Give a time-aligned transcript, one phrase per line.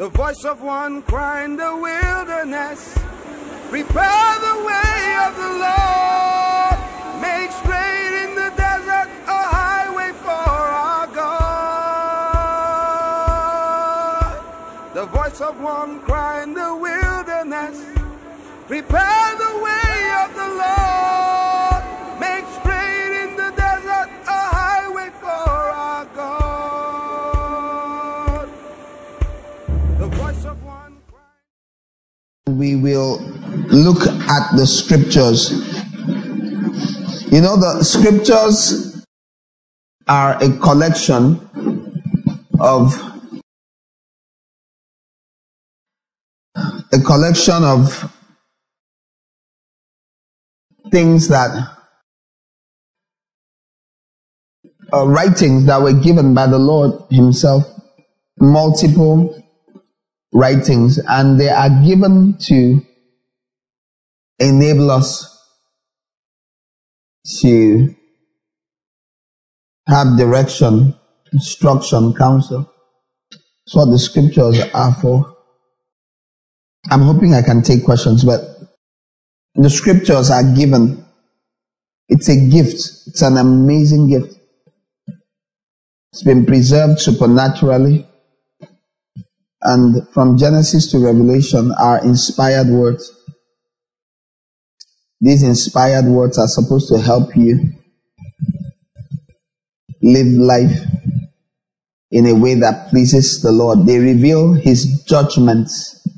[0.00, 2.94] The voice of one crying the wilderness.
[3.68, 6.78] Prepare the way of the Lord.
[7.20, 11.34] Make straight in the desert a highway for our God.
[14.94, 17.84] The voice of one crying the wilderness.
[18.68, 19.36] Prepare
[32.74, 33.18] we will
[33.68, 35.50] look at the scriptures.
[37.32, 39.04] You know, the scriptures
[40.06, 41.40] are a collection
[42.60, 42.94] of
[46.92, 48.12] a collection of
[50.90, 51.50] things that
[54.92, 57.64] uh, writings that were given by the Lord Himself,
[58.38, 59.39] multiple
[60.32, 62.80] writings, and they are given to
[64.38, 65.26] enable us
[67.40, 67.94] to
[69.86, 70.94] have direction,
[71.32, 72.72] instruction, counsel.
[73.30, 75.36] That's what the scriptures are for.
[76.90, 78.40] I'm hoping I can take questions, but
[79.54, 81.04] the scriptures are given.
[82.08, 82.74] It's a gift.
[83.06, 84.34] It's an amazing gift.
[86.12, 88.06] It's been preserved supernaturally.
[89.62, 93.12] And from Genesis to Revelation are inspired words.
[95.20, 97.74] These inspired words are supposed to help you
[100.02, 100.80] live life
[102.10, 103.86] in a way that pleases the Lord.
[103.86, 106.08] They reveal His judgments,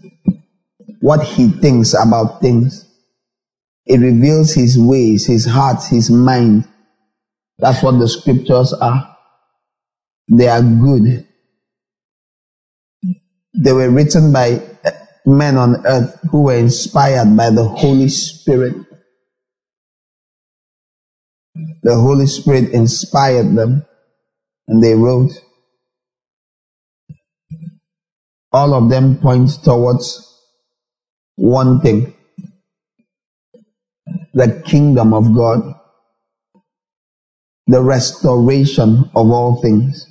[1.00, 2.88] what He thinks about things.
[3.84, 6.68] It reveals His ways, His heart, His mind.
[7.58, 9.16] That's what the scriptures are.
[10.28, 11.26] They are good.
[13.54, 14.90] They were written by uh,
[15.26, 18.76] men on earth who were inspired by the Holy Spirit.
[21.82, 23.84] The Holy Spirit inspired them
[24.68, 25.32] and they wrote.
[28.52, 30.28] All of them point towards
[31.36, 32.14] one thing.
[34.34, 35.74] The kingdom of God.
[37.66, 40.06] The restoration of all things.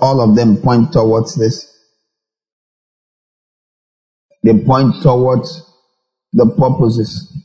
[0.00, 1.75] All of them point towards this.
[4.46, 5.60] They point towards
[6.32, 7.36] the purposes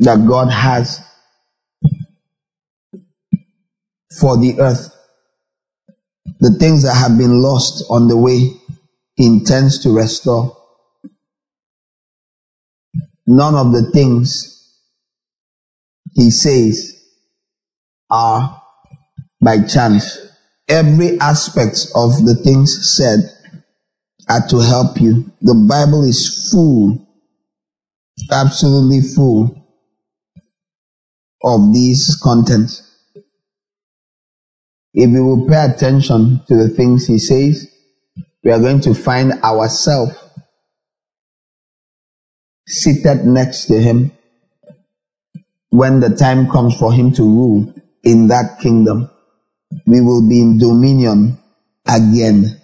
[0.00, 1.00] that God has
[4.18, 4.92] for the earth.
[6.40, 8.50] The things that have been lost on the way,
[9.14, 10.56] He intends to restore.
[13.28, 14.80] None of the things
[16.14, 16.92] He says
[18.10, 18.60] are
[19.40, 20.18] by chance.
[20.66, 23.30] Every aspect of the things said
[24.28, 25.30] are to help you.
[25.40, 27.06] The Bible is full,
[28.30, 29.64] absolutely full
[31.42, 32.82] of these contents.
[34.94, 37.66] If we will pay attention to the things he says,
[38.42, 40.14] we are going to find ourselves
[42.66, 44.12] seated next to him
[45.70, 47.74] when the time comes for him to rule
[48.04, 49.10] in that kingdom.
[49.86, 51.38] We will be in dominion
[51.86, 52.60] again.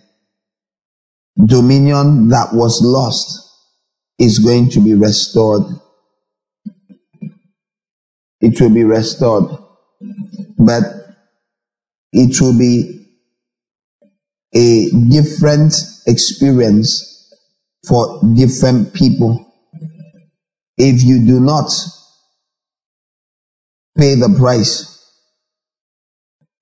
[1.37, 3.49] Dominion that was lost
[4.19, 5.63] is going to be restored.
[8.41, 9.45] It will be restored.
[10.59, 10.83] But
[12.13, 13.07] it will be
[14.55, 15.75] a different
[16.07, 17.33] experience
[17.87, 19.47] for different people.
[20.77, 21.71] If you do not
[23.97, 24.87] pay the price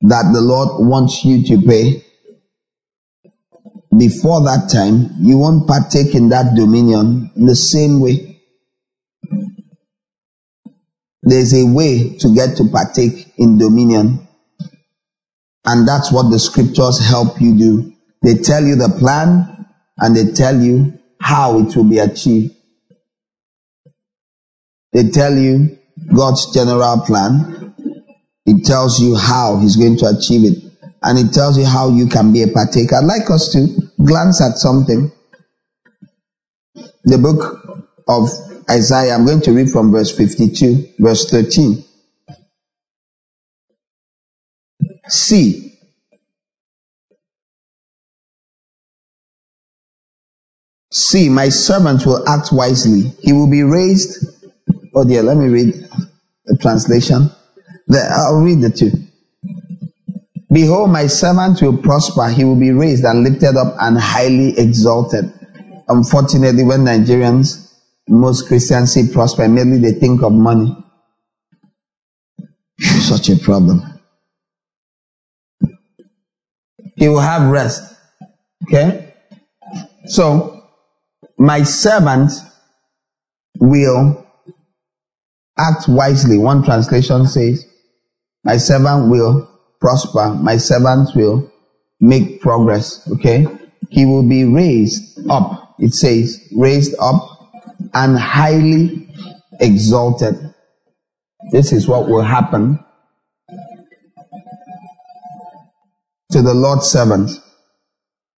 [0.03, 2.05] that the Lord wants you to pay,
[3.97, 8.41] before that time, you won't partake in that dominion in the same way.
[11.23, 14.27] There's a way to get to partake in dominion.
[15.65, 17.93] And that's what the scriptures help you do.
[18.23, 19.67] They tell you the plan
[19.99, 22.55] and they tell you how it will be achieved.
[24.93, 25.79] They tell you
[26.15, 27.75] God's general plan.
[28.47, 30.68] It tells you how He's going to achieve it.
[31.03, 32.97] And it tells you how you can be a partaker.
[32.97, 33.69] I'd like us to
[34.05, 35.13] glance at something.
[37.05, 38.31] The book of
[38.71, 41.85] Isaiah, I'm going to read from verse 52, verse 13.
[45.09, 45.79] See,
[50.93, 53.13] see, my servant will act wisely.
[53.23, 54.27] He will be raised.
[54.95, 55.75] Oh dear, let me read
[56.47, 57.31] the translation.
[57.89, 58.93] The, I'll read the two.
[60.51, 62.29] Behold, my servant will prosper.
[62.29, 65.31] He will be raised and lifted up and highly exalted.
[65.89, 67.75] Unfortunately, when Nigerians,
[68.09, 70.75] most Christians see prosper, immediately they think of money.
[72.79, 73.83] Such a problem.
[76.97, 77.95] He will have rest.
[78.65, 79.15] Okay?
[80.07, 80.65] So,
[81.39, 82.33] my servant
[83.61, 84.27] will
[85.59, 86.39] act wisely.
[86.39, 87.67] One translation says,
[88.45, 90.35] my servant will prosper.
[90.35, 91.51] My servant will
[92.01, 93.09] make progress.
[93.13, 93.47] Okay.
[93.91, 95.75] He will be raised up.
[95.79, 97.51] It says raised up
[97.95, 99.09] and highly
[99.61, 100.55] exalted.
[101.53, 102.85] This is what will happen
[106.31, 107.31] to the Lord's servant.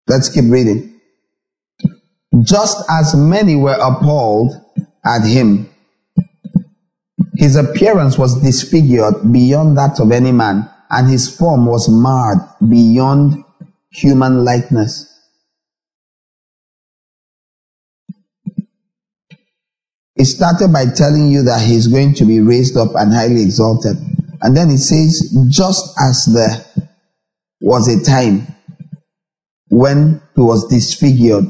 [0.08, 1.00] Let's keep reading.
[2.42, 4.54] Just as many were appalled
[5.06, 5.70] at him,
[7.36, 13.44] his appearance was disfigured beyond that of any man and his form was marred beyond
[13.92, 15.06] human likeness.
[20.16, 23.96] It started by telling you that he's going to be raised up and highly exalted.
[24.42, 26.86] And then it says, just as there
[27.62, 28.48] was a time
[29.70, 31.46] when he was disfigured.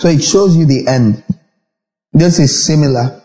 [0.00, 1.22] So it shows you the end.
[2.12, 3.19] This is similar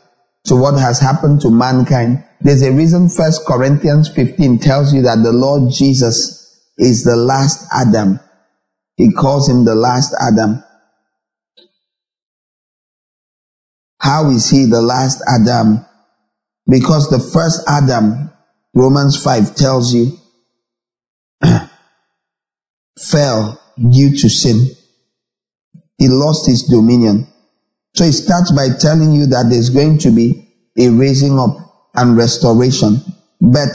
[0.45, 5.23] to what has happened to mankind there's a reason First Corinthians 15 tells you that
[5.23, 8.19] the Lord Jesus is the last Adam.
[8.97, 10.63] He calls him the last Adam.
[13.99, 15.83] How is he the last Adam?
[16.69, 18.31] Because the first Adam,
[18.75, 20.11] Romans 5 tells you,
[22.99, 24.67] fell due to sin.
[25.97, 27.27] He lost his dominion.
[27.95, 31.55] So he starts by telling you that there's going to be a raising up
[31.95, 32.97] and restoration.
[33.39, 33.71] But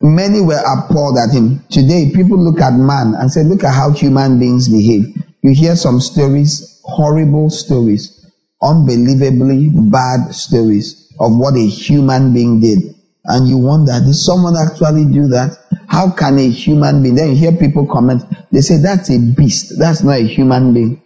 [0.00, 1.62] many were appalled at him.
[1.70, 5.14] Today, people look at man and say, look at how human beings behave.
[5.42, 8.26] You hear some stories, horrible stories,
[8.62, 12.94] unbelievably bad stories of what a human being did.
[13.26, 15.58] And you wonder, did someone actually do that?
[15.88, 17.16] How can a human being?
[17.16, 19.74] Then you hear people comment, they say, that's a beast.
[19.78, 21.02] That's not a human being.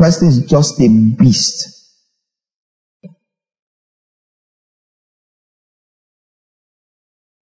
[0.00, 1.92] Person is just a beast.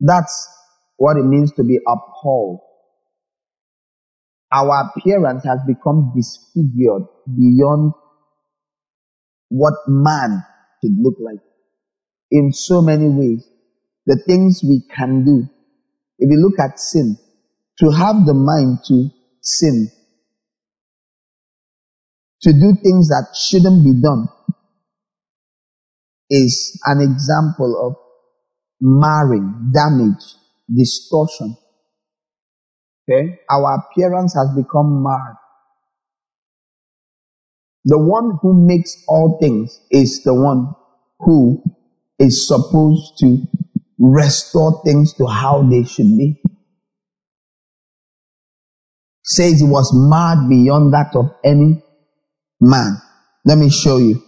[0.00, 0.48] That's
[0.96, 2.58] what it means to be appalled.
[4.52, 7.92] Our appearance has become disfigured beyond
[9.50, 10.42] what man
[10.82, 11.38] should look like
[12.32, 13.48] in so many ways.
[14.06, 15.48] The things we can do.
[16.18, 17.18] If you look at sin,
[17.78, 19.10] to have the mind to
[19.42, 19.92] sin,
[22.42, 24.28] to do things that shouldn't be done,
[26.30, 27.96] is an example of
[28.80, 30.22] marring, damage,
[30.72, 31.56] distortion.
[33.08, 33.40] Okay?
[33.50, 35.36] Our appearance has become marred.
[37.84, 40.74] The one who makes all things is the one
[41.20, 41.62] who
[42.18, 43.38] is supposed to
[43.98, 46.40] restore things to how they should be.
[49.24, 51.82] Says it was marred beyond that of any
[52.60, 53.00] man.
[53.44, 54.22] Let me show you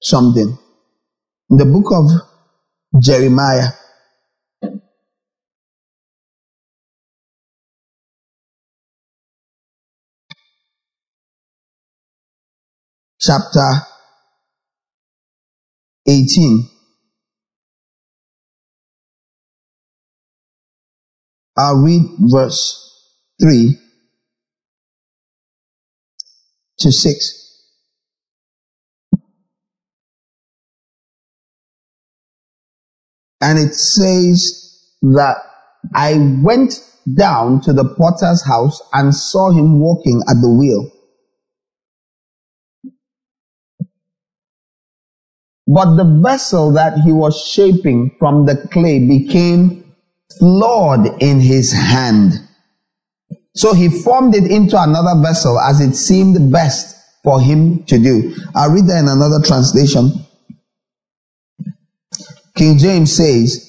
[0.00, 0.56] something.
[1.50, 3.68] In the book of Jeremiah
[13.20, 13.68] chapter
[16.06, 16.68] 18.
[21.56, 23.12] I'll read verse
[23.42, 23.76] 3
[26.80, 27.40] to 6.
[33.40, 35.36] And it says that
[35.94, 36.74] I went
[37.16, 40.90] down to the potter's house and saw him walking at the wheel.
[45.66, 49.94] But the vessel that he was shaping from the clay became
[50.38, 52.32] flawed in his hand.
[53.54, 58.34] So he formed it into another vessel as it seemed best for him to do.
[58.54, 60.12] I'll read that in another translation.
[62.54, 63.66] King James says,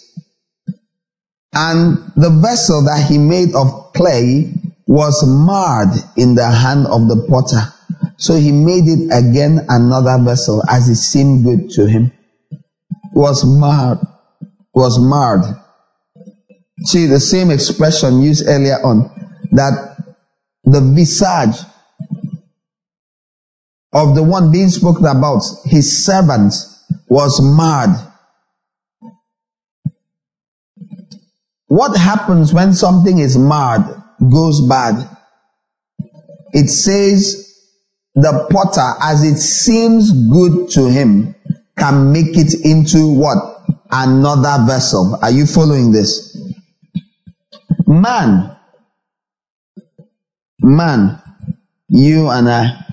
[1.53, 4.53] and the vessel that he made of clay
[4.87, 7.73] was marred in the hand of the potter.
[8.17, 12.11] So he made it again another vessel as it seemed good to him.
[13.13, 13.99] Was marred,
[14.73, 15.43] was marred.
[16.85, 19.09] See the same expression used earlier on
[19.51, 19.97] that
[20.63, 21.65] the visage
[23.93, 26.53] of the one being spoken about, his servant,
[27.07, 28.11] was marred
[31.71, 33.85] What happens when something is marred,
[34.29, 35.07] goes bad?
[36.51, 37.47] It says
[38.13, 41.33] the potter, as it seems good to him,
[41.77, 43.37] can make it into what?
[43.89, 45.17] Another vessel.
[45.21, 46.37] Are you following this?
[47.87, 48.53] Man,
[50.61, 51.21] man,
[51.89, 52.85] you and I,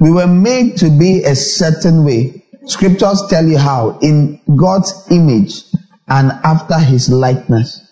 [0.00, 2.44] we were made to be a certain way.
[2.66, 3.98] Scriptures tell you how.
[4.00, 5.64] In God's image
[6.06, 7.84] and after his likeness.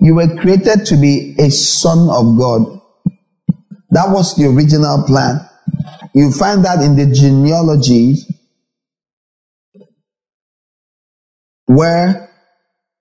[0.00, 2.80] You were created to be a son of God.
[3.90, 5.40] That was the original plan.
[6.14, 8.30] You find that in the genealogies
[11.66, 12.30] where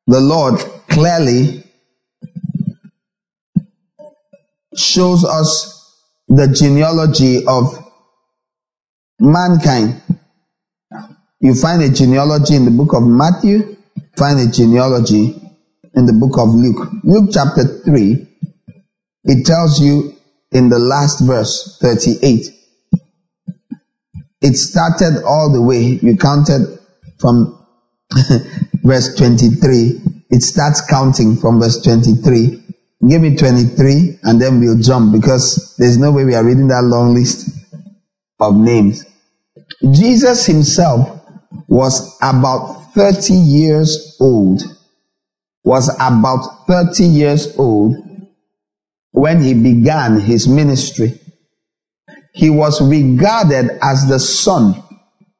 [0.07, 1.62] the Lord clearly
[4.77, 5.73] shows us
[6.27, 7.77] the genealogy of
[9.19, 10.01] mankind.
[11.39, 13.77] You find a genealogy in the book of Matthew,
[14.17, 15.35] find a genealogy
[15.95, 16.89] in the book of Luke.
[17.03, 18.27] Luke chapter 3,
[19.25, 20.15] it tells you
[20.51, 22.47] in the last verse, 38.
[24.41, 26.79] It started all the way, you counted
[27.19, 27.59] from
[28.83, 30.01] verse 23.
[30.29, 32.62] It starts counting from verse 23.
[33.07, 36.83] Give me 23 and then we'll jump because there's no way we are reading that
[36.83, 37.49] long list
[38.39, 39.05] of names.
[39.91, 41.21] Jesus himself
[41.67, 44.61] was about 30 years old,
[45.63, 47.97] was about 30 years old
[49.11, 51.19] when he began his ministry.
[52.33, 54.81] He was regarded as the son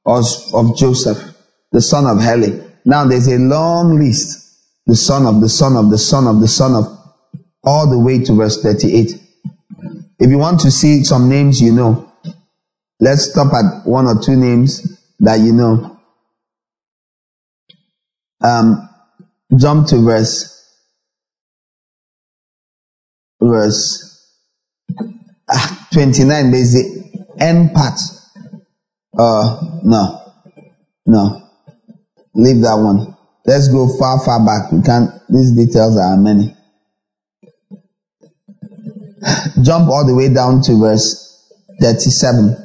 [0.05, 1.35] of, of Joseph,
[1.71, 2.61] the son of Heli.
[2.85, 4.41] Now there's a long list.
[4.85, 6.92] The son of the son of the son of the son of
[7.63, 9.19] all the way to verse 38.
[10.19, 12.11] If you want to see some names you know,
[12.99, 15.99] let's stop at one or two names that you know.
[18.41, 18.89] Um,
[19.57, 20.49] jump to verse
[23.39, 24.33] verse
[25.49, 27.99] ah, 29 there's the end part.
[29.17, 30.33] Uh no
[31.05, 31.49] no.
[32.35, 33.15] Leave that one.
[33.45, 34.71] Let's go far far back.
[34.71, 36.55] We can't these details are many
[39.61, 41.47] jump all the way down to verse
[41.81, 42.55] 37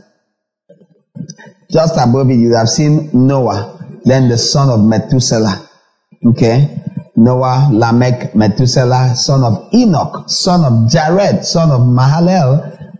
[1.70, 3.74] just above it you have seen noah
[4.04, 5.68] then the son of methuselah
[6.24, 6.82] Okay.
[7.16, 12.94] Noah, Lamech, Methuselah, son of Enoch, son of Jared, son of Mahalalel,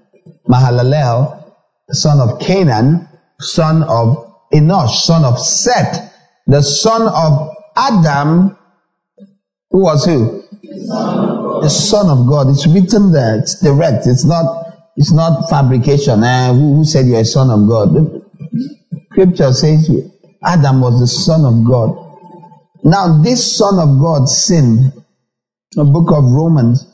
[0.48, 1.44] Mahalalel,
[1.90, 3.08] son of Canaan,
[3.40, 6.12] son of Enosh, son of Seth,
[6.46, 8.56] the son of Adam,
[9.70, 10.42] who was who?
[11.62, 12.48] The son of God.
[12.48, 13.38] It's written there.
[13.38, 14.06] It's direct.
[14.06, 14.66] It's not.
[14.96, 16.24] It's not fabrication.
[16.24, 18.22] Eh, who, who said you're a son of God?
[19.12, 19.88] Scripture says
[20.44, 22.08] Adam was the son of God.
[22.84, 24.92] Now, this Son of God sinned.
[25.72, 26.86] The book of Romans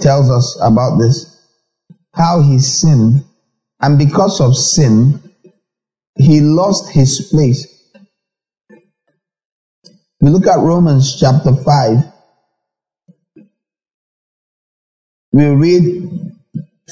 [0.00, 1.40] tells us about this.
[2.14, 3.24] How he sinned.
[3.80, 5.20] And because of sin,
[6.16, 7.66] he lost his place.
[10.20, 12.11] We look at Romans chapter 5.
[15.32, 16.10] We read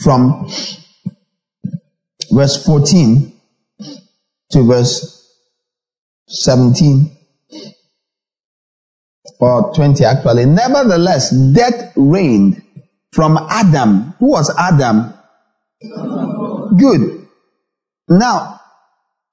[0.02, 0.49] from
[2.30, 3.32] verse 14
[4.52, 5.35] to verse
[6.28, 7.16] 17
[9.40, 10.47] or 20 actually.
[10.47, 12.62] Nevertheless, death reigned
[13.12, 14.14] from Adam.
[14.18, 15.12] Who was Adam?
[16.78, 17.26] Good.
[18.09, 18.61] Now,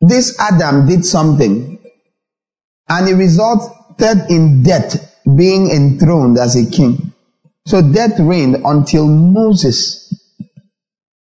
[0.01, 1.79] this Adam did something
[2.89, 7.13] and it resulted in death being enthroned as a king.
[7.67, 10.07] So death reigned until Moses.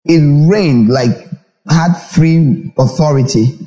[0.05, 1.11] It reigned like
[1.69, 3.59] had free authority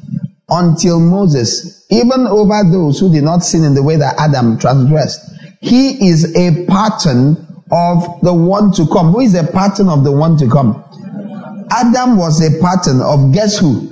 [0.48, 5.20] until Moses, even over those who did not sin in the way that Adam transgressed.
[5.60, 9.12] He is a pattern of the one to come.
[9.12, 10.82] Who is a pattern of the one to come?
[11.72, 13.90] Adam was a pattern of guess who?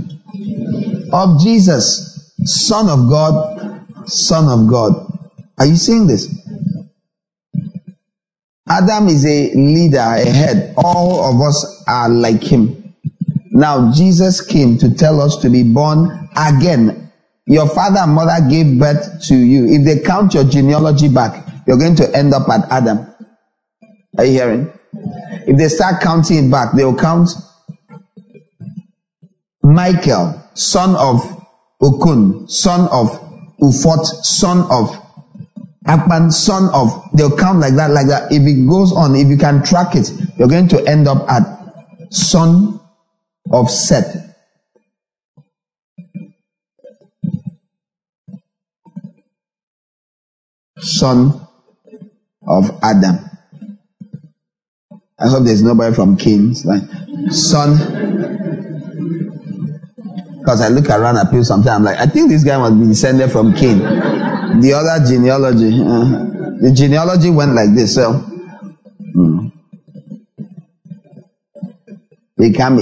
[1.12, 4.94] Of Jesus, Son of God, Son of God.
[5.58, 6.34] Are you seeing this?
[8.70, 10.74] Adam is a leader, a head.
[10.78, 12.94] All of us are like him.
[13.52, 17.12] Now, Jesus came to tell us to be born again,
[17.48, 19.66] your father and mother gave birth to you.
[19.66, 23.08] If they count your genealogy back, you're going to end up at Adam.
[24.18, 24.74] Are you hearing?
[25.48, 27.30] If they start counting it back, they'll count
[29.64, 31.22] Michael, son of
[31.82, 33.10] Okun, son of
[33.60, 35.09] Ufot, son of
[35.90, 38.32] Akpan, son of, they'll count like that, like that.
[38.32, 41.42] If it goes on, if you can track it, you're going to end up at
[42.12, 42.80] son
[43.52, 44.30] of Seth.
[50.82, 51.48] son
[52.48, 53.18] of Adam.
[55.20, 56.84] I hope there's nobody from Cain's like
[57.30, 57.78] son.
[60.40, 62.88] Because I look around at people sometimes, I'm like, I think this guy must be
[62.88, 63.82] descended from Cain.
[64.62, 67.96] The other genealogy, uh, the genealogy went like this.
[67.96, 68.14] So,
[69.16, 69.52] mm.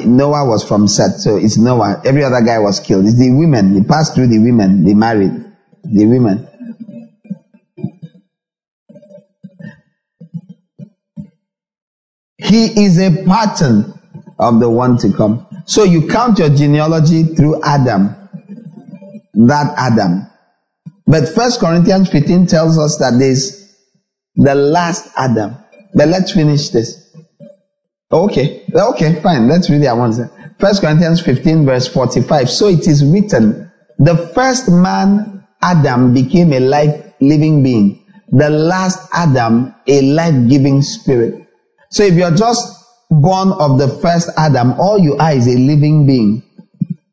[0.06, 2.02] Noah was from Seth, so it's Noah.
[2.06, 3.06] Every other guy was killed.
[3.06, 3.74] It's the women.
[3.74, 4.84] They passed through the women.
[4.86, 5.32] They married
[5.84, 6.48] the women.
[12.38, 13.94] He is a pattern
[14.40, 15.46] of the one to come.
[15.66, 18.16] So you count your genealogy through Adam.
[19.34, 20.27] That Adam.
[21.08, 23.74] But First Corinthians 15 tells us that there's
[24.36, 25.56] the last Adam.
[25.94, 27.16] But let's finish this.
[28.12, 29.48] Okay, okay, fine.
[29.48, 30.14] Let's read that one.
[30.60, 32.50] First Corinthians 15 verse 45.
[32.50, 38.06] So it is written, the first man, Adam, became a life living being.
[38.30, 41.48] The last Adam, a life giving spirit.
[41.90, 46.06] So if you're just born of the first Adam, all you are is a living
[46.06, 46.44] being,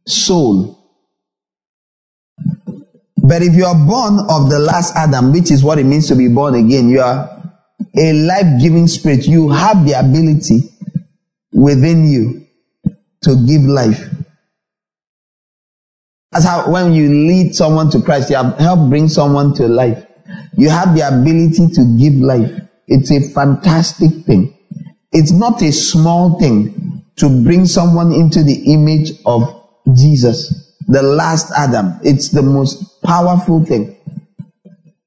[0.06, 0.83] soul.
[3.26, 6.14] But if you are born of the last Adam, which is what it means to
[6.14, 7.30] be born again, you are
[7.96, 9.26] a life giving spirit.
[9.26, 10.70] You have the ability
[11.50, 12.46] within you
[13.22, 14.10] to give life.
[16.32, 20.04] That's how when you lead someone to Christ, you have helped bring someone to life.
[20.58, 22.60] You have the ability to give life.
[22.88, 24.54] It's a fantastic thing.
[25.12, 29.62] It's not a small thing to bring someone into the image of
[29.94, 31.98] Jesus, the last Adam.
[32.02, 33.96] It's the most powerful thing.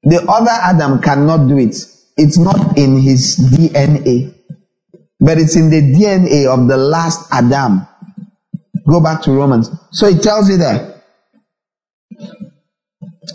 [0.02, 1.76] The other Adam cannot do it.
[2.16, 4.34] It's not in his DNA.
[5.20, 7.86] But it's in the DNA of the last Adam.
[8.88, 9.70] Go back to Romans.
[9.90, 11.02] So it tells you there.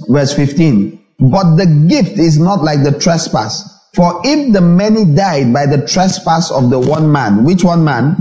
[0.08, 1.00] Verse 15.
[1.20, 3.70] But the gift is not like the trespass.
[3.94, 8.18] For if the many died by the trespass of the one man, which one man?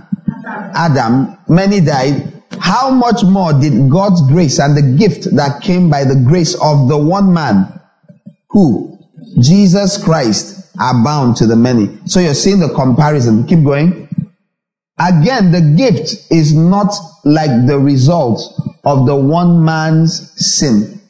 [0.75, 2.32] Adam, many died.
[2.62, 6.88] How much more did God's grace and the gift that came by the grace of
[6.88, 7.81] the one man,
[8.51, 8.98] who?
[9.40, 11.98] Jesus Christ, are bound to the many.
[12.07, 13.46] So you're seeing the comparison.
[13.46, 14.09] Keep going.
[14.98, 16.94] Again, the gift is not
[17.25, 18.40] like the result
[18.85, 21.01] of the one man's sin.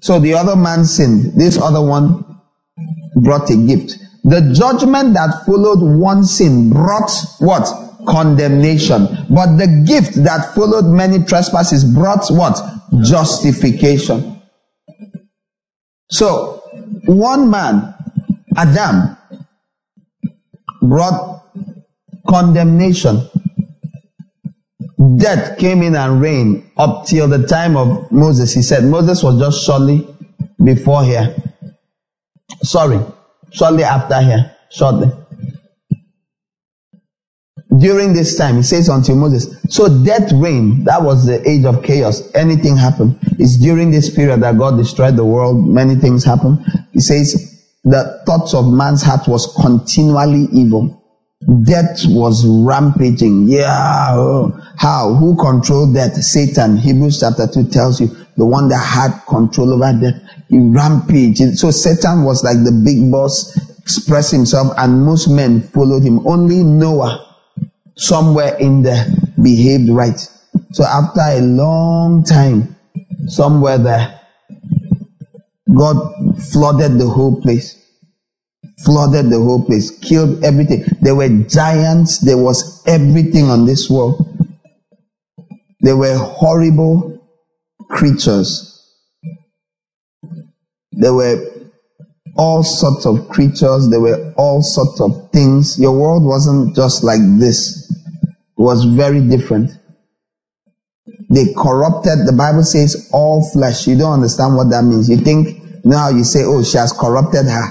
[0.00, 1.34] So the other man sinned.
[1.34, 2.24] This other one
[3.14, 3.96] brought a gift.
[4.24, 7.89] The judgment that followed one sin brought what?
[8.06, 9.06] Condemnation.
[9.28, 12.60] But the gift that followed many trespasses brought what?
[13.02, 14.42] Justification.
[16.10, 16.62] So,
[17.06, 17.94] one man
[18.56, 19.16] Adam
[20.82, 21.44] brought
[22.28, 23.28] condemnation.
[25.16, 28.52] Death came in and reigned up till the time of Moses.
[28.54, 30.06] He said Moses was just shortly
[30.62, 31.34] before here.
[32.62, 33.00] Sorry,
[33.50, 34.56] shortly after here.
[34.70, 35.10] Shortly.
[37.78, 39.56] During this time, he says until Moses.
[39.68, 40.86] So death reigned.
[40.86, 42.22] That was the age of chaos.
[42.34, 43.18] Anything happened.
[43.38, 45.68] It's during this period that God destroyed the world.
[45.68, 46.64] Many things happened.
[46.92, 47.50] He says
[47.84, 50.96] the thoughts of man's heart was continually evil.
[51.62, 53.48] Death was rampaging.
[53.48, 54.08] Yeah.
[54.10, 54.60] Oh.
[54.76, 55.14] How?
[55.14, 56.14] Who controlled death?
[56.16, 56.76] Satan.
[56.76, 60.20] Hebrews chapter 2 tells you the one that had control over death.
[60.48, 61.56] He rampaged.
[61.56, 66.26] So Satan was like the big boss, expressed himself, and most men followed him.
[66.26, 67.29] Only Noah,
[68.00, 69.06] somewhere in there,
[69.40, 70.18] behaved right.
[70.72, 72.76] So after a long time,
[73.26, 74.20] somewhere there,
[75.72, 75.96] God
[76.52, 77.76] flooded the whole place.
[78.84, 80.84] Flooded the whole place, killed everything.
[81.02, 84.26] There were giants, there was everything on this world.
[85.80, 87.28] There were horrible
[87.90, 88.66] creatures.
[90.92, 91.59] There were
[92.40, 95.78] all sorts of creatures, there were all sorts of things.
[95.78, 99.70] Your world wasn't just like this, it was very different.
[101.28, 103.86] They corrupted, the Bible says, all flesh.
[103.86, 105.10] You don't understand what that means.
[105.10, 107.66] You think now you say, oh, she has corrupted her.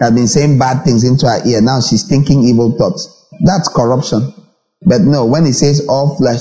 [0.00, 1.60] I've been saying bad things into her ear.
[1.60, 3.28] Now she's thinking evil thoughts.
[3.44, 4.32] That's corruption.
[4.80, 6.40] But no, when it says all flesh,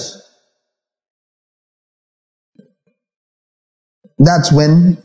[4.18, 4.98] that's when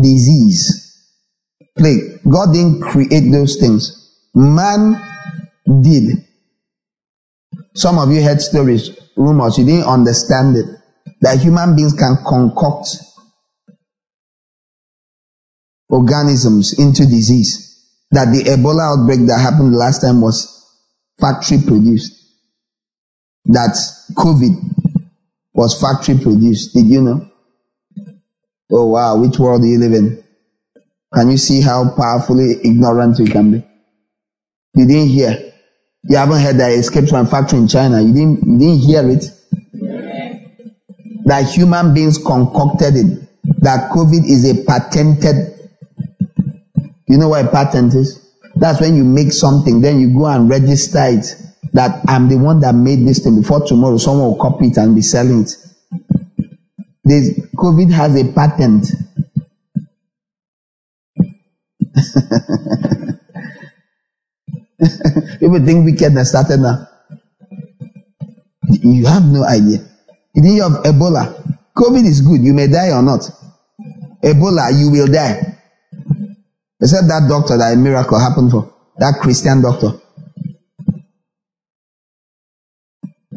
[0.00, 0.81] disease,
[1.76, 2.20] plague.
[2.28, 4.18] God didn't create those things.
[4.34, 5.00] Man
[5.82, 6.26] did.
[7.74, 10.66] Some of you heard stories, rumors, you didn't understand it.
[11.20, 12.96] That human beings can concoct
[15.88, 17.68] organisms into disease.
[18.10, 20.48] That the Ebola outbreak that happened last time was
[21.20, 22.12] factory produced.
[23.46, 23.76] That
[24.14, 24.52] COVID
[25.54, 26.74] was factory produced.
[26.74, 27.28] Did you know?
[28.70, 30.24] Oh wow, which world do you live in?
[31.12, 33.64] Can you see how powerfully ignorant we can be?
[34.74, 35.52] You didn't hear.
[36.04, 38.00] You haven't heard that escaped from a factory in China.
[38.00, 39.24] You didn't, you didn't hear it.
[41.24, 43.28] That human beings concocted it.
[43.60, 45.70] That COVID is a patented.
[47.06, 48.18] You know what a patent is?
[48.56, 51.36] That's when you make something, then you go and register it.
[51.72, 53.40] That I'm the one that made this thing.
[53.40, 55.56] Before tomorrow, someone will copy it and be selling it.
[57.04, 58.86] This COVID has a patent.
[65.40, 66.88] People think wickedness started now.
[68.68, 69.78] You have no idea.
[70.34, 71.34] You think of Ebola.
[71.76, 72.42] COVID is good.
[72.42, 73.28] You may die or not.
[74.22, 75.40] Ebola, you will die.
[76.80, 78.72] Except that doctor that a miracle happened for.
[78.98, 79.92] That Christian doctor.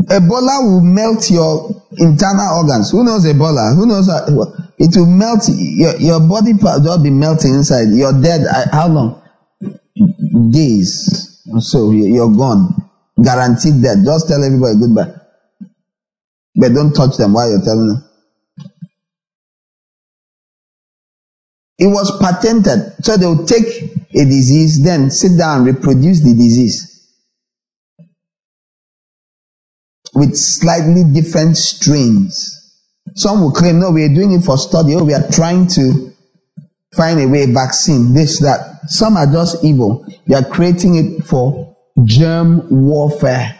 [0.07, 2.91] Ebola will melt your internal organs.
[2.91, 3.75] Who knows Ebola?
[3.75, 4.09] Who knows?
[4.77, 7.89] It will melt your, your body part will be melting inside.
[7.91, 8.45] You're dead.
[8.71, 9.21] How long?
[10.51, 11.41] Days.
[11.59, 12.89] So you're gone.
[13.23, 14.03] Guaranteed death.
[14.03, 15.13] Just tell everybody goodbye.
[16.55, 18.03] But don't touch them while you're telling them.
[21.77, 22.93] It was patented.
[23.03, 23.65] So they will take
[24.13, 26.91] a disease, then sit down reproduce the disease.
[30.13, 32.54] With slightly different strains.
[33.15, 34.93] Some will claim, no, we are doing it for study.
[34.95, 36.13] Oh, we are trying to
[36.93, 38.82] find a way, vaccine, this, that.
[38.88, 40.06] Some are just evil.
[40.28, 43.60] They are creating it for germ warfare,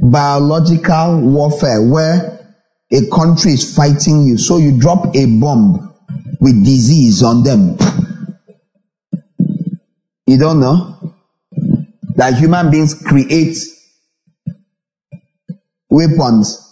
[0.00, 2.56] biological warfare, where
[2.90, 4.38] a country is fighting you.
[4.38, 5.94] So you drop a bomb
[6.40, 7.76] with disease on them.
[10.26, 11.14] You don't know
[12.16, 13.58] that human beings create
[15.90, 16.63] weapons.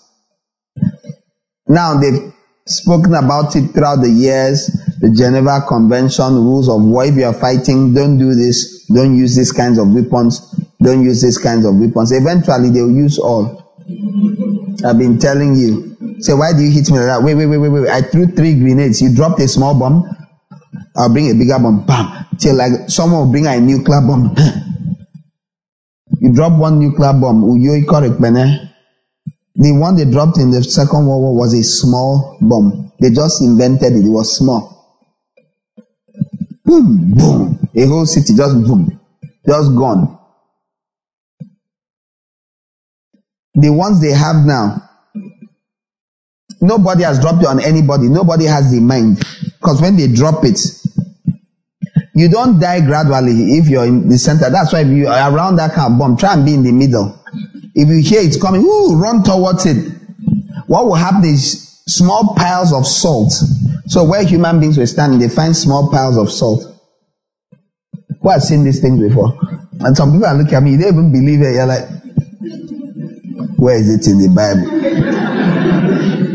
[1.73, 2.31] Now they've
[2.67, 4.69] spoken about it throughout the years
[5.01, 7.07] the Geneva Convention rules of war.
[7.07, 8.85] If you are fighting, don't do this.
[8.87, 10.39] Don't use these kinds of weapons.
[10.83, 12.13] Don't use these kinds of weapons.
[12.13, 13.75] Eventually, they will use all.
[14.85, 15.97] I've been telling you.
[16.21, 17.23] Say, why do you hit me like that?
[17.23, 17.89] Wait, wait, wait, wait, wait.
[17.89, 19.01] I threw three grenades.
[19.01, 20.05] You dropped a small bomb.
[20.95, 21.87] I'll bring a bigger bomb.
[21.87, 22.27] Bam.
[22.39, 24.37] Till like someone will bring a nuclear bomb.
[26.21, 27.43] you drop one nuclear bomb.
[29.55, 32.93] The one they dropped in the Second World War was a small bomb.
[33.01, 34.05] They just invented it.
[34.05, 34.73] It was small
[36.73, 37.69] boom, boom.
[37.75, 39.01] A whole city just boom,
[39.47, 40.19] just gone.
[43.55, 44.89] The ones they have now,
[46.61, 48.09] nobody has dropped it on anybody.
[48.09, 49.19] Nobody has the mind.
[49.59, 50.59] Because when they drop it,
[52.15, 54.51] you don't die gradually if you're in the center.
[54.51, 56.73] That's why if you are around that kind of bomb, try and be in the
[56.73, 57.19] middle.
[57.75, 59.93] If you hear it's coming, ooh, run towards it.
[60.67, 63.33] What will happen is small piles of salt.
[63.87, 66.65] So where human beings were standing, they find small piles of salt.
[68.21, 69.37] Who has seen these things before?
[69.81, 71.55] And some people are looking at me, they even believe it.
[71.55, 71.89] You're like,
[73.59, 74.69] where is it in the Bible?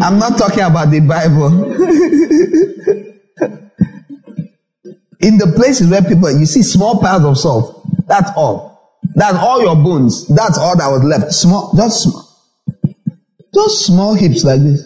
[0.03, 1.73] I'm not talking about the Bible.
[5.19, 7.85] in the places where people, you see small piles of salt.
[8.07, 8.76] That's all.
[9.17, 10.27] That's all your bones.
[10.27, 11.33] That's all that was left.
[11.33, 12.23] Small, just small.
[13.51, 14.85] Just small hips like this.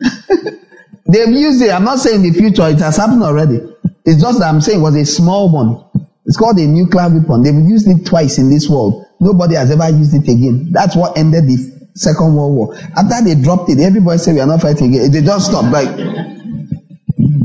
[1.06, 1.70] They've used it.
[1.70, 3.60] I'm not saying the future, it has happened already.
[4.04, 5.84] It's just that I'm saying it was a small one.
[6.26, 7.44] It's called a nuclear weapon.
[7.44, 9.06] They've used it twice in this world.
[9.20, 10.72] Nobody has ever used it again.
[10.72, 12.74] That's what ended the Second World War.
[12.96, 15.12] After they dropped it, everybody said we are not fighting again.
[15.12, 15.68] They just stopped.
[15.68, 15.88] Like,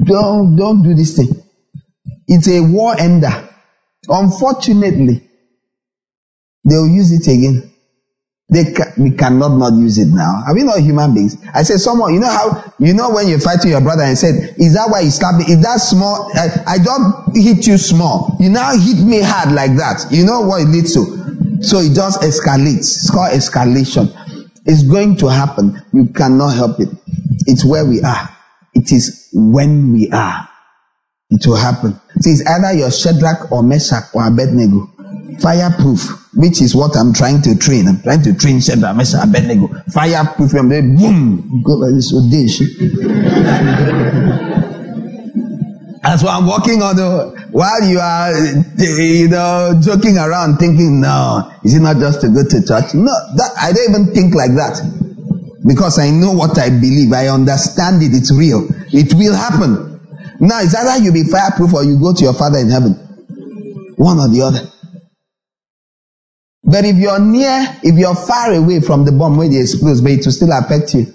[0.06, 1.30] don't don't do this thing.
[2.28, 3.48] It's a war ender.
[4.10, 5.27] Unfortunately,
[6.68, 7.72] they'll use it again.
[8.50, 10.44] They ca- we cannot not use it now.
[10.48, 11.36] Are we not human beings?
[11.54, 14.18] I said, someone, you know how, you know when you fight with your brother and
[14.18, 15.46] said, is that why you stabbed me?
[15.54, 16.32] Is that small?
[16.34, 18.38] I, I don't hit you small.
[18.40, 20.08] You now hit me hard like that.
[20.12, 21.62] You know what it leads to?
[21.62, 23.04] So it just escalates.
[23.04, 24.14] It's called escalation.
[24.66, 25.82] It's going to happen.
[25.92, 26.90] You cannot help it.
[27.48, 28.30] It's where we are.
[28.74, 30.48] It is when we are.
[31.30, 32.00] It will happen.
[32.22, 34.90] See, it's either your Shadrach or Meshach or Abednego.
[35.42, 37.88] Fireproof which is what I'm trying to train.
[37.88, 39.68] I'm trying to train Shadrach, Meshach, Abednego.
[39.92, 42.60] Fireproof boom, go like this, dish.
[46.04, 46.96] That's what I'm working on.
[46.96, 48.38] The, while you are,
[48.78, 52.94] you know, joking around, thinking, no, is it not just to go to church?
[52.94, 54.78] No, that, I don't even think like that.
[55.66, 57.12] Because I know what I believe.
[57.14, 58.14] I understand it.
[58.14, 58.68] It's real.
[58.94, 60.00] It will happen.
[60.40, 62.94] Now, it's either you be fireproof or you go to your Father in heaven.
[63.98, 64.72] One or the other.
[66.64, 70.12] But if you're near, if you're far away from the bomb where it explodes, but
[70.14, 71.08] it will still affect you.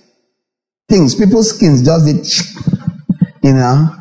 [0.88, 2.72] Things, people's skins just did,
[3.44, 3.96] you know.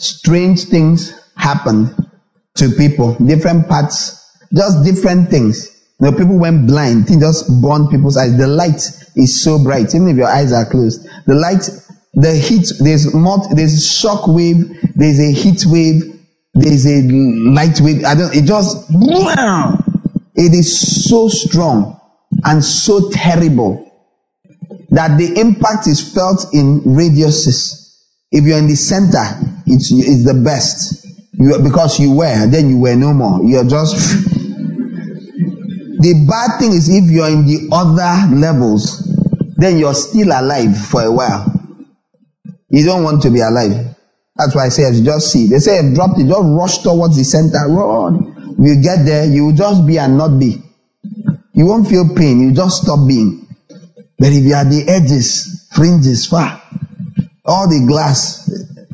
[0.00, 1.94] strange things happened
[2.56, 5.70] to people, different parts, just different things.
[6.00, 8.36] You know, people went blind, it just burned people's eyes.
[8.38, 8.82] The light
[9.16, 11.06] is so bright, even if your eyes are closed.
[11.26, 11.68] The light,
[12.14, 16.02] the heat, there's more, there's shock wave, there's a heat wave,
[16.54, 18.04] there's a light wave.
[18.04, 18.76] I don't, it just,
[20.36, 21.98] it is so strong
[22.44, 23.82] and so terrible
[24.90, 27.82] that the impact is felt in radiuses.
[28.30, 29.24] If you're in the center,
[29.66, 31.06] it's, it's the best.
[31.32, 33.42] You, because you were, then you were no more.
[33.44, 33.96] You're just.
[35.98, 39.02] the bad thing is if you're in the other levels,
[39.56, 41.52] then you're still alive for a while.
[42.68, 43.96] You don't want to be alive.
[44.36, 47.58] That's why I say, just see, they say, drop it, just rush towards the center,
[47.68, 48.25] run.
[48.58, 50.62] You get there, you will just be and not be.
[51.52, 53.46] You won't feel pain, you just stop being.
[54.18, 56.62] But if you are the edges, fringes, far,
[57.44, 58.50] all the glass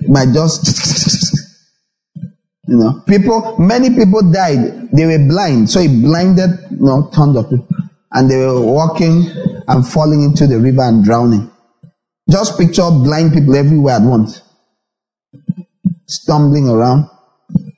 [0.09, 0.67] might just,
[2.67, 4.91] you know, people, many people died.
[4.93, 7.69] They were blind, so it blinded, you know, tons of people,
[8.11, 9.27] and they were walking
[9.69, 11.51] and falling into the river and drowning.
[12.29, 14.43] Just picture blind people everywhere at once,
[16.07, 17.09] stumbling around.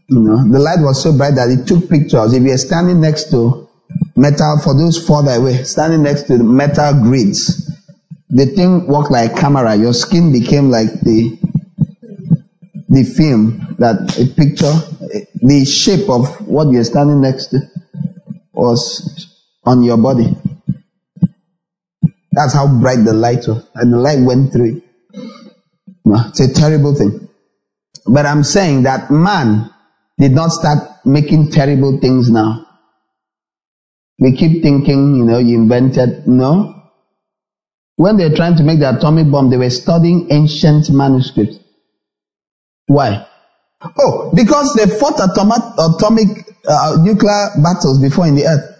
[0.08, 2.34] You know, the light was so bright that it took pictures.
[2.34, 3.68] If you're standing next to
[4.16, 7.70] metal, for those further away, standing next to the metal grids,
[8.28, 9.74] the thing worked like a camera.
[9.76, 11.38] Your skin became like the
[12.88, 14.72] the film that a picture,
[15.42, 17.60] the shape of what you're standing next to
[18.52, 20.36] was on your body.
[22.32, 24.82] That's how bright the light was, and the light went through.
[26.06, 27.28] It's a terrible thing.
[28.06, 29.73] But I'm saying that man
[30.18, 32.66] did not start making terrible things now.
[34.18, 36.26] We keep thinking, you know, you invented.
[36.28, 36.70] No.
[37.96, 41.58] When they're trying to make the atomic bomb, they were studying ancient manuscripts.
[42.86, 43.26] Why?
[43.98, 46.28] Oh, because they fought atomic, atomic
[46.66, 48.70] uh, nuclear battles before in the earth.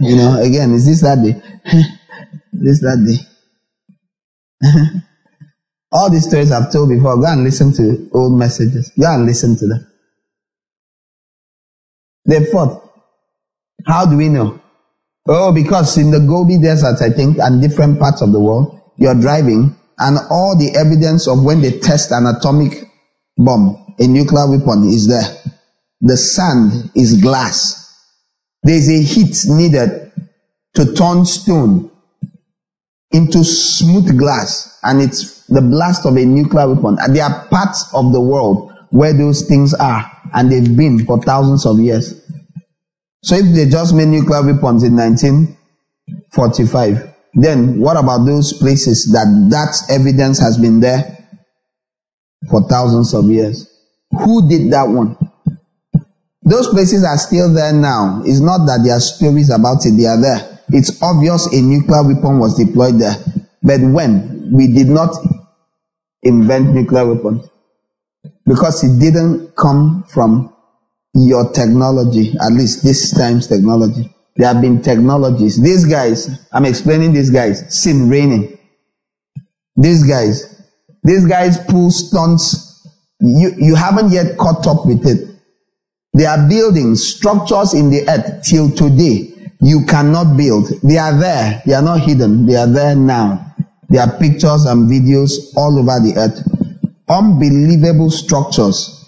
[0.00, 1.40] You know, again, is this that day?
[2.52, 3.18] this that day.
[5.92, 8.90] All these stories I've told before, go and listen to old messages.
[8.98, 9.93] Go and listen to them.
[12.24, 12.82] They fought.
[13.86, 14.60] How do we know?
[15.26, 19.14] Oh, because in the Gobi Desert, I think, and different parts of the world, you're
[19.14, 22.90] driving, and all the evidence of when they test an atomic
[23.36, 25.24] bomb, a nuclear weapon, is there.
[26.00, 27.80] The sand is glass.
[28.62, 30.12] There's a heat needed
[30.74, 31.90] to turn stone
[33.10, 36.98] into smooth glass, and it's the blast of a nuclear weapon.
[37.00, 41.22] And there are parts of the world where those things are, and they've been for
[41.22, 42.20] thousands of years.
[43.22, 49.26] So if they just made nuclear weapons in 1945, then what about those places that
[49.50, 51.16] that evidence has been there
[52.50, 53.70] for thousands of years?
[54.10, 55.16] Who did that one?
[56.42, 58.22] Those places are still there now.
[58.26, 60.58] It's not that there are stories about it, they are there.
[60.68, 63.16] It's obvious a nuclear weapon was deployed there.
[63.62, 64.50] But when?
[64.52, 65.14] We did not
[66.22, 67.48] invent nuclear weapons.
[68.46, 70.54] Because it didn't come from
[71.14, 74.14] your technology, at least this time's technology.
[74.36, 75.62] There have been technologies.
[75.62, 78.58] These guys, I'm explaining these guys, sin raining.
[79.76, 80.62] These guys,
[81.02, 82.86] these guys pull stunts.
[83.20, 85.30] You, you haven't yet caught up with it.
[86.14, 89.32] They are building structures in the earth till today.
[89.60, 90.68] You cannot build.
[90.82, 91.62] They are there.
[91.64, 92.46] They are not hidden.
[92.46, 93.54] They are there now.
[93.88, 96.53] There are pictures and videos all over the earth.
[97.08, 99.04] Unbelievable structures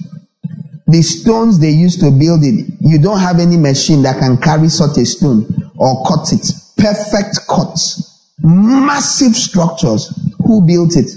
[0.86, 4.68] the stones they used to build it, you don't have any machine that can carry
[4.68, 5.44] such a stone
[5.76, 6.46] or cut it.
[6.76, 8.32] Perfect cuts.
[8.40, 10.14] Massive structures.
[10.46, 11.10] Who built it?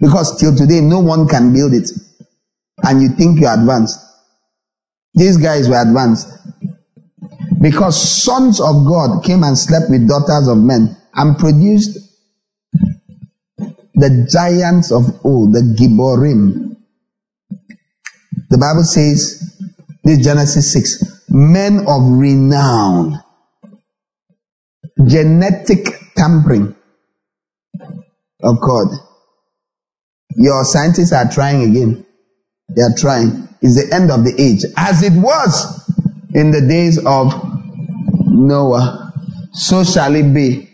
[0.00, 1.90] Because till today, no one can build it.
[2.82, 4.00] And you think you're advanced.
[5.14, 6.28] These guys were advanced.
[7.60, 11.98] Because sons of God came and slept with daughters of men and produced
[13.94, 16.76] the giants of old, the Gibborim,
[18.50, 19.40] the Bible says,
[20.02, 23.22] this Genesis 6, men of renown,
[25.06, 26.74] genetic tampering
[28.42, 28.88] of God.
[30.36, 32.04] Your scientists are trying again.
[32.68, 33.48] They are trying.
[33.62, 34.64] It's the end of the age.
[34.76, 35.90] As it was
[36.34, 37.32] in the days of
[38.26, 39.12] Noah,
[39.52, 40.73] so shall it be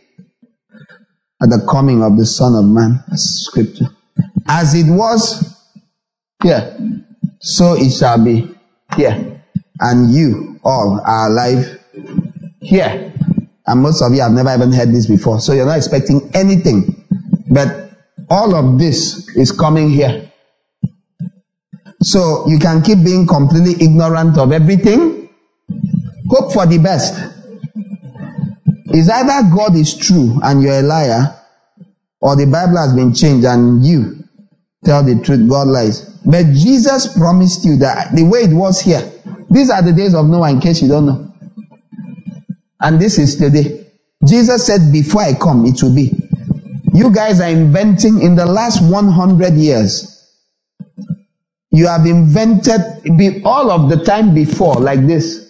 [1.43, 3.03] at the coming of the Son of Man.
[3.09, 3.87] That's scripture.
[4.47, 5.57] As it was,
[6.45, 6.77] yeah,
[7.41, 8.55] so it shall be
[8.97, 9.43] here.
[9.81, 11.81] And you all are alive
[12.61, 13.13] here.
[13.67, 15.41] And most of you have never even heard this before.
[15.41, 17.07] So you're not expecting anything.
[17.51, 17.93] But
[18.29, 20.31] all of this is coming here.
[22.03, 25.29] So you can keep being completely ignorant of everything.
[26.29, 27.40] Hope for the best.
[28.91, 31.37] Is either God is true and you're a liar,
[32.21, 34.25] or the Bible has been changed and you
[34.85, 36.11] tell the truth, God lies.
[36.25, 39.11] But Jesus promised you that the way it was here,
[39.51, 41.33] these are the days of Noah, in case you don't know.
[42.81, 43.87] And this is today.
[44.27, 46.13] Jesus said, Before I come, it will be.
[46.93, 50.11] You guys are inventing in the last 100 years.
[51.71, 52.81] You have invented
[53.17, 55.50] be all of the time before, like this.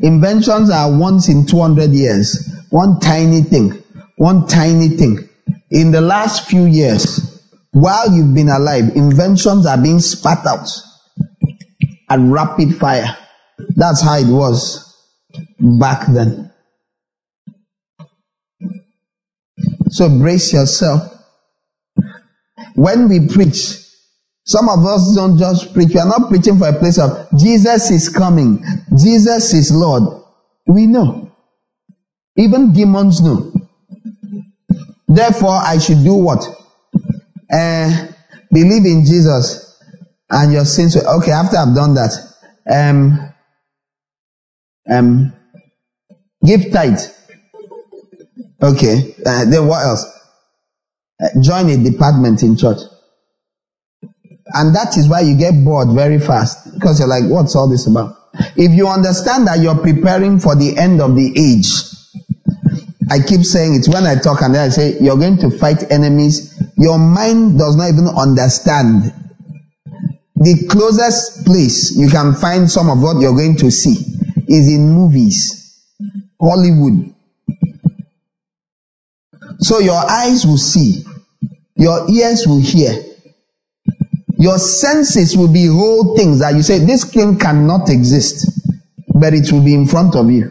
[0.00, 2.54] Inventions are once in 200 years.
[2.70, 3.82] One tiny thing.
[4.16, 5.28] One tiny thing.
[5.70, 10.68] In the last few years, while you've been alive, inventions are being spat out
[12.08, 13.16] at rapid fire.
[13.76, 14.94] That's how it was
[15.58, 16.52] back then.
[19.90, 21.02] So brace yourself.
[22.74, 23.85] When we preach,
[24.46, 25.88] some of us don't just preach.
[25.92, 28.62] We are not preaching for a place of Jesus is coming.
[28.96, 30.22] Jesus is Lord.
[30.68, 31.32] We know.
[32.36, 33.52] Even demons know.
[35.08, 36.44] Therefore, I should do what?
[37.52, 38.06] Uh,
[38.52, 39.82] believe in Jesus
[40.30, 40.94] and your sins.
[40.94, 42.12] Will, okay, after I've done that,
[42.70, 43.32] um,
[44.88, 45.32] um,
[46.44, 47.00] give tithe.
[48.62, 50.04] Okay, uh, then what else?
[51.20, 52.78] Uh, join a department in church.
[54.56, 57.86] And that is why you get bored very fast because you're like, what's all this
[57.86, 58.16] about?
[58.56, 61.68] If you understand that you're preparing for the end of the age,
[63.10, 65.90] I keep saying it when I talk and then I say, you're going to fight
[65.92, 66.58] enemies.
[66.78, 69.12] Your mind does not even understand.
[70.36, 73.96] The closest place you can find some of what you're going to see
[74.48, 75.84] is in movies,
[76.40, 77.14] Hollywood.
[79.58, 81.04] So your eyes will see,
[81.74, 82.92] your ears will hear,
[84.38, 88.50] your senses will behold things that you say, this thing cannot exist,
[89.14, 90.50] but it will be in front of you.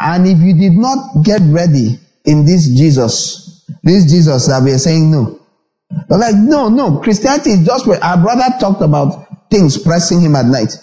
[0.00, 4.78] And if you did not get ready in this Jesus, this Jesus that we are
[4.78, 5.40] saying no.
[6.08, 10.36] But like, no, no, Christianity is just where our brother talked about things pressing him
[10.36, 10.76] at night.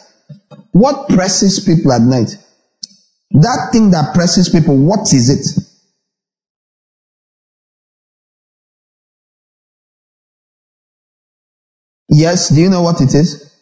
[0.72, 2.38] What presses people at night?
[3.32, 5.64] That thing that presses people, what is it?
[12.16, 13.54] Yes, do you know what it is?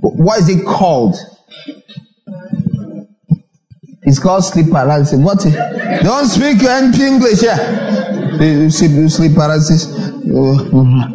[0.00, 1.14] What is it called?
[4.02, 5.16] It's called sleep paralysis.
[5.18, 5.46] What?
[5.46, 5.54] Is,
[6.02, 8.68] don't speak any English here.
[8.68, 9.86] Sleep, sleep paralysis.
[9.86, 11.08] Uh,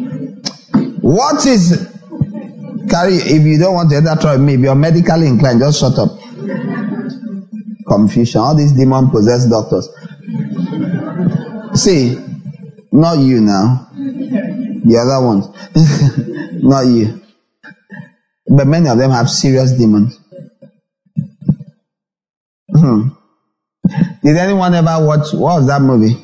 [1.02, 1.86] what is?
[2.88, 3.16] Carry.
[3.16, 6.18] If you don't want to enter trouble if you're medically inclined, just shut up.
[7.86, 8.40] Confusion.
[8.40, 9.86] All these demon possessed doctors.
[11.74, 12.16] See,
[12.90, 13.86] not you now.
[13.92, 16.26] The other ones.
[16.70, 17.20] Not you.
[18.46, 20.16] But many of them have serious demons.
[22.72, 23.08] Hmm.
[24.22, 26.14] Did anyone ever watch, what was that movie?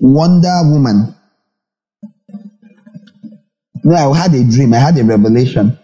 [0.00, 1.14] Wonder Woman.
[3.84, 4.72] No, I had a dream.
[4.72, 5.78] I had a revelation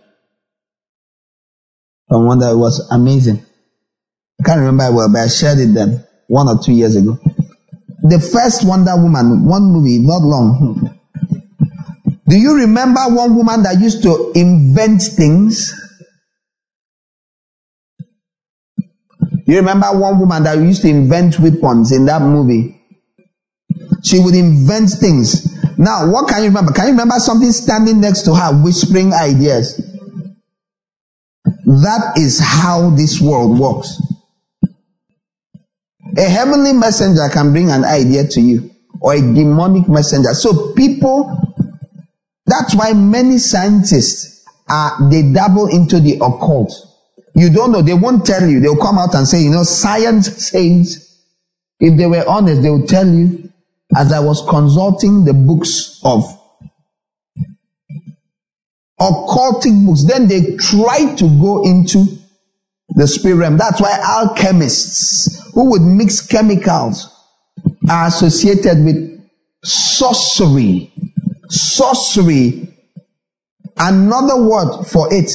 [2.08, 2.48] from Wonder.
[2.48, 3.44] It was amazing.
[4.40, 7.18] I can't remember well, but I shared it then one or two years ago.
[8.00, 10.95] The first Wonder Woman, one movie, not long.
[12.28, 15.72] Do you remember one woman that used to invent things?
[19.46, 22.80] You remember one woman that used to invent weapons in that movie?
[24.02, 25.46] She would invent things.
[25.78, 26.72] Now, what can you remember?
[26.72, 29.76] Can you remember something standing next to her whispering ideas?
[31.64, 34.00] That is how this world works.
[36.16, 40.34] A heavenly messenger can bring an idea to you, or a demonic messenger.
[40.34, 41.45] So people
[42.46, 46.72] that's why many scientists are, they dabble into the occult.
[47.34, 47.82] You don't know.
[47.82, 48.60] They won't tell you.
[48.60, 51.20] They'll come out and say, you know, science says,
[51.78, 53.52] if they were honest, they would tell you,
[53.94, 56.24] as I was consulting the books of
[58.98, 62.06] occultic books, then they try to go into
[62.90, 63.58] the spirit realm.
[63.58, 67.12] That's why alchemists who would mix chemicals
[67.88, 69.20] are associated with
[69.62, 70.92] sorcery
[71.60, 72.74] sorcery,
[73.76, 75.30] another word for it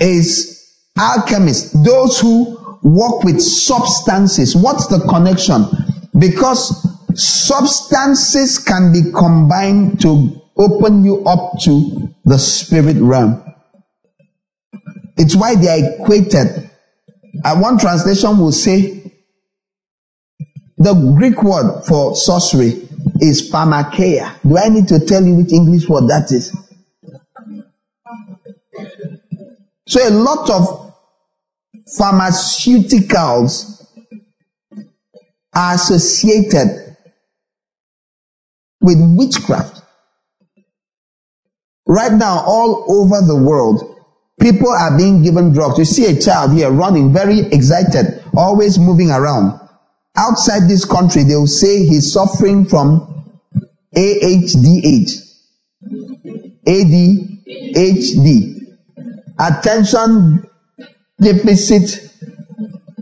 [0.00, 0.58] is
[0.98, 4.56] alchemists, those who work with substances.
[4.56, 5.64] What's the connection?
[6.18, 13.42] Because substances can be combined to open you up to the spirit realm.
[15.16, 16.70] It's why they are equated.
[17.44, 19.01] And one translation will say
[20.82, 22.88] the Greek word for sorcery
[23.20, 24.40] is pharmakeia.
[24.42, 26.52] Do I need to tell you which English word that is?
[29.86, 30.94] So a lot of
[31.98, 33.86] pharmaceuticals
[35.54, 36.96] are associated
[38.80, 39.82] with witchcraft.
[41.86, 44.00] Right now, all over the world,
[44.40, 45.78] people are being given drugs.
[45.78, 49.61] You see a child here running, very excited, always moving around.
[50.16, 53.24] Outside this country, they will say he's suffering from
[53.96, 55.10] AHDH.
[56.66, 58.58] ADHD.
[59.38, 60.46] Attention
[61.20, 62.10] deficit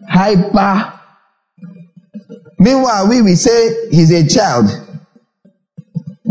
[0.09, 0.93] hyper.
[2.59, 4.69] Meanwhile, we will say he's a child.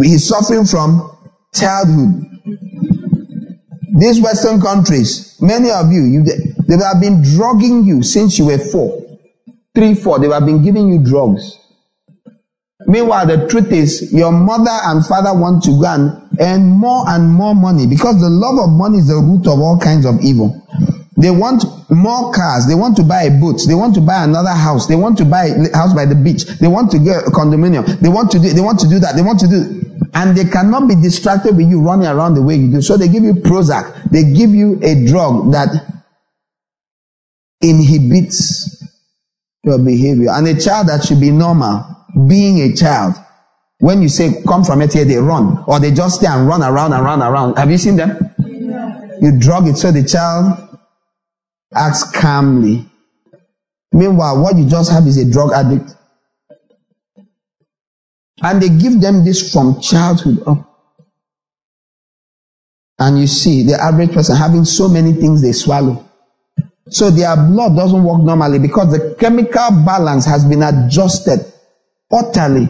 [0.01, 1.11] He's suffering from
[1.53, 2.25] childhood.
[3.99, 8.59] These Western countries, many of you, you they have been drugging you since you were
[8.59, 8.98] four,
[9.75, 10.19] three, four.
[10.19, 11.57] They have been giving you drugs.
[12.87, 17.29] Meanwhile, the truth is, your mother and father want to go and earn more and
[17.29, 20.65] more money because the love of money is the root of all kinds of evil.
[21.17, 22.65] They want more cars.
[22.65, 23.59] They want to buy a boat.
[23.67, 24.87] They want to buy another house.
[24.87, 26.45] They want to buy a house by the beach.
[26.45, 27.85] They want to get a condominium.
[27.99, 29.15] They want to do, they want to do that.
[29.17, 32.55] They want to do, and they cannot be distracted with you running around the way
[32.55, 32.81] you do.
[32.81, 34.09] So they give you Prozac.
[34.11, 35.69] They give you a drug that
[37.59, 38.78] inhibits
[39.63, 40.29] your behavior.
[40.31, 41.85] And a child that should be normal,
[42.27, 43.15] being a child,
[43.79, 45.63] when you say come from it here, they run.
[45.67, 47.57] Or they just stay and run around and run around.
[47.57, 48.17] Have you seen them?
[49.21, 50.77] You drug it so the child
[51.73, 52.85] acts calmly.
[53.91, 55.95] Meanwhile, what you just have is a drug addict.
[58.41, 60.65] And they give them this from childhood up.
[62.97, 66.08] And you see the average person having so many things they swallow.
[66.89, 71.39] So their blood doesn't work normally because the chemical balance has been adjusted
[72.11, 72.67] utterly.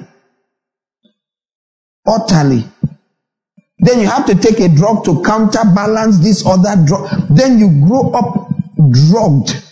[2.06, 2.66] Utterly.
[3.80, 7.10] Then you have to take a drug to counterbalance this other drug.
[7.30, 8.50] Then you grow up
[8.92, 9.64] drugged.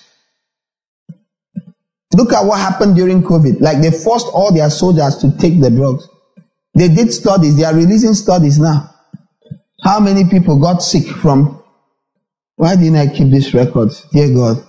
[2.13, 3.59] Look at what happened during COVID.
[3.59, 6.07] Like they forced all their soldiers to take the drugs.
[6.73, 7.57] They did studies.
[7.57, 8.93] They are releasing studies now.
[9.83, 11.56] How many people got sick from?
[12.57, 13.91] Why didn't I keep this record?
[14.11, 14.67] Dear God.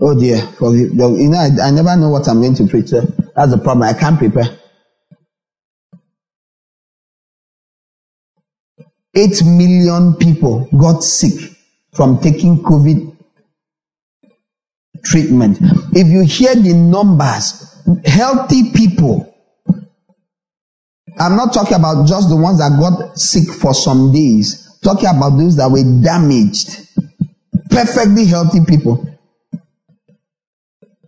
[0.00, 0.38] Oh dear.
[0.58, 2.92] For the, you know, I, I never know what I'm going to preach.
[2.92, 3.02] Eh?
[3.36, 3.82] That's the problem.
[3.82, 4.58] I can't prepare.
[9.14, 11.56] Eight million people got sick
[11.94, 13.16] from taking COVID
[15.04, 15.58] treatment.
[15.92, 19.34] If you hear the numbers, healthy people,
[21.18, 25.38] I'm not talking about just the ones that got sick for some days, talking about
[25.38, 26.85] those that were damaged,
[27.76, 29.06] perfectly healthy people.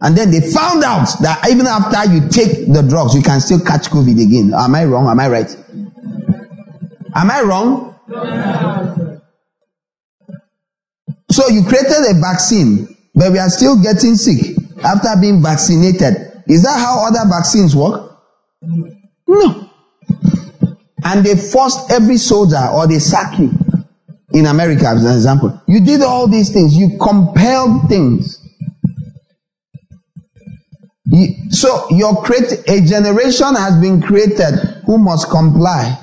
[0.01, 3.61] And then they found out that even after you take the drugs, you can still
[3.61, 4.53] catch COVID again.
[4.55, 5.09] Am I wrong?
[5.09, 5.57] Am I right?
[7.15, 7.95] Am I wrong?
[11.31, 16.17] So you created a vaccine but we are still getting sick after being vaccinated.
[16.47, 18.17] Is that how other vaccines work?
[19.27, 19.71] No.
[21.05, 23.51] And they forced every soldier or they sack you
[24.39, 25.63] in America, as an example.
[25.67, 28.45] You did all these things, you compelled things.
[31.07, 35.99] You, so your create a generation has been created who must comply.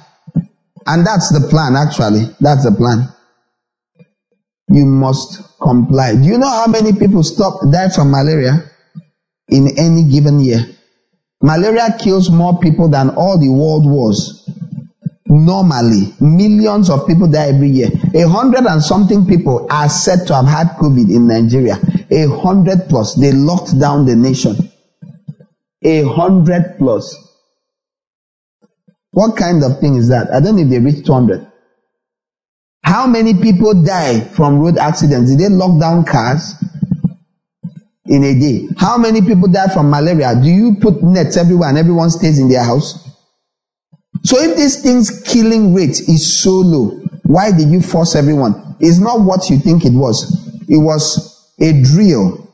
[0.87, 2.25] And that's the plan, actually.
[2.39, 3.09] That's the plan
[4.69, 6.15] you must comply.
[6.15, 8.71] Do you know how many people stop die from malaria
[9.49, 10.65] in any given year?
[11.41, 14.49] Malaria kills more people than all the world wars.
[15.27, 17.89] Normally, millions of people die every year.
[18.13, 21.79] A hundred and something people are said to have had COVID in Nigeria.
[22.11, 23.15] A hundred plus.
[23.15, 24.55] They locked down the nation.
[25.83, 27.17] A hundred plus.
[29.11, 30.29] What kind of thing is that?
[30.31, 31.47] I don't know if they reached 200.
[32.83, 35.31] How many people die from road accidents?
[35.31, 36.53] Did they lock down cars
[38.05, 38.67] in a day?
[38.77, 40.35] How many people die from malaria?
[40.35, 43.04] Do you put nets everywhere and everyone stays in their house?
[44.25, 48.75] So if this thing's killing rate is so low, why did you force everyone?
[48.79, 50.49] It's not what you think it was.
[50.67, 52.51] It was a drill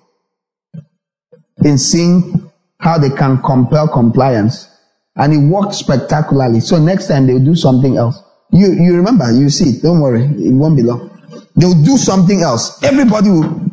[1.63, 4.67] in seeing how they can compel compliance.
[5.15, 6.59] And it worked spectacularly.
[6.59, 8.21] So next time they'll do something else.
[8.51, 9.81] You, you remember, you see it.
[9.81, 10.25] Don't worry.
[10.25, 11.09] It won't be long.
[11.55, 12.83] They'll do something else.
[12.83, 13.71] Everybody will.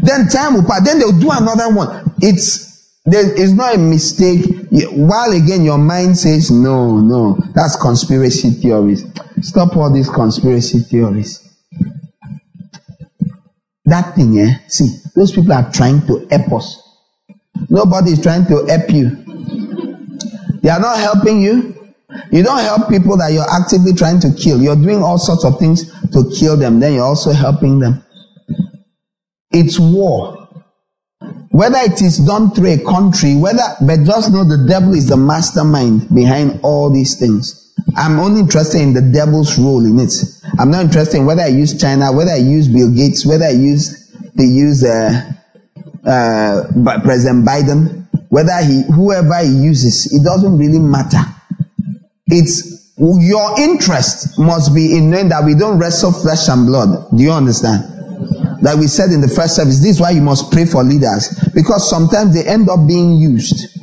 [0.00, 0.84] Then time will pass.
[0.84, 2.12] Then they'll do another one.
[2.20, 2.73] It's,
[3.04, 4.44] there is not a mistake.
[4.92, 9.04] While again your mind says, no, no, that's conspiracy theories.
[9.42, 11.40] Stop all these conspiracy theories.
[13.84, 14.54] That thing, eh?
[14.68, 16.80] See, those people are trying to help us.
[17.68, 19.10] Nobody is trying to help you.
[20.62, 21.74] They are not helping you.
[22.32, 24.62] You don't help people that you're actively trying to kill.
[24.62, 26.80] You're doing all sorts of things to kill them.
[26.80, 28.02] Then you're also helping them.
[29.50, 30.43] It's war.
[31.54, 35.16] Whether it is done through a country, whether, but just know the devil is the
[35.16, 37.72] mastermind behind all these things.
[37.96, 40.12] I'm only interested in the devil's role in it.
[40.58, 43.50] I'm not interested in whether I use China, whether I use Bill Gates, whether I
[43.50, 45.32] use, they use, uh,
[46.04, 46.64] uh,
[47.04, 51.22] President Biden, whether he, whoever he uses, it doesn't really matter.
[52.26, 57.16] It's, your interest must be in knowing that we don't wrestle flesh and blood.
[57.16, 57.93] Do you understand?
[58.64, 61.38] Like we said in the first service, this is why you must pray for leaders
[61.54, 63.78] because sometimes they end up being used.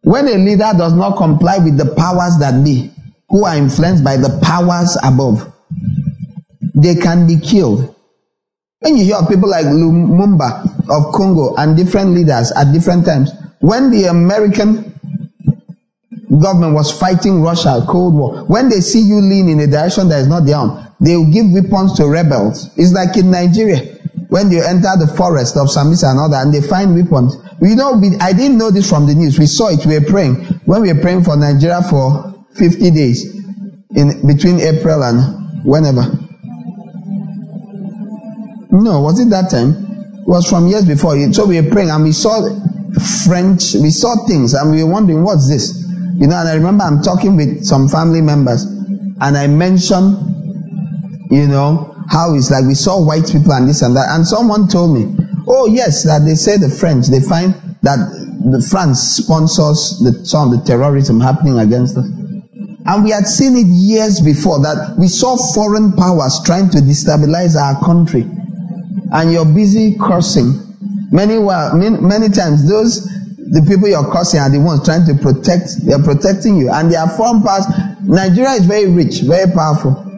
[0.00, 2.90] When a leader does not comply with the powers that be,
[3.28, 5.52] who are influenced by the powers above,
[6.74, 7.94] they can be killed.
[8.78, 13.30] When you hear people like Lumumba of Congo and different leaders at different times,
[13.60, 14.98] when the American
[16.40, 20.20] government was fighting Russia, Cold War, when they see you lean in a direction that
[20.20, 22.68] is not their own, they will give weapons to rebels.
[22.76, 26.62] It's like in Nigeria when you enter the forest of Sambisa and that, and they
[26.62, 27.36] find weapons.
[27.60, 27.92] We know.
[27.98, 29.38] We, I didn't know this from the news.
[29.38, 29.84] We saw it.
[29.84, 33.26] We were praying when we were praying for Nigeria for 50 days
[33.96, 36.06] in between April and whenever.
[38.70, 39.74] No, was it that time?
[40.22, 41.18] It was from years before.
[41.32, 42.38] So we were praying and we saw
[43.26, 43.74] French.
[43.74, 45.74] We saw things and we were wondering what's this.
[46.14, 50.30] You know, and I remember I'm talking with some family members and I mentioned
[51.30, 54.08] you know, how it's like we saw white people and this and that.
[54.10, 55.16] And someone told me,
[55.46, 57.98] oh yes, that they say the French, they find that
[58.50, 62.06] the France sponsors the, some of the terrorism happening against us.
[62.86, 67.54] And we had seen it years before that we saw foreign powers trying to destabilize
[67.54, 68.26] our country.
[69.12, 70.58] And you're busy cursing.
[71.12, 73.04] Many, many times those,
[73.36, 76.70] the people you're cursing are the ones trying to protect, they're protecting you.
[76.70, 77.66] And they are foreign powers.
[78.02, 80.09] Nigeria is very rich, very powerful.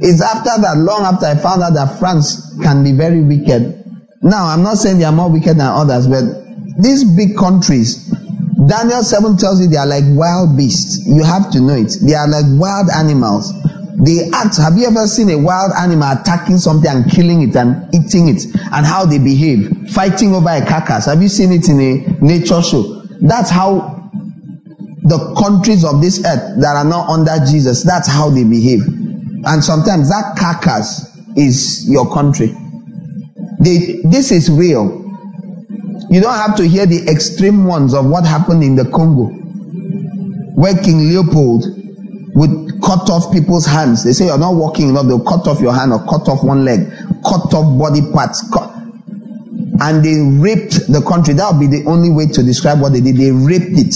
[0.00, 3.82] It's after that, long after I found out that France can be very wicked.
[4.22, 6.24] Now, I'm not saying they are more wicked than others, but
[6.78, 8.06] these big countries,
[8.66, 11.06] Daniel 7 tells you they are like wild beasts.
[11.06, 11.96] You have to know it.
[12.02, 13.52] They are like wild animals.
[14.04, 14.58] They act.
[14.58, 18.44] Have you ever seen a wild animal attacking something and killing it and eating it
[18.72, 19.90] and how they behave?
[19.90, 21.06] Fighting over a carcass.
[21.06, 23.02] Have you seen it in a nature show?
[23.20, 23.96] That's how
[25.06, 28.82] the countries of this earth that are not under Jesus, that's how they behave.
[29.46, 32.54] And sometimes that carcass is your country.
[33.60, 35.04] They, this is real.
[36.10, 39.26] You don't have to hear the extreme ones of what happened in the Congo,
[40.54, 41.64] where King Leopold
[42.34, 44.04] would cut off people's hands.
[44.04, 46.64] They say you're not walking enough, they'll cut off your hand or cut off one
[46.64, 46.88] leg,
[47.24, 48.48] cut off body parts.
[48.52, 48.72] Cut.
[49.80, 51.34] And they raped the country.
[51.34, 53.16] That would be the only way to describe what they did.
[53.16, 53.94] They raped it.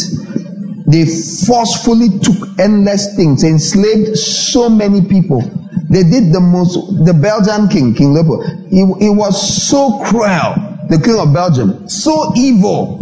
[0.90, 1.06] They
[1.46, 5.40] forcefully took endless things, enslaved so many people.
[5.88, 6.74] They did the most,
[7.04, 10.54] the Belgian king, King Leopold, he, he was so cruel,
[10.88, 12.98] the king of Belgium, so evil.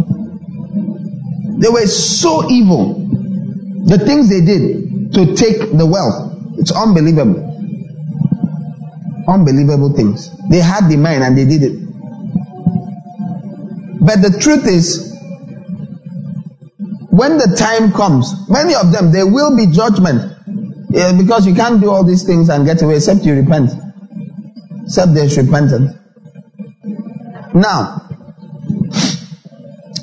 [1.59, 2.93] They were so evil.
[3.85, 7.45] The things they did to take the wealth, it's unbelievable.
[9.27, 10.29] Unbelievable things.
[10.49, 11.89] They had the mind and they did it.
[14.01, 15.08] But the truth is,
[17.19, 20.23] when the time comes, many of them, there will be judgment.
[20.89, 23.71] Yeah, because you can't do all these things and get away except you repent.
[24.85, 25.91] Except there's repentance.
[27.53, 28.07] Now,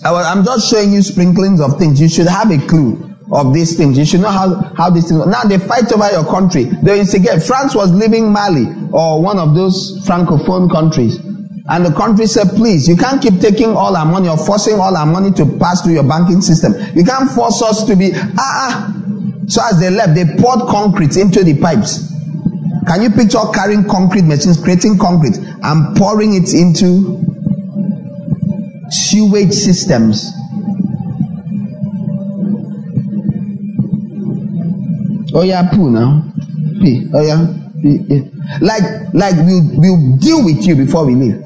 [0.05, 1.99] I am just showing you sprinklings of things.
[2.03, 3.97] You should have a clue of these things.
[3.97, 5.27] You should know how, how these things.
[5.27, 6.65] Now they fight over your country.
[6.83, 7.43] They instigate.
[7.43, 11.19] France was leaving Mali or one of those francophone countries.
[11.69, 14.97] And the country said, please, you can't keep taking all our money or forcing all
[14.97, 16.75] our money to pass through your banking system.
[16.97, 18.93] You can't force us to be, ah, ah.
[19.49, 22.13] So as they left, they poured concrete into the pipes.
[22.87, 27.19] Can you picture carrying concrete machines, creating concrete and pouring it into
[28.91, 30.31] sewage systems?
[35.35, 36.23] Oh yeah, poo now.
[37.13, 37.55] Oh yeah.
[37.83, 38.31] Pee.
[38.61, 41.46] Like, like we'll, we'll deal with you before we leave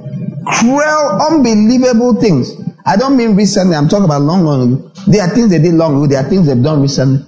[0.52, 2.52] cruel, unbelievable things.
[2.84, 4.92] I don't mean recently, I'm talking about long, long ago.
[5.06, 7.24] There are things they did long ago, there are things they've done recently.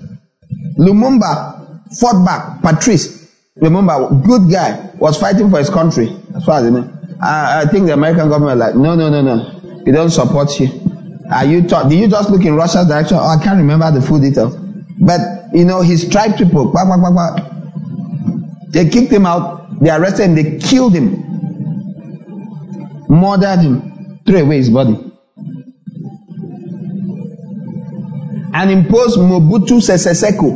[0.79, 2.63] Lumumba fought back.
[2.63, 6.91] Patrice, remember, good guy, was fighting for his country, as far as I know.
[7.23, 9.83] I, I think the American government like, no, no, no, no.
[9.85, 10.69] We don't support you.
[11.31, 13.17] Are you taught, did you just look in Russia's direction?
[13.21, 14.57] Oh, I can't remember the full details.
[15.01, 15.21] But,
[15.53, 17.37] you know, his tribe people, bah, bah, bah,
[18.69, 21.22] they kicked him out, they arrested him, they killed him.
[23.13, 24.97] Murdered him, threw away his body.
[28.55, 30.51] And imposed Mobutu Sese Seko,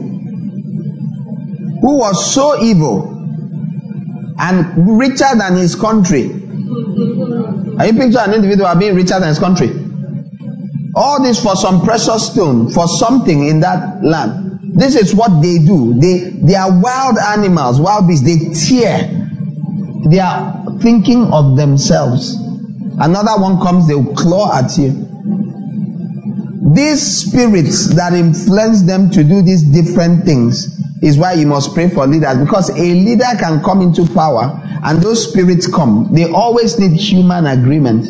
[1.81, 3.13] who was so evil
[4.39, 6.31] and richer than his country.
[7.79, 9.71] Are you picture an individual being richer than his country?
[10.95, 14.61] All this for some precious stone, for something in that land.
[14.75, 15.95] This is what they do.
[15.99, 18.25] They they are wild animals, wild beasts.
[18.25, 19.09] They tear.
[20.11, 22.46] They are thinking of themselves.
[22.99, 24.91] Another one comes, they will claw at you.
[26.75, 31.89] These spirits that influence them to do these different things is why you must pray
[31.89, 36.09] for leaders because a leader can come into power and those spirits come.
[36.13, 38.07] They always need human agreement.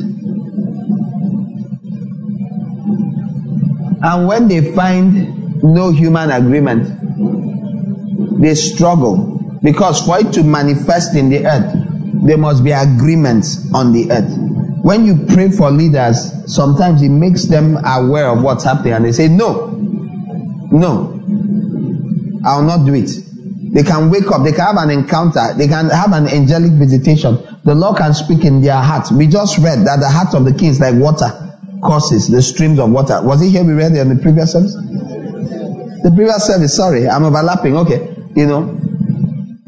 [4.02, 11.28] And when they find no human agreement, they struggle because for it to manifest in
[11.28, 11.74] the earth,
[12.26, 14.45] there must be agreements on the earth.
[14.86, 19.10] When you pray for leaders, sometimes it makes them aware of what's happening and they
[19.10, 19.66] say, No,
[20.70, 21.10] no,
[22.44, 23.10] I'll not do it.
[23.74, 27.36] They can wake up, they can have an encounter, they can have an angelic visitation.
[27.64, 29.10] The Lord can speak in their hearts.
[29.10, 31.32] We just read that the heart of the king is like water
[31.82, 33.20] courses, the streams of water.
[33.24, 34.72] Was it here we read it in the previous service?
[34.74, 37.76] The previous service, sorry, I'm overlapping.
[37.76, 38.85] Okay, you know.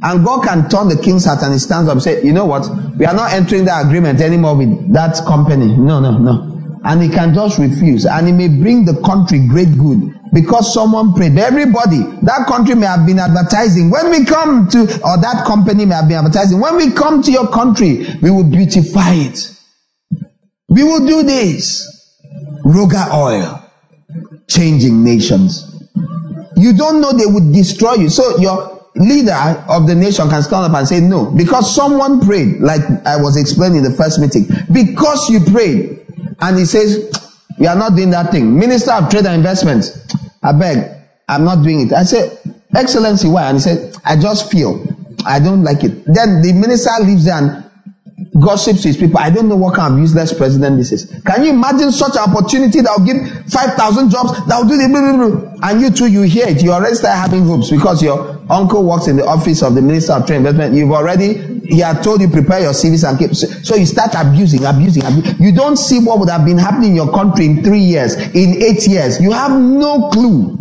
[0.01, 2.47] And God can turn the king's heart and he stands up and say, you know
[2.47, 2.69] what?
[2.97, 5.77] We are not entering that agreement anymore with that company.
[5.77, 6.79] No, no, no.
[6.85, 8.07] And he can just refuse.
[8.07, 11.37] And he may bring the country great good because someone prayed.
[11.37, 13.91] Everybody, that country may have been advertising.
[13.91, 16.61] When we come to, or that company may have been advertising.
[16.61, 19.53] When we come to your country, we will beautify it.
[20.69, 22.15] We will do this.
[22.65, 23.65] Roga oil.
[24.49, 25.65] Changing nations.
[26.57, 28.11] You don't know they would destroy you.
[28.11, 31.31] So your leader of the nation can stand up and say no.
[31.31, 34.47] Because someone prayed, like I was explaining in the first meeting.
[34.73, 36.05] Because you prayed.
[36.41, 37.13] And he says,
[37.59, 38.59] we are not doing that thing.
[38.59, 39.87] Minister of Trade and Investment,
[40.43, 40.91] I beg,
[41.29, 41.93] I'm not doing it.
[41.93, 42.39] I said,
[42.75, 43.45] Excellency, why?
[43.49, 44.85] And he said, I just feel
[45.25, 46.05] I don't like it.
[46.07, 47.68] Then the minister leaves and
[48.41, 49.19] gossips to his people.
[49.19, 51.07] I don't know what kind of useless president this is.
[51.27, 53.17] Can you imagine such an opportunity that will give
[53.51, 55.69] 5,000 jobs, that will do the blah, blah, blah.
[55.69, 56.63] And you too, you hear it.
[56.63, 60.13] You already start having hopes because your uncle works in the office of the Minister
[60.15, 60.75] of Trade Investment.
[60.75, 63.35] You've already, he had told you prepare your CVs and keep.
[63.35, 65.43] So, so you start abusing, abusing, abusing.
[65.43, 68.63] You don't see what would have been happening in your country in three years, in
[68.63, 69.21] eight years.
[69.21, 70.59] You have no clue.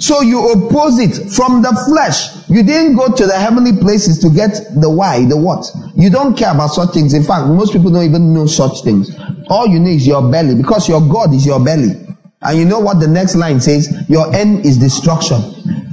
[0.00, 2.48] So you oppose it from the flesh.
[2.48, 5.70] You didn't go to the heavenly places to get the why, the what.
[5.94, 7.12] You don't care about such things.
[7.12, 9.14] In fact, most people don't even know such things.
[9.48, 11.90] All you know is your belly because your God is your belly.
[12.40, 13.92] And you know what the next line says?
[14.08, 15.42] Your end is destruction.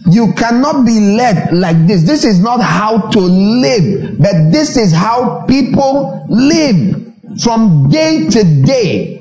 [0.10, 2.04] You cannot be led like this.
[2.04, 8.64] This is not how to live, but this is how people live from day to
[8.64, 9.17] day.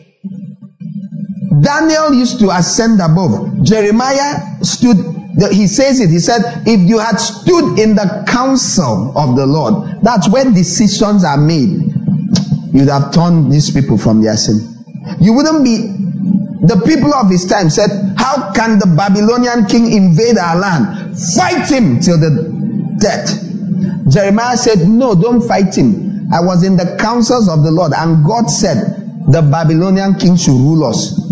[1.60, 3.62] Daniel used to ascend above.
[3.62, 4.96] Jeremiah stood,
[5.52, 10.02] he says it, he said, if you had stood in the council of the Lord,
[10.02, 11.92] that's when decisions are made,
[12.72, 14.60] you'd have turned these people from their sin.
[15.20, 15.86] You wouldn't be,
[16.66, 21.16] the people of his time said, how can the Babylonian king invade our land?
[21.36, 23.42] Fight him till the death.
[24.10, 26.28] Jeremiah said, no, don't fight him.
[26.32, 30.52] I was in the councils of the Lord and God said, the Babylonian king should
[30.52, 31.25] rule us.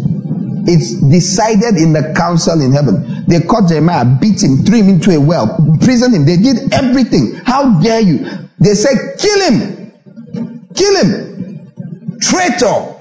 [0.67, 3.25] It's decided in the council in heaven.
[3.27, 6.25] They caught Jeremiah, beat him, threw him into a well, imprisoned him.
[6.25, 7.35] They did everything.
[7.45, 8.27] How dare you?
[8.59, 9.93] They said, kill him.
[10.75, 11.69] Kill him.
[12.21, 12.95] Traitor.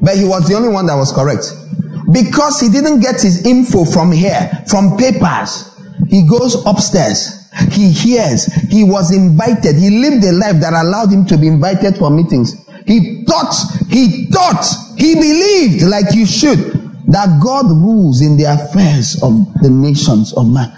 [0.00, 1.50] But he was the only one that was correct.
[2.12, 5.70] Because he didn't get his info from here, from papers.
[6.08, 7.48] He goes upstairs.
[7.70, 8.46] He hears.
[8.68, 9.76] He was invited.
[9.76, 12.54] He lived a life that allowed him to be invited for meetings.
[12.86, 13.54] He thought,
[13.88, 14.66] he thought,
[14.96, 16.58] he believed like you should
[17.08, 19.32] that God rules in the affairs of
[19.62, 20.72] the nations of man.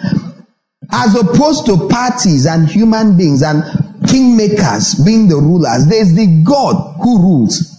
[0.91, 3.63] As opposed to parties and human beings and
[4.03, 7.73] kingmakers being the rulers, there's the God who rules.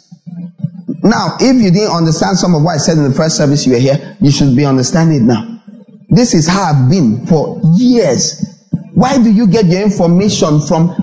[1.04, 3.74] Now, if you didn't understand some of what I said in the first service you
[3.74, 5.62] were here, you should be understanding now.
[6.10, 8.44] This is how I've been for years.
[8.94, 10.96] Why do you get your information from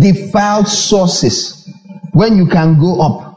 [0.00, 1.58] defiled sources?
[2.18, 3.27] when you can go up.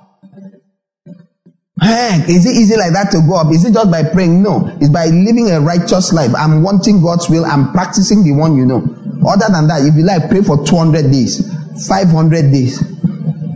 [1.82, 3.52] Heck, is it easy like that to go up?
[3.52, 4.44] Is it just by praying?
[4.44, 4.70] No.
[4.80, 6.32] It's by living a righteous life.
[6.38, 7.44] I'm wanting God's will.
[7.44, 8.86] I'm practicing the one you know.
[9.26, 11.42] Other than that, if you like, pray for 200 days,
[11.88, 12.80] 500 days.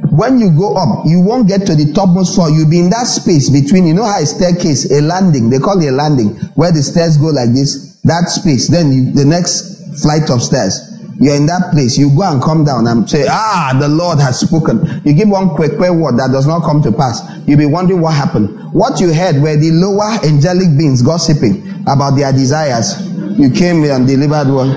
[0.09, 2.49] When you go up, you won't get to the topmost floor.
[2.49, 5.82] You'll be in that space between, you know how a staircase, a landing, they call
[5.82, 8.69] it a landing, where the stairs go like this, that space.
[8.69, 10.94] Then you, the next flight of stairs.
[11.20, 11.97] You're in that place.
[11.97, 15.01] You go and come down and say, Ah, the Lord has spoken.
[15.05, 17.22] You give one quick, quick word that does not come to pass.
[17.47, 18.74] You'll be wondering what happened.
[18.74, 22.99] What you heard were the lower angelic beings gossiping about their desires.
[23.39, 24.72] You came and delivered one.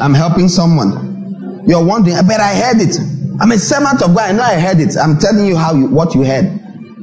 [0.00, 1.64] I'm helping someone.
[1.68, 2.96] You're wondering, but I heard it.
[3.40, 4.30] I'm a servant of God.
[4.30, 4.96] I know I heard it.
[4.96, 6.58] I'm telling you how you, what you heard.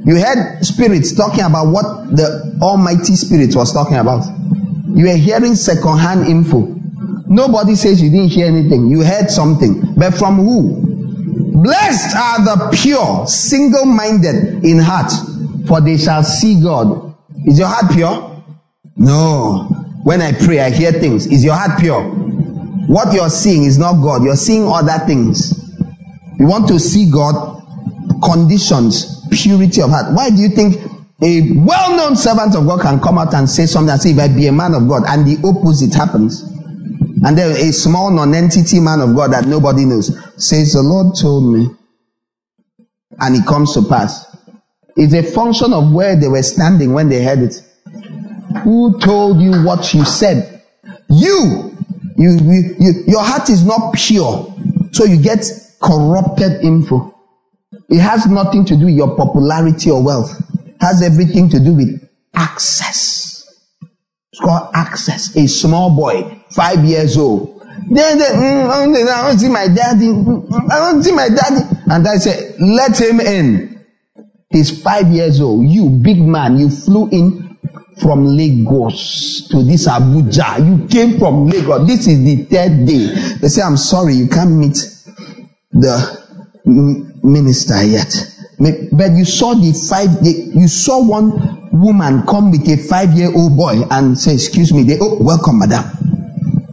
[0.06, 4.24] You heard spirits talking about what the Almighty Spirit was talking about.
[4.96, 6.74] You are hearing second-hand info.
[7.28, 8.88] Nobody says you didn't hear anything.
[8.88, 9.94] You heard something.
[9.96, 10.82] But from who?
[11.62, 15.12] Blessed are the pure, single-minded in heart,
[15.68, 17.16] for they shall see God.
[17.46, 18.44] Is your heart pure?
[18.96, 19.64] No.
[20.04, 21.26] When I pray, I hear things.
[21.28, 22.04] Is your heart pure?
[22.88, 24.24] What you're seeing is not God.
[24.24, 25.60] You're seeing other things.
[26.40, 27.62] You want to see God,
[28.24, 30.14] conditions, purity of heart.
[30.14, 30.78] Why do you think
[31.22, 34.28] a well-known servant of God can come out and say something and say, if I
[34.28, 36.42] be a man of God, and the opposite happens.
[37.24, 41.54] And then a small non-entity man of God that nobody knows says, the Lord told
[41.54, 41.70] me,
[43.20, 44.36] and it comes to pass.
[44.98, 47.62] It's a function of where they were standing when they heard it.
[48.64, 50.64] Who told you what you said?
[51.10, 51.76] You,
[52.18, 54.54] you, you, you your heart is not pure,
[54.92, 55.46] so you get
[55.82, 57.14] corrupted info.
[57.90, 60.42] It has nothing to do with your popularity or wealth
[60.82, 63.44] has everything to do with access.
[64.32, 65.36] It's called access.
[65.36, 67.62] A small boy, five years old.
[67.90, 70.10] Then, then mm, I don't see my daddy.
[70.70, 71.62] I don't see my daddy.
[71.90, 73.86] And I said, let him in.
[74.50, 75.66] He's five years old.
[75.68, 77.58] You, big man, you flew in
[78.02, 80.60] from Lagos to this Abuja.
[80.60, 81.88] You came from Lagos.
[81.88, 83.08] This is the third day.
[83.40, 84.78] They say, I'm sorry, you can't meet
[85.72, 86.26] the
[87.24, 88.14] minister yet.
[88.58, 93.58] But you saw the five, you saw one woman come with a five year old
[93.58, 95.84] boy and say, excuse me, they, oh, welcome, madam.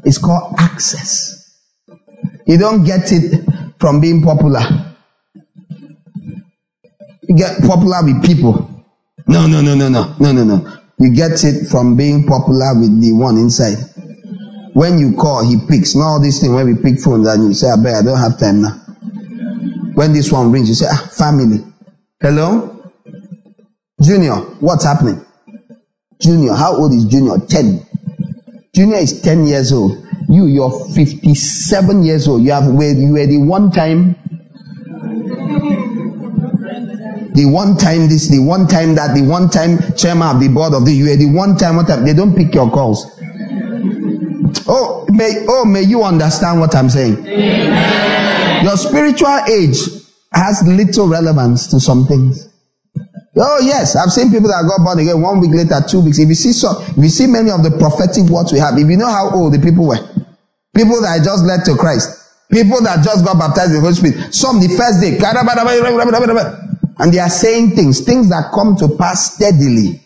[0.04, 1.58] It's called access.
[2.46, 3.44] You don't get it
[3.78, 4.60] from being popular.
[7.22, 8.68] You get popular with people.
[9.26, 10.76] No, no, no, no, no, no, no, no.
[10.98, 13.78] You get it from being popular with the one inside.
[14.74, 15.94] When you call, he picks.
[15.94, 18.18] Not all these things when we pick phones and you say, I bet I don't
[18.18, 18.78] have time now.
[19.94, 21.58] When this one rings, you say, ah, family.
[22.22, 22.80] Hello?
[24.00, 25.26] Junior, what's happening?
[26.20, 27.36] Junior, how old is Junior?
[27.48, 27.84] 10.
[28.72, 30.06] Junior is 10 years old.
[30.28, 32.42] You, you're 57 years old.
[32.42, 32.72] You have, you
[33.12, 34.14] were the one time,
[37.34, 40.74] the one time this, the one time that, the one time chairman of the board
[40.74, 43.04] of the, you were the one time, what time, they don't pick your calls.
[44.68, 47.26] Oh, may, oh, may you understand what I'm saying.
[47.26, 48.64] Amen.
[48.64, 50.01] Your spiritual age
[50.34, 52.48] has little relevance to some things.
[53.36, 56.18] Oh yes, I've seen people that got born again one week later, two weeks.
[56.18, 58.88] If you see so, if you see many of the prophetic words we have, if
[58.88, 59.98] you know how old the people were,
[60.76, 62.12] people that just led to Christ,
[62.50, 65.16] people that just got baptized in the Holy Spirit, some the first day,
[66.98, 69.98] and they are saying things, things that come to pass steadily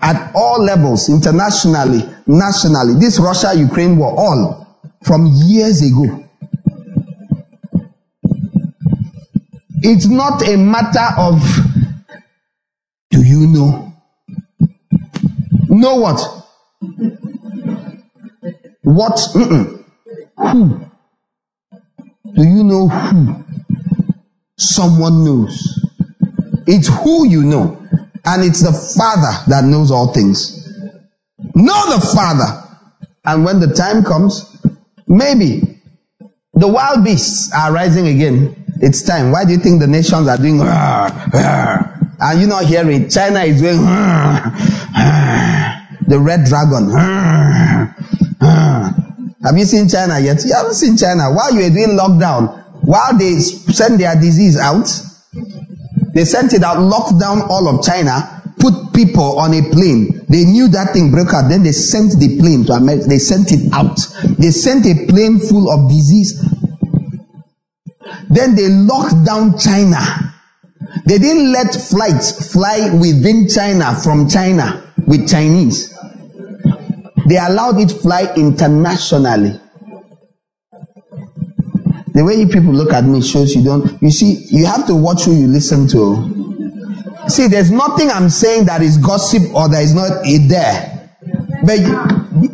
[0.00, 2.94] at all levels, internationally, nationally.
[2.98, 4.66] This Russia-Ukraine war, all
[5.02, 6.27] from years ago.
[9.82, 11.40] It's not a matter of
[13.10, 13.92] do you know?
[15.68, 16.20] Know what?
[18.82, 19.18] What?
[19.34, 19.84] Mm-mm.
[20.36, 20.80] Who?
[22.34, 23.44] Do you know who?
[24.56, 25.80] Someone knows.
[26.66, 27.76] It's who you know.
[28.24, 30.66] And it's the Father that knows all things.
[31.54, 32.64] Know the Father.
[33.24, 34.56] And when the time comes,
[35.06, 35.80] maybe
[36.54, 39.30] the wild beasts are rising again it's time.
[39.32, 40.60] Why do you think the nations are doing?
[42.20, 43.08] And you not hearing?
[43.08, 43.78] China is doing
[46.08, 46.90] the red dragon.
[49.42, 50.44] Have you seen China yet?
[50.44, 51.30] You haven't seen China.
[51.30, 54.88] While you were doing lockdown, while they send their disease out,
[56.14, 60.24] they sent it out, locked down all of China, put people on a plane.
[60.28, 61.48] They knew that thing broke out.
[61.48, 63.06] Then they sent the plane to America.
[63.06, 63.96] They sent it out.
[64.38, 66.42] They sent a plane full of disease
[68.28, 69.98] then they locked down China.
[71.04, 75.94] They didn't let flights fly within China from China with Chinese.
[77.28, 79.60] They allowed it fly internationally.
[82.14, 84.94] The way you people look at me shows you don't, you see, you have to
[84.94, 87.28] watch who you listen to.
[87.28, 91.10] See, there's nothing I'm saying that is gossip or that is not it there.
[91.64, 91.78] But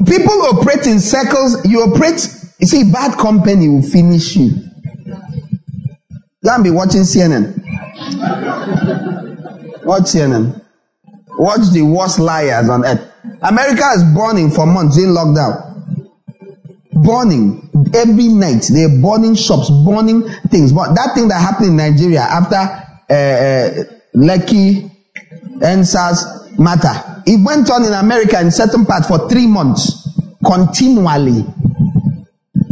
[0.06, 2.28] people operate in circles, you operate,
[2.58, 4.50] you see, bad company will finish you.
[6.46, 7.54] And be watching CNN.
[9.84, 10.62] Watch CNN.
[11.38, 13.10] Watch the worst liars on earth.
[13.42, 15.74] America is burning for months in lockdown.
[17.04, 18.64] burning every night.
[18.72, 20.72] They're burning shops, burning things.
[20.72, 23.84] But that thing that happened in Nigeria after uh, uh,
[24.16, 24.90] Lekki,
[26.58, 30.08] matter, it went on in America in certain parts for three months
[30.44, 31.44] continually.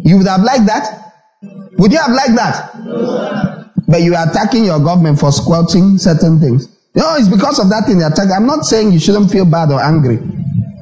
[0.04, 1.14] You would have liked that?
[1.78, 3.61] Would you have liked that?
[3.92, 6.66] But you are attacking your government for squelching certain things.
[6.94, 8.28] No, it's because of that thing they attack.
[8.34, 10.18] I'm not saying you shouldn't feel bad or angry.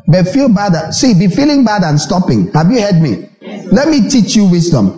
[0.07, 0.95] But feel bad.
[0.95, 2.53] See, be feeling bad and stopping.
[2.53, 3.29] Have you heard me?
[3.73, 4.91] Let me teach you wisdom.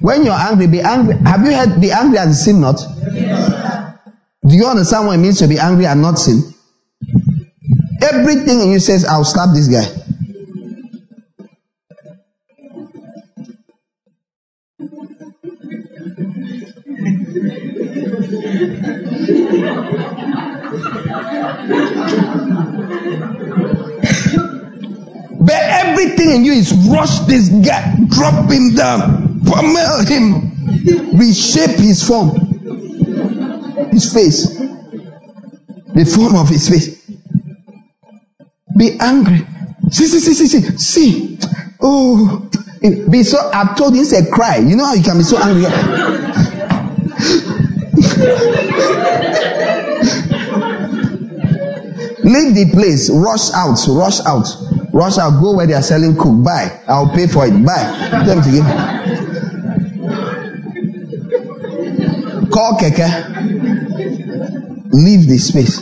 [0.00, 1.16] When you're angry, be angry.
[1.16, 2.80] Have you heard be angry and sin not?
[4.46, 6.42] Do you understand what it means to be angry and not sin?
[8.00, 9.84] Everything in you says, I'll slap this guy.
[25.40, 30.50] But everything in you is rush this guy, drop him down, pummel him,
[31.16, 32.30] reshape his form,
[33.90, 34.58] his face,
[35.94, 37.00] the form of his face.
[38.76, 39.46] Be angry.
[39.90, 41.38] See, see, see, see, see, see.
[41.80, 42.48] Oh,
[43.10, 43.50] be so.
[43.52, 44.56] I've told you, say cry.
[44.56, 45.64] You know how you can be so angry.
[52.22, 53.10] Leave the place.
[53.10, 53.78] Rush out.
[53.88, 54.46] Rush out.
[54.92, 55.40] Rush out.
[55.40, 56.44] Go where they are selling cook.
[56.44, 56.80] Buy.
[56.86, 57.64] I'll pay for it.
[57.64, 57.82] Buy.
[58.10, 58.64] Tell them to give.
[62.50, 63.08] Call Keke.
[64.92, 65.80] Leave the space.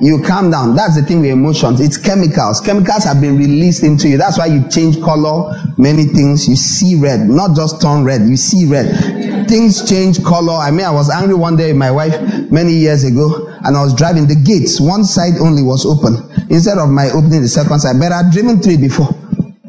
[0.00, 0.74] You calm down.
[0.76, 1.80] That's the thing with emotions.
[1.80, 2.60] It's chemicals.
[2.60, 4.18] Chemicals have been released into you.
[4.18, 6.46] That's why you change color, many things.
[6.48, 8.22] You see red, not just turn red.
[8.22, 9.35] You see red.
[9.48, 10.54] Things change color.
[10.54, 12.20] I mean, I was angry one day with my wife
[12.50, 14.26] many years ago, and I was driving.
[14.26, 16.16] The gates, one side only was open.
[16.50, 19.08] Instead of my opening the second side, but I'd driven through before.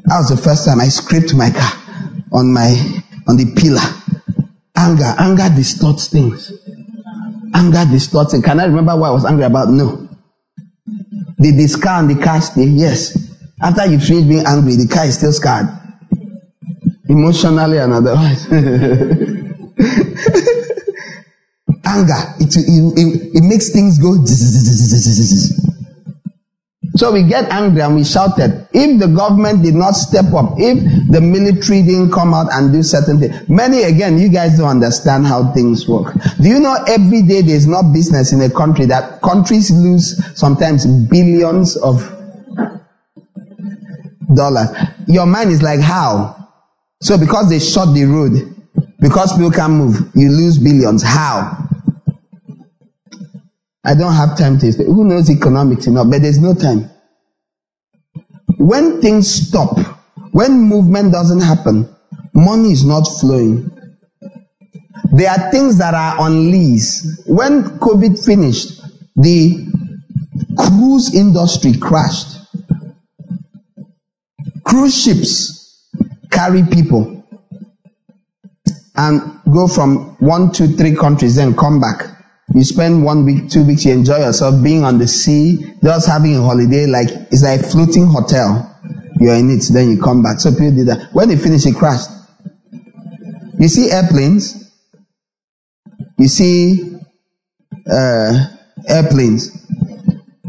[0.08, 1.72] That was the first time I scraped my car
[2.32, 2.74] on my
[3.28, 3.82] on the pillar.
[4.76, 6.54] Anger, anger distorts things.
[7.54, 8.46] Anger distorts things.
[8.46, 9.70] Can I remember what I was angry about?
[9.70, 10.08] No.
[11.40, 13.36] The, the scar on the car stay, yes.
[13.62, 15.68] After you finish being angry, the car is still scarred.
[17.10, 18.48] Emotionally and otherwise.
[21.88, 24.18] Anger, it, it, it, makes things go.
[26.98, 28.68] So we get angry and we shouted.
[28.74, 32.82] If the government did not step up, if the military didn't come out and do
[32.82, 36.14] certain things, many again, you guys don't understand how things work.
[36.42, 40.86] Do you know every day there's not business in a country that countries lose sometimes
[40.88, 42.02] billions of
[44.34, 44.70] dollars?
[45.08, 46.36] Your mind is like, how?
[47.02, 48.56] So because they shut the road,
[49.00, 51.04] because people can't move, you lose billions.
[51.04, 51.67] How?
[53.88, 54.90] I don't have time to explain.
[54.90, 56.10] Who knows economics enough?
[56.10, 56.90] But there's no time.
[58.58, 59.80] When things stop,
[60.32, 61.88] when movement doesn't happen,
[62.34, 63.72] money is not flowing.
[65.14, 67.24] There are things that are on lease.
[67.28, 68.82] When COVID finished,
[69.16, 69.66] the
[70.58, 72.40] cruise industry crashed.
[74.66, 75.88] Cruise ships
[76.30, 77.24] carry people
[78.98, 79.22] and
[79.54, 82.17] go from one to three countries, then come back.
[82.58, 86.38] You spend one week, two weeks, you enjoy yourself being on the sea, just having
[86.38, 88.76] a holiday, like it's like a floating hotel.
[89.20, 90.40] You're in it, then you come back.
[90.40, 91.10] So people did that.
[91.14, 92.10] When they finish, it crashed.
[93.60, 94.74] You see airplanes.
[96.18, 96.98] You see
[97.88, 98.48] uh,
[98.90, 99.52] airplanes.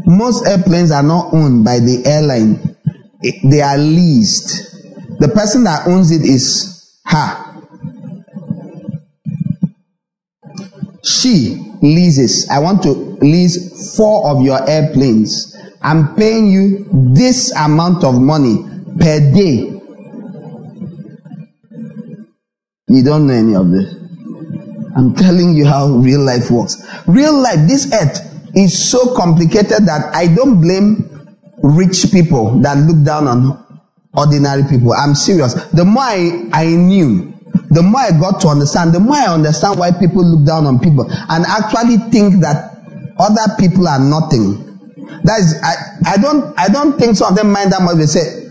[0.07, 2.75] Most airplanes are not owned by the airline.
[3.21, 5.19] They are leased.
[5.19, 7.48] The person that owns it is her.
[11.09, 12.47] She leases.
[12.49, 12.91] I want to
[13.21, 15.55] lease four of your airplanes.
[15.81, 18.63] I'm paying you this amount of money
[18.99, 19.73] per day.
[22.87, 23.95] You don't know any of this.
[24.95, 26.77] I'm telling you how real life works.
[27.07, 28.19] Real life, this earth
[28.55, 31.09] is so complicated that I don't blame
[31.63, 33.81] rich people that look down on
[34.13, 34.93] ordinary people.
[34.93, 35.53] I'm serious.
[35.71, 37.33] The more I, I knew,
[37.69, 40.79] the more I got to understand, the more I understand why people look down on
[40.79, 42.81] people and actually think that
[43.19, 44.65] other people are nothing.
[45.23, 47.97] That is, I, I don't, I don't think some of them mind that much.
[47.97, 48.49] They say,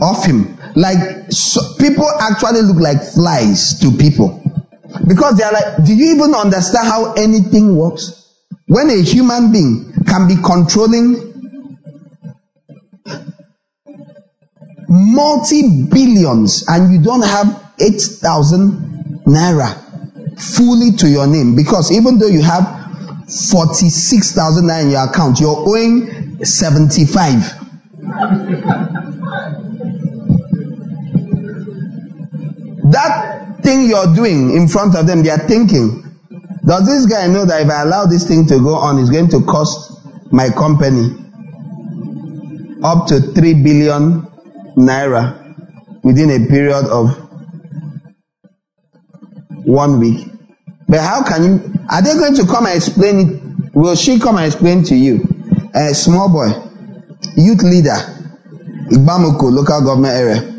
[0.00, 0.56] off him.
[0.74, 4.38] Like, so people actually look like flies to people.
[5.08, 8.34] Because they are like, do you even understand how anything works?
[8.66, 11.32] When a human being can be controlling
[14.88, 19.78] multi billions and you don't have 8,000 naira
[20.40, 22.64] fully to your name because even though you have
[23.50, 27.62] 46,000 naira in your account, you're owing 75.
[32.92, 36.02] that thing you're doing in front of them, they are thinking,
[36.64, 39.28] does this guy know that if I allow this thing to go on, it's going
[39.30, 41.16] to cost my company
[42.84, 44.22] up to 3 billion
[44.76, 45.38] naira
[46.02, 47.21] within a period of
[49.64, 50.26] one week?
[50.88, 51.74] But how can you?
[51.90, 53.74] Are they going to come and explain it?
[53.74, 55.26] Will she come and explain to you?
[55.74, 56.48] A small boy,
[57.36, 57.96] youth leader,
[58.90, 60.52] Igbamuko local government area.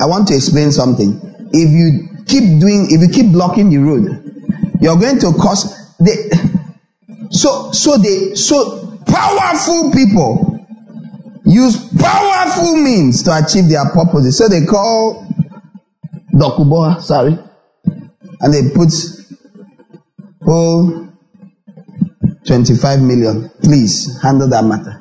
[0.00, 1.18] I want to explain something.
[1.52, 4.04] If you keep doing, if you keep blocking the road,
[4.80, 6.56] you're going to cause the
[7.30, 10.66] so so they so powerful people
[11.46, 14.36] use powerful means to achieve their purposes.
[14.36, 15.26] So they call
[16.34, 17.38] Dokubo, sorry,
[18.40, 18.92] and they put
[20.46, 21.06] oh
[22.46, 23.50] 25 million.
[23.62, 25.00] Please handle that matter.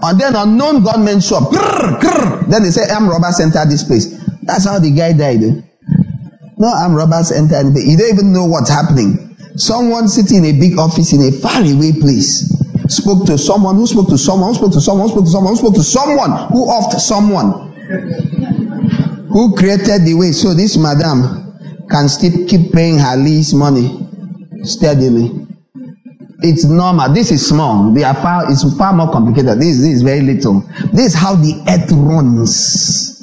[0.00, 1.50] And then unknown gunmen show up.
[1.50, 2.48] Grrr, grrr.
[2.48, 4.06] Then they say, armed robbers entered this place.
[4.42, 5.42] That's how the guy died.
[5.42, 5.60] Eh?
[6.56, 7.74] No armed robbers entered.
[7.76, 9.36] You don't even know what's happening.
[9.56, 12.46] Someone sitting in a big office in a faraway place
[12.88, 15.52] spoke to someone who spoke to someone who spoke to someone who spoke to someone
[15.52, 17.68] who spoke to someone who offed someone
[19.28, 21.47] who created the way so this madam
[21.90, 24.06] can still keep paying her lease money
[24.62, 25.46] steadily.
[26.40, 27.12] It's normal.
[27.12, 27.92] This is small.
[27.92, 29.58] They are far, it's far more complicated.
[29.58, 30.60] This, this is very little.
[30.92, 33.18] This is how the earth runs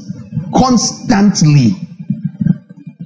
[0.53, 1.71] constantly.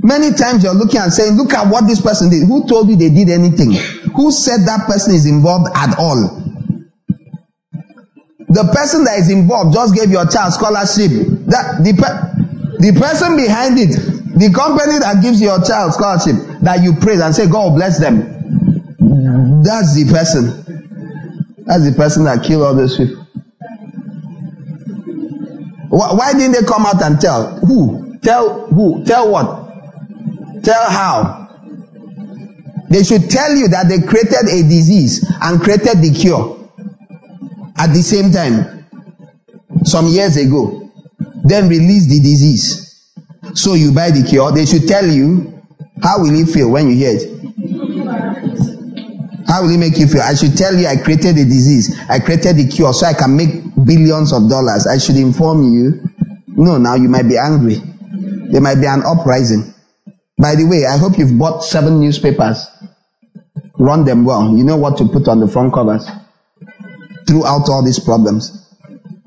[0.01, 2.47] Many times you're looking and saying, look at what this person did.
[2.47, 3.74] Who told you they did anything?
[4.16, 6.39] Who said that person is involved at all?
[8.47, 11.12] The person that is involved just gave your child scholarship.
[11.45, 11.93] That the,
[12.80, 17.35] the person behind it, the company that gives your child scholarship that you praise and
[17.35, 18.19] say, God bless them.
[19.63, 20.63] That's the person.
[21.65, 23.25] That's the person that killed all those people.
[25.89, 27.59] Why didn't they come out and tell?
[27.59, 28.17] Who?
[28.19, 29.03] Tell who?
[29.05, 30.63] Tell what?
[30.63, 31.47] Tell how?
[32.89, 36.69] They should tell you that they created a disease and created the cure
[37.77, 38.85] at the same time
[39.83, 40.91] some years ago.
[41.43, 42.88] Then release the disease.
[43.54, 44.52] So you buy the cure.
[44.52, 45.62] They should tell you
[46.02, 47.39] how will it feel when you hear it.
[49.47, 50.22] How will it make you feel?
[50.22, 51.97] I should tell you I created the disease.
[52.08, 53.50] I created the cure so I can make
[53.84, 54.86] billions of dollars.
[54.86, 56.02] I should inform you.
[56.47, 57.82] No, now you might be angry.
[58.52, 59.74] There might be an uprising.
[60.38, 62.66] By the way, I hope you've bought seven newspapers.
[63.78, 64.56] Run them well.
[64.56, 66.08] You know what to put on the front covers
[67.28, 68.68] throughout all these problems.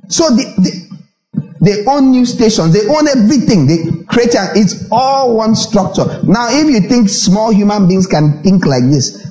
[0.08, 2.72] So the, the, they own news stations.
[2.72, 3.66] They own everything.
[3.66, 6.04] They create a, it's all one structure.
[6.22, 9.26] Now, if you think small human beings can think like this,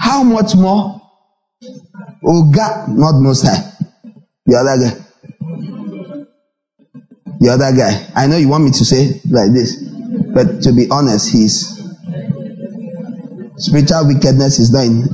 [0.00, 1.00] how much more?
[2.26, 3.70] Oh God, not most high.
[4.46, 5.04] The other guy.
[7.40, 8.06] The other guy.
[8.16, 9.76] I know you want me to say like this,
[10.34, 11.82] but to be honest, he's
[13.56, 15.04] spiritual wickedness is not in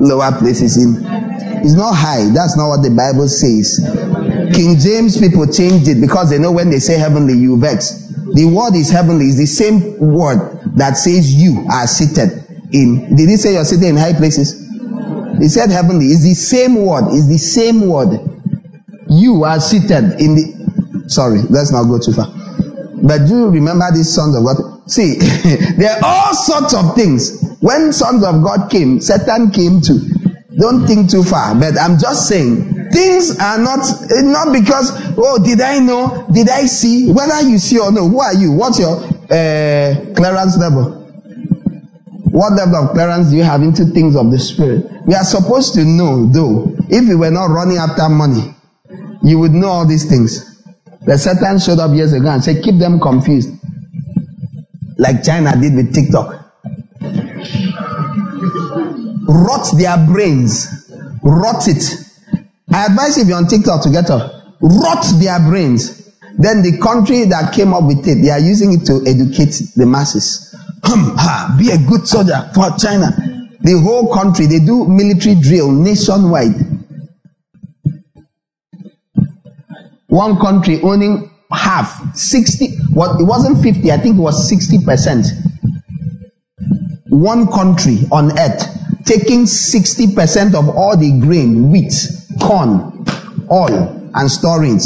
[0.00, 0.76] lower places.
[0.76, 1.04] In
[1.62, 2.30] it's not high.
[2.32, 3.80] That's not what the Bible says.
[4.52, 8.08] King James people changed it because they know when they say heavenly, you vex.
[8.34, 9.26] The word is heavenly.
[9.26, 13.14] It's the same word that says you are seated in.
[13.16, 14.68] Did he say you're sitting in high places?
[15.40, 16.06] He said heavenly.
[16.06, 17.04] It's the same word.
[17.14, 18.20] It's the same word.
[19.08, 21.04] You are seated in the.
[21.08, 22.28] Sorry, let's not go too far.
[23.02, 24.88] But do you remember these sons of God?
[24.90, 25.14] See,
[25.76, 27.40] there are all sorts of things.
[27.60, 30.00] When sons of God came, Satan came too.
[30.58, 31.54] Don't think too far.
[31.54, 36.26] But I'm just saying, things are not not because oh did I know?
[36.32, 37.12] Did I see?
[37.12, 38.52] Whether you see or no, who are you?
[38.52, 41.00] What's your uh, clearance level?
[42.30, 44.86] What level of clearance do you have into things of the spirit?
[45.04, 48.54] We are supposed to know, though, if we were not running after money,
[49.22, 50.62] you would know all these things.
[51.02, 53.50] The Satan showed up years ago and said, keep them confused.
[54.96, 56.52] Like China did with TikTok.
[59.26, 60.88] Rot their brains.
[61.22, 61.82] Rot it.
[62.72, 64.32] I advise if you're on TikTok to get off.
[64.60, 66.12] Rot their brains.
[66.38, 69.86] Then the country that came up with it, they are using it to educate the
[69.86, 70.50] masses
[70.82, 73.10] ha, be a good soldier for China.
[73.60, 76.54] The whole country, they do military drill nationwide.
[80.06, 85.26] One country owning half, 60, what it wasn't 50, I think it was 60%.
[87.08, 88.64] One country on earth
[89.04, 91.92] taking 60% of all the grain, wheat,
[92.40, 93.04] corn,
[93.50, 94.84] oil, and storing it.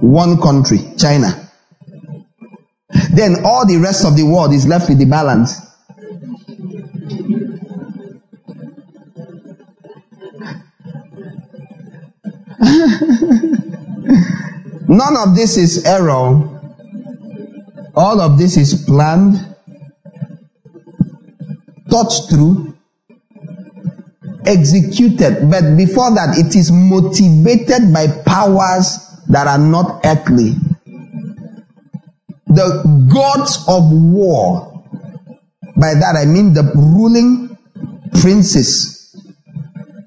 [0.00, 1.48] One country, China.
[3.12, 5.60] Then all the rest of the world is left with the balance.
[14.88, 16.48] None of this is error.
[17.94, 19.36] All of this is planned,
[21.88, 22.76] thought through,
[24.46, 25.50] executed.
[25.50, 30.54] But before that, it is motivated by powers that are not earthly.
[32.46, 32.82] The
[33.12, 34.66] gods of war.
[35.76, 37.56] By that I mean the ruling
[38.20, 39.16] princes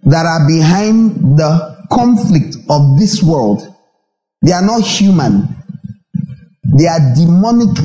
[0.03, 3.73] that are behind the conflict of this world.
[4.41, 5.55] They are not human.
[6.77, 7.77] They are demonic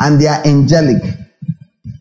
[0.00, 1.17] and they are angelic.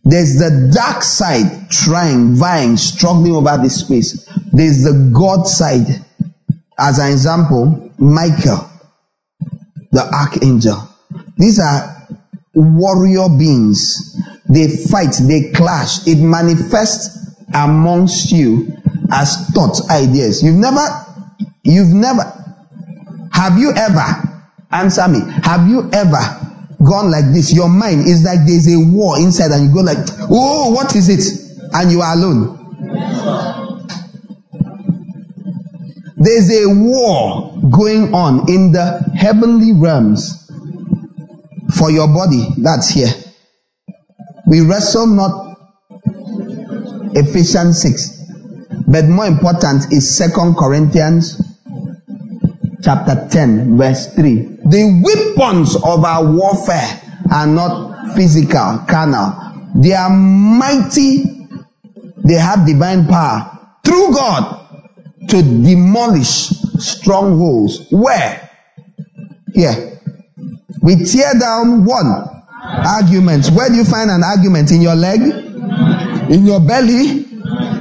[0.10, 4.26] There's the dark side trying, vying, struggling over this space.
[4.54, 6.06] There's the God side.
[6.80, 8.70] As an example, Michael,
[9.92, 10.88] the archangel.
[11.38, 12.08] These are
[12.54, 14.16] warrior beings.
[14.48, 16.08] They fight, they clash.
[16.08, 18.72] It manifests amongst you
[19.12, 20.42] as thoughts, ideas.
[20.42, 20.88] You've never,
[21.64, 22.24] you've never,
[23.34, 26.47] have you ever, answer me, have you ever
[26.84, 27.54] gone like this?
[27.54, 29.98] Your mind is like there's a war inside and you go like,
[30.30, 31.70] oh, what is it?
[31.74, 32.58] And you are alone.
[36.18, 40.50] There's a war going on in the heavenly realms
[41.78, 42.48] for your body.
[42.58, 43.10] That's here.
[44.48, 45.58] We wrestle not
[47.14, 48.18] Ephesians 6.
[48.88, 51.42] But more important is Second Corinthians
[52.84, 54.57] chapter 10 verse 3.
[54.70, 57.02] The weapons of our warfare
[57.32, 59.72] are not physical, carnal.
[59.76, 61.24] They are mighty.
[62.18, 64.68] They have divine power through God
[65.30, 66.50] to demolish
[66.80, 67.88] strongholds.
[67.92, 68.50] Where?
[69.54, 70.02] Here.
[70.82, 72.28] We tear down one
[72.62, 73.50] arguments.
[73.50, 74.72] Where do you find an argument?
[74.72, 75.22] In your leg?
[76.30, 77.24] In your belly?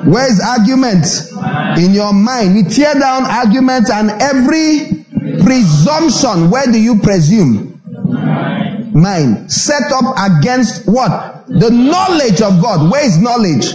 [0.05, 1.07] Where is argument?
[1.79, 2.55] In your mind.
[2.55, 4.96] We tear down arguments and every
[5.43, 6.51] presumption.
[6.51, 7.81] Where do you presume?
[8.93, 9.51] Mind.
[9.53, 11.47] Set up against what?
[11.49, 12.91] The knowledge of God.
[12.91, 13.67] Where is knowledge?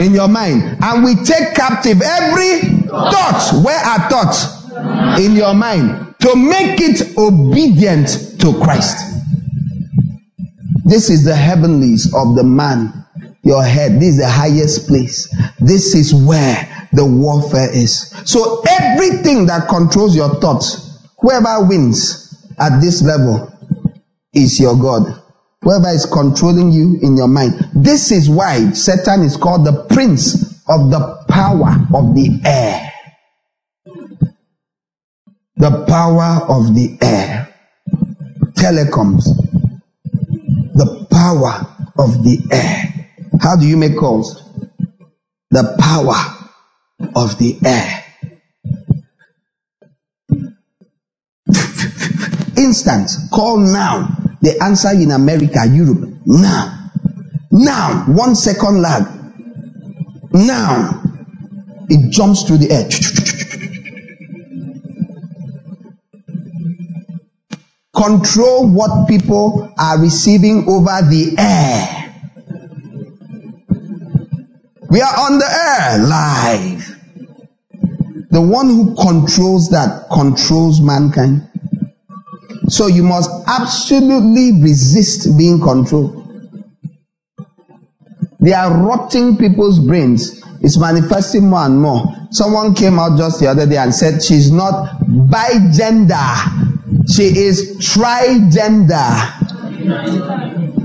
[0.00, 0.78] In your mind.
[0.82, 3.62] And we take captive every thought.
[3.64, 4.46] Where are thoughts?
[5.20, 6.14] In your mind.
[6.20, 9.12] To make it obedient to Christ.
[10.84, 12.92] This is the heavenlies of the man,
[13.42, 14.00] your head.
[14.00, 15.28] This is the highest place.
[15.58, 18.10] This is where the warfare is.
[18.24, 23.52] So everything that controls your thoughts, whoever wins at this level
[24.32, 25.20] is your God.
[25.62, 27.54] Whoever is controlling you in your mind.
[27.74, 32.92] This is why Satan is called the prince of the power of the air.
[35.56, 37.48] The power of the air.
[38.54, 39.28] Telecoms
[40.74, 41.66] the power
[41.98, 43.10] of the air.
[43.40, 44.42] How do you make calls?
[45.50, 46.41] The power
[47.14, 48.04] of the air.
[52.56, 53.10] Instant.
[53.32, 54.08] Call now.
[54.40, 56.10] The answer in America, Europe.
[56.26, 56.90] Now.
[57.50, 58.04] Now.
[58.08, 59.06] One second lag.
[60.32, 61.02] Now.
[61.88, 62.88] It jumps through the air.
[68.02, 71.98] control what people are receiving over the air.
[74.90, 76.91] We are on the air live.
[78.32, 81.48] The one who controls that controls mankind.
[82.68, 86.18] So you must absolutely resist being controlled.
[88.40, 90.42] They are rotting people's brains.
[90.62, 92.02] It's manifesting more and more.
[92.30, 94.98] Someone came out just the other day and said she's not
[95.30, 96.72] by gender
[97.10, 99.10] she is trigender.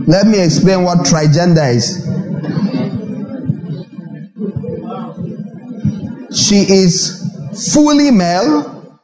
[0.08, 2.04] Let me explain what trigender is.
[6.38, 7.27] She is
[7.74, 9.00] fully male,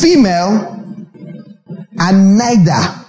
[0.00, 0.70] female,
[1.98, 3.00] and neither.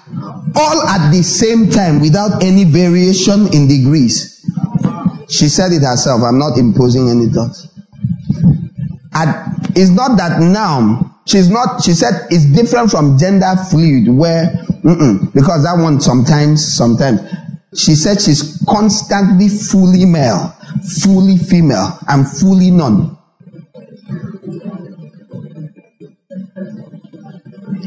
[0.58, 4.42] All at the same time without any variation in degrees.
[5.30, 6.22] She said it herself.
[6.24, 7.68] I'm not imposing any thoughts.
[9.76, 14.54] it's not that now She's not, she said it's different from gender fluid where,
[15.34, 17.20] because that one sometimes, sometimes.
[17.76, 20.56] She said she's constantly fully male,
[21.04, 23.18] fully female, and fully none.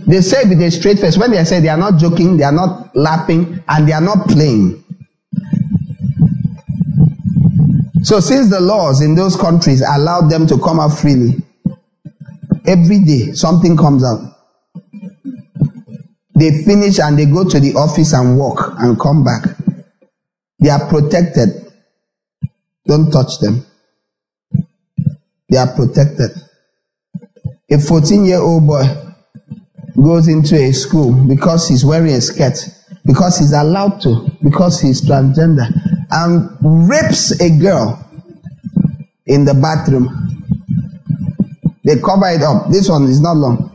[0.07, 2.53] They say with a straight face, when they say they are not joking, they are
[2.53, 4.83] not laughing, and they are not playing.
[8.03, 11.43] So since the laws in those countries allowed them to come out freely,
[12.69, 14.21] Every day, something comes out.
[16.35, 19.57] They finish and they go to the office and work and come back.
[20.59, 21.68] They are protected.
[22.89, 23.67] Don't touch them.
[25.51, 26.31] They are protected.
[27.71, 28.83] A 14 year old boy
[29.95, 32.59] goes into a school because he's wearing a skirt,
[33.05, 35.69] because he's allowed to, because he's transgender,
[36.11, 38.03] and rapes a girl
[39.27, 40.09] in the bathroom.
[41.85, 42.71] They cover it up.
[42.71, 43.71] This one is not long.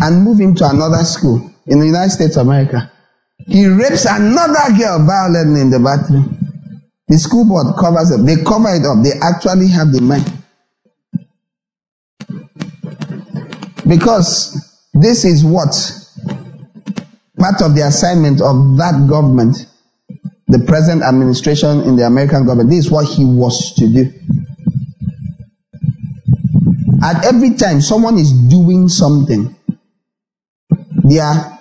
[0.00, 2.90] And move him to another school in the United States of America.
[3.48, 6.34] He rapes another girl violently in the bathroom.
[7.08, 8.24] The school board covers it.
[8.26, 9.02] They cover it up.
[9.02, 10.30] They actually have the mind.
[13.88, 15.72] Because this is what
[17.38, 19.66] part of the assignment of that government,
[20.48, 24.12] the present administration in the American government, this is what he was to do.
[27.02, 29.54] At every time someone is doing something,
[31.04, 31.57] they are,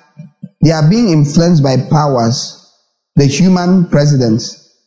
[0.67, 2.73] they are being influenced by powers,
[3.15, 4.77] the human presidents,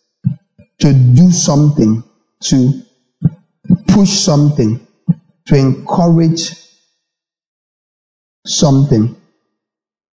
[0.78, 2.04] to do something,
[2.42, 2.82] to
[3.88, 4.86] push something,
[5.46, 6.52] to encourage
[8.46, 9.16] something,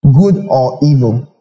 [0.02, 1.34] good or evil.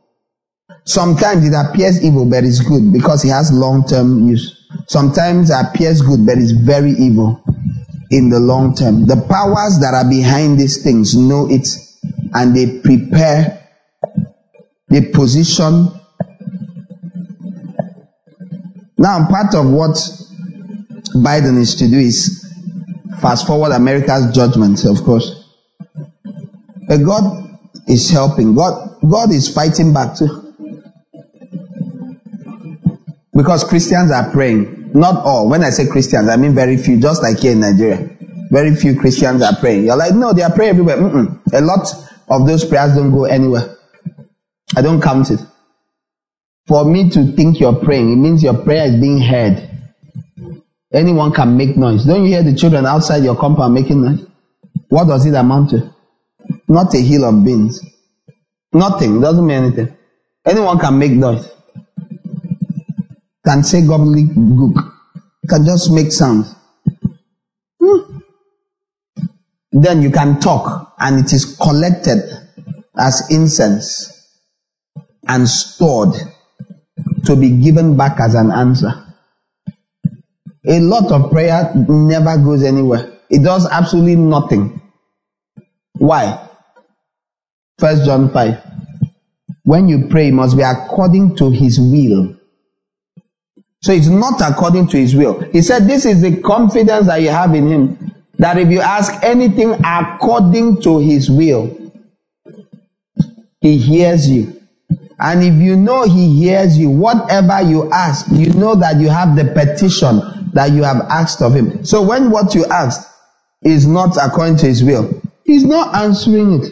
[0.85, 4.69] Sometimes it appears evil, but it's good because it has long term use.
[4.87, 7.43] Sometimes it appears good, but it's very evil
[8.09, 9.05] in the long term.
[9.05, 11.67] The powers that are behind these things know it
[12.33, 13.62] and they prepare,
[14.89, 15.89] they position.
[18.97, 19.95] Now, part of what
[21.15, 22.45] Biden is to do is
[23.19, 25.43] fast forward America's judgment, of course.
[26.87, 27.57] But God
[27.87, 28.55] is helping.
[28.55, 30.53] God, God is fighting back too.
[33.33, 34.91] Because Christians are praying.
[34.93, 35.49] Not all.
[35.49, 38.09] When I say Christians, I mean very few, just like here in Nigeria.
[38.51, 39.85] Very few Christians are praying.
[39.85, 40.97] You're like, no, they are praying everywhere.
[40.97, 41.41] Mm-mm.
[41.53, 41.87] A lot
[42.29, 43.75] of those prayers don't go anywhere.
[44.75, 45.39] I don't count it.
[46.67, 49.69] For me to think you're praying, it means your prayer is being heard.
[50.93, 52.05] Anyone can make noise.
[52.05, 54.25] Don't you hear the children outside your compound making noise?
[54.89, 55.93] What does it amount to?
[56.67, 57.81] Not a hill of beans.
[58.71, 59.19] Nothing.
[59.19, 59.95] Doesn't mean anything.
[60.45, 61.49] Anyone can make noise.
[63.45, 64.91] Can say gobbledygook.
[65.49, 66.55] Can just make sounds.
[67.81, 68.17] Hmm.
[69.71, 72.23] Then you can talk and it is collected
[72.95, 74.12] as incense
[75.27, 76.15] and stored
[77.25, 78.91] to be given back as an answer.
[80.65, 83.19] A lot of prayer never goes anywhere.
[83.29, 84.81] It does absolutely nothing.
[85.93, 86.49] Why?
[87.79, 88.63] First John 5.
[89.63, 92.37] When you pray, it must be according to his will.
[93.81, 95.41] So it's not according to his will.
[95.51, 98.15] He said, This is the confidence that you have in him.
[98.37, 101.91] That if you ask anything according to his will,
[103.59, 104.62] he hears you.
[105.23, 109.37] And if you know he hears you, whatever you ask, you know that you have
[109.37, 110.19] the petition
[110.51, 111.85] that you have asked of him.
[111.85, 113.09] So when what you ask
[113.63, 116.71] is not according to his will, he's not answering it.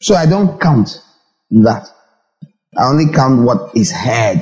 [0.00, 1.00] So I don't count
[1.50, 1.86] that.
[2.76, 4.40] I only count what is heard,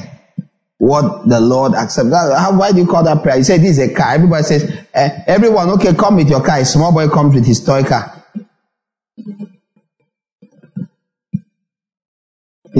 [0.78, 2.08] what the Lord accepts.
[2.10, 3.36] Why do you call that prayer?
[3.36, 4.14] You say this is a car.
[4.14, 6.58] Everybody says, eh, everyone, okay, come with your car.
[6.60, 8.19] A small boy comes with his toy car.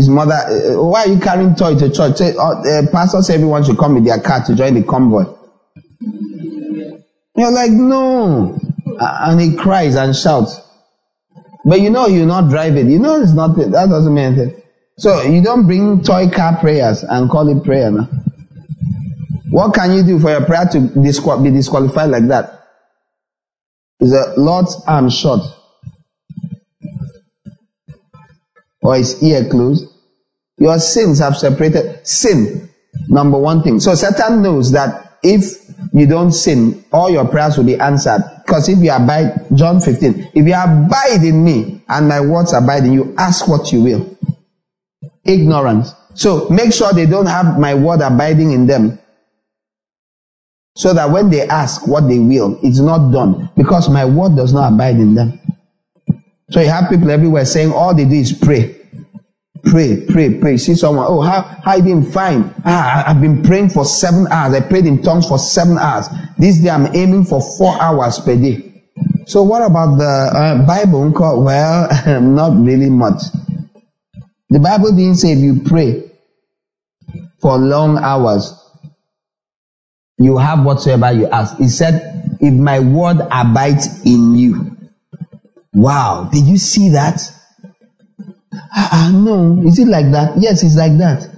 [0.01, 2.17] His mother, uh, why are you carrying toy to church?
[2.17, 5.25] Say, uh, the pastor said everyone should come with their car to join the convoy.
[7.37, 8.59] You're like, no.
[8.99, 10.59] And he cries and shouts.
[11.67, 12.91] But you know you're not driving.
[12.91, 14.63] You know it's not, that doesn't mean anything.
[14.97, 18.09] So you don't bring toy car prayers and call it prayer now.
[19.51, 22.69] What can you do for your prayer to be disqualified like that?
[24.01, 25.43] Is the Lord's arm short?
[28.83, 29.87] Or his ear closed?
[30.59, 32.07] Your sins have separated.
[32.07, 32.71] Sin,
[33.09, 33.81] number one thing.
[33.81, 38.23] So Satan knows that if you don't sin, all your prayers will be answered.
[38.45, 42.85] Because if you abide, John 15, if you abide in me and my words abide
[42.85, 44.19] in you, ask what you will.
[45.25, 45.93] Ignorance.
[46.15, 48.99] So make sure they don't have my word abiding in them.
[50.77, 53.51] So that when they ask what they will, it's not done.
[53.57, 55.40] Because my word does not abide in them.
[56.51, 58.77] So you have people everywhere saying all they do is pray.
[59.65, 60.57] Pray, pray, pray.
[60.57, 62.11] See someone, oh, how, how you been?
[62.11, 62.55] Fine.
[62.65, 64.55] Ah, I've been praying for seven hours.
[64.55, 66.09] I prayed in tongues for seven hours.
[66.39, 68.83] This day I'm aiming for four hours per day.
[69.27, 71.13] So what about the uh, Bible?
[71.45, 73.23] Well, not really much.
[74.49, 76.11] The Bible didn't say if you pray
[77.41, 78.53] for long hours,
[80.19, 81.61] you have whatsoever you ask.
[81.61, 84.77] It said, if my word abides in you.
[85.73, 86.29] Wow.
[86.33, 87.21] Did you see that?
[88.53, 89.63] Ah, uh, no.
[89.67, 90.35] Is it like that?
[90.39, 91.29] Yes, it's like that.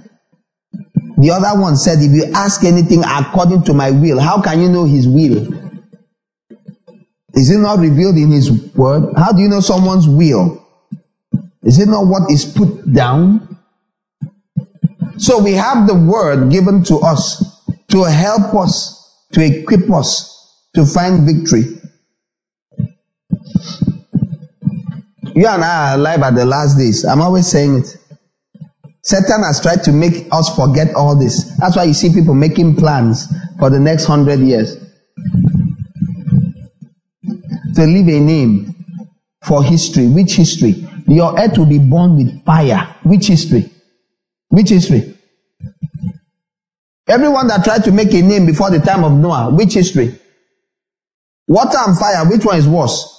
[1.17, 4.69] The other one said, if you ask anything according to my will, how can you
[4.69, 5.53] know his will?
[7.35, 9.13] Is it not revealed in his word?
[9.15, 10.67] How do you know someone's will?
[11.63, 13.57] Is it not what is put down?
[15.17, 20.33] So we have the word given to us to help us, to equip us
[20.75, 21.63] to find victory.
[25.35, 27.05] You and I are alive at the last days.
[27.05, 27.97] I'm always saying it.
[29.01, 31.57] Satan has tried to make us forget all this.
[31.57, 33.27] That's why you see people making plans
[33.59, 34.77] for the next hundred years.
[37.75, 38.75] To leave a name
[39.43, 40.07] for history.
[40.07, 40.87] Which history?
[41.07, 42.95] Your earth will be born with fire.
[43.03, 43.69] Which history?
[44.49, 45.17] Which history?
[47.07, 50.17] Everyone that tried to make a name before the time of Noah, which history?
[51.47, 53.09] Water and fire, which one is worse?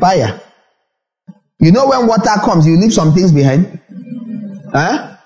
[0.00, 0.40] Fire.
[1.60, 3.78] You know when water comes, you leave some things behind?
[4.72, 5.16] Huh?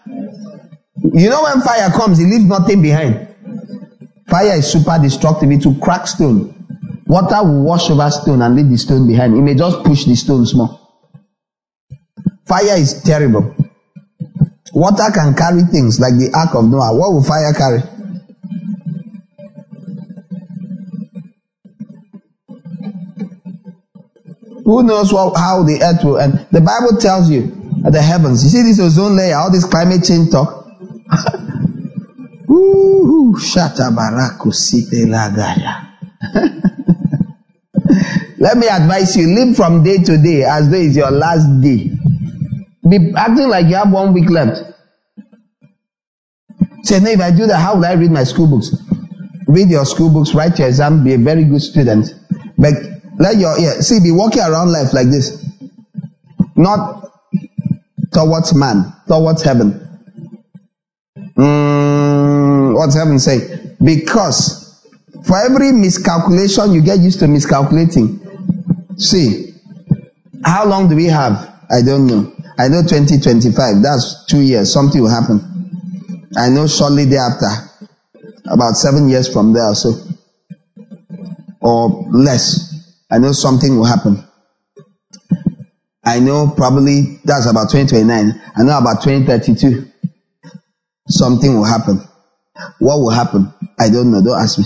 [1.12, 3.28] You know when fire comes, it leaves nothing behind.
[4.28, 5.50] Fire is super destructive.
[5.52, 6.50] It will crack stone.
[7.06, 9.36] Water will wash over stone and leave the stone behind.
[9.36, 10.80] It may just push the stone small.
[12.46, 13.54] Fire is terrible.
[14.72, 16.96] Water can carry things like the ark of Noah.
[16.96, 17.80] What will fire carry?
[24.64, 26.46] Who knows what, how the earth will end?
[26.50, 27.48] The Bible tells you
[27.82, 28.42] the heavens.
[28.44, 30.66] You see this ozone layer, all this climate change talk.
[38.38, 41.90] Let me advise you, live from day to day as though it's your last day.
[42.88, 44.62] Be acting like you have one week left.
[46.82, 48.76] Say, no, if I do that, how will I read my school books?
[49.46, 52.12] Read your school books, write your exam, be a very good student.
[52.58, 52.74] But
[53.18, 55.44] let your yeah, see be walking around life like this.
[56.56, 57.10] Not
[58.12, 59.80] towards man, towards heaven.
[61.36, 63.74] Mm, what's heaven say?
[63.82, 64.64] Because
[65.26, 68.20] for every miscalculation you get used to miscalculating.
[68.96, 69.54] See,
[70.44, 71.52] how long do we have?
[71.70, 72.32] I don't know.
[72.56, 75.40] I know 2025, that's two years, something will happen.
[76.36, 77.48] I know shortly thereafter,
[78.48, 79.92] about seven years from there or so,
[81.60, 82.73] or less.
[83.10, 84.24] I know something will happen.
[86.04, 88.42] I know probably that's about 2029.
[88.56, 89.90] I know about 2032.
[91.08, 92.00] Something will happen.
[92.78, 93.52] What will happen?
[93.78, 94.22] I don't know.
[94.22, 94.64] Don't ask me.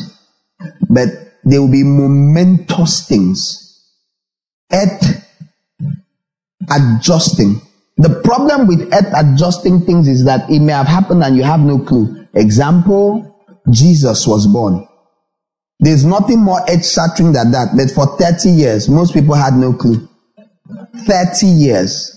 [0.89, 1.09] But
[1.44, 3.85] there will be momentous things.
[4.73, 5.24] Earth
[6.70, 7.60] adjusting.
[7.97, 11.60] The problem with earth adjusting things is that it may have happened and you have
[11.60, 12.27] no clue.
[12.35, 14.88] Example, Jesus was born.
[15.81, 17.77] There's nothing more edge shattering than that.
[17.77, 20.09] But for 30 years, most people had no clue.
[21.07, 22.15] 30 years.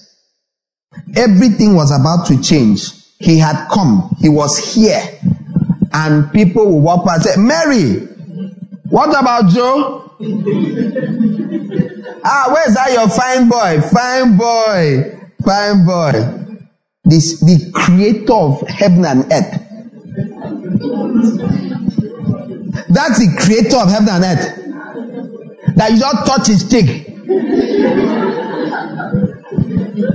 [1.15, 2.89] Everything was about to change.
[3.19, 4.15] He had come.
[4.19, 5.01] He was here.
[5.93, 8.07] And people will walk past and say, Mary,
[8.89, 10.09] what about Joe?
[12.23, 13.79] ah, where's that your fine boy?
[13.89, 15.19] Fine boy.
[15.45, 16.11] Fine boy.
[17.03, 19.61] This, the creator of heaven and earth
[22.93, 25.75] that's the creator of heaven and earth.
[25.75, 27.07] That you don't touch his stick.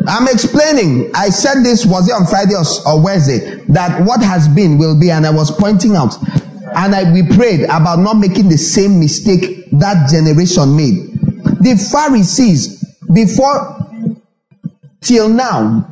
[0.08, 1.10] I'm explaining.
[1.14, 4.98] I said this was it on Friday or, or, Wednesday that what has been will
[4.98, 6.14] be, and I was pointing out,
[6.76, 11.12] and I, we prayed about not making the same mistake that generation made.
[11.60, 13.76] The Pharisees before
[15.00, 15.90] till now,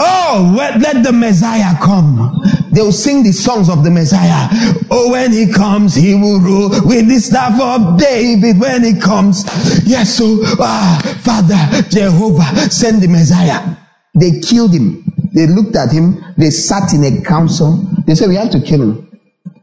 [0.00, 2.40] oh, let the Messiah come.
[2.72, 4.48] They will sing the songs of the Messiah.
[4.90, 8.60] Oh, when he comes, he will rule with the staff of David.
[8.60, 9.44] When he comes,
[9.84, 13.76] yes, so ah, Father Jehovah, send the Messiah.
[14.14, 15.04] They killed him.
[15.34, 16.24] They looked at him.
[16.36, 17.84] They sat in a council.
[18.06, 19.10] They said, "We have to kill him."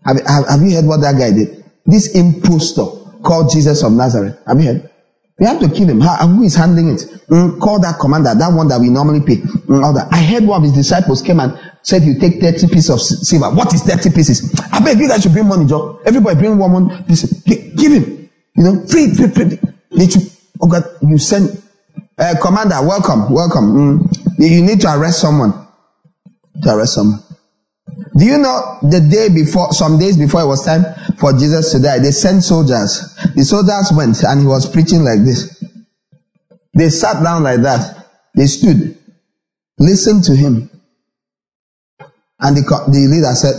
[0.06, 1.64] Have, have, have you heard what that guy did?
[1.86, 2.86] This impostor
[3.24, 4.40] called Jesus of Nazareth.
[4.48, 4.90] Have you heard?
[5.40, 6.02] We have to kill him.
[6.02, 7.02] How, who is handling it?
[7.30, 9.36] Mm, call that commander, that one that we normally pay.
[9.36, 10.08] Mm, all that.
[10.12, 11.54] I heard one of his disciples came and
[11.84, 14.52] said, "You take thirty pieces of silver." What is thirty pieces?
[14.72, 16.02] I beg you guys should bring money, Joe.
[16.06, 17.06] Everybody bring one one.
[17.06, 18.30] Give him.
[18.56, 19.60] You know, free, free, free.
[19.92, 20.08] You,
[20.62, 21.62] oh God, you send.
[22.18, 24.10] Uh, commander, welcome, welcome.
[24.10, 25.54] Mm, you need to arrest someone.
[26.64, 27.22] To arrest someone.
[28.18, 30.84] Do you know the day before, some days before it was time
[31.18, 33.16] for Jesus to die, they sent soldiers.
[33.36, 35.64] The soldiers went and he was preaching like this.
[36.74, 38.06] They sat down like that.
[38.36, 38.98] They stood,
[39.80, 40.70] listened to him.
[42.40, 43.56] And the, the leader said,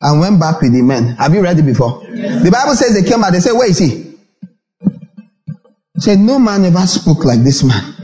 [0.00, 1.14] and went back with the men.
[1.16, 2.02] Have you read it before?
[2.12, 2.42] Yes.
[2.42, 3.32] The Bible says they came back.
[3.32, 4.16] They said, where is he?
[5.96, 7.94] Said, no man ever spoke like this man.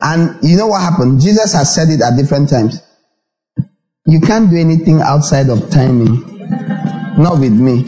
[0.00, 1.20] And you know what happened?
[1.20, 2.82] Jesus has said it at different times.
[4.10, 6.18] You can't do anything outside of timing.
[7.16, 7.84] Not with me.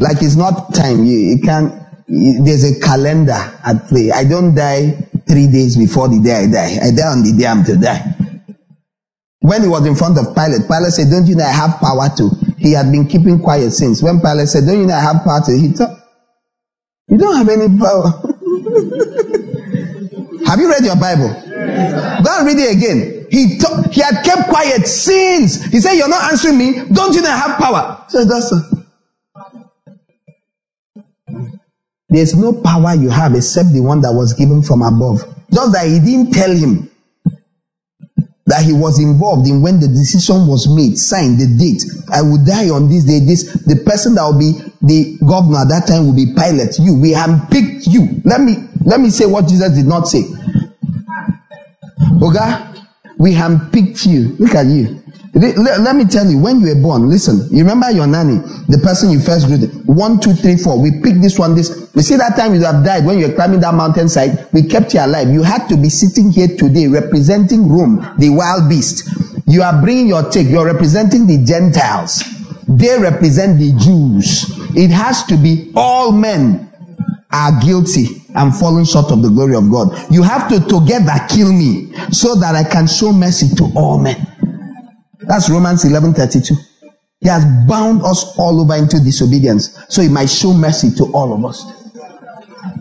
[0.00, 1.04] Like it's not time.
[1.04, 1.72] You, you can't.
[2.08, 4.10] There's a calendar at play.
[4.10, 4.90] I don't die
[5.28, 6.78] three days before the day I die.
[6.88, 8.14] I die on the day I'm to die.
[9.40, 12.08] When he was in front of Pilate, Pilate said, Don't you know I have power
[12.16, 12.30] to?
[12.58, 14.02] He had been keeping quiet since.
[14.02, 15.52] When Pilate said, Don't you know I have power to?
[15.56, 15.96] He thought,
[17.08, 18.10] You don't have any power.
[20.46, 21.28] have you read your Bible?
[22.24, 23.13] Go and read it again.
[23.34, 23.58] He,
[23.90, 25.64] he had kept quiet since.
[25.64, 26.84] He said, You're not answering me.
[26.92, 28.04] Don't you know I have power?
[28.08, 28.84] So that's a,
[32.08, 35.26] There's no power you have except the one that was given from above.
[35.52, 36.88] Just that he didn't tell him
[38.46, 41.82] that he was involved in when the decision was made, signed the date.
[42.12, 43.18] I will die on this day.
[43.18, 46.78] This the person that will be the governor at that time will be Pilate.
[46.78, 48.20] You, we have picked you.
[48.24, 50.22] Let me let me say what Jesus did not say.
[52.22, 52.73] Oga,
[53.24, 54.36] we have picked you.
[54.38, 55.02] Look at you.
[55.32, 58.36] Let, let, me tell you, when you were born, listen, you remember your nanny,
[58.68, 59.70] the person you first greeted.
[59.88, 60.78] One, two, three, four.
[60.78, 61.90] We picked this one, this.
[61.94, 64.92] You see that time you have died when you were climbing that mountainside, we kept
[64.92, 65.30] you alive.
[65.30, 69.08] You had to be sitting here today representing Rome, the wild beast.
[69.46, 70.48] You are bringing your take.
[70.48, 72.22] You're representing the Gentiles.
[72.68, 74.52] They represent the Jews.
[74.76, 76.70] It has to be all men
[77.34, 79.90] are guilty and falling short of the glory of God.
[80.10, 84.16] You have to together kill me so that I can show mercy to all men.
[85.20, 86.54] That's Romans 11:32.
[87.20, 91.32] He has bound us all over into disobedience, so he might show mercy to all
[91.32, 91.64] of us.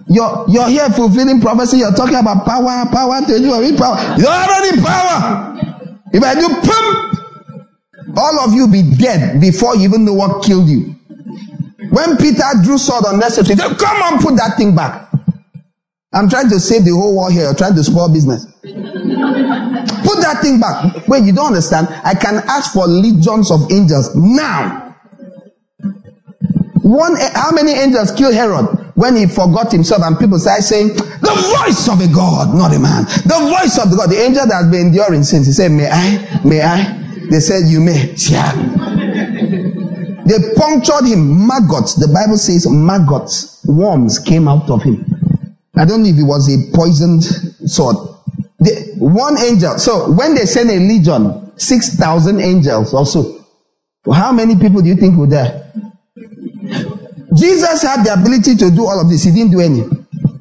[0.08, 1.78] You're, you're here fulfilling prophecy.
[1.78, 3.98] You're talking about power, power to you, power.
[4.20, 5.56] You already power.
[6.12, 10.68] If I do pump, all of you be dead before you even know what killed
[10.68, 10.96] you.
[11.94, 15.14] When Peter drew sword on Nessus, he said, "Come on, put that thing back."
[16.12, 17.44] I'm trying to save the whole world here.
[17.44, 18.46] You're trying to spoil business.
[18.64, 21.08] Put that thing back.
[21.08, 21.88] Wait, you don't understand?
[22.04, 24.96] I can ask for legions of angels now.
[26.84, 31.58] One, how many angels killed Herod when he forgot himself and people started saying, the
[31.58, 33.06] voice of a God, not a man.
[33.06, 34.12] The voice of the God.
[34.12, 35.48] The angel that has been enduring since.
[35.48, 36.42] He said, may I?
[36.46, 37.28] May I?
[37.32, 38.14] They said, you may.
[38.18, 38.93] Yeah.
[40.26, 41.48] They punctured him.
[41.48, 41.96] Maggots.
[41.96, 45.06] The Bible says maggots, worms came out of him.
[45.76, 47.24] I don't know if it was a poisoned
[47.70, 47.98] sword.
[48.60, 49.78] The, one angel.
[49.80, 53.46] So when they send a legion, 6,000 angels or so.
[54.12, 55.72] How many people do you think were there?
[57.36, 59.24] Jesus had the ability to do all of this.
[59.24, 59.84] He didn't do any.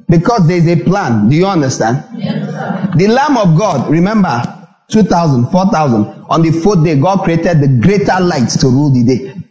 [0.07, 1.29] Because there's a plan.
[1.29, 2.03] Do you understand?
[2.15, 4.41] Yes, the Lamb of God, remember,
[4.89, 6.25] 2,000, 4,000.
[6.29, 9.42] On the fourth day, God created the greater lights to rule the day.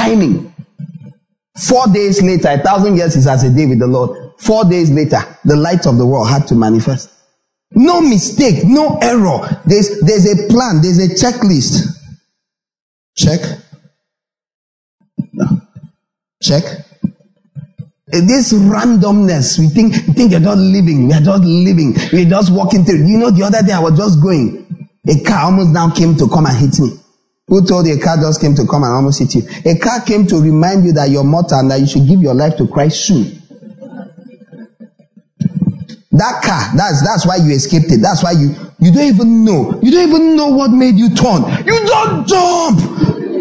[0.00, 0.54] Timing.
[1.58, 4.32] Four days later, a thousand years is as a day with the Lord.
[4.38, 7.10] Four days later, the light of the world had to manifest.
[7.72, 9.60] No mistake, no error.
[9.66, 11.86] There's, there's a plan, there's a checklist.
[13.14, 13.40] Check.
[16.42, 16.64] Check.
[18.06, 22.50] This randomness, we think, we think you're just living, we are just living, we're just
[22.52, 23.06] walking through.
[23.06, 24.66] You know, the other day I was just going.
[25.06, 26.99] A car almost now came to come and hit me.
[27.50, 29.42] Who told you a car just came to come and almost hit you?
[29.68, 32.32] A car came to remind you that you're mortal and that you should give your
[32.32, 33.24] life to Christ soon.
[36.12, 38.00] That car, that's that's why you escaped it.
[38.00, 39.80] That's why you you don't even know.
[39.82, 41.42] You don't even know what made you turn.
[41.66, 42.78] You don't jump.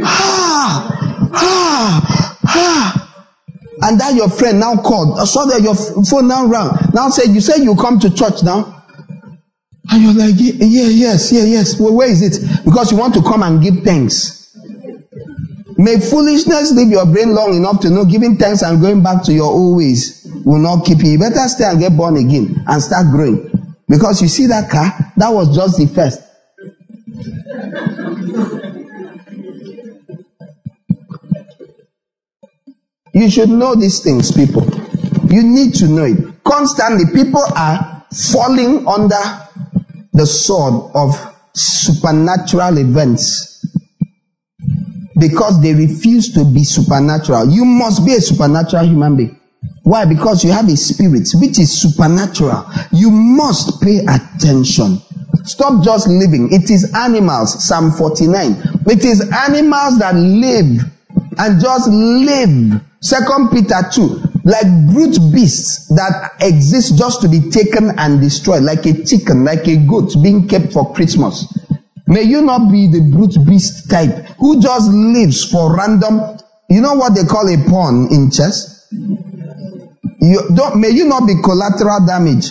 [0.04, 3.26] Ah, ah, ah.
[3.84, 5.20] And that your friend now called.
[5.20, 5.76] I saw that your
[6.06, 6.72] phone now rang.
[6.94, 8.79] Now said you said you come to church now.
[9.92, 11.80] And you're like, yeah, yes, yeah, yes.
[11.80, 12.64] Well, where is it?
[12.64, 14.56] Because you want to come and give thanks.
[15.78, 19.34] May foolishness leave your brain long enough to know giving thanks and going back to
[19.34, 21.12] your old ways will not keep you.
[21.12, 23.50] You better stay and get born again and start growing.
[23.88, 26.22] Because you see that car, that was just the first.
[33.14, 34.64] You should know these things, people.
[35.32, 36.44] You need to know it.
[36.44, 39.49] Constantly, people are falling under
[40.20, 41.16] the sword of
[41.56, 43.66] supernatural events
[45.18, 47.50] because they refuse to be supernatural.
[47.50, 49.40] You must be a supernatural human being.
[49.84, 50.04] Why?
[50.04, 52.66] Because you have a spirit which is supernatural.
[52.92, 55.02] You must pay attention.
[55.46, 56.50] Stop just living.
[56.52, 58.52] It is animals, Psalm 49.
[58.88, 60.84] It is animals that live
[61.38, 62.82] and just live.
[63.00, 64.29] Second Peter 2.
[64.50, 69.68] Like brute beasts that exist just to be taken and destroyed, like a chicken, like
[69.68, 71.46] a goat being kept for Christmas.
[72.08, 76.40] May you not be the brute beast type who just lives for random.
[76.68, 78.88] You know what they call a pawn in chess?
[78.92, 82.50] You don't, may you not be collateral damage.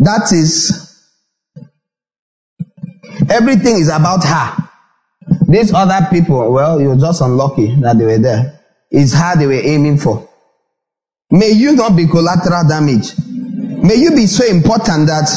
[0.00, 0.98] That is,
[3.30, 4.68] everything is about her.
[5.46, 8.57] These other people, well, you're just unlucky that they were there.
[8.90, 10.28] It's how they were aiming for.
[11.30, 13.12] May you not be collateral damage.
[13.82, 15.28] May you be so important that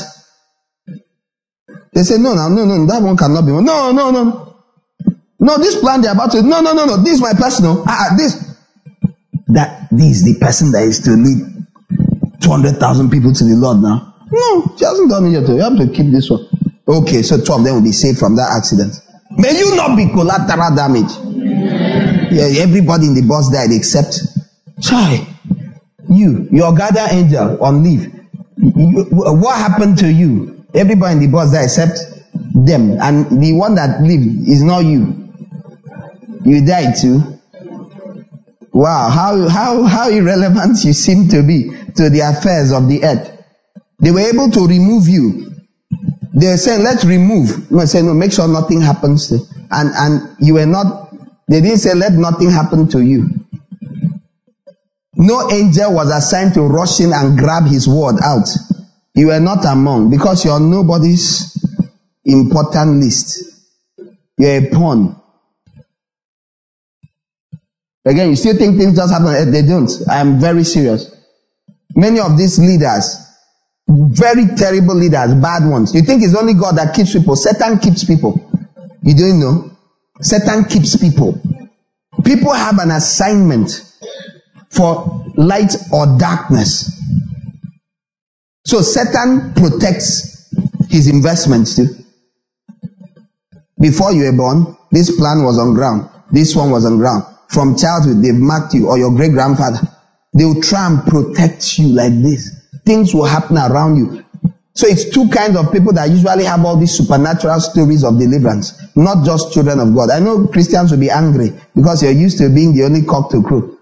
[1.94, 3.52] they say, no, no, no, no, that one cannot be.
[3.52, 4.56] No, no, no.
[5.40, 7.84] No, this plan they're about to, no, no, no, no, this is my personal.
[7.88, 8.36] Ah, ah this,
[9.48, 11.42] that, this the person that is to lead
[12.42, 14.16] 200,000 people to the Lord now.
[14.32, 15.48] No, she hasn't done it yet.
[15.50, 16.48] You have to keep this one.
[16.88, 18.94] Okay, so two of them will be saved from that accident.
[19.38, 21.12] May you not be collateral damage.
[22.32, 24.20] Yeah, everybody in the bus died except
[24.82, 25.28] Chai.
[26.10, 28.14] You, your guardian angel on leave.
[28.58, 30.66] You, what happened to you?
[30.74, 32.00] Everybody in the bus died except
[32.54, 32.98] them.
[33.02, 35.30] And the one that lived is not you.
[36.44, 37.22] You died too.
[38.74, 43.30] Wow, how, how, how irrelevant you seem to be to the affairs of the earth.
[44.00, 45.52] They were able to remove you
[46.34, 47.70] they say, let's remove.
[47.72, 49.32] No, I say, no, make sure nothing happens.
[49.70, 51.11] And, and you were not,
[51.52, 53.28] they didn't say, let nothing happen to you.
[55.16, 58.48] No angel was assigned to rush in and grab his word out.
[59.14, 61.58] You were not among because you're nobody's
[62.24, 63.44] important list.
[64.38, 65.22] You're a pawn.
[68.06, 69.36] Again, you still think things just happen.
[69.36, 69.92] Eh, they don't.
[70.10, 71.14] I am very serious.
[71.96, 73.18] Many of these leaders,
[73.90, 75.94] very terrible leaders, bad ones.
[75.94, 77.36] You think it's only God that keeps people.
[77.36, 78.50] Satan keeps people.
[79.04, 79.71] You don't know?
[80.22, 81.42] Satan keeps people.
[82.24, 83.72] People have an assignment
[84.70, 87.00] for light or darkness.
[88.66, 90.54] So Satan protects
[90.90, 91.88] his investments too.
[93.80, 96.10] Before you were born, this plan was on ground.
[96.32, 97.24] This one was on ground.
[97.50, 99.80] From childhood, they've marked you or your great grandfather.
[100.34, 104.24] They will try and protect you like this things will happen around you.
[104.82, 108.82] So it's two kinds of people that usually have all these supernatural stories of deliverance,
[108.96, 110.10] not just children of God.
[110.10, 113.44] I know Christians will be angry because you're used to being the only cock to
[113.44, 113.78] crow.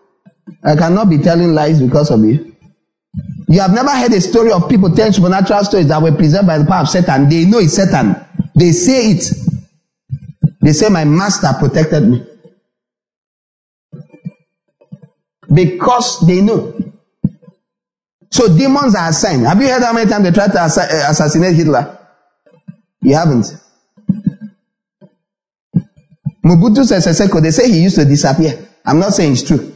[0.62, 2.54] I cannot be telling lies because of you.
[3.48, 6.58] You have never heard a story of people telling supernatural stories that were preserved by
[6.58, 7.30] the power of Satan.
[7.30, 8.18] They know it's Satan.
[8.54, 9.34] They say it.
[10.60, 12.26] They say, My master protected me.
[15.54, 16.78] Because they know.
[18.32, 19.46] So demons are assigned.
[19.46, 21.98] Have you heard how many times they tried to uh, assassinate Hitler?
[23.02, 23.46] You haven't.
[26.46, 28.68] Mobutu Seko, they say he used to disappear.
[28.86, 29.74] I'm not saying it's true.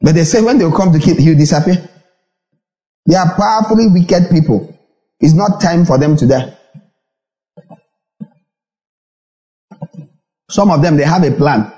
[0.00, 1.88] But they say when they come to kill, he'll disappear.
[3.06, 4.76] They are powerfully wicked people.
[5.20, 6.56] It's not time for them to die.
[10.50, 11.72] Some of them, they have a plan.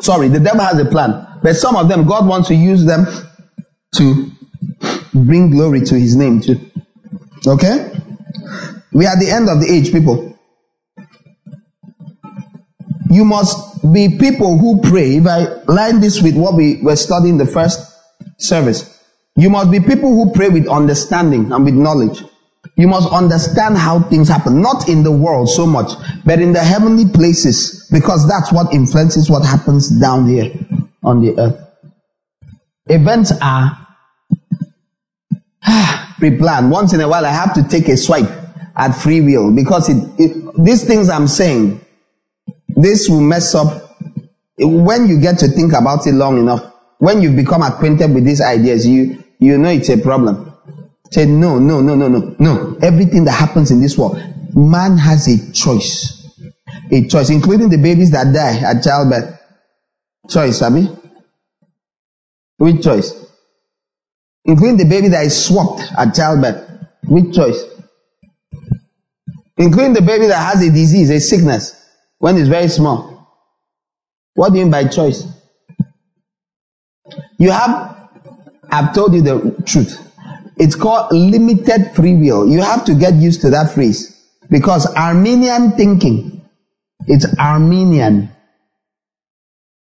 [0.00, 1.26] Sorry, the devil has a plan.
[1.42, 3.06] But some of them, God wants to use them
[3.94, 4.30] to
[5.12, 6.58] bring glory to his name too.
[7.46, 7.92] Okay?
[8.92, 10.38] We are at the end of the age, people.
[13.10, 15.16] You must be people who pray.
[15.16, 17.80] If I line this with what we were studying the first
[18.38, 18.98] service,
[19.36, 22.22] you must be people who pray with understanding and with knowledge.
[22.76, 25.90] You must understand how things happen, not in the world so much,
[26.24, 30.52] but in the heavenly places, because that's what influences what happens down here
[31.02, 31.60] on the earth.
[32.86, 33.87] Events are
[36.18, 36.70] pre-planned.
[36.70, 38.30] Once in a while, I have to take a swipe
[38.76, 41.80] at free will because it, it, these things I'm saying,
[42.68, 43.88] this will mess up
[44.58, 46.72] when you get to think about it long enough.
[46.98, 50.52] When you become acquainted with these ideas, you you know it's a problem.
[51.10, 52.78] Say no, no, no, no, no, no.
[52.82, 54.20] Everything that happens in this world,
[54.54, 56.28] man has a choice,
[56.90, 59.40] a choice, including the babies that die at childbirth.
[60.28, 60.88] Choice, Abby.
[62.58, 63.27] Which choice?
[64.48, 66.64] Including the baby that is swapped at childbirth.
[67.04, 67.62] Which choice?
[69.58, 71.86] Including the baby that has a disease, a sickness,
[72.18, 73.14] when it's very small.
[74.34, 75.24] What do you mean by choice?
[77.38, 78.10] You have,
[78.70, 80.00] I've told you the truth.
[80.56, 82.48] It's called limited free will.
[82.48, 84.18] You have to get used to that phrase
[84.50, 86.42] because Armenian thinking,
[87.06, 88.30] it's Arminian.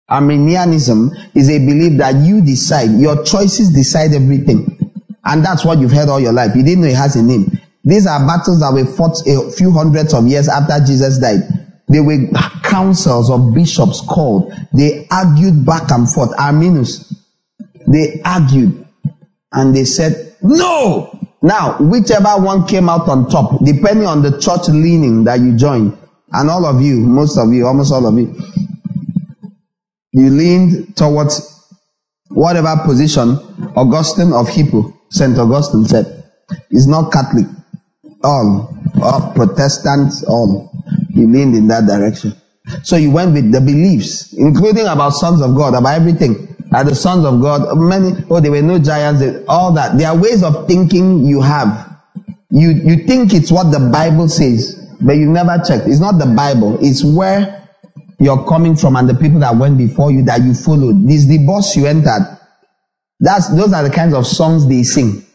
[0.10, 4.76] Arminianism is a belief that you decide, your choices decide everything.
[5.24, 6.56] And that's what you've heard all your life.
[6.56, 7.60] You didn't know it has a name.
[7.84, 11.42] These are battles that were fought a few hundreds of years after Jesus died.
[11.88, 12.28] They were
[12.64, 14.54] councils of bishops called.
[14.74, 16.32] They argued back and forth.
[16.40, 17.14] Arminius.
[17.88, 18.86] They argued.
[19.52, 21.18] And they said, no!
[21.42, 25.98] Now, whichever one came out on top, depending on the church leaning that you joined,
[26.32, 28.36] and all of you, most of you, almost all of you,
[30.14, 31.68] you leaned towards
[32.30, 33.32] whatever position
[33.76, 35.38] Augustine of Hippo, St.
[35.40, 36.26] Augustine said.
[36.72, 37.46] It's not Catholic.
[38.24, 38.76] All.
[39.04, 40.30] Or Protestants, um.
[40.32, 40.72] all.
[41.12, 42.34] You leaned in that direction.
[42.84, 46.48] So you went with the beliefs, including about sons of God, about everything.
[46.74, 49.98] Are the sons of God, many, oh, there were no giants, all that.
[49.98, 52.00] There are ways of thinking you have.
[52.52, 55.88] You, you think it's what the Bible says, but you never checked.
[55.88, 56.78] It's not the Bible.
[56.82, 57.59] It's where
[58.20, 61.08] you're coming from and the people that went before you that you followed.
[61.08, 62.38] This the bus you entered.
[63.20, 65.26] That's, those are the kinds of songs they sing.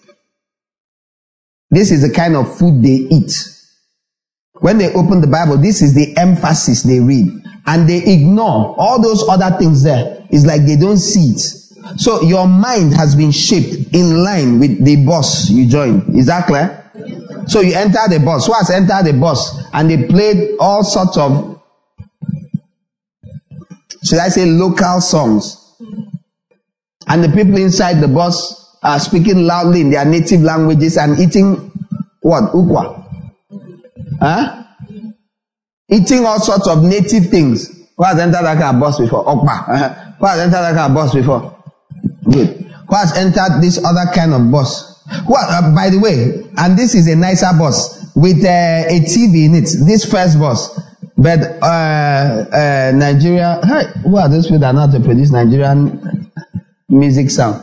[1.70, 3.32] This is the kind of food they eat.
[4.60, 7.26] When they open the Bible, this is the emphasis they read.
[7.66, 10.24] And they ignore all those other things there.
[10.30, 11.40] It's like they don't see it.
[11.98, 16.16] So your mind has been shaped in line with the bus you joined.
[16.16, 16.80] Is that clear?
[17.46, 18.46] So you enter the bus.
[18.46, 19.62] Who has entered the bus?
[19.72, 21.60] And they played all sorts of,
[24.04, 25.60] should I say, local songs.
[27.06, 31.72] And the people inside the bus are speaking loudly in their native languages and eating
[32.20, 32.52] what?
[32.52, 33.04] Ukwa.
[34.20, 34.64] Huh?
[35.88, 37.68] Eating all sorts of native things.
[37.96, 39.24] Who has entered that kind of bus before?
[39.24, 39.68] Okpa.
[39.68, 39.94] Uh-huh.
[40.18, 41.62] Who has entered that kind of bus before?
[42.30, 42.72] Good.
[42.88, 45.02] Who has entered this other kind of bus?
[45.28, 49.46] Well, uh, by the way, and this is a nicer bus with uh, a TV
[49.46, 49.68] in it.
[49.86, 50.80] This first bus.
[51.16, 56.30] But uh, uh, Nigeria, hey, who are those people that know how to produce Nigerian
[56.88, 57.62] music sound?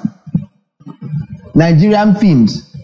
[1.56, 2.68] Nigerian films.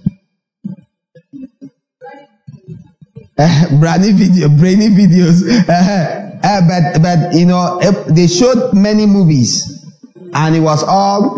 [3.40, 5.46] Uh, brainy video, brainy videos.
[6.44, 9.84] Uh, but but you know they showed many movies,
[10.34, 11.36] and it was all.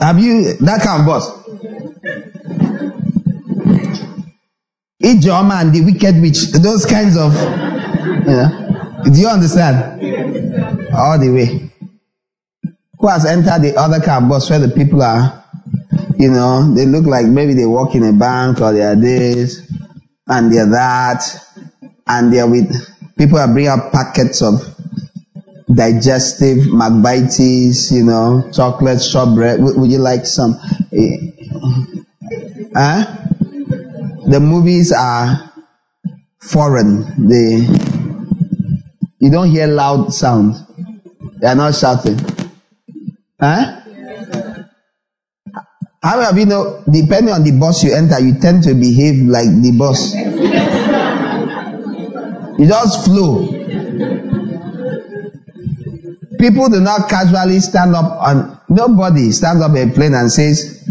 [0.00, 1.39] Have you that kind of boss?
[5.14, 7.34] Ijoma and the wicked witch, those kinds of.
[7.34, 10.00] You know, do you understand?
[10.94, 11.70] All the way.
[12.98, 15.44] Who has entered the other car bus where the people are?
[16.18, 19.66] You know, they look like maybe they work in a bank or they are this
[20.26, 21.22] and they're that.
[22.06, 22.70] And they're with
[23.16, 24.60] people are bringing up packets of
[25.72, 29.62] digestive McVitie's, you know, chocolate, shortbread.
[29.62, 30.58] Would, would you like some?
[30.92, 31.16] Eh,
[32.74, 33.19] huh?
[34.30, 35.50] The movies are
[36.38, 37.02] foreign.
[37.28, 37.66] They,
[39.18, 40.54] you don't hear loud sound.
[41.40, 42.16] They are not shouting.
[43.40, 43.80] Huh?
[46.00, 49.48] How have you know, depending on the bus you enter, you tend to behave like
[49.48, 50.14] the boss.
[52.56, 53.48] you just flow.
[56.38, 60.88] People do not casually stand up on, nobody stands up in a plane and says,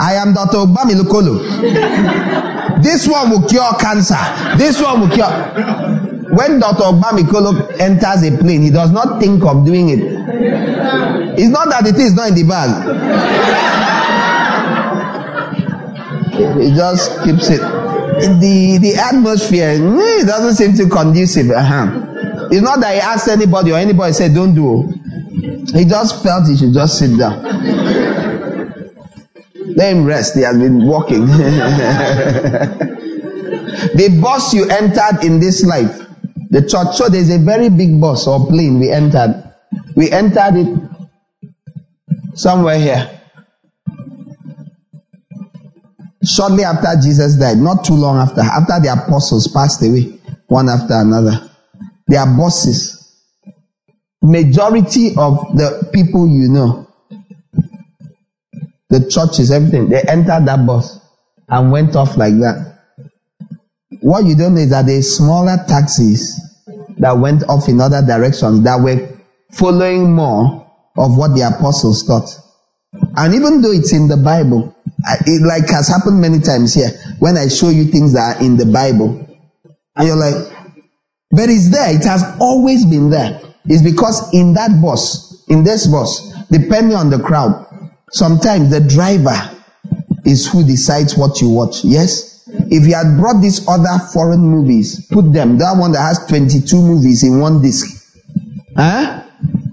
[0.00, 0.56] I am Dr.
[0.64, 2.36] Obami Lukolo.
[2.82, 4.16] this one will cure cancer.
[4.56, 5.30] This one will cure.
[6.30, 6.82] When Dr.
[6.84, 10.00] Obamikolo enters a plane, he does not think of doing it.
[11.38, 12.68] It's not that it is not in the bag.
[16.60, 17.60] It just keeps it.
[17.60, 21.50] The the atmosphere it doesn't seem too conducive.
[21.50, 22.48] Uh-huh.
[22.50, 24.86] It's not that he asked anybody or anybody said don't do.
[25.74, 27.44] He just felt he should just sit down.
[29.78, 30.34] Let him rest.
[30.34, 31.26] He has been walking.
[33.94, 36.04] the bus you entered in this life,
[36.50, 36.96] the church.
[36.96, 39.54] So there's a very big bus or plane we entered.
[39.94, 40.80] We entered it
[42.34, 43.20] somewhere here.
[46.24, 50.18] Shortly after Jesus died, not too long after, after the apostles passed away,
[50.48, 51.48] one after another,
[52.08, 53.14] their bosses,
[54.20, 56.87] majority of the people you know,
[58.90, 60.98] the churches, everything, they entered that bus
[61.48, 62.78] and went off like that.
[64.00, 66.40] What you don't know is that there smaller taxis
[66.98, 69.08] that went off in other directions that were
[69.52, 70.66] following more
[70.96, 72.28] of what the apostles taught.
[73.16, 74.74] And even though it's in the Bible,
[75.26, 78.56] it like has happened many times here when I show you things that are in
[78.56, 79.24] the Bible,
[79.96, 80.34] and you're like,
[81.30, 81.94] but it's there.
[81.94, 83.40] It has always been there.
[83.66, 87.66] It's because in that bus, in this bus, depending on the crowd,
[88.10, 89.56] sometimes the driver
[90.24, 91.84] is who decides what you watch.
[91.84, 92.44] Yes?
[92.70, 96.76] If you had brought these other foreign movies, put them, that one that has 22
[96.76, 97.86] movies in one disc,
[98.76, 99.22] huh?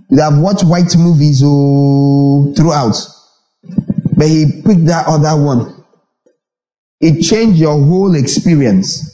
[0.10, 2.96] You have watched white movies oh, throughout.
[4.16, 5.84] But he picked that other one.
[7.02, 9.12] It changed your whole experience.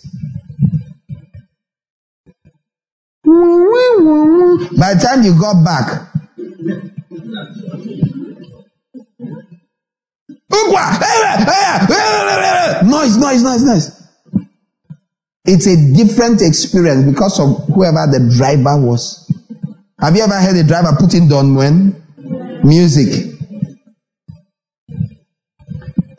[3.23, 6.11] By the time you got back,
[12.83, 14.01] noise, noise, noise, noise.
[15.45, 19.27] It's a different experience because of whoever the driver was.
[19.99, 21.95] Have you ever heard a driver putting Don when
[22.63, 23.33] music?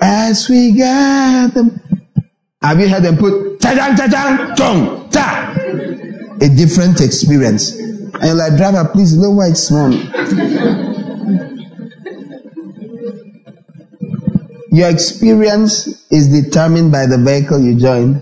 [0.01, 1.81] As we got them.
[2.61, 5.55] Have you heard them put cha-chang, cha-chang, chong, cha.
[6.41, 7.73] A different experience.
[7.73, 9.93] And you're like, driver, please lower it small.
[14.73, 18.15] Your experience is determined by the vehicle you join.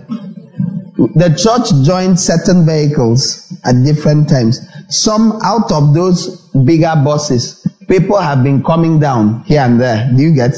[1.15, 4.59] The church joined certain vehicles at different times.
[4.89, 10.11] Some out of those bigger buses, people have been coming down here and there.
[10.13, 10.53] Do you get?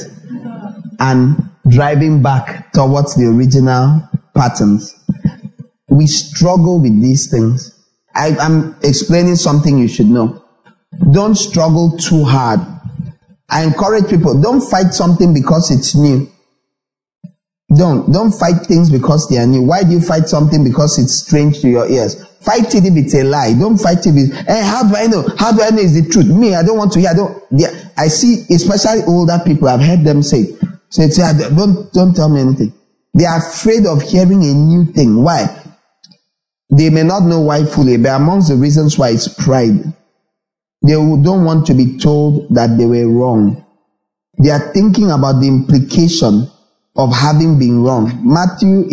[0.98, 4.02] And driving back towards the original
[4.34, 4.96] patterns.
[5.90, 7.70] We struggle with these things.
[8.16, 10.44] I, am explaining something you should know.
[11.12, 12.73] Don't struggle too hard
[13.50, 16.30] I encourage people, don't fight something because it's new.
[17.76, 18.12] Don't.
[18.12, 19.64] Don't fight things because they are new.
[19.64, 22.24] Why do you fight something because it's strange to your ears?
[22.42, 23.54] Fight it if it's a lie.
[23.54, 25.26] Don't fight it if, hey, how do I know?
[25.38, 26.28] How do I know is the truth?
[26.28, 27.10] Me, I don't want to hear.
[27.10, 30.46] I don't, yeah, I see, especially older people, I've heard them say,
[30.90, 32.74] say, say, don't, don't tell me anything.
[33.14, 35.24] They are afraid of hearing a new thing.
[35.24, 35.48] Why?
[36.70, 39.94] They may not know why fully, but amongst the reasons why it's pride.
[40.84, 43.66] They don't want to be told that they were wrong.
[44.38, 46.50] They are thinking about the implication
[46.96, 48.20] of having been wrong.
[48.24, 48.84] Matthew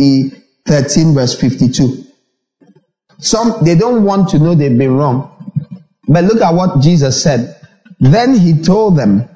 [0.66, 2.04] 13 verse 52.
[3.18, 5.26] Some, they don't want to know they've been wrong.
[6.08, 7.56] But look at what Jesus said.
[7.98, 9.28] Then he told them,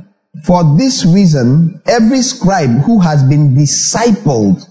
[0.44, 4.68] for this reason, every scribe who has been discipled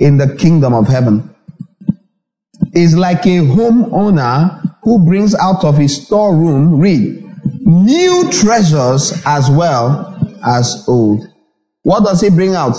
[0.00, 1.34] in the kingdom of heaven
[2.74, 7.22] is like a homeowner who brings out of his storeroom, read,
[7.64, 10.08] new treasures as well
[10.44, 11.26] as old.
[11.82, 12.76] What does he bring out?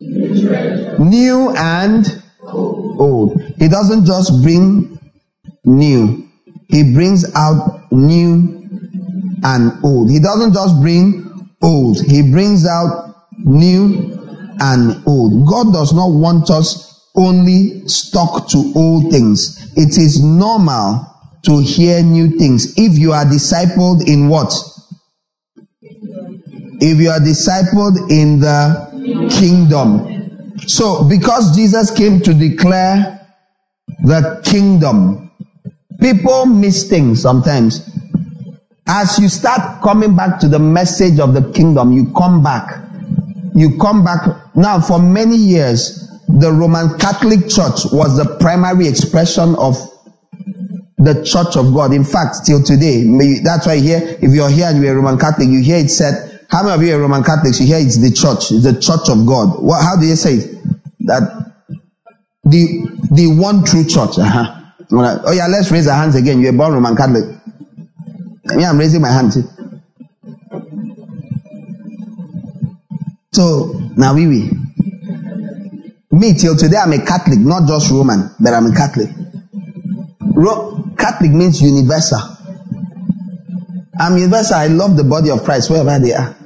[0.00, 3.40] New, and old.
[3.58, 4.98] He doesn't just bring
[5.64, 6.28] new.
[6.68, 8.58] He brings out new
[9.42, 10.10] and old.
[10.10, 12.00] He doesn't just bring old.
[12.04, 14.18] He brings out new
[14.60, 15.48] and old.
[15.48, 19.72] God does not want us only stuck to old things.
[19.76, 21.06] It is normal
[21.44, 22.74] to hear new things.
[22.76, 24.52] If you are discipled in what?
[26.80, 30.58] If you are discipled in the kingdom.
[30.66, 33.26] So, because Jesus came to declare
[34.04, 35.30] the kingdom,
[36.00, 37.88] people miss things sometimes.
[38.86, 42.84] As you start coming back to the message of the kingdom, you come back.
[43.54, 44.26] You come back.
[44.56, 49.76] Now, for many years, the Roman Catholic Church was the primary expression of
[50.98, 51.92] the church of God.
[51.92, 53.04] In fact, till today,
[53.42, 56.46] that's why here, if you're here and you're a Roman Catholic, you hear it said,
[56.50, 57.60] how many of you are Roman Catholics?
[57.60, 59.62] You hear it's the church, it's the church of God.
[59.62, 60.58] What, how do you say it?
[61.00, 61.52] That
[62.44, 64.18] the, the one true church.
[64.18, 64.54] Uh-huh.
[64.90, 66.40] Oh yeah, let's raise our hands again.
[66.40, 67.24] You're born Roman Catholic.
[68.56, 69.34] Yeah, I'm raising my hand.
[73.32, 74.50] So, now we, we.
[76.10, 79.10] Me, till today, I'm a Catholic, not just Roman, but I'm a Catholic.
[80.34, 82.20] Ro- Catholic means universal.
[83.98, 84.56] I'm universal.
[84.56, 86.36] I love the body of Christ wherever they are.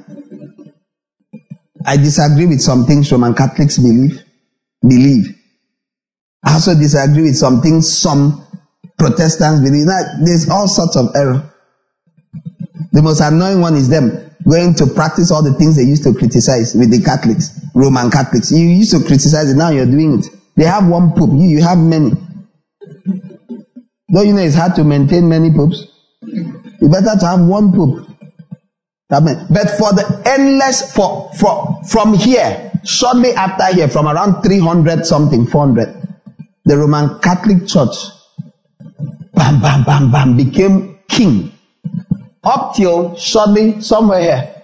[1.85, 4.23] I disagree with some things Roman Catholics believe.
[4.81, 5.35] Believe.
[6.43, 8.45] I also disagree with some things some
[8.97, 9.87] Protestants believe.
[9.87, 11.49] Now, there's all sorts of error.
[12.91, 16.13] The most annoying one is them going to practice all the things they used to
[16.13, 18.51] criticize with the Catholics, Roman Catholics.
[18.51, 20.25] You used to criticize it, now you're doing it.
[20.55, 22.11] They have one pope, you, you have many.
[24.13, 25.87] Don't you know it's hard to maintain many popes?
[26.21, 28.07] It's better to have one pope.
[29.09, 35.47] But for the endless, for, for, from here, shortly after here, from around 300 something,
[35.47, 35.95] 400,
[36.65, 37.95] the Roman Catholic Church,
[39.33, 41.51] bam, bam, bam, bam, became king.
[42.43, 44.55] Up till shortly, somewhere here,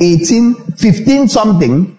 [0.00, 1.98] 18, 15 something,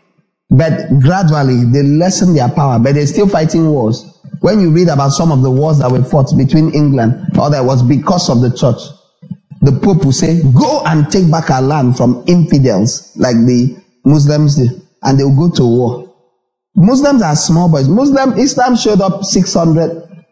[0.49, 4.12] but gradually they lessened their power, but they're still fighting wars.
[4.43, 7.63] When you read about some of the wars that were fought between England, or that
[7.63, 8.75] was because of the church,
[9.61, 14.57] the Pope will say, Go and take back our land from infidels like the Muslims
[14.57, 16.13] did, and they will go to war.
[16.75, 17.87] Muslims are small boys.
[17.87, 20.25] Muslim Islam showed up 600,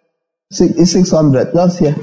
[0.51, 1.95] 600, eh, just here.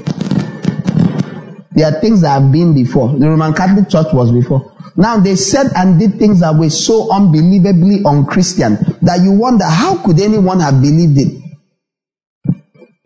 [1.75, 3.09] There are things that have been before.
[3.19, 4.73] The Roman Catholic Church was before.
[4.95, 10.03] Now they said and did things that were so unbelievably unchristian that you wonder how
[10.03, 11.48] could anyone have believed it?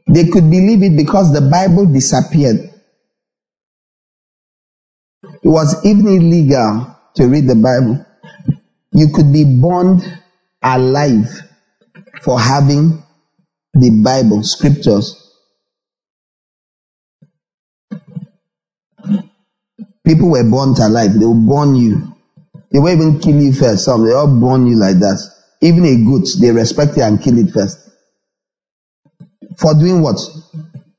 [0.08, 2.72] They could believe it because the Bible disappeared.
[5.44, 8.06] It was even illegal to read the Bible.
[8.92, 10.04] You could be burned
[10.62, 11.30] alive
[12.22, 13.04] for having
[13.74, 15.20] the Bible, scriptures.
[20.06, 21.14] People were burnt alive.
[21.14, 22.16] They will burn you.
[22.72, 23.86] They will even kill you first.
[23.86, 25.20] Some they all burn you like that.
[25.62, 27.83] Even a goat, they respect it and kill it first.
[29.58, 30.20] For doing what?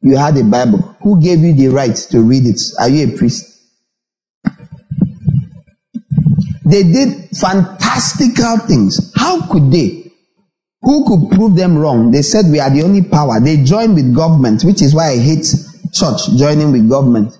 [0.00, 0.96] You had a Bible.
[1.02, 2.60] Who gave you the right to read it?
[2.78, 3.50] Are you a priest?
[6.64, 9.12] They did fantastical things.
[9.14, 10.12] How could they?
[10.82, 12.10] Who could prove them wrong?
[12.10, 13.40] They said we are the only power.
[13.40, 15.46] They joined with government, which is why I hate
[15.92, 17.38] church joining with government.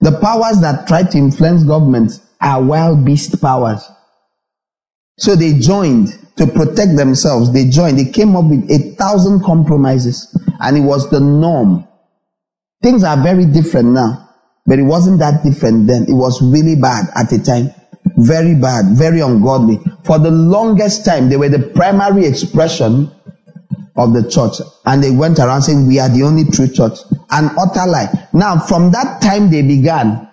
[0.00, 3.82] The powers that try to influence government are wild beast powers.
[5.18, 7.52] So they joined to protect themselves.
[7.52, 7.98] They joined.
[7.98, 11.88] They came up with a thousand compromises and it was the norm.
[12.82, 14.28] Things are very different now,
[14.66, 16.02] but it wasn't that different then.
[16.02, 17.70] It was really bad at the time.
[18.18, 19.80] Very bad, very ungodly.
[20.04, 23.10] For the longest time, they were the primary expression
[23.96, 24.60] of the church.
[24.84, 26.98] And they went around saying, we are the only true church.
[27.30, 28.28] An utter lie.
[28.32, 30.30] Now, from that time they began,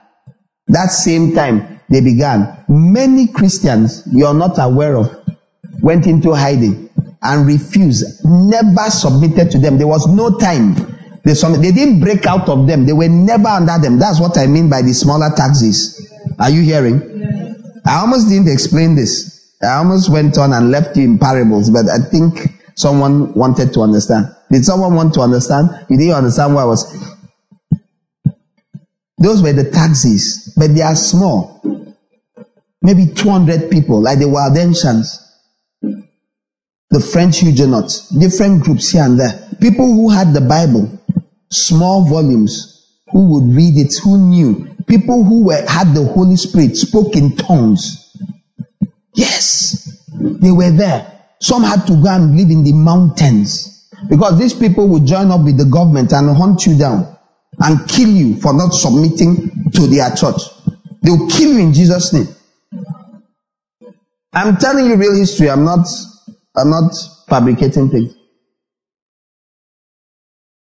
[0.67, 5.23] that same time they began, many Christians you're not aware of
[5.81, 6.89] went into hiding
[7.21, 9.77] and refused, never submitted to them.
[9.77, 10.75] There was no time.
[11.23, 12.85] They, they didn't break out of them.
[12.85, 13.97] They were never under them.
[13.97, 16.09] That's what I mean by the smaller taxes.
[16.37, 17.01] Are you hearing?
[17.85, 19.55] I almost didn't explain this.
[19.61, 23.81] I almost went on and left you in parables, but I think someone wanted to
[23.81, 24.27] understand.
[24.51, 25.69] Did someone want to understand?
[25.89, 27.13] You didn't understand what I was.
[29.17, 31.61] Those were the taxes, but they are small.
[32.83, 35.19] Maybe 200 people, like the Waldensians,
[36.89, 39.49] the French Huguenots, different groups here and there.
[39.61, 40.91] People who had the Bible,
[41.49, 44.67] small volumes, who would read it, who knew.
[44.85, 48.15] People who were, had the Holy Spirit, spoke in tongues.
[49.15, 51.09] Yes, they were there.
[51.39, 55.41] Some had to go and live in the mountains because these people would join up
[55.43, 57.17] with the government and hunt you down
[57.59, 60.41] and kill you for not submitting to their church.
[61.01, 62.27] They will kill you in Jesus' name.
[64.33, 65.49] I'm telling you real history.
[65.49, 65.87] I'm not,
[66.55, 66.93] I'm not
[67.29, 68.15] fabricating things.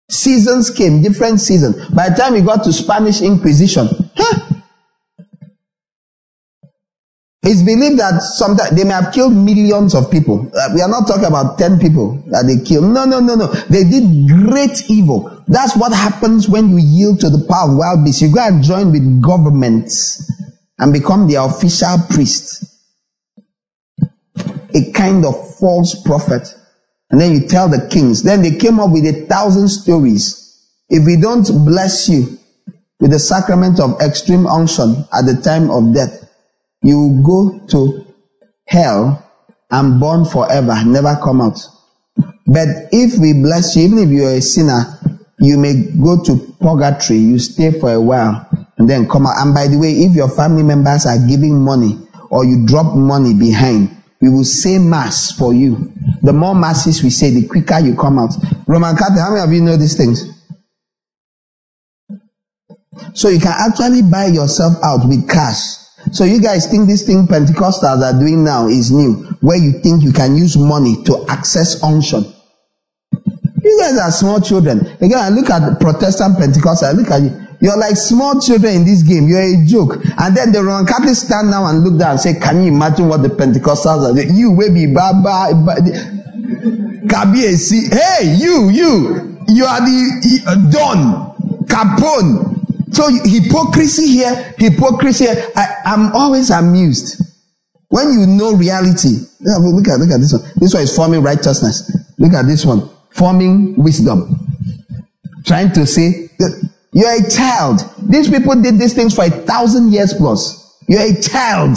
[0.09, 1.89] Seasons came, different seasons.
[1.91, 4.47] By the time we got to Spanish Inquisition, huh,
[7.43, 10.51] it's believed that sometimes they may have killed millions of people.
[10.55, 12.93] Uh, we are not talking about 10 people that they killed.
[12.93, 13.47] No, no, no, no.
[13.47, 15.45] They did great evil.
[15.49, 18.23] That's what happens when you yield to the power of wild beasts.
[18.23, 20.31] You go and join with governments
[20.79, 22.76] and become their official priest.
[24.77, 26.47] A kind of false prophet.
[27.11, 28.23] And then you tell the kings.
[28.23, 30.43] Then they came up with a thousand stories.
[30.89, 32.39] If we don't bless you
[33.01, 36.29] with the sacrament of extreme unction at the time of death,
[36.83, 38.07] you will go to
[38.67, 39.23] hell
[39.71, 41.59] and burn forever, never come out.
[42.47, 44.99] But if we bless you, even if you are a sinner,
[45.41, 48.49] you may go to purgatory, you stay for a while
[48.79, 49.35] and then come out.
[49.39, 51.99] And by the way, if your family members are giving money
[52.31, 55.93] or you drop money behind, we will say mass for you.
[56.23, 58.33] The more masses we say, the quicker you come out.
[58.67, 60.25] Roman Catholic, how many of you know these things?
[63.15, 65.77] So you can actually buy yourself out with cash.
[66.13, 70.03] So you guys think this thing Pentecostals are doing now is new, where you think
[70.03, 72.25] you can use money to access unction.
[73.63, 74.87] You guys are small children.
[75.01, 77.46] Again, I look at Protestant Pentecostals, I look at you.
[77.61, 79.29] You're like small children in this game.
[79.29, 79.97] You're a joke.
[80.19, 83.09] And then the Roman Catholics stand now and look down and say, Can you imagine
[83.09, 84.35] what the Pentecostals are doing?
[84.35, 85.53] You be Baba.
[87.07, 87.93] Kabiesi.
[87.93, 89.39] Hey, you, you.
[89.49, 90.99] You are the Don.
[90.99, 91.27] Uh,
[91.67, 92.55] Capone.
[92.95, 95.51] So hypocrisy here, hypocrisy here.
[95.55, 97.23] I, I'm always amused.
[97.89, 100.43] When you know reality, look at look at this one.
[100.57, 101.93] This one is forming righteousness.
[102.19, 104.35] Look at this one, forming wisdom.
[105.45, 106.31] Trying to say
[106.97, 107.81] you're a child.
[108.09, 110.81] These people did these things for a thousand years plus.
[110.89, 111.77] You're a child.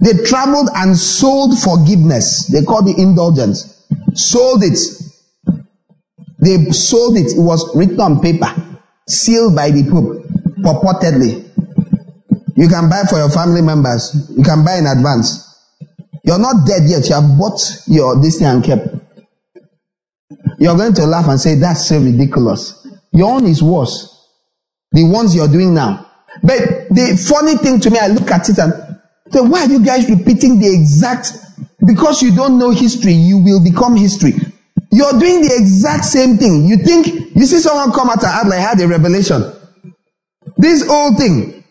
[0.00, 2.46] They traveled and sold forgiveness.
[2.48, 3.86] They called the indulgence.
[4.14, 4.76] Sold it.
[6.40, 7.32] They sold it.
[7.36, 8.52] It was written on paper
[9.06, 10.24] sealed by the Pope,
[10.64, 11.46] purportedly.
[12.56, 14.32] You can buy for your family members.
[14.36, 15.46] You can buy in advance.
[16.24, 17.08] You're not dead yet.
[17.08, 18.88] You have bought your this thing and kept.
[20.58, 22.79] You're going to laugh and say, that's so ridiculous.
[23.12, 24.28] Your own is worse.
[24.92, 26.06] The ones you're doing now.
[26.42, 26.58] But
[26.90, 28.72] the funny thing to me, I look at it and
[29.30, 31.32] say, why are you guys repeating the exact,
[31.86, 34.34] because you don't know history, you will become history.
[34.92, 36.66] You're doing the exact same thing.
[36.66, 39.42] You think, you see someone come out and act like I had a revelation.
[40.56, 41.64] This whole thing,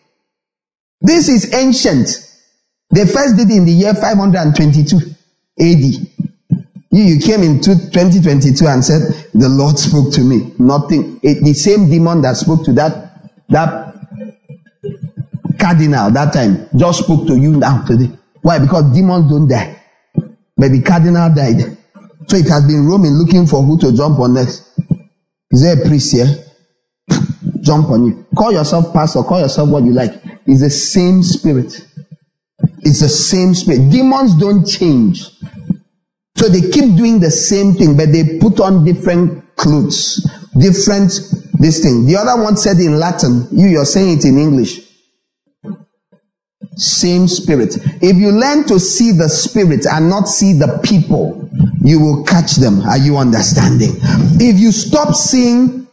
[1.00, 2.08] this is ancient.
[2.90, 4.96] They first did it in the year 522
[5.60, 6.19] AD.
[6.90, 9.02] You, you came in 2022 and said,
[9.32, 10.52] the Lord spoke to me.
[10.58, 11.20] Nothing.
[11.22, 13.90] It, the same demon that spoke to that, that
[15.60, 18.10] cardinal that time just spoke to you now today.
[18.42, 18.58] Why?
[18.58, 19.76] Because demons don't die.
[20.56, 21.76] But the cardinal died.
[22.26, 24.78] So it has been roaming looking for who to jump on next.
[25.50, 26.26] Is there a priest here?
[27.60, 28.26] jump on you.
[28.36, 30.14] Call yourself pastor, call yourself what you like.
[30.46, 31.86] It's the same spirit.
[32.82, 33.90] It's the same spirit.
[33.90, 35.26] Demons don't change.
[36.40, 40.26] So they keep doing the same thing, but they put on different clothes,
[40.58, 41.12] different
[41.58, 42.06] this thing.
[42.06, 44.80] The other one said in Latin, you, you're saying it in English.
[46.76, 47.76] Same spirit.
[48.00, 51.50] If you learn to see the spirit and not see the people,
[51.82, 52.80] you will catch them.
[52.88, 53.96] Are you understanding?
[54.40, 55.86] If you stop seeing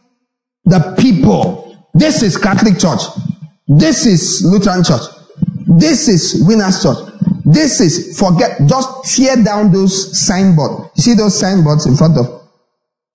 [0.64, 3.02] the people, this is Catholic Church,
[3.66, 5.02] this is Lutheran Church,
[5.66, 6.96] this is Winners Church,
[7.52, 10.90] this is forget, just tear down those signboards.
[10.96, 12.48] You see those signboards in front of,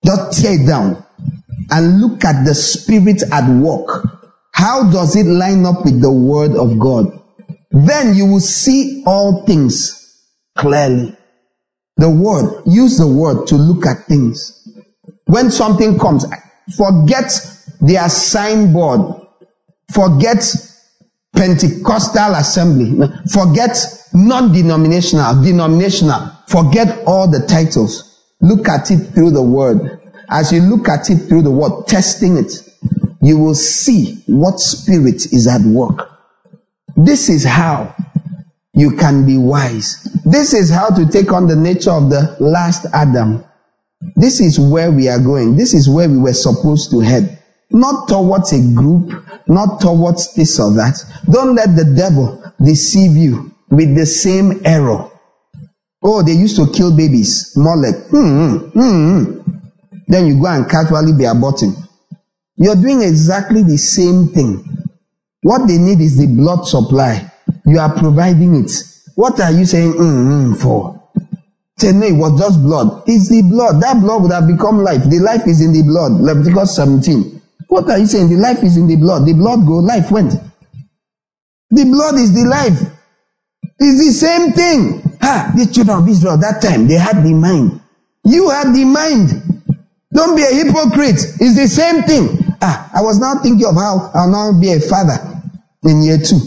[0.04, 1.04] just tear it down
[1.70, 4.08] and look at the spirit at work.
[4.52, 7.06] How does it line up with the word of God?
[7.70, 10.00] Then you will see all things
[10.56, 11.16] clearly.
[11.96, 14.68] The word, use the word to look at things.
[15.26, 16.24] When something comes,
[16.76, 17.32] forget
[17.80, 19.20] their signboard.
[19.92, 20.42] Forget
[21.34, 23.08] Pentecostal assembly.
[23.32, 23.76] Forget
[24.12, 26.30] non-denominational, denominational.
[26.48, 28.22] Forget all the titles.
[28.40, 30.00] Look at it through the word.
[30.30, 32.52] As you look at it through the word, testing it,
[33.22, 36.10] you will see what spirit is at work.
[36.96, 37.94] This is how
[38.72, 40.02] you can be wise.
[40.24, 43.44] This is how to take on the nature of the last Adam.
[44.16, 45.56] This is where we are going.
[45.56, 47.42] This is where we were supposed to head.
[47.70, 49.12] Not towards a group,
[49.48, 50.96] not towards this or that.
[51.30, 55.10] Don't let the devil deceive you with the same error.
[56.02, 57.52] Oh, they used to kill babies.
[57.56, 59.40] More like, hmm, hmm, hmm.
[60.06, 61.74] Then you go and casually be aborting.
[62.56, 64.62] You're doing exactly the same thing.
[65.42, 67.30] What they need is the blood supply.
[67.66, 68.70] You are providing it.
[69.14, 71.02] What are you saying mm, mm, for?
[71.78, 73.02] Say, no, it was just blood.
[73.06, 73.80] It's the blood.
[73.82, 75.02] That blood would have become life.
[75.04, 76.12] The life is in the blood.
[76.12, 77.33] Leviticus 17.
[77.74, 78.30] What are you saying?
[78.30, 79.26] The life is in the blood.
[79.26, 80.30] The blood go, life went.
[81.70, 82.78] The blood is the life.
[83.80, 85.02] It's the same thing.
[85.20, 87.80] Ha, the children of Israel that time, they had the mind.
[88.22, 89.42] You had the mind.
[90.12, 91.18] Don't be a hypocrite.
[91.42, 92.54] It's the same thing.
[92.62, 95.18] Ah, I was now thinking of how I'll now be a father
[95.82, 96.38] in year two.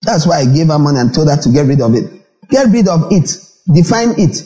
[0.00, 2.08] That's why I gave her money and told her to get rid of it.
[2.48, 3.36] Get rid of it.
[3.70, 4.42] Define it.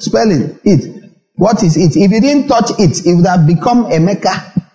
[0.00, 1.14] Spelling it.
[1.36, 1.94] What is it?
[1.94, 4.65] If you didn't touch it, it would have become a Mecca.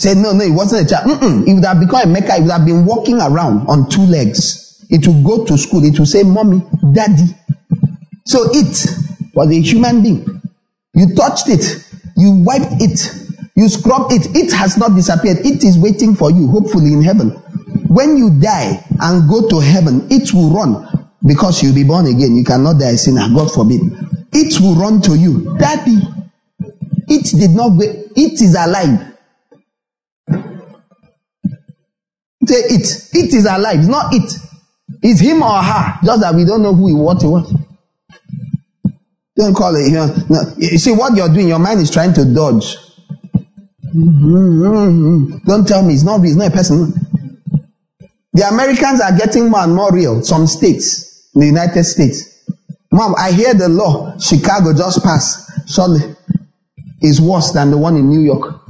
[0.00, 1.10] Said, no, no, it wasn't a child.
[1.10, 1.46] Mm-mm.
[1.46, 2.36] It would have become a Mecca.
[2.36, 4.82] It would have been walking around on two legs.
[4.88, 5.84] It would go to school.
[5.84, 6.62] It would say, mommy,
[6.94, 7.26] daddy.
[8.24, 8.86] So it
[9.34, 10.42] was a human being.
[10.94, 11.84] You touched it.
[12.16, 13.12] You wiped it.
[13.54, 14.34] You scrubbed it.
[14.34, 15.44] It has not disappeared.
[15.44, 17.32] It is waiting for you, hopefully in heaven.
[17.88, 22.36] When you die and go to heaven, it will run because you'll be born again.
[22.36, 23.28] You cannot die a sinner.
[23.34, 23.82] God forbid.
[24.32, 25.58] It will run to you.
[25.58, 26.00] Daddy.
[27.06, 27.72] It did not.
[27.82, 29.09] It is alive.
[32.46, 33.08] Say it.
[33.12, 33.78] It is alive.
[33.80, 34.32] It's not it.
[35.02, 35.98] It's him or her.
[36.04, 37.54] Just that we don't know who he what he was.
[39.36, 39.86] Don't call it.
[39.88, 40.42] You, know, no.
[40.58, 41.48] you see what you're doing.
[41.48, 42.76] Your mind is trying to dodge.
[43.92, 46.24] Don't tell me it's not.
[46.24, 46.92] It's not a person.
[48.32, 50.22] The Americans are getting more and more real.
[50.22, 52.44] Some states, in the United States.
[52.92, 55.50] Mom, I hear the law Chicago just passed.
[55.68, 56.14] Surely
[57.02, 58.60] is worse than the one in New York.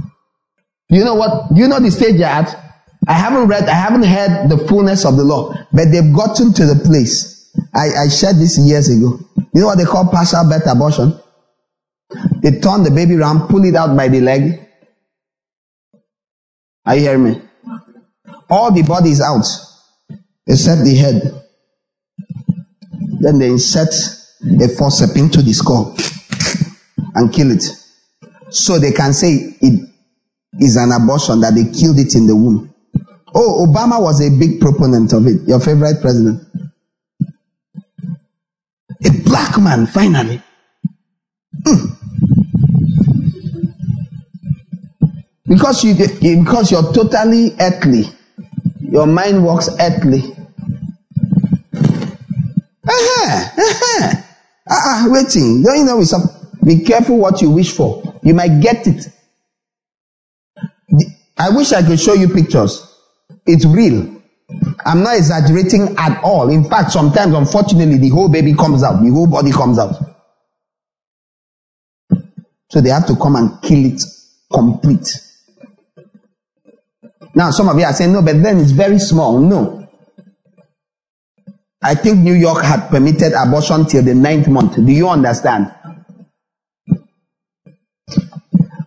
[0.88, 1.52] Do you know what?
[1.55, 2.69] Do you know the stage you're at?
[3.09, 6.66] I haven't read, I haven't heard the fullness of the law, but they've gotten to
[6.66, 7.51] the place.
[7.74, 9.18] I, I shared this years ago.
[9.55, 11.18] You know what they call partial birth abortion?
[12.43, 14.68] They turn the baby around, pull it out by the leg.
[16.85, 17.43] Are you hearing me?
[18.48, 19.47] All the body is out,
[20.47, 21.44] except the head.
[23.20, 25.97] Then they insert a forceps into the skull
[27.14, 27.64] and kill it.
[28.51, 29.90] So they can say it
[30.59, 32.69] is an abortion that they killed it in the womb.
[33.35, 35.47] Oh, Obama was a big proponent of it.
[35.47, 36.43] Your favorite president.
[39.05, 40.43] A black man, finally.
[41.62, 41.97] Mm.
[45.47, 48.05] Because you because you're totally earthly.
[48.81, 50.23] Your mind works earthly.
[52.85, 54.23] Uh-huh, uh-huh.
[54.69, 55.62] Ah, uh waiting.
[55.62, 56.23] Don't you know some
[56.65, 58.02] be careful what you wish for.
[58.23, 59.09] You might get it.
[61.39, 62.90] I wish I could show you pictures.
[63.47, 64.17] It's real.
[64.85, 66.51] I'm not exaggerating at all.
[66.51, 69.95] In fact, sometimes, unfortunately, the whole baby comes out, the whole body comes out.
[72.71, 74.03] So they have to come and kill it
[74.53, 75.09] complete.
[77.35, 79.39] Now, some of you are saying, no, but then it's very small.
[79.39, 79.89] No.
[81.83, 84.77] I think New York had permitted abortion till the ninth month.
[84.77, 85.73] Do you understand?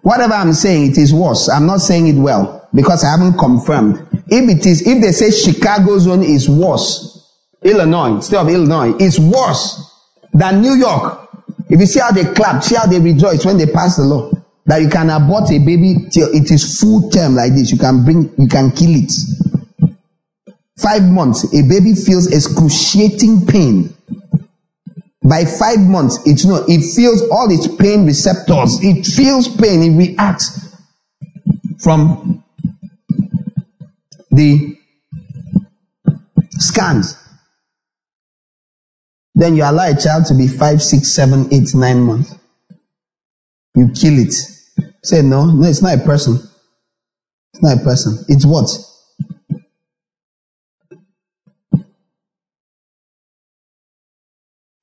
[0.02, 1.50] Whatever I'm saying, it is worse.
[1.50, 4.13] I'm not saying it well because I haven't confirmed.
[4.28, 7.32] If it is, if they say Chicago zone is worse,
[7.62, 9.92] Illinois, state of Illinois, is worse
[10.34, 11.30] than New York.
[11.70, 14.32] If you see how they clap, see how they rejoice when they pass the law
[14.66, 17.72] that you can abort a baby till it is full term like this.
[17.72, 19.12] You can bring, you can kill it.
[20.78, 23.96] Five months, a baby feels excruciating pain.
[25.22, 28.80] By five months, it's no, it feels all its pain receptors.
[28.84, 29.82] It feels pain.
[29.84, 30.76] It reacts
[31.80, 32.43] from
[34.34, 34.76] the
[36.52, 37.16] scans.
[39.36, 42.36] Then you allow a child to be five, six, seven, eight, nine months.
[43.76, 44.34] You kill it.
[45.04, 46.36] Say no, no, it's not a person.
[47.54, 48.24] It's not a person.
[48.28, 48.70] It's what?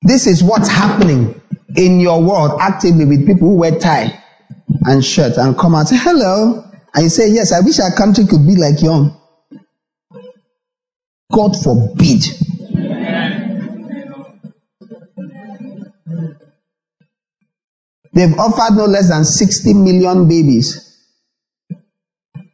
[0.03, 1.41] This is what's happening
[1.75, 4.21] in your world actively with people who wear tie
[4.85, 6.65] and shirt and come out and say hello.
[6.93, 9.11] And you say, Yes, I wish our country could be like yours.
[11.31, 12.23] God forbid.
[18.13, 20.97] They've offered no less than 60 million babies,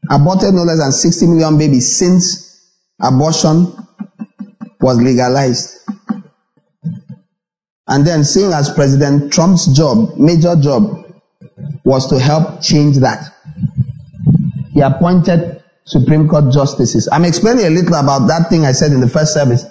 [0.09, 2.71] aborted no less than 60 million babies since
[3.01, 3.73] abortion
[4.79, 5.79] was legalized.
[7.87, 11.05] And then, seeing as President Trump's job, major job,
[11.83, 13.33] was to help change that,
[14.73, 17.07] he appointed Supreme Court justices.
[17.11, 19.65] I'm explaining a little about that thing I said in the first service,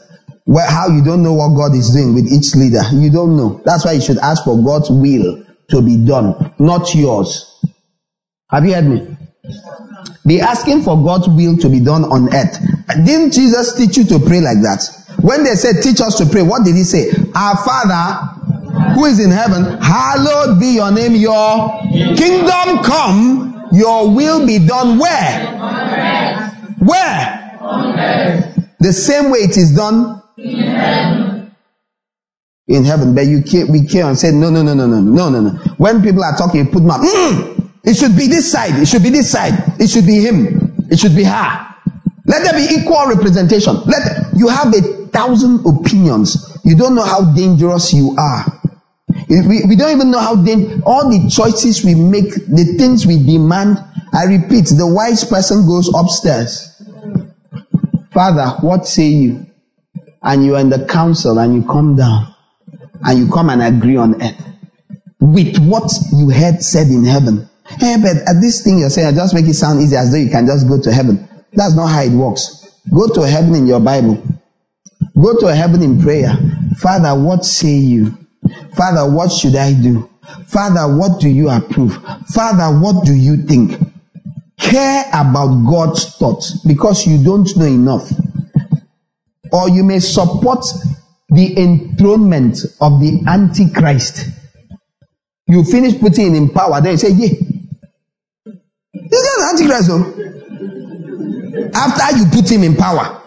[0.44, 2.80] where how you don't know what God is doing with each leader.
[2.92, 3.60] You don't know.
[3.66, 7.60] That's why you should ask for God's will to be done, not yours.
[8.48, 9.16] Have you heard me?
[10.24, 12.58] Be asking for God's will to be done on earth.
[13.04, 14.88] Didn't Jesus teach you to pray like that?
[15.20, 17.10] When they said, teach us to pray, what did he say?
[17.34, 18.36] Our Father
[18.94, 21.80] who is in heaven, hallowed be your name, your
[22.16, 25.52] kingdom come, your will be done where?
[26.78, 27.42] Where?
[28.78, 30.22] The same way it is done
[32.68, 33.14] in heaven.
[33.14, 35.50] But you can't, we came and said, no, no, no, no, no, no, no, no.
[35.78, 36.90] When people are talking, you put them.
[36.90, 38.80] Mm, it should be this side.
[38.80, 39.54] It should be this side.
[39.80, 40.74] It should be him.
[40.90, 41.74] It should be her.
[42.26, 43.76] Let there be equal representation.
[43.86, 46.58] Let you have a thousand opinions.
[46.64, 48.44] You don't know how dangerous you are.
[49.28, 53.24] We, we don't even know how dangerous all the choices we make, the things we
[53.24, 53.78] demand.
[54.12, 56.82] I repeat, the wise person goes upstairs.
[58.12, 59.46] Father, what say you?
[60.22, 62.34] And you are in the council and you come down
[63.04, 64.42] and you come and agree on earth
[65.20, 67.48] with what you heard said in heaven.
[67.68, 70.18] Hey, but at this thing you're saying, I just make it sound easy as though
[70.18, 71.28] you can just go to heaven.
[71.52, 72.80] That's not how it works.
[72.92, 74.22] Go to heaven in your Bible.
[75.20, 76.32] Go to heaven in prayer.
[76.78, 78.16] Father, what say you?
[78.76, 80.08] Father, what should I do?
[80.46, 81.94] Father, what do you approve?
[82.32, 83.80] Father, what do you think?
[84.58, 88.10] Care about God's thoughts because you don't know enough.
[89.52, 90.64] Or you may support
[91.28, 94.28] the enthronement of the Antichrist.
[95.46, 97.28] You finish putting him in power, then you say, Yeah.
[98.94, 100.04] This is the Antichrist, though.
[101.74, 103.22] After you put him in power.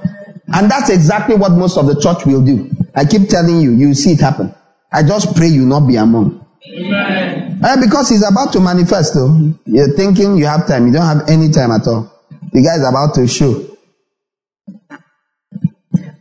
[0.52, 2.70] And that's exactly what most of the church will do.
[2.96, 4.54] I keep telling you, you see it happen.
[4.92, 6.46] I just pray you not be among.
[6.68, 7.29] Amen.
[7.62, 9.54] Uh, because he's about to manifest, though.
[9.66, 10.88] You're thinking you have time.
[10.88, 12.12] You don't have any time at all.
[12.54, 13.66] The guy is about to show.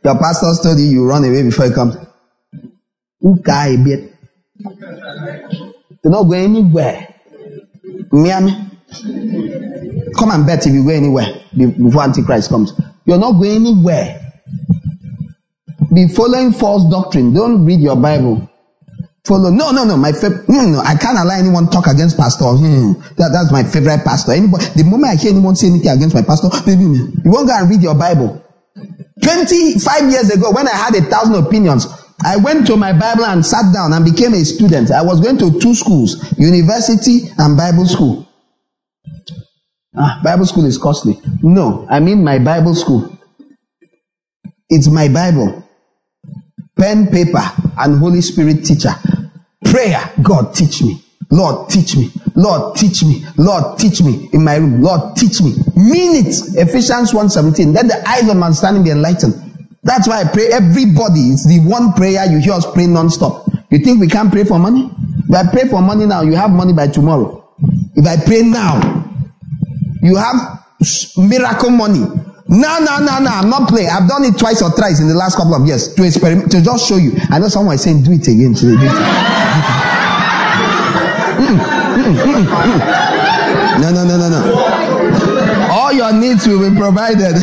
[0.05, 1.97] Your pastor told you you run away before he comes.
[3.21, 4.15] You guy bit.
[6.03, 7.15] You're not going anywhere.
[8.11, 8.53] Miami.
[10.17, 12.73] Come and bet if you go anywhere before Antichrist comes.
[13.05, 14.33] You're not going anywhere.
[15.95, 17.33] Be following false doctrine.
[17.33, 18.48] Don't read your Bible.
[19.29, 19.51] Follow.
[19.51, 19.99] No, no, no.
[19.99, 20.81] My fa- no, no.
[20.81, 22.47] I can't allow anyone talk against pastor.
[22.47, 22.93] Hmm.
[23.21, 24.33] That, that's my favorite pastor.
[24.33, 27.69] Anybody, the moment I hear anyone say anything against my pastor, you won't go and
[27.69, 28.43] read your Bible.
[29.23, 31.87] 25 years ago, when I had a thousand opinions,
[32.25, 34.91] I went to my Bible and sat down and became a student.
[34.91, 38.27] I was going to two schools, university and Bible school.
[39.95, 41.21] Ah, Bible school is costly.
[41.43, 43.13] No, I mean my Bible school.
[44.71, 45.65] It's my Bible.
[46.79, 47.43] Pen, paper,
[47.77, 48.95] and Holy Spirit teacher.
[49.71, 51.03] Prayer, God teach me.
[51.31, 52.11] Lord, teach me.
[52.35, 53.25] Lord, teach me.
[53.37, 54.81] Lord, teach me in my room.
[54.83, 55.53] Lord, teach me.
[55.77, 56.35] Mean it.
[56.57, 57.75] Ephesians 1.17.
[57.75, 59.35] Let the eyes of my understanding be enlightened.
[59.83, 61.21] That's why I pray everybody.
[61.21, 63.47] It's the one prayer you hear us pray non-stop.
[63.71, 64.91] You think we can't pray for money?
[65.29, 67.55] If I pray for money now, you have money by tomorrow.
[67.95, 69.05] If I pray now,
[70.03, 70.65] you have
[71.17, 72.07] miracle money.
[72.49, 73.31] No, no, no, no.
[73.31, 73.91] I'm not playing.
[73.91, 76.63] I've done it twice or thrice in the last couple of years to experiment, to
[76.63, 77.13] just show you.
[77.31, 78.73] I know someone is saying, do it again today.
[78.81, 78.93] Do it.
[81.39, 81.61] Mm,
[82.17, 82.79] mm, mm,
[83.81, 85.69] no, no, no, no, no.
[85.71, 87.37] All your needs will be provided.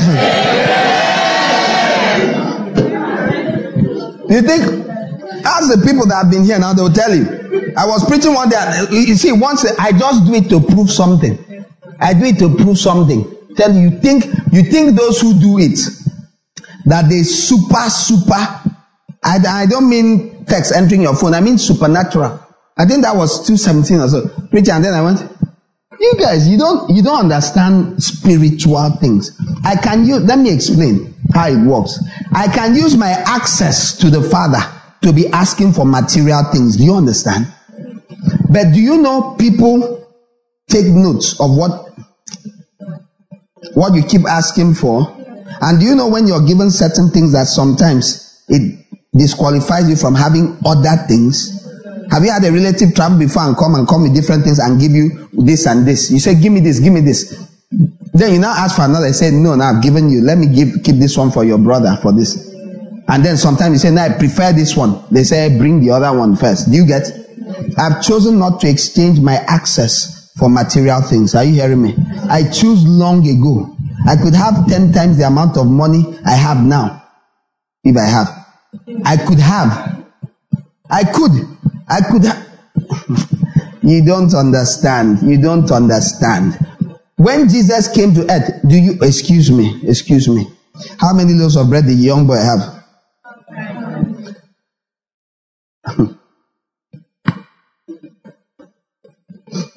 [4.28, 4.64] you think,
[5.46, 7.74] ask the people that have been here now, they'll tell you.
[7.78, 8.58] I was preaching one day.
[8.90, 11.38] You see, once I just do it to prove something.
[12.00, 13.35] I do it to prove something.
[13.56, 15.80] Tell you, you think you think those who do it
[16.86, 18.34] that they super super.
[19.24, 21.34] I, I don't mean text entering your phone.
[21.34, 22.40] I mean supernatural.
[22.78, 24.48] I think that was 217 or so.
[24.50, 25.22] Preacher, and then I went,
[26.00, 29.40] you guys, you don't you don't understand spiritual things.
[29.64, 32.00] I can use let me explain how it works.
[32.34, 34.60] I can use my access to the Father
[35.02, 36.78] to be asking for material things.
[36.78, 37.48] Do you understand?
[38.50, 40.08] But do you know people
[40.68, 41.95] take notes of what
[43.76, 45.06] what you keep asking for.
[45.62, 48.86] And do you know when you're given certain things that sometimes it
[49.16, 51.62] disqualifies you from having other things?
[52.12, 54.80] Have you had a relative travel before and come and come with different things and
[54.80, 56.10] give you this and this?
[56.10, 57.48] You say, give me this, give me this.
[58.14, 59.12] Then you now ask for another.
[59.12, 60.22] say, no, now I've given you.
[60.22, 62.54] Let me give, keep this one for your brother for this.
[63.08, 65.04] And then sometimes you say, no, I prefer this one.
[65.12, 66.72] They say, bring the other one first.
[66.72, 67.12] Do you get?
[67.78, 71.34] I've chosen not to exchange my access for material things.
[71.36, 71.96] Are you hearing me?
[72.30, 73.76] I choose long ago.
[74.08, 77.04] I could have 10 times the amount of money I have now.
[77.84, 78.46] If I have.
[79.06, 80.06] I could have.
[80.90, 81.32] I could.
[81.88, 83.80] I could have.
[83.84, 85.22] you don't understand.
[85.24, 86.60] You don't understand.
[87.16, 90.48] When Jesus came to earth, do you, excuse me, excuse me.
[91.00, 92.84] How many loaves of bread did the young boy have?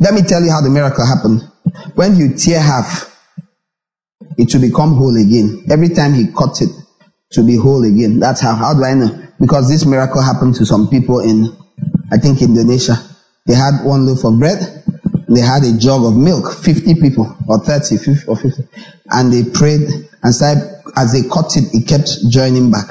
[0.01, 1.43] Let me tell you how the miracle happened.
[1.95, 3.09] When you tear half,
[4.37, 5.65] it will become whole again.
[5.71, 6.71] Every time he cut it,
[7.33, 8.19] to be whole again.
[8.19, 8.55] That's how.
[8.55, 9.11] How do I know?
[9.41, 11.55] Because this miracle happened to some people in,
[12.11, 12.97] I think, Indonesia.
[13.47, 14.59] They had one loaf of bread.
[15.29, 16.55] They had a jug of milk.
[16.55, 18.63] 50 people, or 30, 50, or 50.
[19.11, 19.89] And they prayed
[20.23, 22.89] and said, as they cut it, it kept joining back.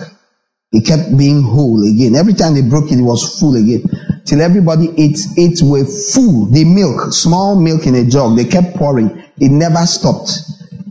[0.72, 2.16] It kept being whole again.
[2.16, 3.84] Every time they broke it, it was full again
[4.28, 6.46] till everybody ate, ate were full.
[6.48, 9.24] The milk, small milk in a jug, they kept pouring.
[9.40, 10.32] It never stopped.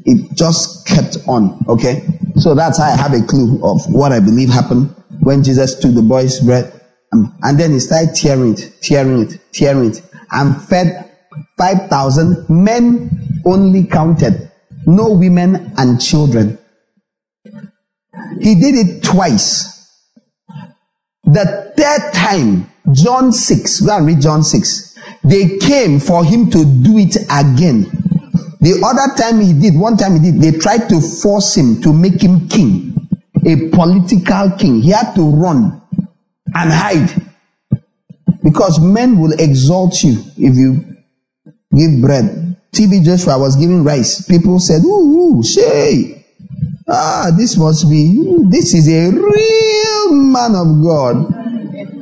[0.04, 1.64] It just kept on.
[1.68, 2.06] Okay?
[2.36, 5.94] So that's how I have a clue of what I believe happened when Jesus took
[5.94, 6.72] the boy's bread.
[7.12, 10.02] Um, and then he started tearing it, tearing it, tearing it,
[10.32, 11.10] and fed
[11.58, 14.50] 5,000 men only counted.
[14.86, 16.58] No women and children.
[18.40, 19.72] He did it twice.
[21.24, 23.80] The third time, John 6.
[23.80, 24.98] Go and read John 6.
[25.24, 27.90] They came for him to do it again.
[28.60, 31.92] The other time he did, one time he did, they tried to force him to
[31.92, 33.08] make him king,
[33.44, 34.80] a political king.
[34.80, 35.82] He had to run
[36.54, 37.26] and hide
[38.42, 40.96] because men will exalt you if you
[41.74, 42.56] give bread.
[42.72, 44.26] TB Joshua was giving rice.
[44.26, 46.24] People said, ooh, ooh, Shay.
[46.88, 51.45] Ah, this must be, this is a real man of God.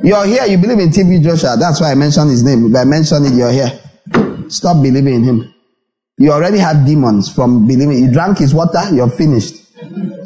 [0.05, 1.57] You're here, you believe in TB Joshua.
[1.57, 2.69] That's why I mentioned his name.
[2.69, 3.71] If I mention it, you're here.
[4.49, 5.53] Stop believing in him.
[6.19, 7.97] You already have demons from believing.
[8.03, 9.55] You drank his water, you're finished.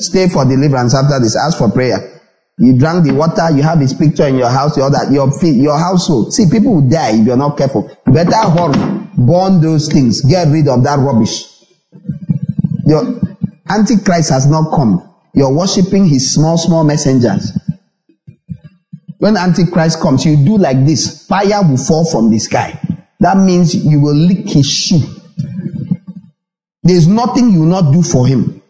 [0.02, 1.38] Stay for deliverance after this.
[1.38, 2.22] Ask for prayer.
[2.58, 5.80] You drank the water, you have his picture in your house, your that your your
[5.80, 6.34] household.
[6.34, 7.90] See, people will die if you're not careful.
[8.06, 11.46] Better hurry, burn those things, get rid of that rubbish.
[12.86, 13.18] Your
[13.70, 15.10] Antichrist has not come.
[15.34, 17.54] You're worshiping his small, small messengers.
[19.20, 21.28] When Antichrist comes, you do like this.
[21.28, 22.80] Fire will fall from the sky.
[23.20, 25.02] That means you will lick his shoe.
[26.84, 28.62] There's nothing you will not do for him.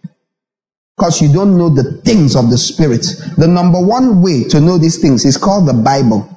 [0.98, 3.06] Because you don't know the things of the spirit.
[3.38, 6.28] The number one way to know these things is called the Bible.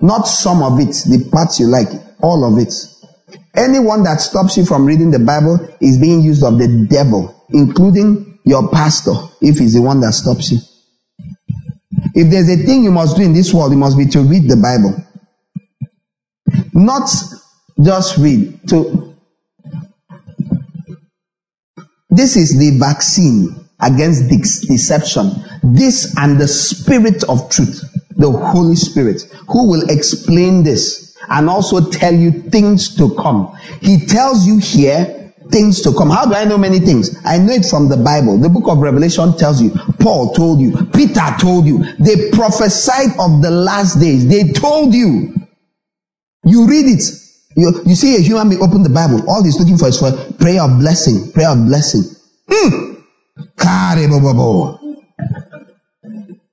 [0.00, 1.88] Not some of it, the parts you like,
[2.22, 2.72] all of it.
[3.54, 8.40] Anyone that stops you from reading the Bible is being used of the devil, including
[8.44, 9.12] your pastor,
[9.42, 10.58] if he's the one that stops you.
[12.14, 14.48] If there's a thing you must do in this world, it must be to read
[14.48, 14.96] the Bible.
[16.72, 17.10] Not
[17.82, 18.68] just read.
[18.68, 19.16] To
[22.10, 25.30] this is the vaccine against deception.
[25.62, 27.82] This and the spirit of truth,
[28.16, 33.56] the Holy Spirit, who will explain this and also tell you things to come.
[33.80, 35.21] He tells you here
[35.52, 36.10] things to come.
[36.10, 37.14] How do I know many things?
[37.24, 38.38] I know it from the Bible.
[38.38, 39.70] The book of Revelation tells you.
[40.00, 40.72] Paul told you.
[40.86, 41.84] Peter told you.
[41.98, 44.26] They prophesied of the last days.
[44.28, 45.34] They told you.
[46.44, 47.04] You read it.
[47.54, 49.22] You, you see a human being open the Bible.
[49.28, 52.02] All he's looking for is for prayer of blessing, prayer of blessing.
[52.48, 53.04] Mm.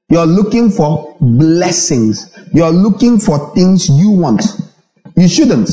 [0.10, 2.38] You're looking for blessings.
[2.54, 4.44] You're looking for things you want.
[5.16, 5.70] You shouldn't.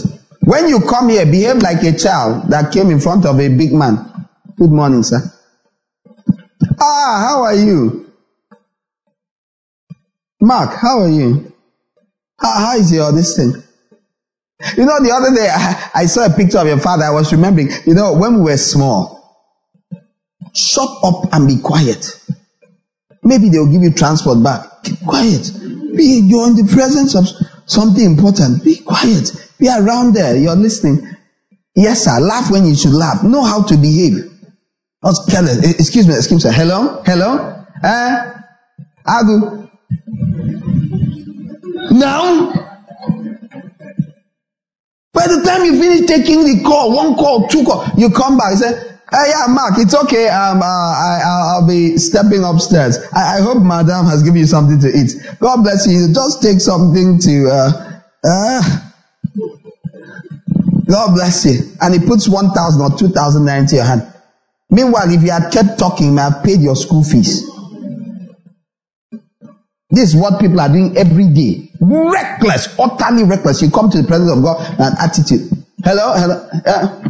[0.47, 3.73] When you come here, behave like a child that came in front of a big
[3.73, 3.99] man.
[4.57, 5.19] Good morning, sir.
[6.79, 8.13] Ah, how are you?
[10.41, 11.53] Mark, how are you?
[12.39, 13.61] How, how is your this thing?
[14.77, 17.03] You know, the other day I, I saw a picture of your father.
[17.03, 19.51] I was remembering, you know, when we were small,
[20.55, 22.21] shut up and be quiet.
[23.25, 24.85] Maybe they'll give you transport back.
[24.85, 25.51] Keep quiet.
[25.97, 27.27] Be, you're in the presence of
[27.69, 28.63] something important.
[28.63, 29.46] Be quiet.
[29.59, 30.37] Be around there.
[30.37, 31.07] You're listening.
[31.75, 32.19] Yes, sir.
[32.21, 33.23] Laugh when you should laugh.
[33.23, 34.31] Know how to behave.
[35.03, 35.15] Not.
[35.33, 36.15] Eh, excuse me.
[36.15, 36.53] Excuse me.
[36.53, 37.03] Hello?
[37.05, 37.65] Hello?
[37.83, 38.33] Eh?
[39.07, 39.71] Agu?
[41.93, 42.53] Now?
[45.13, 48.51] By the time you finish taking the call, one call, two call, you come back
[48.51, 50.29] and say, Hey, yeah, Mark, it's okay.
[50.29, 52.99] Um, uh, I, will be stepping upstairs.
[53.15, 55.13] I, I, hope Madam has given you something to eat.
[55.39, 56.13] God bless you.
[56.13, 58.86] Just take something to, uh, uh,
[60.89, 61.73] God bless you.
[61.81, 64.13] And he puts 1,000 or 2,000 naira into your hand.
[64.71, 67.45] Meanwhile, if you had kept talking, you may have paid your school fees.
[69.91, 71.71] This is what people are doing every day.
[71.81, 73.63] Reckless, utterly reckless.
[73.63, 75.51] You come to the presence of God and attitude.
[75.85, 76.49] Hello, hello.
[76.67, 77.03] Uh,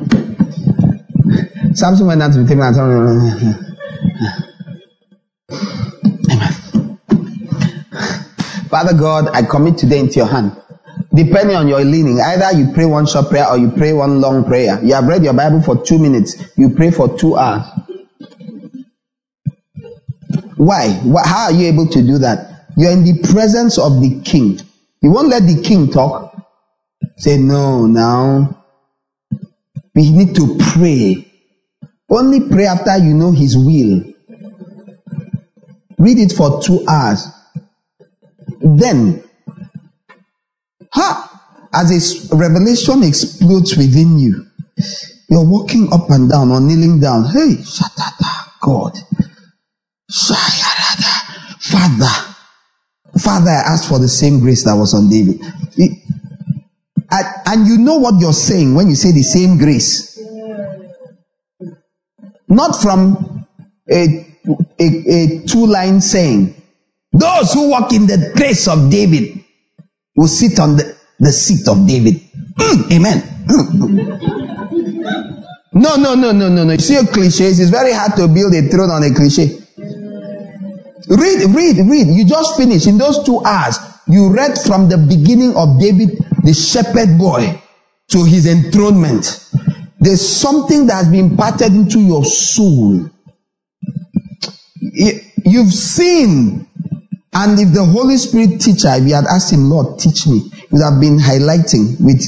[1.74, 3.62] Samson went down to the table and told Amen.
[8.69, 10.53] Father God, I commit today into your hand
[11.17, 12.21] depending on your leaning.
[12.21, 14.79] Either you pray one short prayer or you pray one long prayer.
[14.85, 16.37] You have read your Bible for two minutes.
[16.57, 17.65] You pray for two hours.
[20.57, 20.89] Why?
[21.25, 22.67] How are you able to do that?
[22.77, 24.61] You're in the presence of the king.
[25.01, 26.35] You won't let the king talk.
[27.17, 28.65] Say, no, now.
[29.95, 31.27] We need to pray.
[32.11, 34.05] Only pray after you know his will.
[35.99, 37.27] Read it for two hours.
[38.61, 39.26] Then
[40.97, 41.68] Ha!
[41.74, 44.47] As a revelation explodes within you,
[45.28, 47.24] you're walking up and down or kneeling down.
[47.24, 48.94] Hey, Shatata, God.
[50.10, 52.35] Shayarada, Father.
[53.18, 55.40] Father, I asked for the same grace that was on David.
[57.10, 60.18] and you know what you're saying when you say the same grace.
[62.48, 63.47] Not from
[63.90, 64.35] a,
[64.78, 66.55] a, a two line saying.
[67.12, 69.43] Those who walk in the grace of David
[70.17, 72.21] will sit on the, the seat of David.
[72.59, 73.23] Mm, amen.
[73.47, 74.27] Mm.
[75.73, 76.73] No, no, no, no, no, no.
[76.73, 77.61] You see cliches.
[77.61, 79.59] It's very hard to build a throne on a cliche.
[81.09, 82.07] Read, read, read.
[82.09, 83.79] You just finished in those two hours.
[84.09, 87.61] You read from the beginning of David, the shepherd boy,
[88.09, 89.51] to his enthronement.
[90.01, 93.11] There's something that has been imparted into your soul.
[95.45, 96.67] You've seen
[97.37, 100.67] and if the Holy Spirit teacher, if you had asked him, Lord, teach me, he
[100.73, 102.25] would have been highlighting with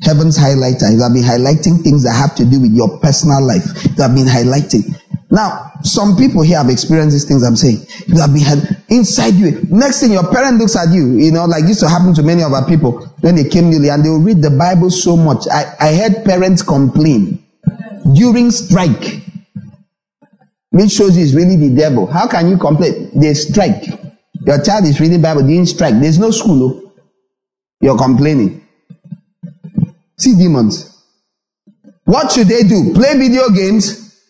[0.00, 0.88] heaven's highlighter.
[0.88, 3.68] He would have been highlighting things that have to do with your personal life.
[3.76, 4.88] He would have been highlighting.
[5.30, 7.84] Now, some people here have experienced these things I'm saying.
[8.06, 8.48] You have been
[8.88, 9.60] inside you.
[9.68, 12.42] Next thing, your parent looks at you, you know, like used to happen to many
[12.42, 15.44] of our people when they came newly and they will read the Bible so much.
[15.52, 17.44] I, I heard parents complain
[18.14, 19.20] during strike.
[20.70, 22.06] Which shows you it's really the devil.
[22.06, 23.10] How can you complain?
[23.14, 24.01] They strike.
[24.44, 25.94] Your child is reading Bible, didn't strike.
[26.00, 26.62] There's no school.
[26.62, 26.92] Oh.
[27.80, 28.66] You're complaining.
[30.18, 30.88] See demons.
[32.04, 32.92] What should they do?
[32.94, 34.20] Play video games?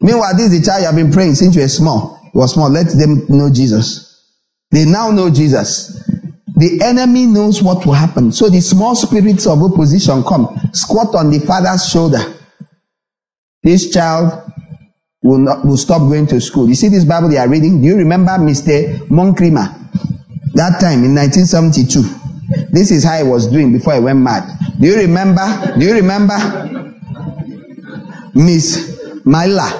[0.00, 2.20] Meanwhile, this is the child you have been praying since you were small.
[2.32, 2.70] You were small.
[2.70, 4.30] Let them know Jesus.
[4.70, 6.00] They now know Jesus.
[6.56, 8.30] The enemy knows what will happen.
[8.32, 12.22] So the small spirits of opposition come, squat on the father's shoulder.
[13.62, 14.43] This child
[15.24, 16.68] will not will stop going to school.
[16.68, 17.80] You see this Bible they are reading?
[17.80, 18.94] Do you remember Mr.
[19.08, 19.80] Monkrima?
[20.52, 22.68] That time in 1972.
[22.70, 24.44] This is how he was doing before he went mad.
[24.78, 25.42] Do you remember?
[25.78, 26.36] Do you remember?
[28.34, 29.72] Miss Myla.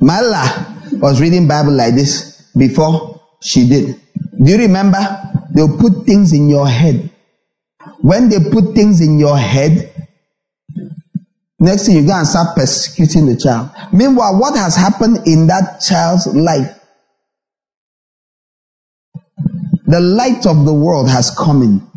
[0.00, 4.00] Myla was reading Bible like this before she did.
[4.42, 5.00] Do you remember?
[5.54, 7.10] They'll put things in your head.
[8.00, 9.91] When they put things in your head,
[11.62, 13.70] Next thing you go and start persecuting the child.
[13.92, 16.76] Meanwhile, what has happened in that child's life?
[19.86, 21.88] The light of the world has come in.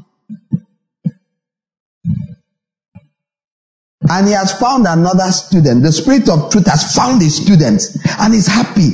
[4.08, 5.82] And he has found another student.
[5.82, 7.82] The spirit of truth has found a student
[8.20, 8.92] and is happy.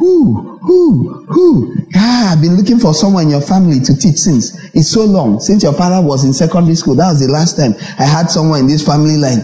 [0.00, 1.76] Who, who, who?
[1.94, 4.56] Ah, I've been looking for someone in your family to teach since.
[4.74, 5.40] It's so long.
[5.40, 6.94] Since your father was in secondary school.
[6.94, 9.40] That was the last time I had someone in this family line.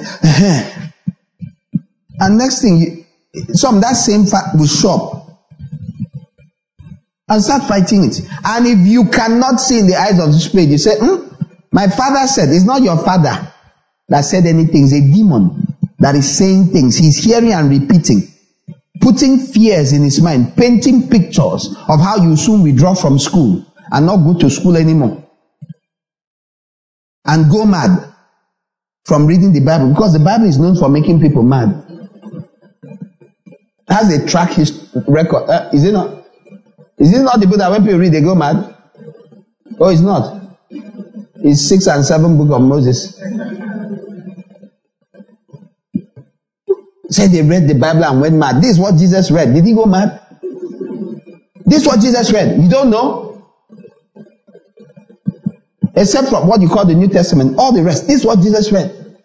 [2.21, 3.05] and next thing,
[3.53, 5.27] some that same fact will show up
[7.29, 8.23] and start fighting it.
[8.43, 11.35] And if you cannot see in the eyes of the spirit, you say, hmm?
[11.71, 13.53] My father said, it's not your father
[14.09, 16.97] that said anything, it's a demon that is saying things.
[16.97, 18.23] He's hearing and repeating,
[19.01, 24.07] putting fears in his mind, painting pictures of how you soon withdraw from school and
[24.07, 25.23] not go to school anymore.
[27.25, 28.15] And go mad
[29.05, 31.83] from reading the Bible because the Bible is known for making people mad.
[33.89, 35.49] Has a track his record.
[35.49, 36.25] Uh, is it not?
[36.99, 38.75] Is it not the book that when people read they go mad?
[39.79, 40.43] Oh, it's not.
[40.71, 43.21] It's six and seven book of Moses.
[47.09, 48.61] Said they read the Bible and went mad.
[48.61, 49.55] This is what Jesus read.
[49.55, 50.21] Did he go mad?
[51.65, 52.61] This is what Jesus read.
[52.63, 53.47] You don't know?
[55.95, 57.57] Except from what you call the New Testament.
[57.59, 58.07] All the rest.
[58.07, 59.19] This is what Jesus read.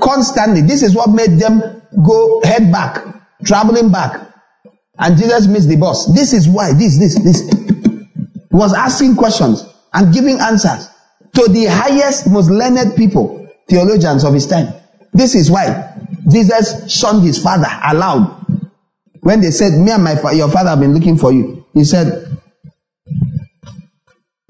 [0.00, 0.62] Constantly.
[0.62, 3.04] This is what made them go head back,
[3.44, 4.28] traveling back.
[4.98, 6.12] And Jesus missed the bus.
[6.14, 6.72] This is why.
[6.72, 7.48] This, this, this.
[7.50, 10.88] He was asking questions and giving answers
[11.34, 14.74] to the highest, most learned people, theologians of his time.
[15.12, 15.89] This is why
[16.28, 18.36] Jesus shunned his father aloud.
[19.20, 21.84] When they said, Me and my fa- your father have been looking for you, he
[21.84, 22.26] said,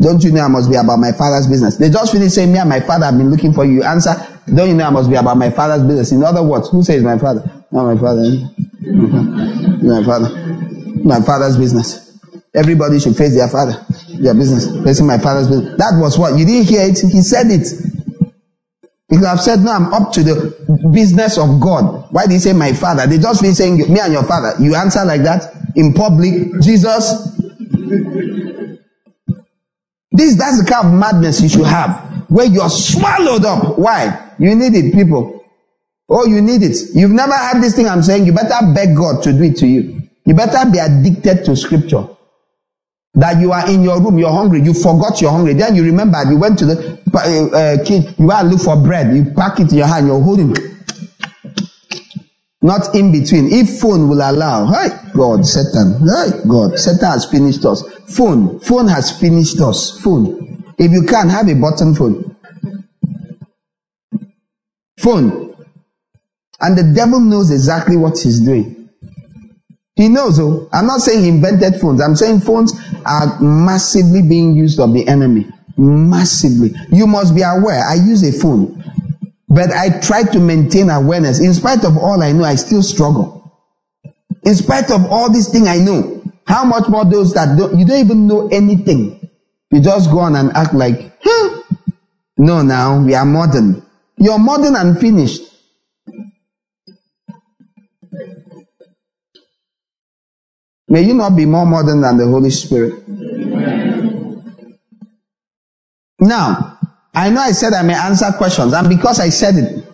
[0.00, 1.76] Don't you know I must be about my father's business?
[1.76, 3.74] They just finished saying, Me and my father have been looking for you.
[3.74, 4.14] You answer,
[4.52, 6.12] Don't you know I must be about my father's business?
[6.12, 7.42] In other words, who says my father?
[7.72, 8.22] Not my father.
[8.22, 8.46] Eh?
[9.82, 10.28] my father.
[11.04, 12.18] My father's business.
[12.54, 13.86] Everybody should face their father,
[14.18, 15.76] their business, facing my father's business.
[15.78, 16.98] That was what you didn't hear it.
[16.98, 17.68] He said it.
[19.10, 22.06] He could have said, No, I'm up to the business of God.
[22.12, 23.06] Why did he say my father?
[23.06, 24.54] They just been saying me and your father.
[24.62, 26.60] You answer like that in public.
[26.60, 27.36] Jesus.
[30.12, 32.24] This that's the kind of madness you should have.
[32.30, 33.78] Where you're swallowed up.
[33.78, 34.34] Why?
[34.38, 35.44] You need it, people.
[36.08, 36.76] Oh, you need it.
[36.94, 38.26] You've never had this thing I'm saying.
[38.26, 40.02] You better beg God to do it to you.
[40.24, 42.06] You better be addicted to scripture
[43.14, 45.54] that you are in your room, you're hungry, you forgot you're hungry.
[45.54, 49.14] Then you remember you went to the uh, uh kid, you to look for bread,
[49.14, 50.54] you pack it in your hand, you're holding.
[52.62, 53.50] Not in between.
[53.52, 57.82] If phone will allow, hey God, Satan, hey God, Satan has finished us.
[58.14, 59.98] Phone, phone has finished us.
[60.00, 60.72] Phone.
[60.78, 62.36] If you can have a button phone.
[64.98, 65.54] Phone.
[66.60, 68.79] And the devil knows exactly what he's doing.
[70.00, 72.00] He knows, oh, I'm not saying he invented phones.
[72.00, 72.72] I'm saying phones
[73.04, 75.46] are massively being used of the enemy.
[75.76, 76.74] Massively.
[76.90, 77.84] You must be aware.
[77.86, 78.82] I use a phone,
[79.46, 81.38] but I try to maintain awareness.
[81.40, 83.52] In spite of all I know, I still struggle.
[84.42, 87.84] In spite of all these things I know, how much more those that don't, you
[87.84, 89.28] don't even know anything.
[89.70, 91.62] You just go on and act like, huh?
[92.38, 93.82] No, now we are modern.
[94.16, 95.42] You're modern and finished.
[100.90, 103.06] May you not be more modern than the Holy Spirit.
[106.18, 106.78] Now,
[107.14, 109.86] I know I said I may answer questions, and because I said it,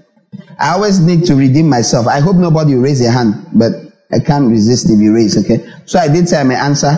[0.58, 2.06] I always need to redeem myself.
[2.06, 3.72] I hope nobody will raise their hand, but
[4.10, 5.70] I can't resist if you raise, okay?
[5.84, 6.96] So I did say I may answer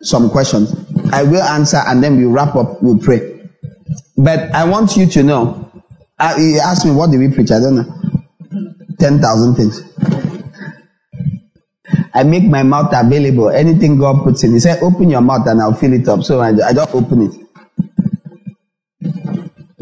[0.00, 0.72] some questions.
[1.12, 3.50] I will answer and then we'll wrap up, we'll pray.
[4.16, 5.72] But I want you to know,
[6.18, 7.50] uh, you asked me, what did we preach?
[7.50, 7.96] I don't know.
[9.00, 9.89] 10,000 things.
[12.12, 13.50] I make my mouth available.
[13.50, 14.52] Anything God puts in.
[14.52, 16.22] He said, open your mouth and I'll fill it up.
[16.22, 17.34] So I, I just open it.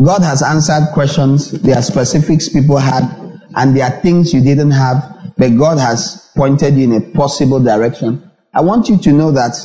[0.01, 1.51] God has answered questions.
[1.51, 3.05] There are specifics people had
[3.57, 7.63] and there are things you didn't have, but God has pointed you in a possible
[7.63, 8.31] direction.
[8.55, 9.57] I want you to know that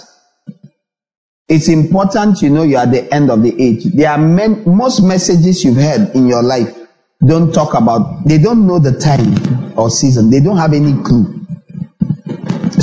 [1.47, 3.83] it's important you know you're at the end of the age.
[3.93, 6.75] There are men, most messages you've heard in your life
[7.25, 10.29] don't talk about, they don't know the time or season.
[10.29, 11.42] They don't have any clue.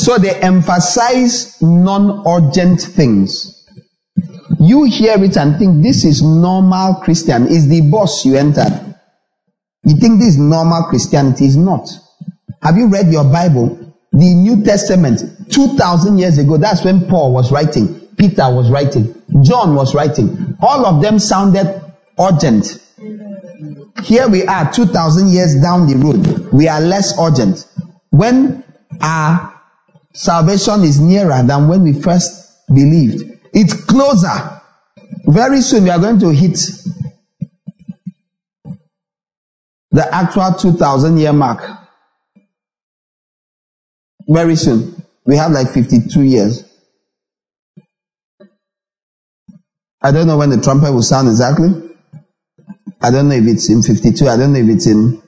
[0.01, 3.67] So they emphasize non-urgent things.
[4.59, 7.47] You hear it and think this is normal Christian.
[7.47, 8.97] Is the boss you entered.
[9.85, 11.87] You think this is normal Christianity is not.
[12.63, 13.77] Have you read your Bible?
[14.13, 19.75] The New Testament, 2000 years ago, that's when Paul was writing, Peter was writing, John
[19.75, 20.57] was writing.
[20.61, 21.83] All of them sounded
[22.19, 22.83] urgent.
[24.03, 26.53] Here we are, 2000 years down the road.
[26.53, 27.67] We are less urgent.
[28.11, 28.65] When
[29.01, 29.60] our
[30.13, 33.23] Salvation is nearer than when we first believed.
[33.53, 34.61] It's closer.
[35.27, 36.59] Very soon we are going to hit
[39.91, 41.63] the actual 2000 year mark.
[44.29, 45.03] Very soon.
[45.27, 46.65] We have like 52 years.
[50.03, 51.69] I don't know when the trumpet will sound exactly.
[53.03, 54.29] I don't know if it's in 52.
[54.29, 55.23] I don't know if it's in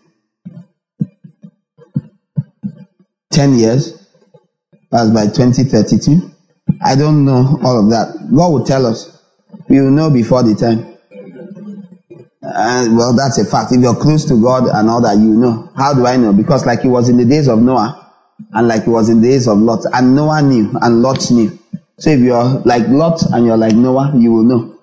[3.33, 4.02] 10 years.
[4.93, 6.31] That's by 2032.
[6.85, 8.29] I don't know all of that.
[8.31, 9.23] God will tell us.
[9.69, 10.87] We will know before the time.
[12.43, 13.73] And well, that's a fact.
[13.73, 15.73] If you're close to God and all that, you know.
[15.77, 16.35] How do I know?
[16.35, 18.13] Because like it was in the days of Noah,
[18.53, 21.59] and like it was in the days of Lot, and Noah knew, and Lot knew.
[21.99, 24.79] So if you're like Lot and you're like Noah, you will know.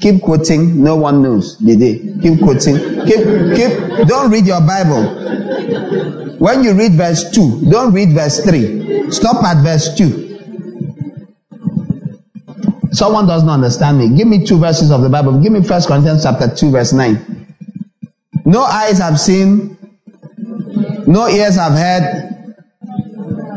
[0.00, 0.82] Keep quoting.
[0.82, 1.98] No one knows the day.
[2.22, 2.76] Keep quoting.
[3.04, 4.08] Keep, keep.
[4.08, 6.38] Don't read your Bible.
[6.38, 8.91] When you read verse 2, don't read verse 3.
[9.12, 10.30] Stop at verse 2.
[12.92, 14.16] Someone doesn't understand me.
[14.16, 15.38] Give me two verses of the Bible.
[15.40, 17.46] Give me First Corinthians chapter 2, verse 9.
[18.44, 19.78] No eyes have seen,
[21.06, 22.54] no ears have heard,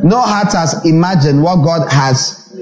[0.04, 2.54] no heart has imagined what God has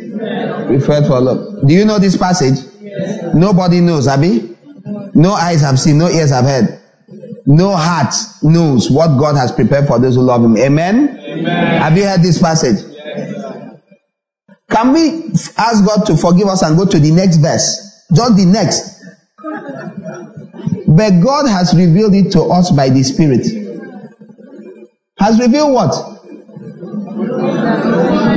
[0.69, 1.67] referred for love.
[1.67, 2.57] Do you know this passage?
[2.79, 3.35] Yes.
[3.35, 4.55] Nobody knows, Abby.
[5.13, 6.79] No eyes have seen, no ears have heard.
[7.45, 10.57] No heart knows what God has prepared for those who love Him.
[10.57, 11.19] Amen?
[11.45, 12.93] Have you heard this passage?
[14.69, 18.05] Can we ask God to forgive us and go to the next verse?
[18.13, 18.93] Just the next.
[20.87, 23.45] But God has revealed it to us by the Spirit.
[25.19, 25.93] Has revealed what?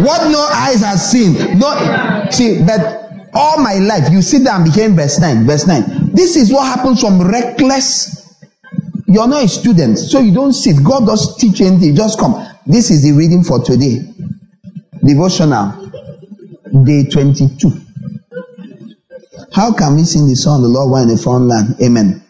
[0.04, 1.58] What no eyes has seen.
[1.58, 5.46] No, see, but all my life, you sit down became verse 9.
[5.46, 6.12] Verse 9.
[6.12, 8.36] This is what happens from reckless.
[9.06, 10.82] You're not a student, so you don't sit.
[10.82, 11.94] God does teach anything.
[11.94, 12.34] Just come.
[12.68, 14.00] This is the reading for today.
[15.04, 15.86] Devotional
[16.84, 17.70] day 22.
[19.52, 21.76] How can we sing the song, of The Lord while in a foreign land?
[21.80, 22.24] Amen.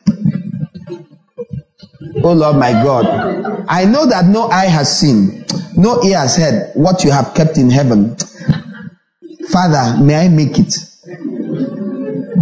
[2.22, 5.44] Oh Lord my God, I know that no eye has seen,
[5.74, 8.14] no ear has heard what you have kept in heaven.
[9.48, 10.74] Father, may I make it?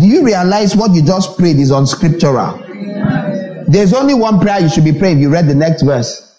[0.01, 2.59] Do you realize what you just prayed is unscriptural?
[3.69, 5.21] There's only one prayer you should be praying.
[5.21, 6.34] You read the next verse.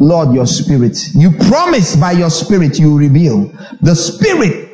[0.00, 0.98] Lord, your spirit.
[1.14, 3.52] You promise by your spirit you reveal.
[3.82, 4.70] The spirit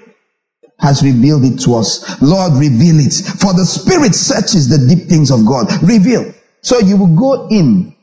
[0.79, 2.23] has revealed it to us.
[2.23, 3.13] Lord, reveal it.
[3.41, 5.67] For the spirit searches the deep things of God.
[5.83, 6.33] Reveal.
[6.63, 7.95] So you will go in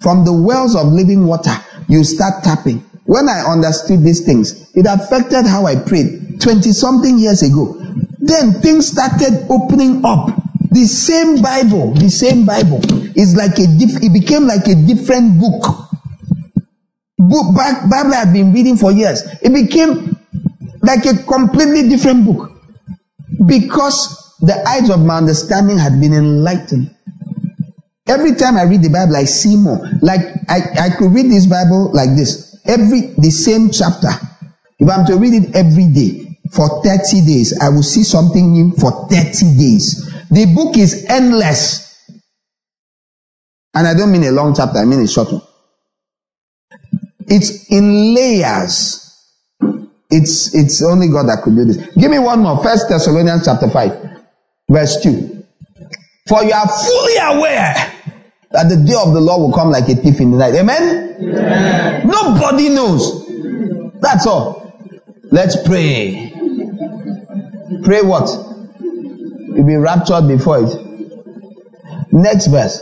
[0.00, 1.56] from the wells of living water.
[1.88, 2.84] You start tapping.
[3.06, 7.80] When I understood these things, it affected how I prayed 20 something years ago.
[8.18, 10.36] Then things started opening up.
[10.70, 12.80] The same Bible, the same Bible
[13.16, 15.87] is like a diff- it became like a different book
[17.18, 19.22] book Bible I've been reading for years.
[19.42, 20.16] It became
[20.82, 22.52] like a completely different book
[23.46, 26.94] because the eyes of my understanding had been enlightened.
[28.06, 29.78] Every time I read the Bible, I see more.
[30.00, 32.56] Like I, I could read this Bible like this.
[32.64, 34.08] Every the same chapter.
[34.78, 38.72] If I'm to read it every day for 30 days, I will see something new
[38.76, 40.08] for 30 days.
[40.30, 41.86] The book is endless.
[43.74, 45.42] And I don't mean a long chapter, I mean a short one.
[47.30, 49.04] It's in layers.
[50.10, 51.76] It's, it's only God that could do this.
[51.94, 52.62] Give me one more.
[52.62, 54.20] First Thessalonians chapter 5,
[54.68, 55.44] verse 2.
[56.26, 57.74] For you are fully aware
[58.50, 60.54] that the day of the Lord will come like a thief in the night.
[60.54, 61.16] Amen?
[61.20, 62.06] Amen.
[62.06, 63.26] Nobody knows.
[64.00, 64.72] That's all.
[65.30, 66.32] Let's pray.
[67.84, 68.28] Pray what?
[68.80, 72.12] You'll be raptured before it.
[72.12, 72.80] Next verse.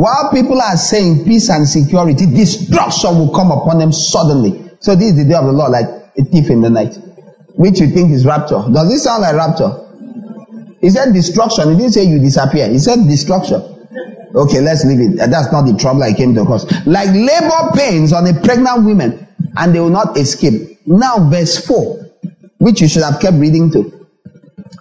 [0.00, 4.70] While people are saying peace and security, destruction will come upon them suddenly.
[4.80, 5.84] So this is the day of the Lord, like
[6.16, 6.96] a thief in the night.
[7.56, 8.64] Which you think is rapture.
[8.72, 9.68] Does this sound like rapture?
[10.80, 11.72] He said destruction.
[11.72, 12.70] He didn't say you disappear.
[12.70, 13.60] He said destruction.
[14.34, 15.16] Okay, let's leave it.
[15.18, 16.64] That's not the trouble I came to cause.
[16.86, 19.28] Like labor pains on a pregnant woman,
[19.58, 20.80] and they will not escape.
[20.86, 22.10] Now, verse 4,
[22.56, 24.08] which you should have kept reading to.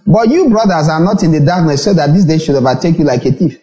[0.07, 3.03] But you brothers are not in the darkness, so that this day should overtake you
[3.03, 3.59] like a thief.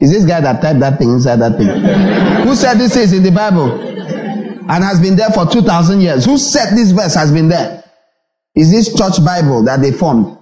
[0.00, 2.46] Is this guy that typed that thing inside that thing?
[2.46, 6.24] Who said this is in the Bible and has been there for 2,000 years?
[6.24, 7.82] Who said this verse has been there?
[8.54, 10.38] Is this church Bible that they formed?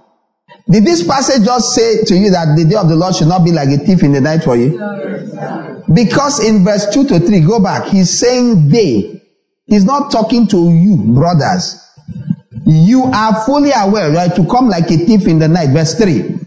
[0.69, 3.43] Did this passage just say to you that the day of the Lord should not
[3.43, 4.77] be like a thief in the night for you?
[5.93, 9.21] Because in verse 2 to 3, go back, he's saying they.
[9.65, 11.83] He's not talking to you, brothers.
[12.65, 15.69] You are fully aware, right, to come like a thief in the night.
[15.69, 16.37] Verse 3.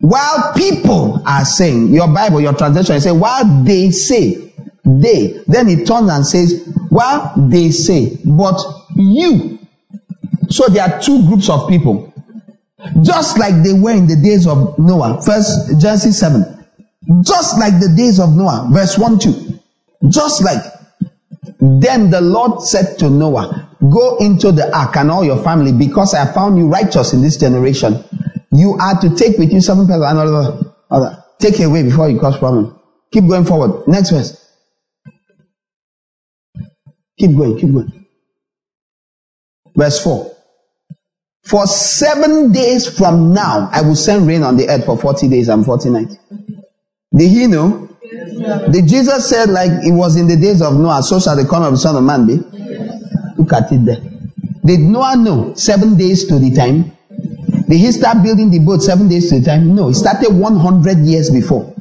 [0.00, 4.52] While people are saying, your Bible, your translation is saying, while they say,
[4.84, 8.58] they, then he turns and says, while they say, but
[8.96, 9.58] you.
[10.48, 12.12] So there are two groups of people.
[13.02, 15.20] Just like they were in the days of Noah.
[15.22, 16.66] First Genesis 7.
[17.22, 18.68] Just like the days of Noah.
[18.72, 19.60] Verse 1 2.
[20.08, 20.62] Just like.
[21.60, 26.14] Then the Lord said to Noah, Go into the ark and all your family, because
[26.14, 28.02] I found you righteous in this generation.
[28.52, 31.24] You are to take with you seven pairs and other, other.
[31.38, 32.78] Take away before you cause problem.
[33.12, 33.86] Keep going forward.
[33.88, 34.36] Next verse.
[37.18, 38.06] Keep going, keep going.
[39.76, 40.36] Verse 4.
[41.44, 45.48] For seven days from now, I will send rain on the earth for 40 days
[45.48, 46.16] and 40 nights.
[47.14, 47.88] Did he know?
[48.02, 51.46] Yes, Did Jesus said like it was in the days of Noah, so shall the
[51.48, 52.34] coming of the Son of Man be?
[52.52, 53.02] Yes.
[53.38, 54.00] Look at it there.
[54.64, 56.96] Did Noah know seven days to the time?
[57.70, 59.76] Did he start building the boat seven days to the time?
[59.76, 61.72] No, he started 100 years before.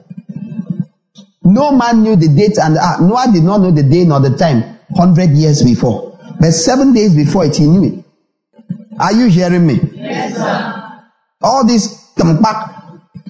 [1.43, 3.01] No man knew the date and hour.
[3.01, 6.19] Noah did not know the day nor the time 100 years before.
[6.39, 8.05] But seven days before it, he knew it.
[8.99, 9.79] Are you hearing me?
[9.93, 11.01] Yes, sir.
[11.41, 12.69] All this come back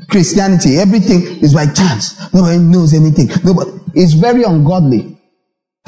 [0.10, 2.19] Christianity, everything is by chance.
[2.34, 3.30] Nobody knows anything.
[3.45, 3.72] Nobody.
[3.94, 5.19] It's very ungodly.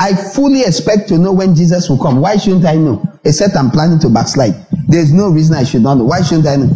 [0.01, 2.21] I fully expect to know when Jesus will come.
[2.21, 3.03] Why shouldn't I know?
[3.23, 4.55] Except I'm planning to backslide.
[4.87, 6.05] There's no reason I should not know.
[6.05, 6.71] Why shouldn't I know?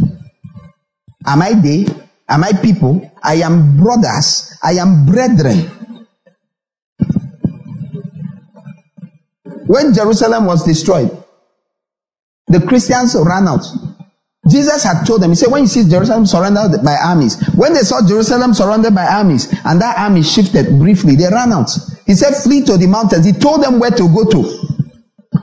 [1.26, 1.88] Am I they?
[2.30, 3.12] Am I people?
[3.24, 4.56] I am brothers.
[4.62, 5.58] I am brethren.
[9.66, 11.10] When Jerusalem was destroyed,
[12.46, 13.66] the Christians ran out.
[14.48, 17.82] Jesus had told them, He said, when you see Jerusalem surrounded by armies, when they
[17.82, 21.70] saw Jerusalem surrounded by armies, and that army shifted briefly, they ran out.
[22.06, 23.26] He said, flee to the mountains.
[23.26, 24.66] He told them where to go to.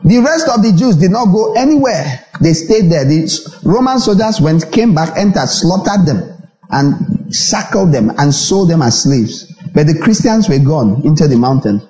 [0.05, 2.25] The rest of the Jews did not go anywhere.
[2.41, 3.05] They stayed there.
[3.05, 3.29] The
[3.65, 9.03] Roman soldiers went, came back, entered, slaughtered them, and shackled them and sold them as
[9.03, 9.53] slaves.
[9.75, 11.83] But the Christians were gone into the mountains.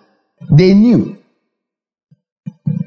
[0.50, 1.21] They knew.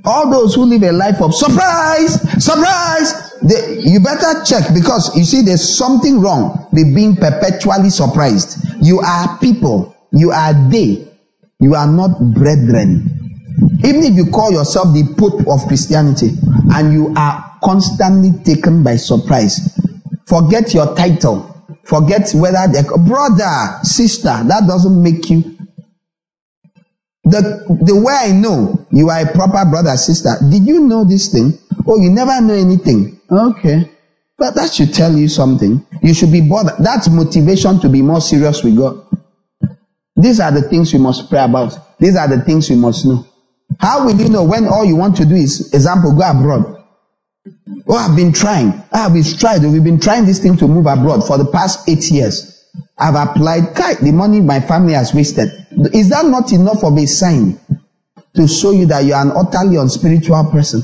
[0.05, 5.23] All those who live a life of surprise, surprise, they, you better check because you
[5.23, 8.57] see there's something wrong with being perpetually surprised.
[8.81, 9.95] You are people.
[10.11, 11.07] You are they.
[11.59, 13.09] You are not brethren.
[13.83, 16.31] Even if you call yourself the Pope of Christianity
[16.73, 19.79] and you are constantly taken by surprise,
[20.27, 21.51] forget your title.
[21.83, 25.55] Forget whether they're brother, sister, that doesn't make you.
[27.23, 31.29] The, the way I know you are a proper brother, sister, did you know this
[31.29, 31.59] thing?
[31.85, 33.19] Oh, you never know anything.
[33.29, 33.91] Okay.
[34.37, 35.85] But that should tell you something.
[36.01, 36.77] You should be bothered.
[36.79, 39.05] That's motivation to be more serious with God.
[40.15, 41.99] These are the things we must pray about.
[41.99, 43.27] These are the things we must know.
[43.81, 46.81] How will you know when all you want to do is, example, go abroad?
[47.89, 48.81] Oh, I've been trying.
[48.93, 49.61] Ah, we've tried.
[49.61, 52.65] We've been trying this thing to move abroad for the past eight years.
[52.97, 53.75] I've applied.
[53.75, 55.49] the money my family has wasted.
[55.93, 57.59] Is that not enough of a sign
[58.35, 60.83] to show you that you are an utterly unspiritual person?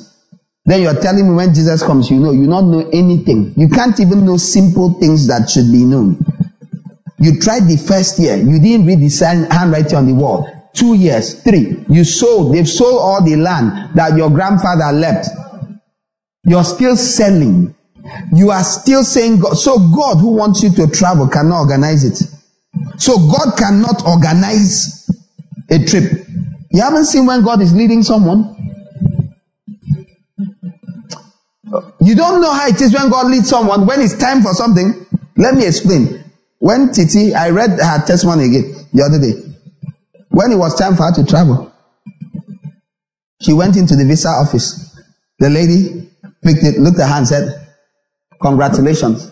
[0.65, 3.53] Then you're telling me when Jesus comes, you know, you not know anything.
[3.57, 6.23] You can't even know simple things that should be known.
[7.19, 8.35] You tried the first year.
[8.35, 10.69] You didn't read the sign, handwriting on the wall.
[10.73, 11.83] Two years, three.
[11.89, 12.55] You sold.
[12.55, 15.30] They've sold all the land that your grandfather left.
[16.43, 17.75] You're still selling.
[18.33, 19.53] You are still saying God.
[19.55, 22.27] So God who wants you to travel cannot organize it.
[22.97, 25.09] So God cannot organize
[25.69, 26.20] a trip.
[26.72, 28.56] You haven't seen when God is leading someone?
[32.01, 33.85] You don't know how it is when God leads someone.
[33.85, 35.06] When it's time for something,
[35.38, 36.24] let me explain.
[36.59, 39.33] When Titi, I read her testimony again the other day.
[40.30, 41.72] When it was time for her to travel,
[43.41, 44.95] she went into the visa office.
[45.40, 46.09] The lady
[46.43, 47.67] picked it, looked at her and said,
[48.41, 49.32] Congratulations.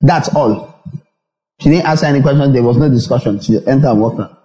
[0.00, 0.82] That's all.
[1.60, 2.52] She didn't ask any questions.
[2.52, 3.40] There was no discussion.
[3.40, 4.37] She entered and walked out.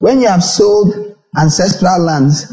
[0.00, 2.46] When you have sold ancestral lands,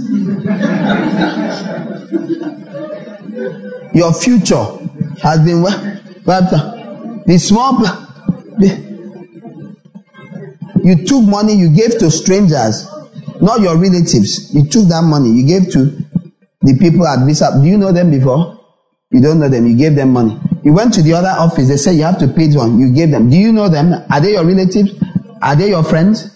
[3.94, 4.66] your future
[5.22, 6.76] has been wiped out.
[7.28, 7.80] The small,
[10.84, 12.88] you took money you gave to strangers,
[13.42, 14.54] not your relatives.
[14.54, 15.86] You took that money you gave to
[16.62, 17.52] the people at Visa.
[17.62, 18.60] Do you know them before?
[19.12, 19.68] You don't know them.
[19.68, 20.40] You gave them money.
[20.64, 21.68] You went to the other office.
[21.68, 22.80] They said you have to pay one.
[22.80, 23.30] You gave them.
[23.30, 23.94] Do you know them?
[24.10, 24.92] Are they your relatives?
[25.42, 26.35] Are they your friends?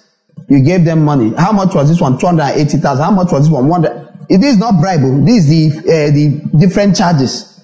[0.49, 1.31] You gave them money.
[1.37, 2.17] How much was this one?
[2.17, 3.03] 280,000.
[3.03, 3.67] How much was this one?
[3.67, 3.85] One.
[4.29, 5.01] It is not bribe.
[5.25, 7.63] This is the, uh, the different charges.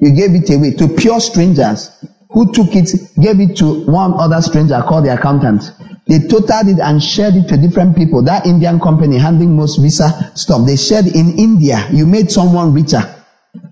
[0.00, 4.40] You gave it away to pure strangers who took it, gave it to one other
[4.40, 5.70] stranger called the accountant.
[6.06, 8.22] They totaled it and shared it to different people.
[8.22, 11.86] That Indian company handling most visa stuff, they shared in India.
[11.92, 13.02] You made someone richer.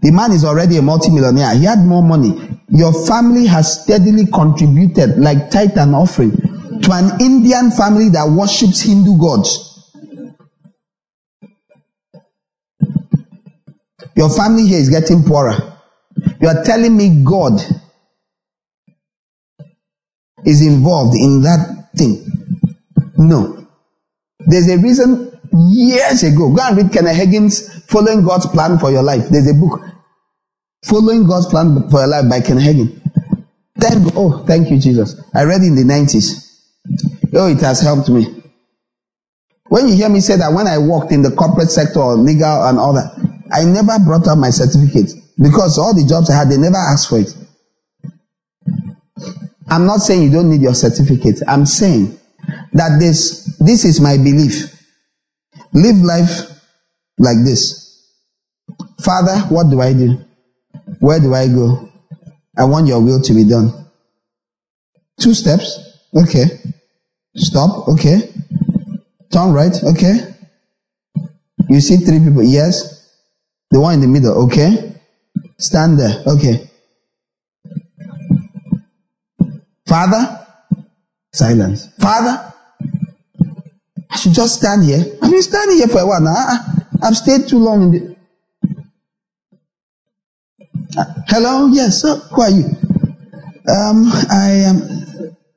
[0.03, 1.55] The man is already a multimillionaire.
[1.57, 2.59] He had more money.
[2.69, 6.50] Your family has steadily contributed like tithe and offering
[6.83, 9.67] to an Indian family that worships Hindu gods.
[14.17, 15.57] Your family here is getting poorer.
[16.41, 17.61] You are telling me God
[20.45, 22.27] is involved in that thing.
[23.17, 23.67] No.
[24.41, 25.39] There's a reason
[25.71, 26.53] years ago.
[26.55, 29.29] Go and read Kenneth Hagin's Following God's Plan for Your Life.
[29.29, 29.81] There's a book.
[30.85, 33.01] Following God's Plan for Your Life by Kenneth Hagin.
[33.79, 35.21] Thank, oh, thank you, Jesus.
[35.35, 36.50] I read in the 90s.
[37.33, 38.43] Oh, it has helped me.
[39.69, 42.65] When you hear me say that when I worked in the corporate sector or legal
[42.67, 43.15] and all that,
[43.53, 47.09] I never brought up my certificate because all the jobs I had, they never asked
[47.09, 47.35] for it.
[49.69, 51.41] I'm not saying you don't need your certificate.
[51.47, 52.19] I'm saying
[52.73, 54.75] that this, this is my belief.
[55.73, 56.51] Live life
[57.19, 57.81] like this.
[59.05, 60.19] Father, what do I do?
[60.99, 61.89] Where do I go?
[62.59, 63.87] I want your will to be done.
[65.21, 65.90] Two steps.
[66.15, 66.45] Okay.
[67.37, 67.89] Stop.
[67.89, 68.33] Okay.
[69.33, 69.73] Turn right.
[69.83, 70.35] Okay.
[71.69, 72.43] You see three people.
[72.43, 73.09] Yes.
[73.71, 74.45] The one in the middle.
[74.45, 74.95] Okay.
[75.59, 76.23] Stand there.
[76.27, 76.69] Okay.
[79.87, 80.47] Father.
[81.33, 81.89] Silence.
[81.99, 82.53] Father.
[84.11, 85.05] I should just stand here.
[85.23, 86.35] I've been standing here for a while now.
[87.03, 88.17] I've stayed too long in the.
[90.99, 91.69] Uh, hello?
[91.69, 92.17] Yes, sir.
[92.35, 92.65] Who are you?
[93.69, 95.00] Um, I am.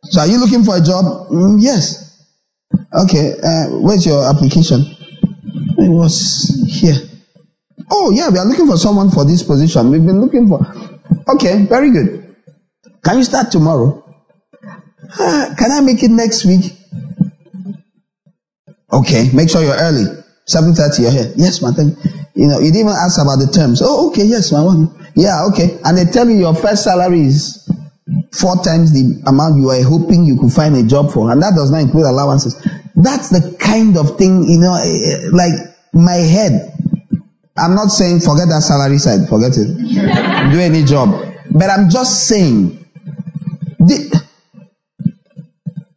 [0.03, 1.05] So, are you looking for a job?
[1.29, 2.25] Mm, yes.
[2.93, 3.33] Okay.
[3.43, 4.81] Uh, where's your application?
[5.77, 6.95] It was here.
[7.91, 9.89] Oh, yeah, we are looking for someone for this position.
[9.89, 10.59] We've been looking for.
[11.35, 12.35] Okay, very good.
[13.03, 14.03] Can you start tomorrow?
[15.19, 16.73] Uh, can I make it next week?
[18.91, 20.05] Okay, make sure you're early.
[20.47, 21.33] 7.30 you're here.
[21.35, 22.11] Yes, my Thank you.
[22.35, 23.81] you know, you didn't even ask about the terms.
[23.83, 24.89] Oh, okay, yes, man.
[25.15, 25.77] Yeah, okay.
[25.83, 27.69] And they tell you your first salary is
[28.31, 31.31] four times the amount you are hoping you could find a job for.
[31.31, 32.55] And that does not include allowances.
[32.95, 35.53] That's the kind of thing, you know, eh, eh, like
[35.93, 36.69] my head.
[37.57, 39.67] I'm not saying forget that salary side, forget it.
[40.51, 41.09] Do any job.
[41.51, 42.83] But I'm just saying,
[43.79, 44.23] the,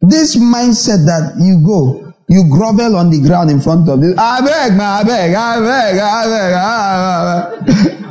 [0.01, 4.13] this mindset that you go, you grovel on the ground in front of this.
[4.17, 8.03] I beg, I beg, I beg, I beg, I beg.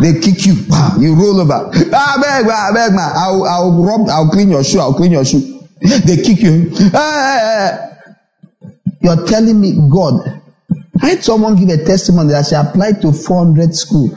[0.00, 0.54] they kick you,
[0.98, 1.70] you roll over.
[1.92, 3.10] Ah, ah, I beg, I beg, man.
[3.14, 5.60] I'll, I'll rub, I'll clean your shoe, I'll clean your shoe.
[5.80, 6.70] They kick you.
[6.76, 7.90] Eh, eh, eh,
[9.02, 10.42] You're telling me, God,
[11.02, 14.10] I had someone give a testimony that she applied to 400 school,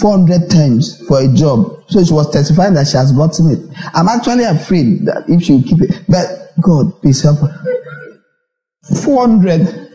[0.00, 1.82] 400 times for a job.
[1.88, 3.58] So she was testifying that she has gotten it.
[3.92, 7.60] I'm actually afraid that if she will keep it, but God, please help her.
[9.02, 9.88] 400.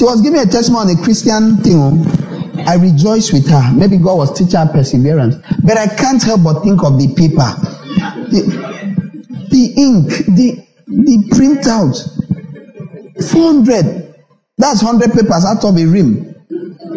[0.00, 1.76] She was giving a testimony on a Christian thing.
[1.76, 2.64] Oh.
[2.66, 3.70] I rejoice with her.
[3.74, 5.36] Maybe God was teaching her perseverance.
[5.62, 7.52] But I can't help but think of the paper,
[8.32, 8.40] the,
[9.50, 12.00] the ink, the, the printout.
[13.30, 14.14] 400.
[14.56, 16.34] That's 100 papers out of a rim.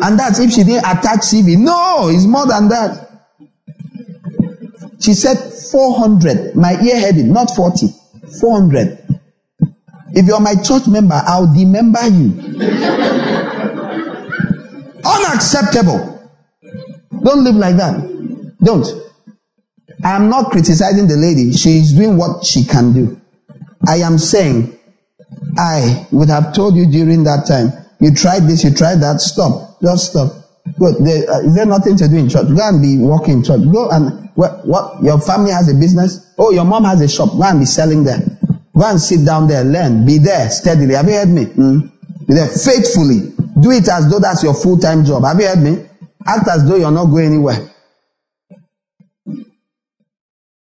[0.02, 1.58] And that's if she didn't attach CV.
[1.58, 3.10] No, it's more than that.
[5.02, 6.56] She said 400.
[6.56, 7.88] My ear headed, not 40.
[8.40, 9.03] 400.
[10.16, 12.40] If you're my church member, I'll demember you.
[15.04, 16.30] Unacceptable.
[17.24, 18.58] Don't live like that.
[18.64, 18.86] Don't.
[20.04, 21.54] I am not criticizing the lady.
[21.54, 23.20] She is doing what she can do.
[23.88, 24.78] I am saying,
[25.58, 29.82] I would have told you during that time, you tried this, you tried that, stop.
[29.82, 30.32] Just stop.
[30.78, 32.48] There, uh, is there nothing to do in church?
[32.48, 33.62] Go and be working in church.
[33.72, 36.34] Go and, what, what, your family has a business?
[36.38, 37.32] Oh, your mom has a shop.
[37.32, 38.22] Go and be selling there.
[38.76, 40.96] Go and sit down there, learn, be there steadily.
[40.96, 41.46] Have you heard me?
[41.46, 41.92] Mm.
[42.28, 43.34] Be there faithfully.
[43.62, 45.24] Do it as though that's your full time job.
[45.26, 45.86] Have you heard me?
[46.26, 47.70] Act as though you're not going anywhere.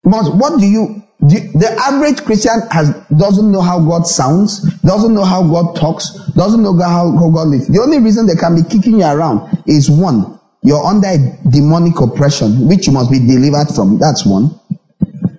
[0.04, 5.12] But what do you, do the average Christian has, doesn't know how God sounds, doesn't
[5.12, 7.66] know how God talks, doesn't know how, how God lives.
[7.66, 11.18] The only reason they can be kicking you around is one, you're under a
[11.50, 13.98] demonic oppression, which you must be delivered from.
[13.98, 14.60] That's one.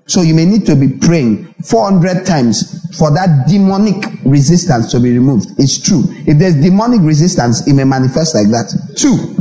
[0.07, 5.11] So you may need to be praying 400 times for that demonic resistance to be
[5.11, 5.49] removed.
[5.57, 6.03] It's true.
[6.25, 8.71] If there's demonic resistance, it may manifest like that.
[8.95, 9.35] Two,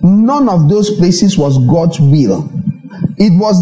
[0.00, 2.48] none of those places was God's will.
[3.16, 3.60] It was,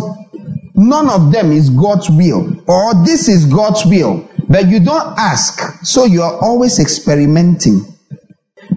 [0.74, 2.62] none of them is God's will.
[2.68, 4.28] Or this is God's will.
[4.48, 5.58] But you don't ask.
[5.82, 7.80] So you are always experimenting.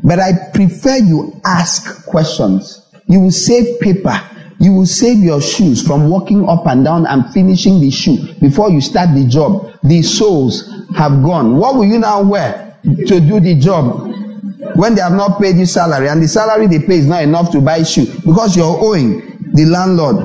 [0.03, 2.81] But I prefer you ask questions.
[3.07, 4.21] You will save paper
[4.59, 8.69] you will save your shoes from walking up and down and finishing the shoe before
[8.69, 9.71] you start the job.
[9.83, 11.57] The soles have gone.
[11.57, 14.07] What will you now wear to do the job
[14.75, 17.51] when they have not paid you salary and the salary they pay is not enough
[17.51, 19.19] to buy shoe because you're owing
[19.53, 20.17] the landlord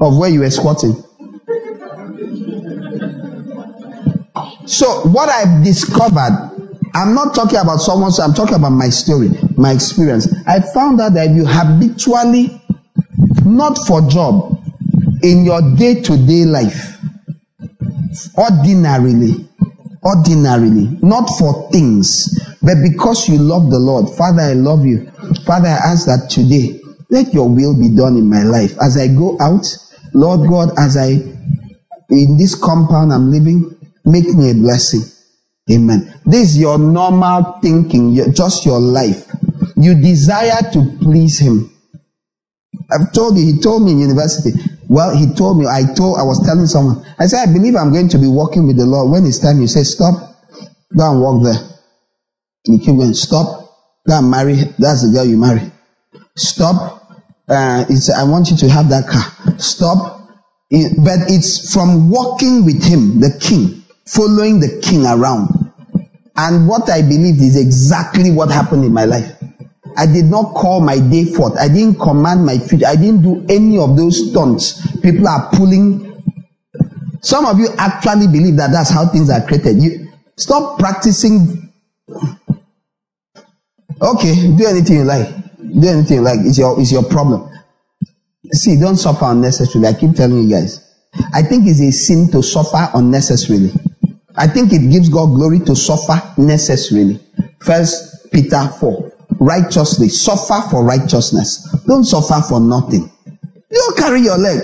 [0.00, 0.94] of where you were squatting.
[4.66, 6.56] So what I've discovered
[6.96, 9.28] I'm not talking about someone, I'm talking about my story,
[9.58, 10.32] my experience.
[10.46, 12.58] I found out that if you habitually
[13.44, 14.62] not for job,
[15.22, 16.98] in your day to day life,
[18.36, 19.48] ordinarily,
[20.02, 24.08] ordinarily, not for things, but because you love the Lord.
[24.16, 25.10] Father, I love you.
[25.46, 26.80] Father, I ask that today
[27.10, 28.76] let your will be done in my life.
[28.82, 29.64] As I go out,
[30.12, 31.10] Lord God, as I,
[32.10, 35.02] in this compound I'm living, make me a blessing.
[35.70, 36.20] Amen.
[36.24, 39.30] This is your normal thinking, just your life.
[39.76, 41.72] You desire to please Him.
[42.90, 44.50] I've told you, he told me in university.
[44.88, 47.92] Well, he told me, I told, I was telling someone, I said, I believe I'm
[47.92, 49.10] going to be walking with the Lord.
[49.10, 50.14] When it's time, you say, stop,
[50.96, 51.60] go and walk there.
[52.66, 53.74] You keep going, stop,
[54.06, 54.54] go and marry.
[54.78, 55.72] That's the girl you marry.
[56.36, 57.10] Stop.
[57.48, 59.58] Uh, it's, I want you to have that car.
[59.58, 60.30] Stop.
[60.70, 65.48] It, but it's from walking with him, the king, following the king around.
[66.36, 69.32] And what I believe is exactly what happened in my life.
[69.96, 71.56] I did not call my day forth.
[71.58, 72.86] I didn't command my future.
[72.86, 74.84] I didn't do any of those stunts.
[75.00, 76.22] People are pulling.
[77.22, 79.82] Some of you actually believe that that's how things are created.
[79.82, 81.72] You stop practicing.
[84.02, 85.28] Okay, do anything you like.
[85.58, 86.40] Do anything you like.
[86.40, 87.50] It's your, it's your problem.
[88.52, 89.88] See, don't suffer unnecessarily.
[89.88, 90.94] I keep telling you guys.
[91.32, 93.72] I think it's a sin to suffer unnecessarily.
[94.36, 97.18] I think it gives God glory to suffer necessarily.
[97.60, 100.08] First Peter 4 righteously.
[100.08, 101.68] Suffer for righteousness.
[101.86, 103.10] Don't suffer for nothing.
[103.70, 104.60] You don't carry your leg.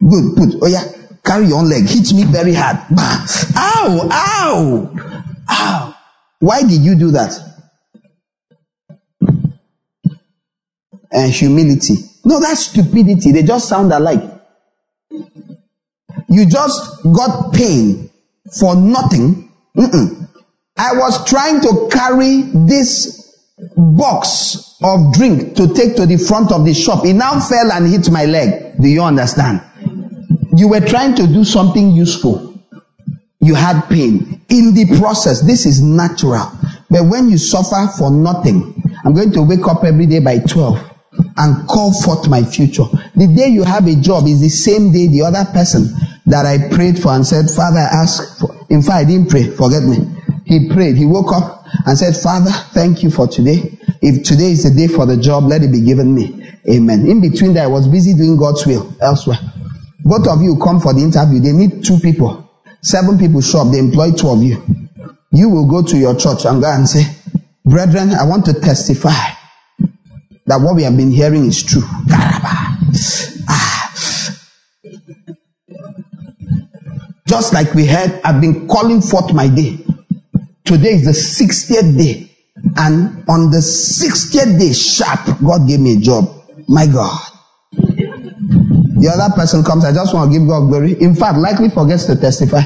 [0.00, 0.58] Good, good.
[0.62, 0.84] Oh yeah,
[1.24, 1.88] carry your leg.
[1.88, 2.78] Hit me very hard.
[2.90, 3.26] Bah.
[3.56, 5.96] Ow, ow, ow.
[6.38, 7.38] Why did you do that?
[11.12, 11.96] And humility.
[12.24, 13.32] No, that's stupidity.
[13.32, 14.22] They just sound alike.
[16.28, 18.08] You just got pain
[18.58, 19.52] for nothing.
[19.76, 20.28] Mm-mm.
[20.76, 23.19] I was trying to carry this
[23.76, 27.04] box of drink to take to the front of the shop.
[27.04, 28.76] It now fell and hit my leg.
[28.80, 29.62] Do you understand?
[30.56, 32.58] You were trying to do something useful.
[33.40, 34.42] You had pain.
[34.48, 36.50] In the process, this is natural.
[36.90, 40.90] But when you suffer for nothing, I'm going to wake up every day by 12
[41.36, 42.84] and call forth my future.
[43.14, 45.88] The day you have a job is the same day the other person
[46.26, 48.54] that I prayed for and said, Father, I ask for.
[48.68, 49.44] In fact, I didn't pray.
[49.44, 49.98] Forget me.
[50.44, 50.96] He prayed.
[50.96, 53.78] He woke up and said, Father, thank you for today.
[54.02, 56.48] If today is the day for the job, let it be given me.
[56.70, 57.06] Amen.
[57.06, 59.38] In between that, I was busy doing God's will elsewhere.
[60.02, 61.40] Both of you come for the interview.
[61.40, 62.48] They need two people.
[62.82, 63.72] Seven people show up.
[63.72, 64.62] They employ two of you.
[65.32, 67.04] You will go to your church and go and say,
[67.64, 69.12] Brethren, I want to testify
[70.46, 71.82] that what we have been hearing is true.
[71.86, 72.60] Ah.
[77.26, 79.78] Just like we heard, I've been calling forth my day.
[80.70, 82.30] Today is the 60th day.
[82.76, 86.30] And on the 60th day, sharp, God gave me a job.
[86.68, 87.18] My God.
[87.72, 90.92] The other person comes, I just want to give God glory.
[91.02, 92.62] In fact, likely forgets to testify.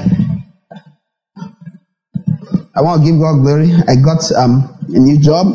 [2.75, 3.73] I want to give God glory.
[3.87, 5.47] I got um, a new job.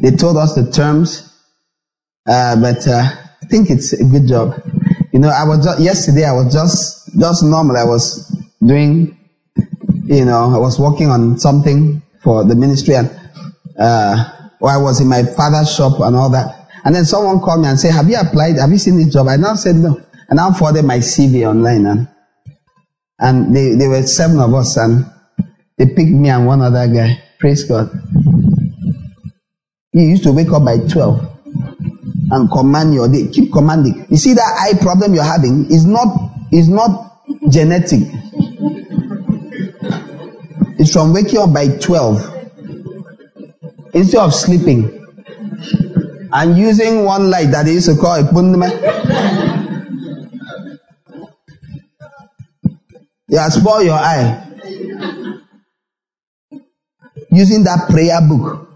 [0.00, 1.34] They told us the terms,
[2.28, 3.10] uh, but uh,
[3.42, 4.54] I think it's a good job.
[5.12, 6.26] You know, I was just, yesterday.
[6.26, 7.76] I was just just normal.
[7.76, 8.28] I was
[8.64, 9.17] doing
[10.08, 13.10] you know, I was working on something for the ministry and,
[13.78, 16.68] uh, I was in my father's shop and all that.
[16.84, 18.56] And then someone called me and said, have you applied?
[18.56, 19.28] Have you seen this job?
[19.28, 20.00] I now said no.
[20.28, 22.08] And I forwarded my CV online and,
[23.18, 25.04] and they, they were seven of us and
[25.76, 27.22] they picked me and one other guy.
[27.38, 27.90] Praise God.
[29.92, 31.40] You used to wake up by 12
[32.30, 33.28] and command your day.
[33.28, 34.06] Keep commanding.
[34.10, 36.08] You see that eye problem you're having is not,
[36.52, 38.00] is not genetic.
[40.78, 42.36] It's from waking up by 12
[43.94, 44.98] instead of sleeping
[46.32, 48.68] and using one light that they used to call a pundma.
[53.28, 54.44] You spoil your eye.
[57.30, 58.66] Using that prayer book.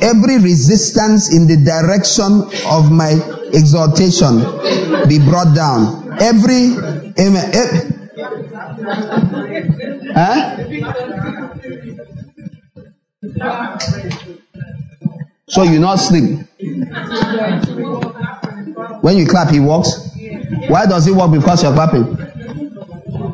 [0.00, 3.12] Every resistance in the direction of my
[3.52, 4.38] exaltation
[5.08, 6.16] be brought down.
[6.20, 6.76] Every
[7.18, 7.50] amen.
[7.54, 7.90] Eh,
[10.14, 10.56] Huh?
[15.48, 16.40] So you not sleep.
[19.02, 19.90] When you clap, he walks.
[20.68, 21.32] Why does he walk?
[21.32, 22.16] Because you're clapping.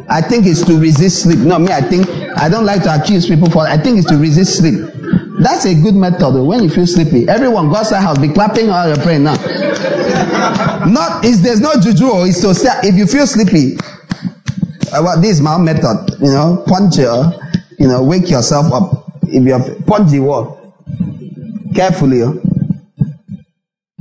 [0.09, 1.39] I think it's to resist sleep.
[1.39, 3.61] No, me, I think I don't like to accuse people for.
[3.61, 4.81] I think it's to resist sleep.
[5.41, 6.43] That's a good method.
[6.43, 9.37] When you feel sleepy, everyone go outside house, be clapping while you're praying now.
[10.87, 12.07] Not is there's no juju.
[12.07, 13.77] Oh, it's to say if you feel sleepy,
[14.93, 16.17] Uh, well, this is my method.
[16.21, 17.33] You know, punch your,
[17.79, 19.13] you know, wake yourself up.
[19.23, 20.75] If you have punch the wall
[21.75, 22.23] carefully.
[22.23, 22.33] Oh.
[22.33, 23.07] Huh?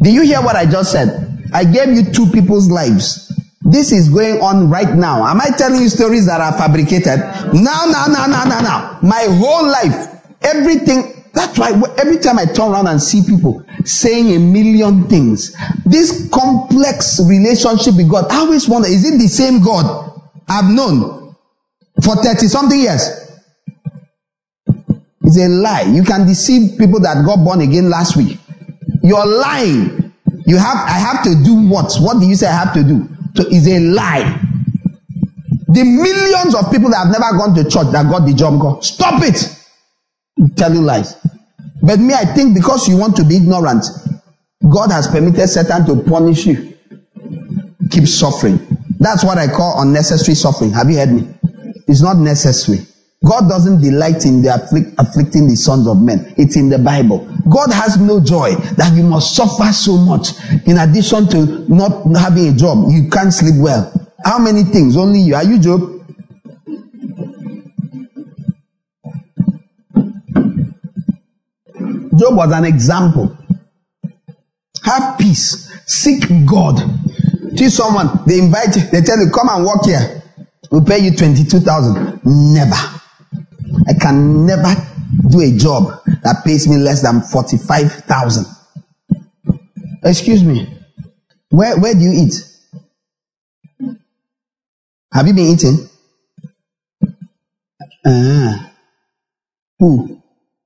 [0.02, 1.50] Do you hear what I just said?
[1.54, 3.28] I gave you two people's lives.
[3.62, 5.26] This is going on right now.
[5.28, 7.20] Am I telling you stories that are fabricated?
[7.54, 9.00] Now, now, now, now, now, now.
[9.04, 14.36] My whole life, everything That's why every time I turn around and see people saying
[14.36, 19.62] a million things, this complex relationship with God, I always wonder, is it the same
[19.62, 20.09] God
[20.50, 21.36] I've known
[22.04, 23.08] for 30 something years?
[25.24, 25.84] It's a lie.
[25.84, 28.38] You can deceive people that got born again last week.
[29.04, 30.14] You're lying.
[30.46, 31.94] You have, I have to do what?
[32.00, 33.08] What do you say I have to do?
[33.36, 34.42] So it's a lie.
[35.68, 38.80] The millions of people that have never gone to church that got the job, go,
[38.80, 39.56] stop it.
[40.56, 41.16] Telling lies.
[41.82, 43.86] But me, I think because you want to be ignorant,
[44.68, 46.76] God has permitted Satan to punish you.
[47.92, 48.60] Keep suffering.
[49.00, 50.72] That's what I call unnecessary suffering.
[50.72, 51.34] Have you heard me?
[51.88, 52.86] It's not necessary.
[53.26, 56.34] God doesn't delight in the afflict, afflicting the sons of men.
[56.38, 57.28] It's in the Bible.
[57.50, 60.30] God has no joy that you must suffer so much.
[60.66, 63.92] In addition to not having a job, you can't sleep well.
[64.24, 64.96] How many things?
[64.96, 65.36] Only you.
[65.36, 65.96] Are you Job?
[72.18, 73.38] Job was an example.
[74.84, 75.70] Have peace.
[75.86, 76.80] Seek God.
[77.56, 80.22] See someone, they invite you, they tell you, come and work here.
[80.72, 82.22] We'll pay you 22,000.
[82.26, 82.76] Never.
[83.88, 84.76] I can never
[85.30, 88.46] do a job that pays me less than 45,000.
[90.04, 90.68] Excuse me.
[91.50, 92.34] Where, where do you eat?
[95.12, 95.90] Have you been eating?
[98.06, 98.72] Ah.
[99.80, 100.22] Who?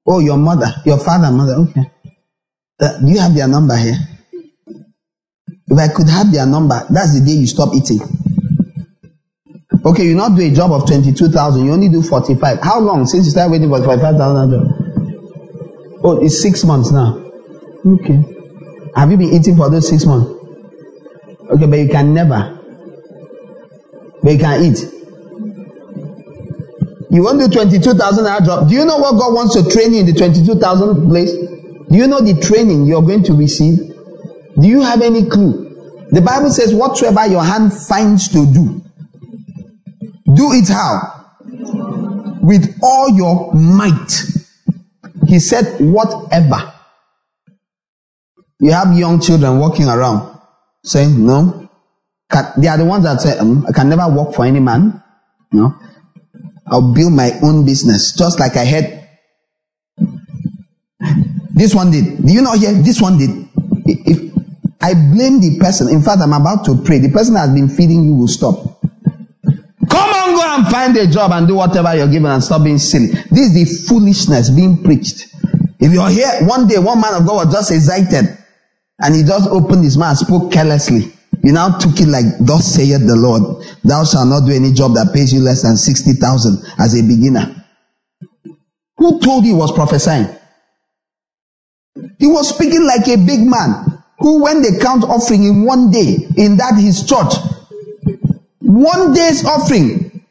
[0.06, 1.54] Oh, your mother, your father, mother.
[1.54, 1.90] Okay.
[2.80, 3.96] Uh, do you have their number here?
[5.74, 8.00] If I could have their number, that's the day you stop eating.
[9.84, 12.62] Okay, you not do a job of 22,000, you only do 45.
[12.62, 16.00] How long since you started waiting for 45,000 job?
[16.04, 17.18] Oh, it's six months now.
[17.86, 18.24] Okay.
[18.96, 20.30] Have you been eating for those six months?
[21.50, 22.60] Okay, but you can never.
[24.22, 24.78] But you can eat.
[27.10, 28.70] You want to do 22,000 hour job.
[28.70, 31.32] Do you know what God wants to train you in the 22,000 place?
[31.34, 33.93] Do you know the training you're going to receive?
[34.60, 35.70] Do you have any clue?
[36.12, 38.82] The Bible says, whatsoever your hand finds to do,
[40.36, 41.26] do it how?
[42.42, 44.24] With all your might.
[45.28, 46.74] He said, whatever.
[48.60, 50.40] You have young children walking around
[50.84, 51.70] saying, no.
[52.58, 55.02] They are the ones that say, um, I can never work for any man.
[55.52, 55.76] No.
[56.68, 58.14] I'll build my own business.
[58.14, 59.10] Just like I had.
[61.54, 62.26] This one did.
[62.26, 62.74] Do you know here?
[62.74, 63.48] This one did.
[64.84, 67.00] I blame the person, in fact, I'm about to pray.
[67.00, 68.84] The person that has been feeding you will stop.
[69.90, 72.80] Come on, go and find a job and do whatever you're given and stop being
[72.80, 73.08] silly.
[73.32, 75.34] This is the foolishness being preached.
[75.80, 78.38] If you're here, one day one man of God was just excited
[79.00, 81.14] and he just opened his mouth, spoke carelessly.
[81.42, 84.96] You now took it like, thus saith the Lord, thou shalt not do any job
[84.96, 87.56] that pays you less than 60,000 as a beginner.
[88.98, 90.28] Who told you he was prophesying?
[92.20, 93.93] He was speaking like a big man
[94.24, 97.34] who, when they count offering in one day in that his church,
[98.62, 100.24] one day's offering.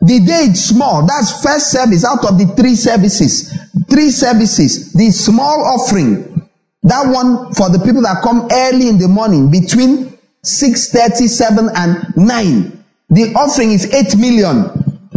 [0.00, 1.06] The day it's small.
[1.06, 3.50] That's first service out of the three services.
[3.88, 4.92] Three services.
[4.92, 6.46] The small offering.
[6.82, 12.84] That one for the people that come early in the morning between 6.37 and 9.
[13.08, 15.10] The offering is 8 million.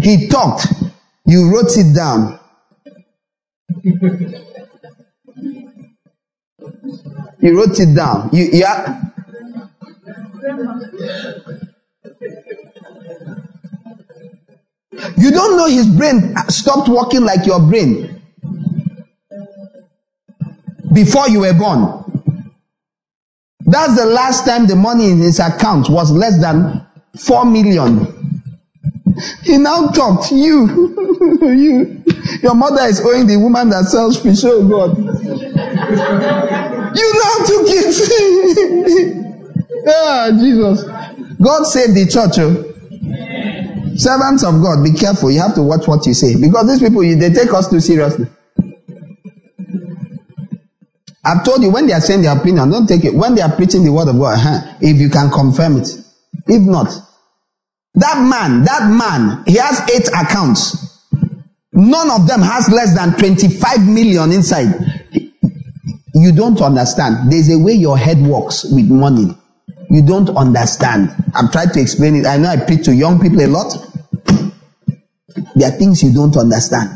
[0.00, 0.66] He talked.
[1.26, 2.40] You wrote it down.
[7.46, 8.28] you wrote it down.
[8.32, 9.02] You, yeah.
[15.16, 18.20] You don't know his brain stopped working like your brain
[20.92, 22.02] before you were born.
[23.60, 26.84] That's the last time the money in his account was less than
[27.18, 28.42] 4 million.
[29.42, 30.66] He now talked, you,
[31.42, 32.02] you,
[32.42, 34.42] your mother is owing the woman that sells fish.
[34.44, 34.96] Oh God.
[36.96, 37.94] You now took it.
[39.88, 40.84] ah, Jesus.
[41.40, 42.38] God saved the church.
[42.38, 42.72] Oh.
[43.96, 45.30] Servants of God, be careful.
[45.30, 46.40] You have to watch what you say.
[46.40, 48.26] Because these people, they take us too seriously.
[51.24, 53.12] I've told you when they are saying their opinion, don't take it.
[53.14, 55.88] When they are preaching the word of God, huh, if you can confirm it.
[56.46, 56.86] If not,
[57.94, 61.02] that man, that man, he has eight accounts.
[61.72, 65.05] None of them has less than 25 million inside.
[66.16, 67.30] You don't understand.
[67.30, 69.36] There's a way your head works with money.
[69.90, 71.10] You don't understand.
[71.34, 72.24] I've tried to explain it.
[72.24, 73.76] I know I preach to young people a lot.
[75.54, 76.88] There are things you don't understand.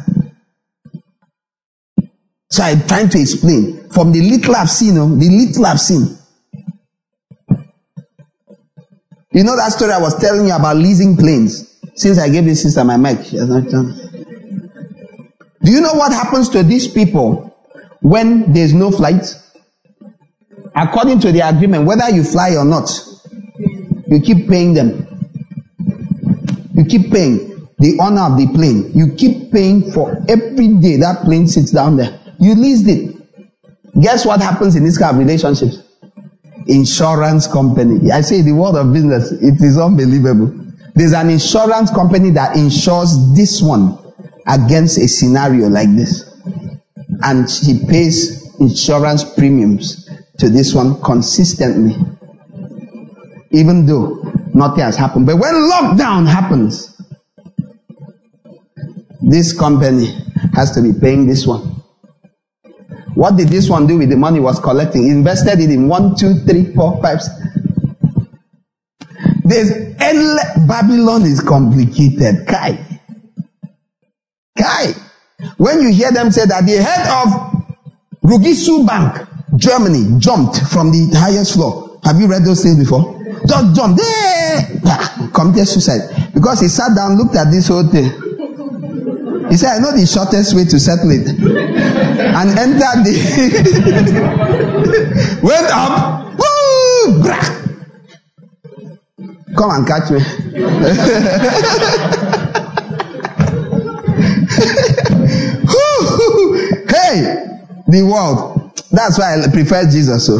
[2.49, 6.17] So I'm trying to explain from the little I've seen, oh, the little I've seen.
[9.33, 11.79] You know that story I was telling you about leasing planes?
[11.95, 13.95] Since I gave this sister my mic, she has not done.
[15.63, 17.50] Do you know what happens to these people
[18.01, 19.35] when there's no flight?
[20.75, 22.91] According to the agreement, whether you fly or not,
[24.07, 25.07] you keep paying them.
[26.75, 28.91] You keep paying the owner of the plane.
[28.95, 32.21] You keep paying for every day that plane sits down there.
[32.39, 33.17] You leased it.
[34.01, 35.83] Guess what happens in this kind of relationships?
[36.67, 38.11] Insurance company.
[38.11, 40.55] I say the world of business, it is unbelievable.
[40.95, 43.99] There's an insurance company that insures this one
[44.47, 46.30] against a scenario like this.
[47.23, 50.09] And he pays insurance premiums
[50.39, 51.97] to this one consistently.
[53.51, 54.23] Even though
[54.55, 55.27] nothing has happened.
[55.27, 57.01] But when lockdown happens,
[59.21, 60.15] this company
[60.55, 61.83] has to be paying this one.
[63.15, 65.05] What did this one do with the money was collecting?
[65.05, 67.21] He invested it in one, two, three, four, five.
[69.45, 72.47] There's endless, Babylon is complicated.
[72.47, 73.01] Kai.
[74.57, 74.95] Kai.
[75.61, 77.29] When you hear them say that the head of
[78.25, 82.01] Rugisu Bank, Germany, jumped from the highest floor.
[82.03, 83.21] Have you read those things before?
[83.47, 84.01] Just jumped.
[84.87, 86.33] Ah, committed suicide.
[86.33, 88.09] Because he sat down, looked at this whole thing.
[89.51, 91.29] He said, I know the shortest way to settle it.
[91.29, 93.21] And entered the.
[95.45, 96.41] went up.
[96.41, 97.21] Woo!
[99.59, 100.21] Come and catch me.
[107.91, 108.73] the world.
[108.91, 110.27] That's why I prefer Jesus.
[110.27, 110.39] So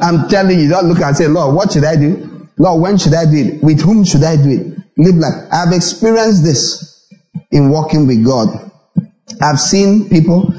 [0.00, 2.48] I'm telling you, don't look and say, Lord, what should I do?
[2.58, 3.62] Lord, when should I do it?
[3.62, 4.76] With whom should I do it?
[4.98, 7.12] Live like I've experienced this
[7.50, 8.48] in walking with God.
[9.42, 10.54] I've seen people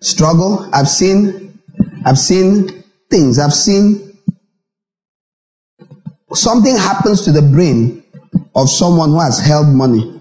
[0.00, 0.68] struggle.
[0.72, 1.58] I've seen,
[2.04, 3.38] I've seen things.
[3.38, 4.18] I've seen
[6.32, 8.02] something happens to the brain
[8.54, 10.13] of someone who has held money.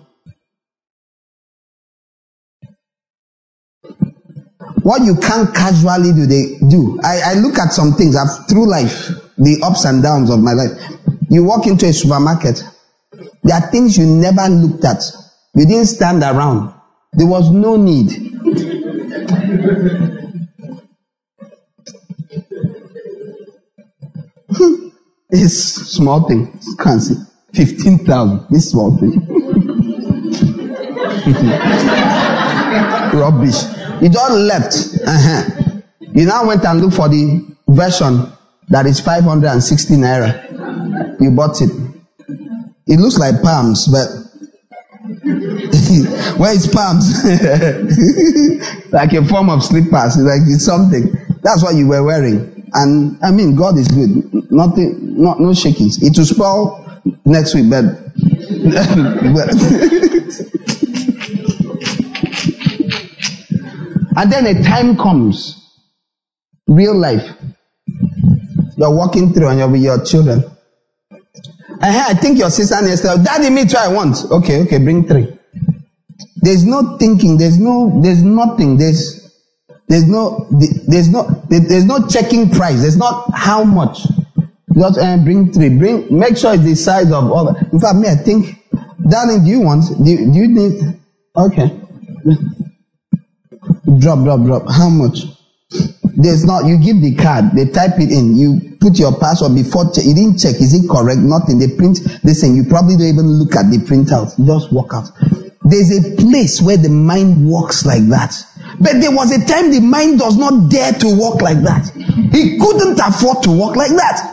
[4.83, 6.99] What you can't casually do, they do.
[7.03, 10.51] I, I look at some things I've through life, the ups and downs of my
[10.51, 10.71] life.
[11.29, 12.61] You walk into a supermarket,
[13.43, 15.01] there are things you never looked at.
[15.55, 16.73] You didn't stand around.
[17.13, 18.11] There was no need.
[24.55, 24.89] Hmm.
[25.29, 25.57] it's
[25.95, 26.59] small thing.
[26.65, 27.15] You can't see.
[27.53, 28.47] 15,000.
[28.49, 29.13] This small thing.
[33.13, 33.82] Rubbish.
[34.03, 34.73] You just left.
[35.07, 35.79] Uh-huh.
[36.13, 38.29] You now went and looked for the version
[38.67, 41.21] that is 560 naira.
[41.21, 41.71] You bought it.
[42.85, 44.09] It looks like palms, but
[46.37, 47.23] where is palms?
[48.91, 51.09] like a form of slippers, like it's something.
[51.41, 52.69] That's what you were wearing.
[52.73, 54.51] And I mean, God is good.
[54.51, 56.03] Nothing, not, no shakings.
[56.03, 57.85] It will spoil next week, but,
[64.15, 65.59] And then a time comes,
[66.67, 67.29] real life.
[68.77, 70.43] You're walking through and you're with your children.
[71.81, 74.17] And I think your sister next to Daddy, me too, I want.
[74.31, 75.37] Okay, okay, bring three.
[76.37, 79.31] There's no thinking, there's no, there's nothing, there's,
[79.87, 80.47] there's no,
[80.87, 83.99] there's no, there's no checking price, there's not how much.
[84.77, 87.47] Just uh, bring three, bring, make sure it's the size of all.
[87.55, 88.57] In fact, me, I think,
[89.07, 90.99] darling, do you want, do, do you need,
[91.37, 91.79] okay.
[93.99, 94.63] Drop, drop, drop.
[94.71, 95.19] How much?
[96.15, 99.91] There's not, you give the card, they type it in, you put your password before,
[99.91, 101.19] che- you didn't check, is it correct?
[101.19, 101.57] Nothing.
[101.59, 104.31] They print this thing, you probably don't even look at the printout.
[104.45, 105.09] Just walk out.
[105.63, 108.35] There's a place where the mind works like that.
[108.79, 111.89] But there was a time the mind does not dare to walk like that.
[112.31, 114.32] He couldn't afford to walk like that.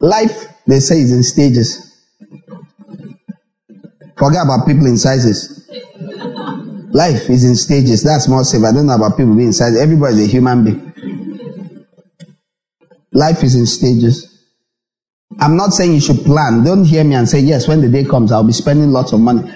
[0.00, 1.86] Life, they say, is in stages.
[4.16, 5.68] Forget about people in sizes.
[6.92, 8.02] Life is in stages.
[8.02, 8.64] That's more safe.
[8.64, 9.80] I don't know about people being sizes.
[9.80, 11.86] Everybody's a human being.
[13.12, 14.26] Life is in stages.
[15.38, 16.64] I'm not saying you should plan.
[16.64, 19.20] Don't hear me and say, yes, when the day comes, I'll be spending lots of
[19.20, 19.50] money.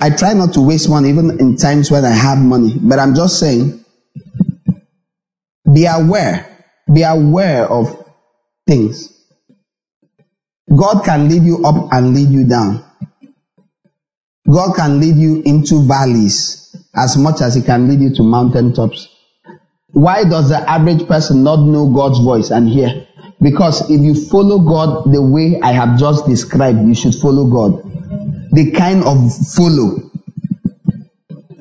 [0.00, 2.76] I try not to waste money even in times when I have money.
[2.80, 3.84] But I'm just saying,
[5.72, 6.66] be aware.
[6.92, 8.04] Be aware of
[8.66, 9.13] things.
[10.76, 12.84] God can lead you up and lead you down.
[14.50, 18.72] God can lead you into valleys as much as he can lead you to mountain
[18.74, 19.08] tops.
[19.92, 23.06] Why does the average person not know God's voice and hear?
[23.40, 27.82] Because if you follow God the way I have just described, you should follow God.
[28.52, 29.16] The kind of
[29.54, 30.10] follow.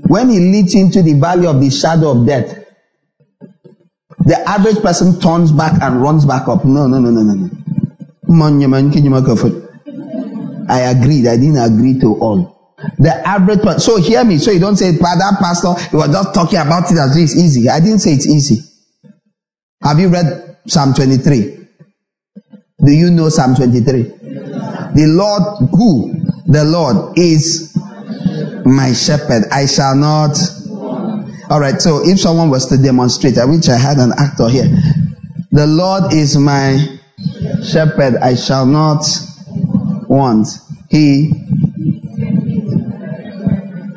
[0.08, 2.64] When he leads you into the valley of the shadow of death,
[4.26, 6.64] The average person turns back and runs back up.
[6.64, 7.63] No, no, no, no, no, no.
[10.70, 11.28] I agreed.
[11.28, 12.54] I didn't agree to all.
[12.98, 13.62] The average.
[13.82, 14.38] So hear me.
[14.38, 17.70] So you don't say, that pastor, you were just talking about it as it's easy.
[17.70, 18.62] I didn't say it's easy.
[19.82, 21.68] Have you read Psalm 23?
[22.86, 24.04] Do you know Psalm 23?
[24.04, 26.14] The Lord, who?
[26.46, 27.76] The Lord is
[28.66, 29.46] my shepherd.
[29.52, 30.38] I shall not.
[31.50, 31.82] All right.
[31.82, 34.68] So if someone was to demonstrate, I wish I had an actor here.
[35.52, 37.00] The Lord is my
[37.64, 38.16] shepherd.
[38.18, 39.06] I shall not
[40.08, 40.48] want.
[40.90, 41.32] He,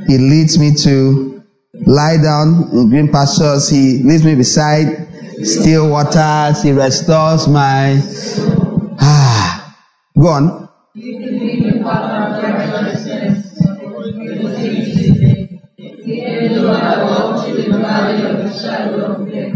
[0.07, 1.43] he leads me to
[1.87, 3.69] lie down in green pastures.
[3.69, 5.09] He leads me beside
[5.43, 6.63] still waters.
[6.63, 8.01] He restores my,
[9.01, 9.77] ah,
[10.19, 10.67] go on.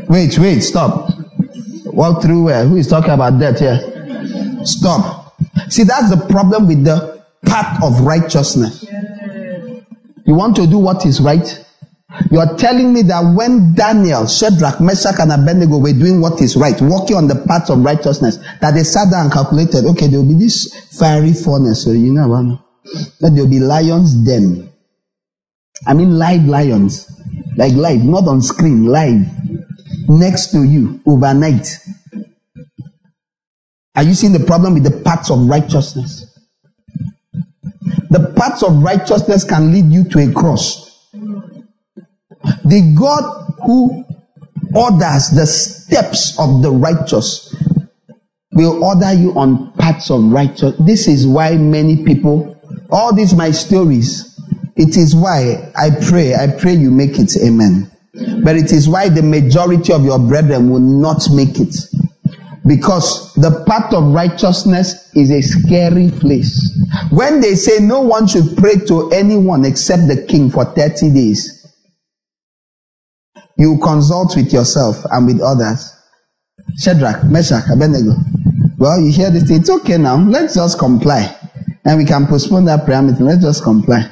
[0.09, 1.09] Wait, wait, stop.
[1.87, 2.67] Walk through where?
[2.67, 3.90] Who is talking about that here?
[4.65, 5.37] Stop.
[5.69, 8.85] See, that's the problem with the path of righteousness.
[10.27, 11.65] You want to do what is right?
[12.31, 16.57] You are telling me that when Daniel, Shadrach, Meshach, and Abednego were doing what is
[16.57, 20.21] right, walking on the path of righteousness, that they sat down and calculated, okay, there
[20.21, 22.59] will be this fiery furnace, so you know,
[23.21, 24.71] that there will be lions then.
[25.87, 27.11] I mean live lions.
[27.57, 29.27] Like live, not on screen, live.
[30.09, 31.67] Next to you, overnight.
[34.01, 36.25] Are you seeing the problem with the paths of righteousness?
[38.09, 41.07] The paths of righteousness can lead you to a cross.
[42.65, 44.07] The God who
[44.75, 47.55] orders the steps of the righteous
[48.53, 50.75] will order you on paths of righteous.
[50.79, 52.59] This is why many people,
[52.91, 54.35] all these my stories,
[54.77, 57.91] it is why I pray, I pray you make it, amen.
[58.43, 61.77] But it is why the majority of your brethren will not make it.
[62.71, 66.55] Because the path of righteousness is a scary place.
[67.11, 71.67] When they say no one should pray to anyone except the king for 30 days,
[73.59, 75.93] you consult with yourself and with others.
[76.79, 78.15] Shadrach, Meshach, Abednego.
[78.79, 80.15] Well, you hear this, it's okay now.
[80.19, 81.37] Let's just comply.
[81.85, 83.27] And we can postpone that prayer meeting.
[83.27, 84.09] Let's just comply.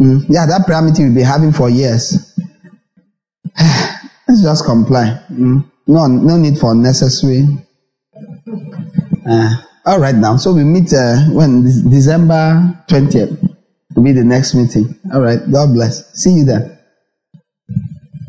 [0.00, 0.24] Mm.
[0.28, 2.36] Yeah, that prayer meeting we'll be having for years.
[4.26, 5.22] Let's just comply.
[5.30, 5.70] Mm.
[5.88, 7.46] No, no need for unnecessary.
[9.26, 9.54] Uh,
[9.86, 10.36] all right now.
[10.36, 13.56] So we meet uh, when December 20th
[13.96, 15.00] will be the next meeting.
[15.14, 15.40] All right.
[15.50, 16.12] God bless.
[16.12, 16.78] See you then.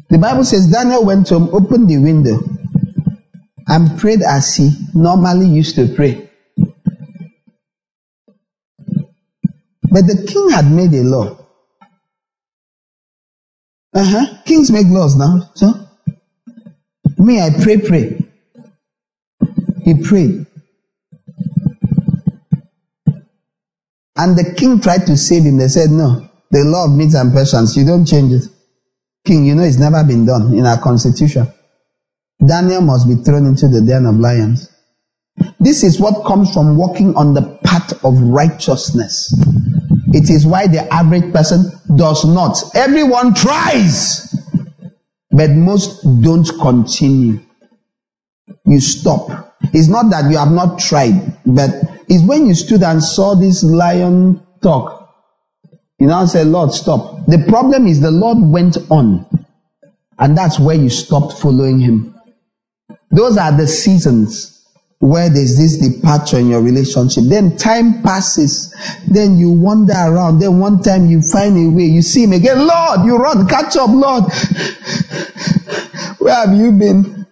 [0.09, 2.39] The Bible says Daniel went to opened the window
[3.67, 6.29] and prayed as he normally used to pray.
[9.91, 11.45] But the king had made a law.
[13.93, 14.25] Uh huh.
[14.45, 15.51] Kings make laws now.
[15.55, 15.88] So,
[17.19, 18.25] me, I pray, pray.
[19.83, 20.45] He prayed.
[24.17, 25.57] And the king tried to save him.
[25.57, 28.43] They said, no, the law of Medes and Persians, you don't change it.
[29.25, 31.47] King, you know it's never been done in our constitution.
[32.45, 34.69] Daniel must be thrown into the den of lions.
[35.59, 39.33] This is what comes from walking on the path of righteousness.
[40.13, 42.57] It is why the average person does not.
[42.75, 44.35] Everyone tries,
[45.31, 47.39] but most don't continue.
[48.65, 49.55] You stop.
[49.73, 51.69] It's not that you have not tried, but
[52.07, 54.99] it's when you stood and saw this lion talk
[55.99, 57.25] you now say, Lord, stop.
[57.25, 59.25] The problem is the Lord went on.
[60.17, 62.15] And that's where you stopped following him.
[63.11, 64.58] Those are the seasons
[64.99, 67.23] where there's this departure in your relationship.
[67.27, 68.73] Then time passes.
[69.07, 70.39] Then you wander around.
[70.39, 71.85] Then one time you find a way.
[71.85, 72.67] You see him again.
[72.67, 73.47] Lord, you run.
[73.47, 74.25] Catch up, Lord.
[76.19, 77.25] Where have you been?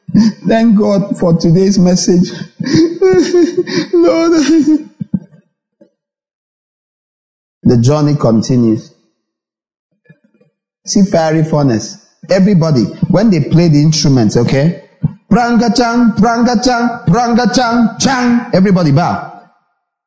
[0.48, 2.32] Thank God for today's message.
[3.94, 4.88] Lord.
[7.64, 8.96] The journey continues.
[10.86, 11.98] See fiery furnace.
[12.30, 14.86] Everybody, when they play the instruments, okay?
[15.30, 18.50] Pranga chang, pranga chang, pranga chang, chang.
[18.54, 19.34] Everybody bow.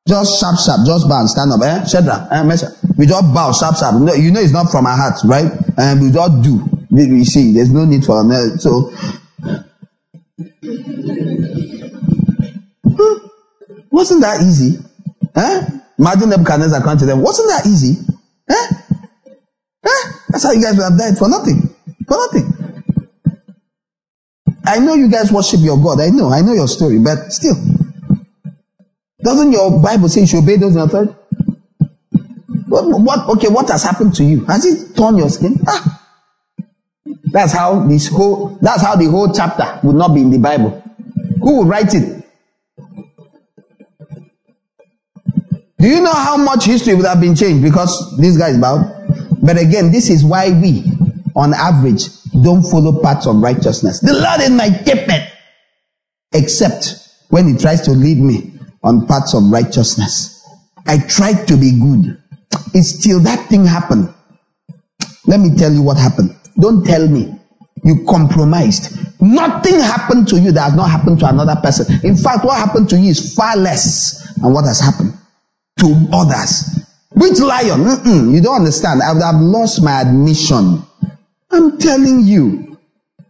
[0.09, 1.61] Just sharp, sharp, just bow and stand up.
[1.63, 1.85] Eh?
[1.85, 2.43] Shadrach, eh?
[2.43, 2.73] Mesa.
[2.97, 4.01] We just bow, sharp, sharp.
[4.01, 5.53] No, you know it's not from our hearts, right?
[5.77, 6.65] And we just do.
[6.91, 8.59] You see, there's no need for them.
[8.59, 8.91] So,
[13.91, 14.79] wasn't that easy?
[15.37, 15.69] Eh?
[15.99, 17.21] Imagine Nebuchadnezzar come to them.
[17.21, 18.01] Wasn't that easy?
[18.49, 18.67] Eh?
[19.85, 20.13] Eh?
[20.31, 21.69] That's how you guys would have died for nothing.
[22.09, 22.50] For nothing.
[24.65, 26.01] I know you guys worship your God.
[26.01, 26.31] I know.
[26.31, 26.99] I know your story.
[26.99, 27.55] But still.
[29.23, 31.15] Doesn't your Bible say you should obey those in authority?
[32.67, 34.45] What, what, okay, what has happened to you?
[34.45, 35.57] Has it torn your skin?
[35.67, 35.97] Ah.
[37.33, 40.83] That's how this whole, that's how the whole chapter would not be in the Bible.
[41.43, 42.25] Who would write it?
[45.79, 48.85] Do you know how much history would have been changed because this guy is bowed?
[49.43, 50.85] But again, this is why we,
[51.41, 52.05] on average,
[52.43, 54.01] don't follow paths of righteousness.
[54.01, 55.33] The Lord is my shepherd,
[56.35, 58.53] except when He tries to lead me
[58.83, 60.47] on paths of righteousness.
[60.87, 62.21] I tried to be good.
[62.75, 64.13] It's till that thing happened.
[65.27, 66.37] Let me tell you what happened.
[66.59, 67.35] Don't tell me.
[67.85, 68.99] You compromised.
[69.23, 71.87] Nothing happened to you that has not happened to another person.
[72.05, 75.15] In fact, what happened to you is far less than what has happened
[75.79, 76.85] to others.
[77.13, 77.81] Which lion?
[77.81, 79.01] Mm-mm, you don't understand.
[79.03, 80.83] I would have lost my admission.
[81.51, 82.79] I'm telling you.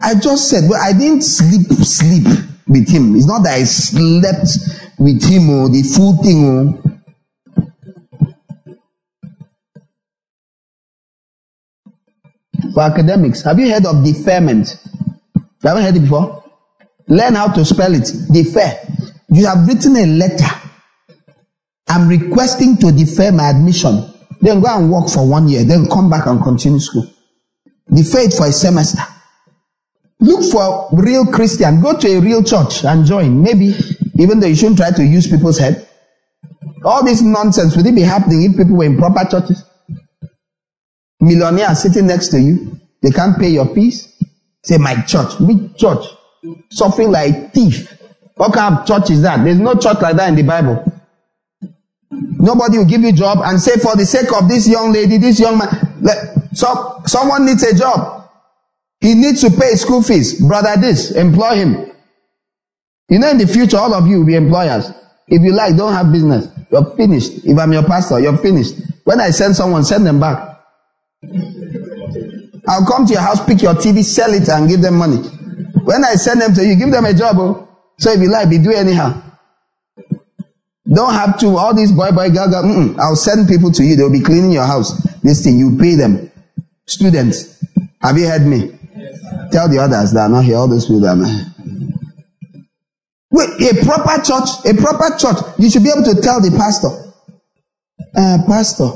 [0.00, 2.26] I just said, well, I didn't sleep, sleep
[2.66, 3.16] with him.
[3.16, 4.48] It's not that I slept
[4.98, 6.44] with him or the full thing.
[6.44, 6.82] Or,
[12.72, 14.76] for academics, have you heard of deferment?
[15.34, 16.44] You haven't heard it before?
[17.08, 18.10] Learn how to spell it.
[18.32, 18.72] Defer.
[19.30, 20.46] You have written a letter.
[21.88, 24.08] I'm requesting to defer my admission.
[24.40, 25.64] Then go and work for one year.
[25.64, 27.06] Then come back and continue school.
[27.92, 29.02] Defer it for a semester.
[30.20, 31.80] Look for real Christian.
[31.80, 33.42] Go to a real church and join.
[33.42, 33.74] Maybe,
[34.16, 35.88] even though you shouldn't try to use people's head.
[36.84, 39.64] All this nonsense, would it be happening if people were in proper churches?
[41.20, 42.78] Millionaires sitting next to you.
[43.02, 44.16] They can't pay your fees.
[44.62, 45.38] Say, my church.
[45.40, 46.04] Which church?
[46.70, 47.98] Suffering like thief.
[48.36, 49.42] What kind of church is that?
[49.42, 50.84] There's no church like that in the Bible.
[52.10, 55.40] Nobody will give you job and say, for the sake of this young lady, this
[55.40, 55.68] young man,
[56.52, 58.28] so, someone needs a job.
[59.00, 60.40] He needs to pay school fees.
[60.40, 61.92] Brother, this, employ him.
[63.08, 64.90] You know, in the future, all of you will be employers.
[65.28, 66.48] If you like, don't have business.
[66.70, 67.44] You're finished.
[67.44, 68.74] If I'm your pastor, you're finished.
[69.04, 70.60] When I send someone, send them back.
[72.68, 75.16] I'll come to your house, pick your TV, sell it, and give them money.
[75.84, 77.36] When I send them to you, give them a job.
[77.38, 77.68] Oh.
[77.98, 79.20] So if you like, be do anyhow.
[80.92, 82.52] Don't have to, all these boy, boy, girl.
[83.00, 83.96] I'll send people to you.
[83.96, 84.92] They'll be cleaning your house.
[85.22, 86.30] This thing, you pay them.
[86.90, 87.64] Students,
[88.02, 88.76] have you heard me?
[89.52, 91.46] Tell the others that are not here, all those people that are not here.
[93.30, 96.90] Wait, a proper church, a proper church, you should be able to tell the pastor,
[98.16, 98.90] uh, pastor,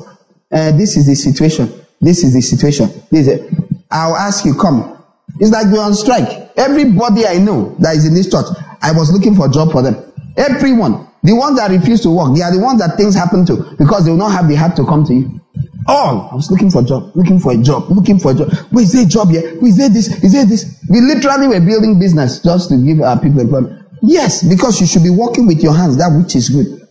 [0.51, 1.73] uh, this is the situation.
[2.01, 2.91] This is the situation.
[3.13, 3.55] This is.
[3.93, 5.01] I'll ask you, come.
[5.39, 6.51] It's like we're on strike.
[6.57, 8.47] Everybody I know that is in this church,
[8.83, 9.95] I was looking for a job for them.
[10.37, 11.07] Everyone.
[11.23, 14.05] The ones that refuse to work, they are the ones that things happen to because
[14.05, 15.41] they will not have the heart to come to you.
[15.87, 16.29] All.
[16.33, 18.49] I was looking for a job, looking for a job, looking for a job.
[18.73, 19.59] Wait, is job here?
[19.61, 20.25] Wait, is this?
[20.25, 20.81] Is there this?
[20.89, 23.85] We literally were building business just to give our people employment.
[24.03, 26.87] Yes, because you should be working with your hands, that which is good.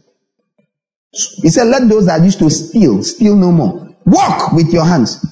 [1.12, 3.95] He said, let those that used to steal, steal no more.
[4.06, 5.24] Walk with your hands.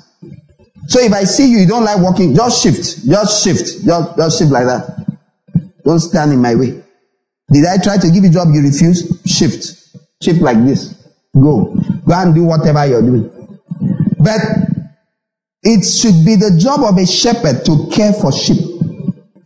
[0.88, 4.39] So if I see you, you don't like walking, just shift, just shift, just, just
[4.39, 5.17] shift like that.
[5.83, 6.83] Don't stand in my way.
[7.51, 9.21] Did I try to give you a job you refuse?
[9.25, 9.97] Shift.
[10.21, 10.93] Shift like this.
[11.33, 11.75] Go.
[12.05, 13.40] Go and do whatever you're doing.
[14.24, 14.40] But
[15.64, 18.59] it should be the job of a shepherd to care for sheep.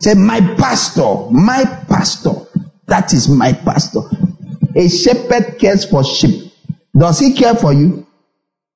[0.00, 2.32] Say, my pastor, my pastor.
[2.86, 4.00] That is my pastor.
[4.74, 6.52] A shepherd cares for sheep.
[6.96, 8.06] Does he care for you?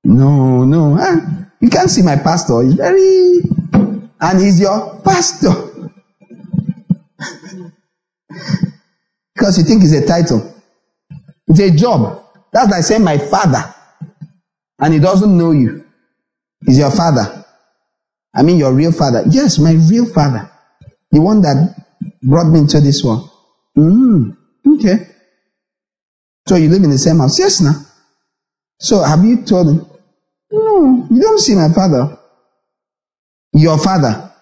[0.05, 0.97] No, no.
[0.97, 1.21] Huh?
[1.61, 2.63] You can't see my pastor.
[2.63, 3.41] He's very,
[4.21, 5.51] and he's your pastor.
[9.35, 10.55] Because you think it's a title.
[11.49, 12.23] It's a job.
[12.53, 13.75] That's like saying my father.
[14.79, 15.83] And he doesn't know you.
[16.67, 17.45] He's your father.
[18.35, 19.25] I mean your real father.
[19.29, 20.51] Yes, my real father.
[21.11, 21.85] The one that
[22.23, 23.29] brought me into this world.
[23.77, 24.37] Mm,
[24.77, 25.07] okay.
[26.47, 27.39] So you live in the same house?
[27.39, 27.75] Yes, now.
[28.79, 29.87] So have you told him?
[30.51, 32.19] No, you don't see my father.
[33.53, 34.33] Your father.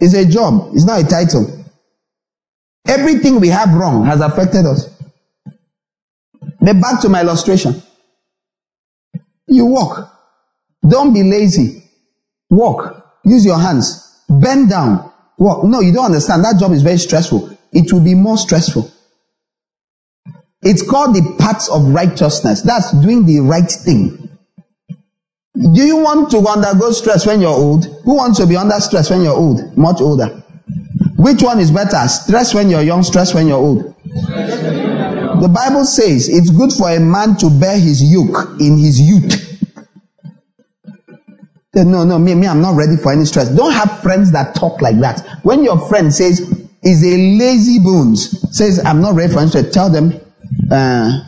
[0.00, 0.70] It's a job.
[0.74, 1.64] It's not a title.
[2.86, 4.88] Everything we have wrong has affected us.
[6.60, 7.80] But back to my illustration.
[9.52, 10.10] You walk.
[10.88, 11.84] Don't be lazy.
[12.48, 13.20] Walk.
[13.24, 14.24] Use your hands.
[14.28, 15.12] Bend down.
[15.38, 15.64] Walk.
[15.64, 16.44] No, you don't understand.
[16.44, 17.56] That job is very stressful.
[17.72, 18.90] It will be more stressful.
[20.62, 22.62] It's called the paths of righteousness.
[22.62, 24.30] That's doing the right thing.
[25.54, 27.84] Do you want to undergo stress when you're old?
[28.04, 29.76] Who wants to be under stress when you're old?
[29.76, 30.42] Much older.
[31.16, 32.08] Which one is better?
[32.08, 33.94] Stress when you're young, stress when you're old?
[35.42, 39.58] The Bible says it's good for a man to bear his yoke in his youth.
[41.74, 43.48] No, no, me, me, I'm not ready for any stress.
[43.48, 45.40] Don't have friends that talk like that.
[45.42, 46.38] When your friend says,
[46.84, 50.12] is a lazy bones, says, I'm not ready for any stress, tell them,
[50.70, 51.18] uh,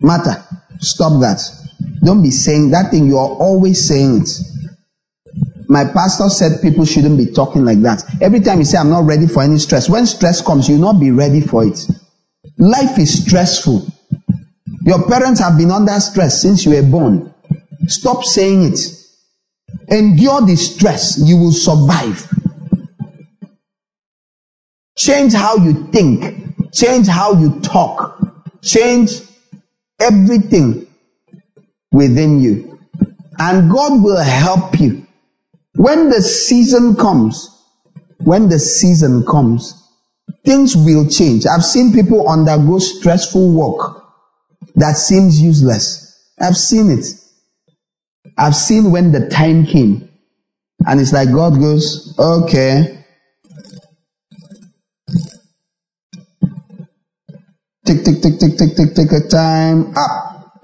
[0.00, 0.42] matter,
[0.80, 1.40] stop that.
[2.02, 4.30] Don't be saying that thing, you are always saying it.
[5.68, 8.02] My pastor said people shouldn't be talking like that.
[8.20, 10.98] Every time you say, I'm not ready for any stress, when stress comes, you'll not
[10.98, 11.78] be ready for it.
[12.58, 13.86] Life is stressful.
[14.82, 17.34] Your parents have been under stress since you were born.
[17.86, 18.78] Stop saying it.
[19.88, 21.18] Endure the stress.
[21.18, 22.30] You will survive.
[24.96, 26.72] Change how you think.
[26.72, 28.18] Change how you talk.
[28.62, 29.20] Change
[30.00, 30.86] everything
[31.92, 32.78] within you.
[33.38, 35.06] And God will help you.
[35.76, 37.50] When the season comes,
[38.18, 39.83] when the season comes,
[40.44, 41.44] things will change.
[41.46, 44.04] I've seen people undergo stressful work
[44.76, 46.32] that seems useless.
[46.40, 47.06] I've seen it.
[48.36, 50.08] I've seen when the time came.
[50.86, 53.04] And it's like God goes, okay.
[57.86, 60.62] Tick, tick, tick, tick, tick, tick, tick, a time up.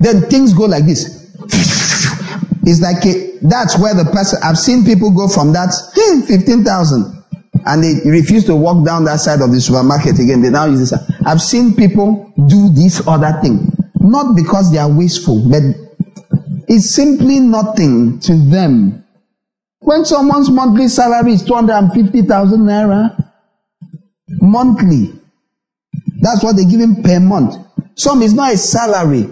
[0.00, 1.26] Then things go like this.
[2.64, 6.36] It's like a, that's where the person, I've seen people go from that, hmm, hey,
[6.36, 7.17] 15,000
[7.68, 10.40] and they refuse to walk down that side of the supermarket again.
[10.40, 10.98] They now use this.
[11.26, 13.70] I've seen people do this other thing.
[14.00, 15.62] Not because they are wasteful, but
[16.66, 19.04] it's simply nothing to them.
[19.80, 23.32] When someone's monthly salary is 250,000 naira,
[24.40, 25.12] monthly,
[26.20, 27.54] that's what they give him per month.
[27.96, 29.28] Some is not a salary.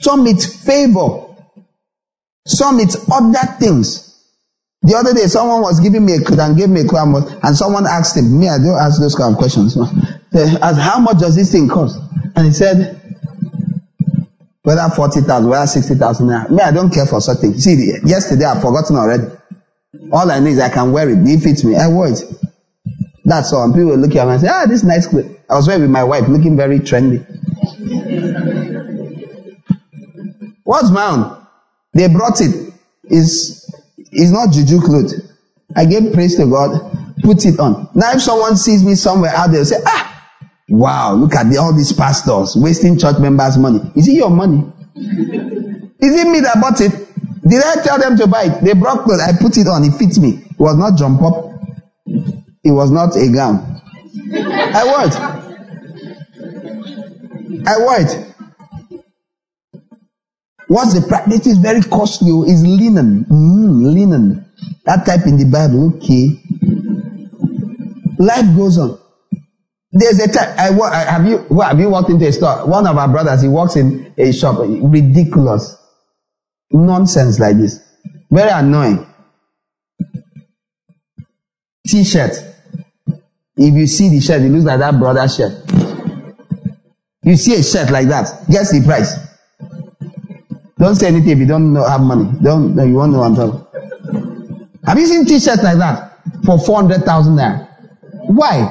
[0.00, 1.26] Some it's favor.
[2.46, 4.13] Some it's other things.
[4.84, 7.00] The other day, someone was giving me a code and gave me a code,
[7.42, 9.76] and someone asked him, me, I don't ask those kind of questions.
[10.34, 11.98] As how much does this thing cost?
[12.36, 13.00] And he said,
[14.62, 16.50] whether 40,000, whether 60,000 naira.
[16.50, 17.62] Me, I don't care for such things.
[17.62, 19.24] See, yesterday I've forgotten already.
[20.10, 21.18] All I need is I can wear it.
[21.18, 21.76] It fits me.
[21.76, 22.22] I wear it.
[23.24, 23.64] That's all.
[23.64, 25.06] And people look at me and say, ah, this nice.
[25.48, 27.24] I was wearing with my wife, looking very trendy.
[30.64, 31.46] What's own?
[31.92, 32.72] They brought it.
[33.04, 33.63] Is
[34.14, 35.14] it's not juju clothes.
[35.76, 37.88] I gave praise to God, put it on.
[37.94, 40.30] Now if someone sees me somewhere out there, say, ah,
[40.68, 43.80] wow, look at the, all these pastors wasting church members' money.
[43.96, 44.64] Is it your money?
[44.96, 46.92] Is it me that bought it?
[47.46, 48.64] Did I tell them to buy it?
[48.64, 49.20] They brought clothes.
[49.20, 49.84] I put it on.
[49.84, 50.44] It fits me.
[50.50, 51.50] It was not jump up.
[52.06, 53.80] It was not a gown.
[54.34, 55.14] I wore it.
[57.66, 58.33] I wore it.
[60.68, 61.26] What's the price?
[61.32, 62.30] It is very costly.
[62.50, 63.24] It's linen.
[63.26, 64.46] Mm, linen.
[64.84, 65.94] That type in the Bible.
[65.96, 66.40] Okay.
[68.18, 68.98] Life goes on.
[69.92, 70.58] There's a time.
[70.58, 72.66] I, I have you what, have you walked into a store?
[72.66, 74.58] One of our brothers, he walks in a shop.
[74.60, 75.76] Ridiculous.
[76.70, 77.78] Nonsense like this.
[78.30, 79.06] Very annoying.
[81.86, 82.32] T-shirt.
[83.56, 85.52] If you see the shirt, it looks like that brother's shirt.
[87.22, 88.44] You see a shirt like that.
[88.50, 89.16] Guess the price.
[90.84, 92.30] Don't say anything if you don't know, have money.
[92.42, 93.66] Don't, you won't know I'm talking.
[94.84, 97.56] Have you seen t-shirts like that for 400,000 there?
[98.26, 98.64] Why?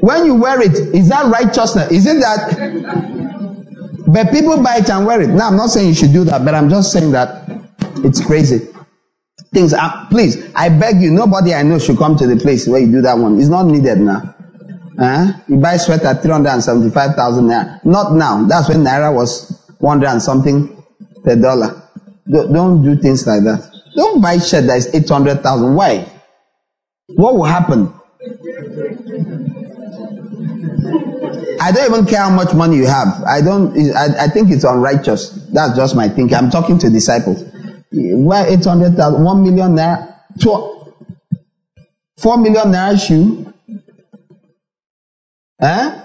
[0.00, 1.92] When you wear it, is that righteousness?
[1.92, 4.06] Is it that?
[4.06, 5.28] But people buy it and wear it.
[5.28, 7.44] Now, I'm not saying you should do that, but I'm just saying that
[7.96, 8.66] it's crazy.
[9.52, 12.80] Things are, please, I beg you, nobody I know should come to the place where
[12.80, 13.38] you do that one.
[13.38, 14.34] It's not needed now.
[15.00, 17.84] You buy sweat at 375,000 naira.
[17.86, 18.44] Not now.
[18.44, 19.48] That's when naira was
[19.78, 20.76] 100 and something
[21.24, 21.82] per dollar.
[22.28, 23.72] Don't do things like that.
[23.96, 25.74] Don't buy shirt that is 800,000.
[25.74, 26.06] Why?
[27.08, 27.92] What will happen?
[31.62, 33.22] I don't even care how much money you have.
[33.24, 35.30] I don't, I, I think it's unrighteous.
[35.52, 36.36] That's just my thinking.
[36.36, 37.42] I'm talking to disciples.
[37.90, 40.14] Why 800,000, 1 million naira,
[42.18, 43.50] 4 million naira shoe,
[45.60, 46.04] Eh?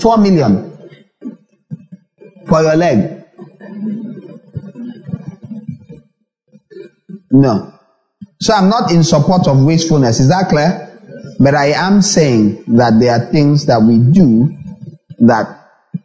[0.00, 0.70] Four million
[2.46, 3.24] for your leg.
[7.30, 7.72] No.
[8.40, 10.20] So I'm not in support of wastefulness.
[10.20, 10.86] Is that clear?
[11.38, 14.50] But I am saying that there are things that we do
[15.20, 15.56] that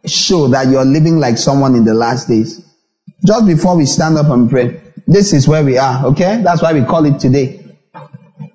[0.06, 2.64] show that you're living like someone in the last days.
[3.26, 6.42] Just before we stand up and pray, this is where we are, okay?
[6.42, 7.62] That's why we call it today.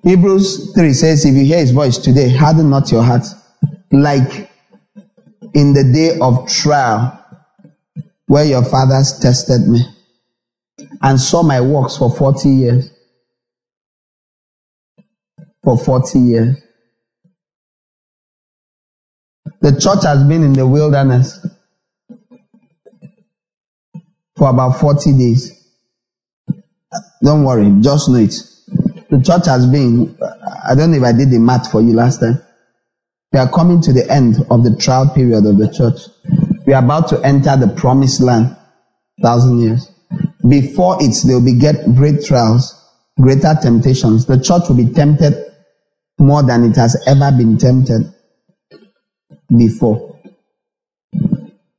[0.02, 3.34] Hebrews 3 says, If you hear his voice today, harden not your hearts
[3.92, 4.50] like
[5.54, 7.18] in the day of trial
[8.26, 9.84] where your fathers tested me
[11.02, 12.90] and saw my works for 40 years.
[15.62, 16.56] For 40 years.
[19.60, 21.46] The church has been in the wilderness
[24.36, 25.58] for about 40 days.
[27.22, 28.34] Don't worry, just know it.
[29.10, 30.18] The church has been,
[30.66, 32.40] I don't know if I did the math for you last time.
[33.32, 36.00] We are coming to the end of the trial period of the church.
[36.66, 38.56] We are about to enter the promised land.
[39.22, 39.88] Thousand years.
[40.48, 41.58] before it, there will be
[41.94, 42.74] great trials,
[43.20, 44.26] greater temptations.
[44.26, 45.34] The church will be tempted
[46.18, 48.12] more than it has ever been tempted
[49.56, 50.18] before.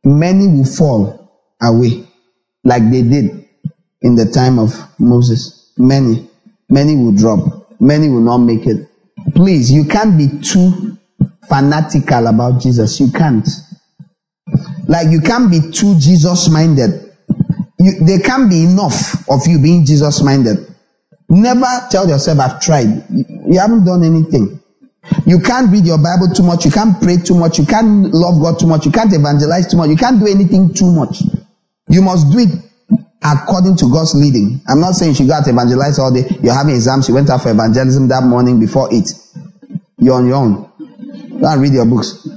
[0.04, 2.06] Many will fall away
[2.64, 3.48] like they did
[4.02, 5.72] in the time of Moses.
[5.78, 6.30] Many,
[6.70, 7.72] many will drop.
[7.80, 8.88] Many will not make it.
[9.36, 10.98] Please, you can't be too
[11.48, 13.00] fanatical about Jesus.
[13.00, 13.48] You can't.
[14.88, 17.12] Like you can't be too Jesus minded.
[17.78, 20.58] There can't be enough of you being Jesus minded.
[21.30, 23.06] Never tell yourself, I've tried.
[23.10, 24.60] You haven't done anything.
[25.26, 26.66] You can't read your Bible too much.
[26.66, 27.60] You can't pray too much.
[27.60, 28.86] You can't love God too much.
[28.86, 29.90] You can't evangelize too much.
[29.90, 31.22] You can't do anything too much.
[31.90, 32.50] You must do it
[33.22, 34.62] according to God's leading.
[34.68, 36.26] I'm not saying you should go out to evangelize all day.
[36.42, 37.08] You're having exams.
[37.08, 39.12] You went out for evangelism that morning before it.
[39.98, 40.72] You're on your own.
[41.40, 42.28] Go and read your books.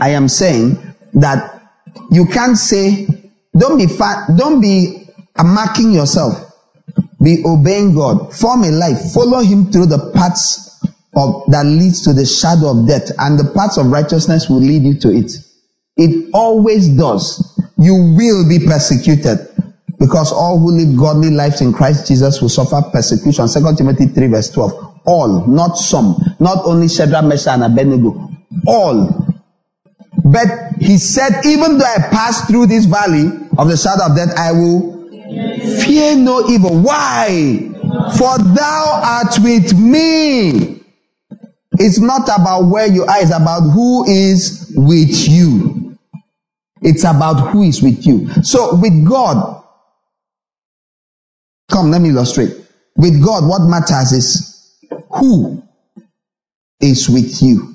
[0.00, 0.78] I am saying
[1.14, 1.62] that
[2.10, 3.06] you can't say,
[3.56, 5.08] don't be fat, don't be
[5.42, 6.42] marking yourself.
[7.22, 8.34] Be obeying God.
[8.34, 9.12] Form a life.
[9.12, 10.66] Follow Him through the paths
[11.16, 14.82] of, that leads to the shadow of death and the paths of righteousness will lead
[14.82, 15.32] you to it.
[15.96, 17.58] It always does.
[17.78, 19.38] You will be persecuted
[19.98, 23.48] because all who live godly lives in Christ Jesus will suffer persecution.
[23.48, 24.95] 2 Timothy 3 verse 12.
[25.06, 28.30] All, not some, not only Shadrach, Meshach, and Abednego.
[28.66, 29.26] All.
[30.24, 30.48] But
[30.80, 33.26] he said, even though I pass through this valley
[33.56, 35.08] of the shadow of death, I will
[35.84, 36.80] fear no evil.
[36.82, 37.70] Why?
[38.18, 40.82] For thou art with me.
[41.78, 45.96] It's not about where you are, it's about who is with you.
[46.82, 48.28] It's about who is with you.
[48.42, 49.62] So with God,
[51.70, 52.50] come, let me illustrate.
[52.96, 54.55] With God, what matters is
[55.18, 55.62] who
[56.80, 57.74] is with you.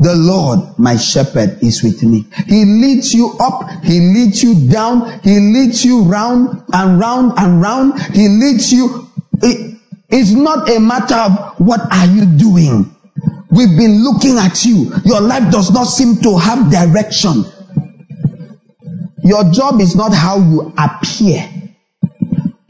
[0.00, 2.26] The Lord, my shepherd, is with me.
[2.46, 3.68] He leads you up.
[3.82, 5.20] He leads you down.
[5.20, 8.00] He leads you round and round and round.
[8.14, 9.08] He leads you.
[9.42, 9.76] It,
[10.08, 12.94] it's not a matter of what are you doing.
[13.50, 14.92] We've been looking at you.
[15.04, 17.44] Your life does not seem to have direction.
[19.24, 21.50] Your job is not how you appear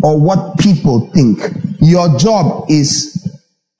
[0.02, 1.41] or what people think.
[1.81, 3.18] Your job is,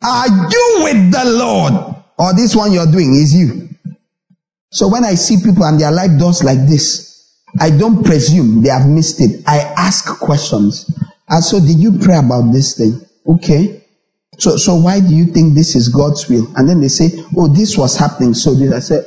[0.03, 1.73] are you with the Lord?
[2.19, 3.69] Or this one you're doing is you.
[4.71, 7.09] So when I see people and their life does like this,
[7.59, 9.43] I don't presume they have missed it.
[9.47, 10.91] I ask questions.
[11.29, 13.01] And so did you pray about this thing?
[13.27, 13.85] Okay.
[14.39, 16.47] So, so why do you think this is God's will?
[16.57, 18.35] And then they say, oh, this was happening.
[18.35, 19.01] So did I say,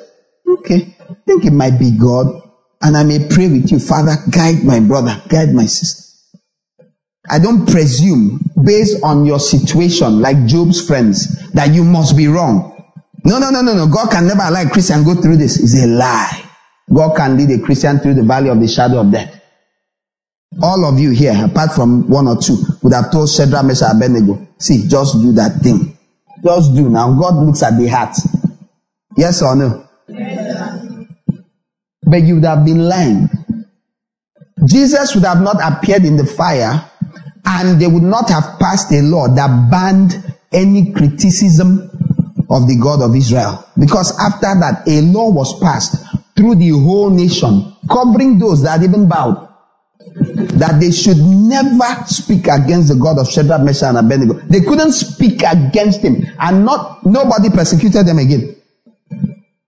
[0.47, 2.41] okay, I think it might be God.
[2.81, 6.10] And I may pray with you, Father, guide my brother, guide my sister.
[7.32, 12.68] I don't presume based on your situation, like Job's friends, that you must be wrong.
[13.24, 13.88] No, no, no, no, no.
[13.88, 15.58] God can never allow a Christian go through this.
[15.58, 16.43] It's a lie.
[16.93, 19.42] God can lead a Christian through the valley of the shadow of death.
[20.61, 24.45] All of you here, apart from one or two, would have told Shadrach, Meshach, Abednego,
[24.60, 25.98] see, just do that thing.
[26.43, 26.90] Just do.
[26.90, 28.18] Now God looks at the heart.
[29.16, 29.88] Yes or no?
[30.10, 30.85] Yes.
[32.03, 33.30] But you would have been lying.
[34.66, 36.90] Jesus would have not appeared in the fire
[37.45, 41.89] and they would not have passed a law that banned any criticism
[42.49, 43.65] of the God of Israel.
[43.79, 46.05] Because after that, a law was passed
[46.35, 49.47] through the whole nation, covering those that even bowed,
[50.57, 54.33] that they should never speak against the God of Shadrach, Meshach, and Abednego.
[54.49, 58.55] They couldn't speak against him, and not nobody persecuted them again.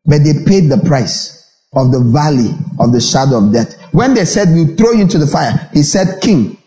[0.05, 1.39] But they paid the price
[1.73, 3.79] of the valley of the shadow of death.
[3.93, 6.57] When they said, We'll throw you into the fire, he said, King,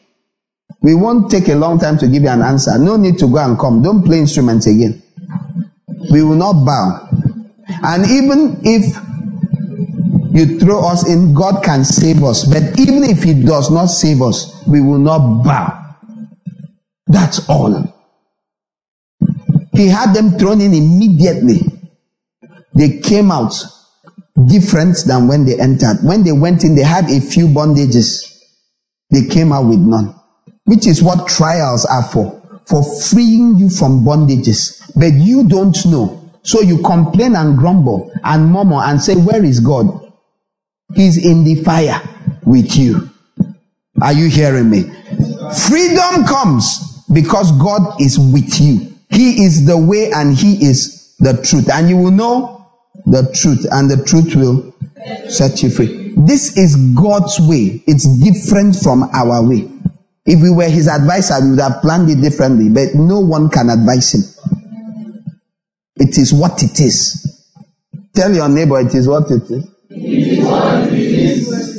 [0.80, 2.78] we won't take a long time to give you an answer.
[2.78, 3.82] No need to go and come.
[3.82, 5.02] Don't play instruments again
[6.10, 7.08] we will not bow.
[7.82, 8.96] And even if
[10.34, 12.44] you throw us in, God can save us.
[12.44, 15.96] But even if He does not save us, we will not bow.
[17.06, 17.92] That's all.
[19.72, 21.60] He had them thrown in immediately.
[22.74, 23.54] They came out
[24.46, 25.98] different than when they entered.
[26.02, 28.32] When they went in, they had a few bondages.
[29.10, 30.14] They came out with none,
[30.66, 34.82] which is what trials are for for freeing you from bondages.
[34.96, 36.30] But you don't know.
[36.42, 40.12] So you complain and grumble and murmur and say, Where is God?
[40.94, 42.00] He's in the fire
[42.44, 43.10] with you.
[44.02, 44.82] Are you hearing me?
[45.68, 48.92] Freedom comes because God is with you.
[49.10, 51.70] He is the way and He is the truth.
[51.72, 52.56] And you will know
[53.06, 54.74] the truth, and the truth will
[55.30, 56.12] set you free.
[56.16, 57.82] This is God's way.
[57.86, 59.68] It's different from our way.
[60.26, 63.70] If we were his advisor, we would have planned it differently, but no one can
[63.70, 64.22] advise him.
[65.96, 67.22] It is what it is.
[68.14, 69.64] Tell your neighbor it is what it is.
[69.90, 71.76] It is what it is.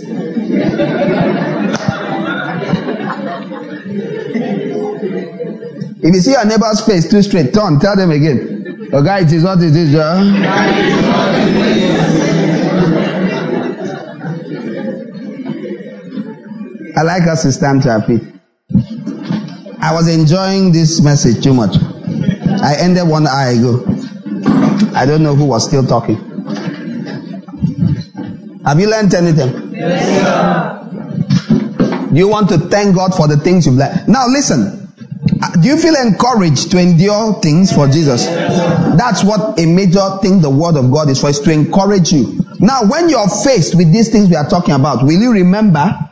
[6.00, 8.88] if you see your neighbor's face too straight, turn, tell them again.
[8.94, 10.14] Oh, guy, it is what it is, yeah?
[16.96, 18.37] I like us to stand to our feet.
[19.88, 21.78] I was enjoying this message too much.
[22.62, 23.86] I ended one hour ago.
[24.94, 26.18] I don't know who was still talking.
[28.66, 29.72] Have you learned anything?
[29.74, 30.84] Yes,
[32.12, 34.10] you want to thank God for the things you've learned?
[34.10, 34.90] Now listen.
[35.62, 38.26] Do you feel encouraged to endure things for Jesus?
[38.26, 42.42] That's what a major thing the word of God is for, is to encourage you.
[42.60, 46.07] Now, when you're faced with these things we are talking about, will you remember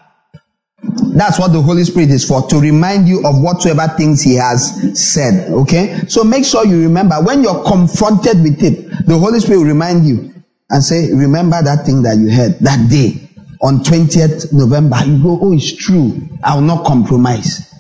[1.16, 5.02] that's what the Holy Spirit is for, to remind you of whatsoever things He has
[5.02, 5.50] said.
[5.52, 6.02] Okay?
[6.08, 10.06] So make sure you remember when you're confronted with it, the Holy Spirit will remind
[10.06, 10.34] you
[10.70, 13.30] and say, remember that thing that you heard that day
[13.62, 14.98] on 20th November.
[15.06, 16.22] You go, oh, it's true.
[16.44, 17.74] I will not compromise.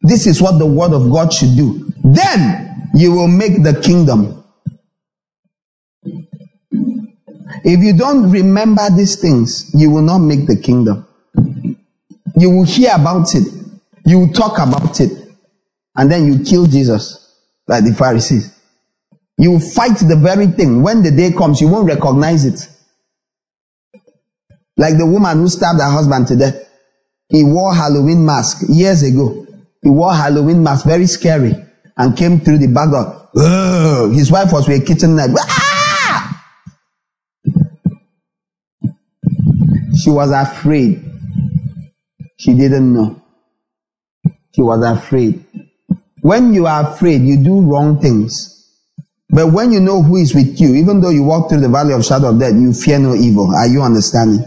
[0.00, 1.92] This is what the word of God should do.
[2.02, 4.44] Then you will make the kingdom.
[7.64, 11.07] If you don't remember these things, you will not make the kingdom.
[12.38, 13.46] You will hear about it.
[14.06, 15.10] You will talk about it.
[15.96, 17.36] And then you kill Jesus
[17.66, 18.54] like the Pharisees.
[19.36, 20.82] You will fight the very thing.
[20.82, 22.68] When the day comes, you won't recognize it.
[24.76, 26.56] Like the woman who stabbed her husband to death.
[27.28, 29.46] He wore Halloween mask years ago.
[29.82, 31.54] He wore Halloween mask, very scary,
[31.96, 33.28] and came through the back door.
[33.36, 34.12] Ugh.
[34.12, 35.30] His wife was with a kitchen knife.
[35.36, 36.44] Ah!
[40.00, 41.07] She was afraid.
[42.48, 43.20] She didn't know.
[44.54, 45.44] She was afraid.
[46.22, 48.72] When you are afraid, you do wrong things.
[49.28, 51.92] But when you know who is with you, even though you walk through the valley
[51.92, 53.54] of shadow of death, you fear no evil.
[53.54, 54.42] Are you understanding?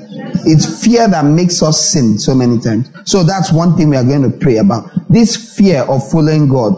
[0.47, 2.89] It's fear that makes us sin so many times.
[3.05, 4.89] So that's one thing we are going to pray about.
[5.07, 6.73] This fear of following God.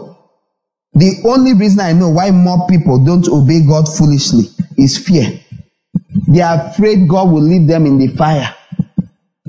[0.92, 5.40] The only reason I know why more people don't obey God foolishly is fear.
[6.28, 8.54] They are afraid God will leave them in the fire.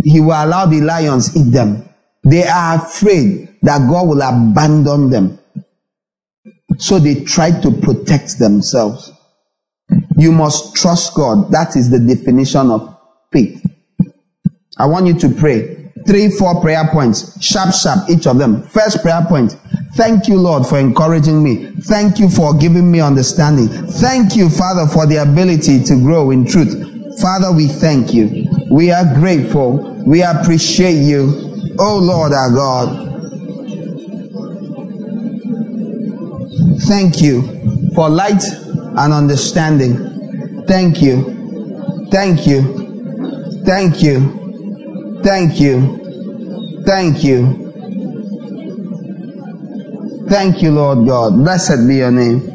[0.05, 1.89] He will allow the lions eat them.
[2.23, 5.39] They are afraid that God will abandon them.
[6.77, 9.11] So they try to protect themselves.
[10.15, 11.51] You must trust God.
[11.51, 12.95] That is the definition of
[13.31, 13.65] faith.
[14.77, 15.91] I want you to pray.
[16.05, 17.43] Three, four prayer points.
[17.43, 18.61] Sharp, sharp, each of them.
[18.61, 19.57] First prayer point.
[19.95, 21.71] Thank you, Lord, for encouraging me.
[21.81, 23.69] Thank you for giving me understanding.
[23.69, 26.93] Thank you, Father, for the ability to grow in truth.
[27.19, 28.44] Father, we thank you.
[28.75, 30.03] We are grateful.
[30.05, 31.75] We appreciate you.
[31.79, 32.89] Oh Lord our God.
[36.81, 40.65] Thank you for light and understanding.
[40.67, 42.07] Thank you.
[42.11, 43.63] Thank you.
[43.63, 45.21] Thank you.
[45.23, 46.83] Thank you.
[46.85, 47.71] Thank you.
[50.27, 51.35] Thank you, Lord God.
[51.35, 52.54] Blessed be your name.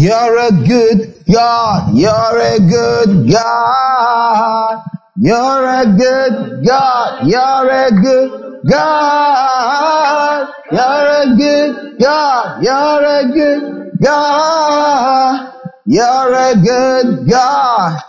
[0.00, 1.94] You're a good God.
[1.94, 4.82] You're a good God.
[5.18, 7.28] You're a good God.
[7.28, 10.48] You're a good God.
[10.72, 12.62] You're a good God.
[12.62, 15.52] You're a good God.
[15.84, 18.00] You're a good God.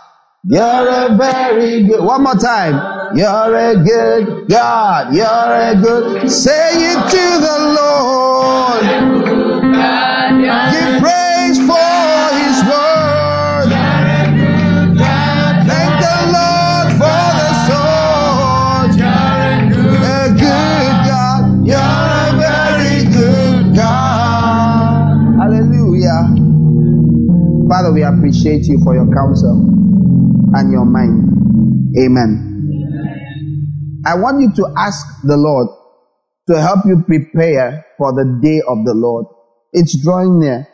[0.44, 2.02] You're a very good.
[2.02, 3.14] One more time.
[3.14, 5.14] You're a good God.
[5.14, 6.30] You're a good.
[6.30, 9.21] Say it to the Lord.
[28.42, 29.54] Appreciate you for your counsel
[30.54, 31.28] and your mind.
[31.98, 32.48] Amen.
[34.04, 35.68] I want you to ask the Lord
[36.48, 39.26] to help you prepare for the day of the Lord.
[39.72, 40.66] It's drawing near.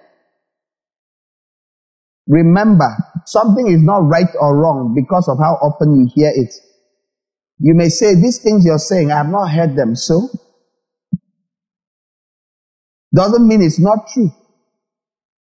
[2.27, 2.89] Remember,
[3.27, 6.55] something is not right or wrong because of how often you hear it.
[7.59, 10.29] You may say, these things you're saying, I have not heard them, so?
[13.15, 14.31] Doesn't mean it's not true.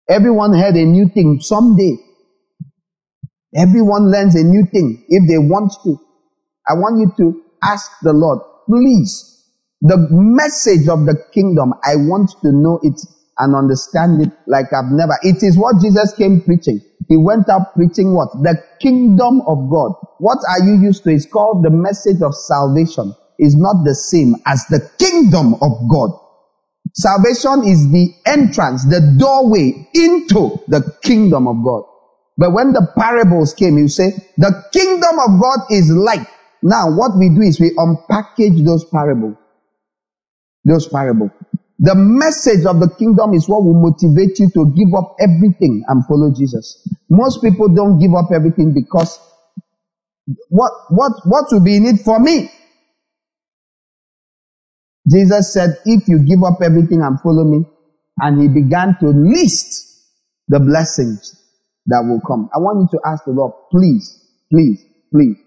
[0.09, 1.97] Everyone heard a new thing someday.
[3.55, 5.97] Everyone learns a new thing if they want to.
[6.67, 9.45] I want you to ask the Lord, please,
[9.81, 12.99] the message of the kingdom, I want to know it
[13.39, 15.17] and understand it like I've never.
[15.23, 16.81] It is what Jesus came preaching.
[17.07, 18.29] He went out preaching what?
[18.43, 19.93] The kingdom of God.
[20.19, 21.11] What are you used to?
[21.11, 23.15] It's called the message of salvation.
[23.39, 26.11] Is not the same as the kingdom of God.
[26.93, 31.83] Salvation is the entrance, the doorway into the kingdom of God.
[32.39, 36.25] But when the parables came, you say, the kingdom of God is like.
[36.63, 39.35] Now, what we do is we unpackage those parables.
[40.63, 41.31] Those parables.
[41.79, 46.05] The message of the kingdom is what will motivate you to give up everything and
[46.05, 46.87] follow Jesus.
[47.09, 49.19] Most people don't give up everything because
[50.47, 52.49] what, what, what will be in it for me?
[55.11, 57.65] Jesus said, if you give up everything and follow me,
[58.21, 60.07] and he began to list
[60.47, 61.38] the blessings
[61.89, 62.49] that will come.
[62.53, 65.37] I want you to ask the Lord, please, please, please.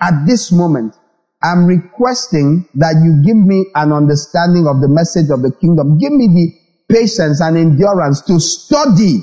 [0.00, 0.96] At this moment,
[1.42, 5.98] I'm requesting that you give me an understanding of the message of the kingdom.
[5.98, 9.20] Give me the patience and endurance to study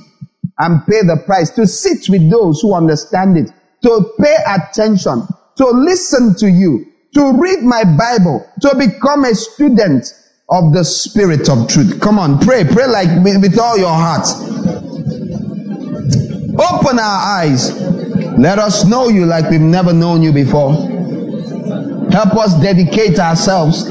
[0.60, 3.52] and pay the price, to sit with those who understand it,
[3.84, 5.22] to pay attention,
[5.58, 10.06] to listen to you, to read my Bible, to become a student
[10.50, 12.00] of the Spirit of truth.
[12.02, 14.87] Come on, pray, pray like with, all your heart.
[16.58, 17.72] Open our eyes.
[18.38, 20.74] Let us know you like we've never known you before.
[22.12, 23.86] Help us dedicate ourselves.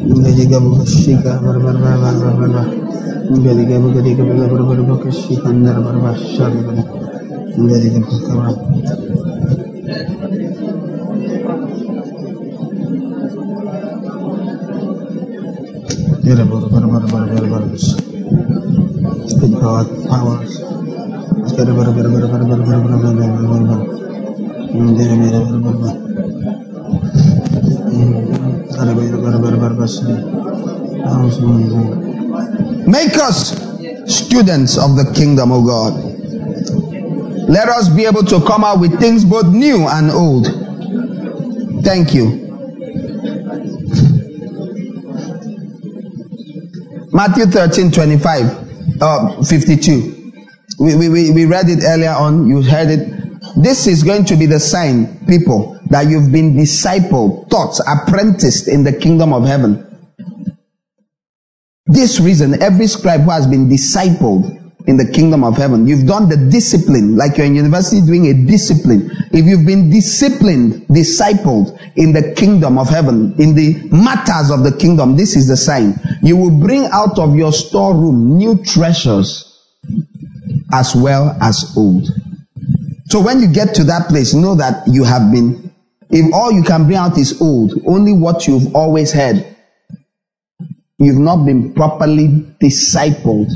[0.00, 2.56] గదిగము Krishika బరబరబరబరబర
[3.38, 6.14] గదిగము గదిగము బరబరబర Krishika అందర బరబర
[32.86, 33.54] Make us
[34.06, 35.94] students of the kingdom, of God.
[37.48, 40.46] Let us be able to come out with things both new and old.
[41.84, 42.46] Thank you.
[47.12, 50.32] Matthew 13 25, uh, 52.
[50.78, 52.46] We, we, we we read it earlier on.
[52.46, 53.20] You heard it.
[53.56, 58.84] This is going to be the sign, people, that you've been discipled, taught, apprenticed in
[58.84, 59.86] the kingdom of heaven.
[61.86, 66.28] This reason, every scribe who has been discipled in the kingdom of heaven, you've done
[66.28, 69.10] the discipline, like you're in university doing a discipline.
[69.32, 74.76] If you've been disciplined, discipled in the kingdom of heaven, in the matters of the
[74.78, 75.94] kingdom, this is the sign.
[76.22, 79.46] You will bring out of your storeroom new treasures
[80.72, 82.06] as well as old.
[83.06, 85.69] So when you get to that place, know that you have been,
[86.10, 89.46] if all you can bring out is old, only what you've always heard,
[90.98, 92.28] you've not been properly
[92.60, 93.48] discipled.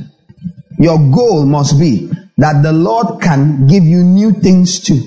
[0.79, 5.03] Your goal must be that the Lord can give you new things too.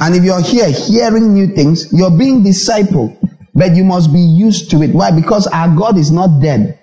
[0.00, 3.16] And if you're here hearing new things, you're being discipled,
[3.54, 4.94] but you must be used to it.
[4.94, 5.10] Why?
[5.10, 6.78] Because our God is not dead.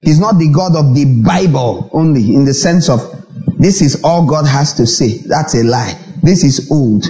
[0.00, 3.00] He's not the God of the Bible only in the sense of
[3.58, 5.18] this is all God has to say.
[5.18, 5.98] That's a lie.
[6.22, 7.06] This is old.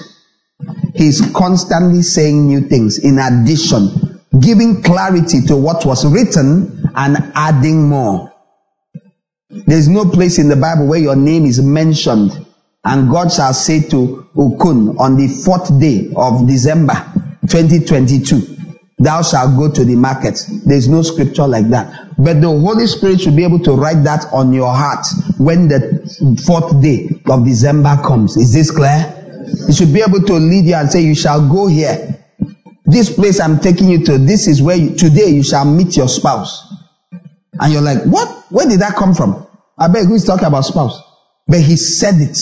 [0.99, 7.89] He's constantly saying new things in addition, giving clarity to what was written and adding
[7.89, 8.35] more.
[9.49, 12.45] There's no place in the Bible where your name is mentioned
[12.85, 16.95] and God shall say to Ukun on the fourth day of December
[17.43, 18.57] 2022,
[18.99, 20.45] thou shalt go to the market.
[20.67, 22.09] There's no scripture like that.
[22.19, 25.07] But the Holy Spirit should be able to write that on your heart
[25.39, 28.37] when the fourth day of December comes.
[28.37, 29.15] Is this clear?
[29.69, 32.25] He should be able to lead you and say, you shall go here.
[32.87, 36.09] This place I'm taking you to, this is where you, today you shall meet your
[36.09, 36.73] spouse.
[37.61, 38.47] And you're like, what?
[38.51, 39.47] Where did that come from?
[39.77, 40.99] I beg, who's talking about spouse?
[41.47, 42.39] But he said it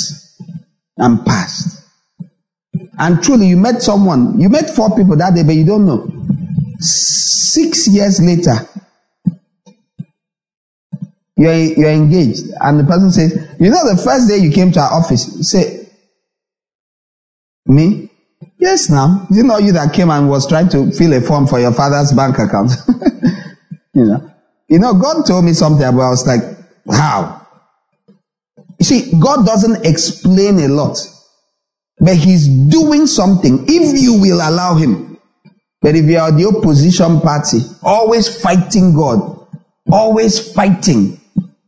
[0.98, 1.84] and passed.
[2.96, 6.08] And truly, you met someone, you met four people that day, but you don't know.
[6.78, 8.54] Six years later,
[11.36, 14.80] you're, you're engaged, and the person says, You know, the first day you came to
[14.80, 15.85] our office, you say,
[17.66, 18.10] Me?
[18.58, 19.26] Yes, now.
[19.30, 22.12] You know, you that came and was trying to fill a form for your father's
[22.12, 22.72] bank account.
[23.94, 24.32] you know,
[24.68, 26.42] you know, God told me something about, I was like,
[26.90, 27.46] How?
[28.78, 30.98] You see, God doesn't explain a lot,
[31.98, 35.18] but He's doing something if you will allow Him.
[35.80, 39.46] But if you are the opposition party, always fighting God,
[39.90, 41.20] always fighting,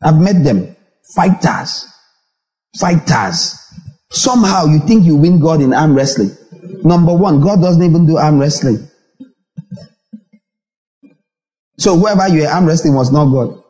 [0.02, 0.74] I've met them,
[1.14, 1.86] fighters,
[2.78, 3.54] fighters.
[4.10, 6.30] Somehow you think you win God in arm wrestling.
[6.82, 8.88] Number one, God doesn't even do arm wrestling.
[11.78, 13.62] So whoever you arm wrestling was not God.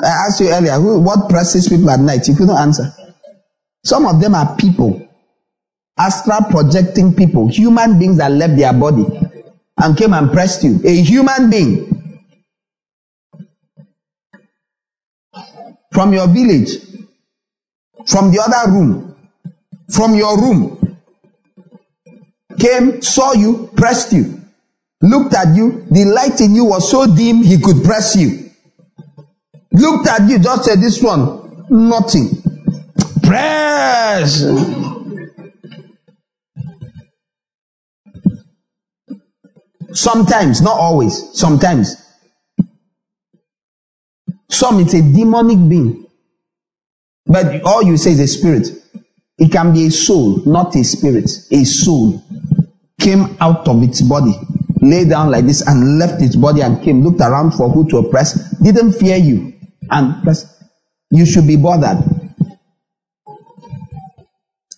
[0.00, 2.28] I asked you earlier, who, what presses people at night?
[2.28, 2.94] You couldn't answer.
[3.84, 5.08] Some of them are people.
[5.98, 9.04] astral projecting people, human beings that left their body
[9.76, 10.80] and came and pressed you.
[10.84, 12.22] A human being
[15.92, 16.70] from your village,
[18.06, 19.07] from the other room,
[19.90, 20.98] from your room,
[22.58, 24.40] came, saw you, pressed you,
[25.02, 25.86] looked at you.
[25.90, 28.50] The light in you was so dim he could press you.
[29.72, 32.42] Looked at you, just said, This one, nothing.
[33.22, 34.44] Press.
[39.92, 41.96] Sometimes, not always, sometimes.
[44.50, 46.06] Some it's a demonic being.
[47.26, 48.68] But all you say is a spirit.
[49.38, 51.30] It can be a soul, not a spirit.
[51.52, 52.22] A soul
[53.00, 54.34] came out of its body,
[54.80, 57.98] lay down like this and left its body and came, looked around for who to
[57.98, 59.54] oppress, didn't fear you
[59.90, 60.26] and.
[61.10, 62.04] You should be bothered.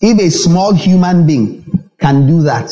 [0.00, 2.70] If a small human being can do that,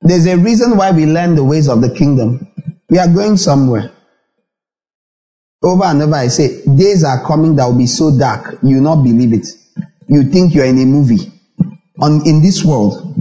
[0.00, 2.46] there's a reason why we learn the ways of the kingdom.
[2.88, 3.90] We are going somewhere.
[5.62, 8.82] Over and over, I say, days are coming that will be so dark, you will
[8.82, 9.46] not believe it.
[10.08, 11.30] You think you're in a movie.
[12.00, 13.14] On, in this world,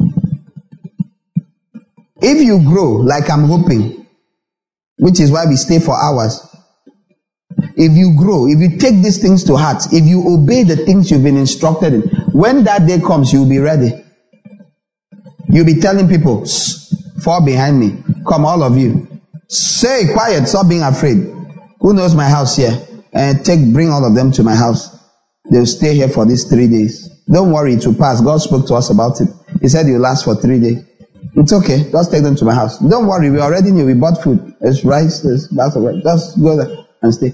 [2.22, 4.08] if you grow like I'm hoping,
[4.98, 6.48] which is why we stay for hours,
[7.76, 11.11] if you grow, if you take these things to heart, if you obey the things
[11.11, 13.92] you've been instructed in, when that day comes, you'll be ready.
[15.48, 16.45] You'll be telling people,
[17.24, 18.03] fall behind me.
[18.28, 19.08] Come, all of you.
[19.48, 21.41] Say quiet, stop being afraid.
[21.82, 22.80] Who knows my house here?
[23.14, 24.98] And take, bring all of them to my house.
[25.50, 27.10] They'll stay here for these three days.
[27.32, 28.22] Don't worry, it will pass.
[28.22, 29.27] God spoke to us about it.
[29.61, 30.85] He said it will last for three days.
[31.35, 31.90] It's okay.
[31.92, 32.80] Just take them to my house.
[32.80, 33.30] Don't worry.
[33.30, 33.85] We already knew.
[33.85, 34.53] We bought food.
[34.60, 35.22] There's rice.
[35.22, 36.03] There's bags of rice.
[36.03, 37.34] Just go there and stay.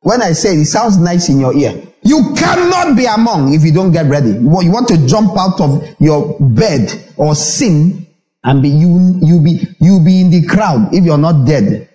[0.00, 1.82] When I say it, it sounds nice in your ear.
[2.02, 4.30] You cannot be among if you don't get ready.
[4.30, 8.06] You want to jump out of your bed or sin
[8.44, 11.88] and be you you be you be in the crowd if you're not dead.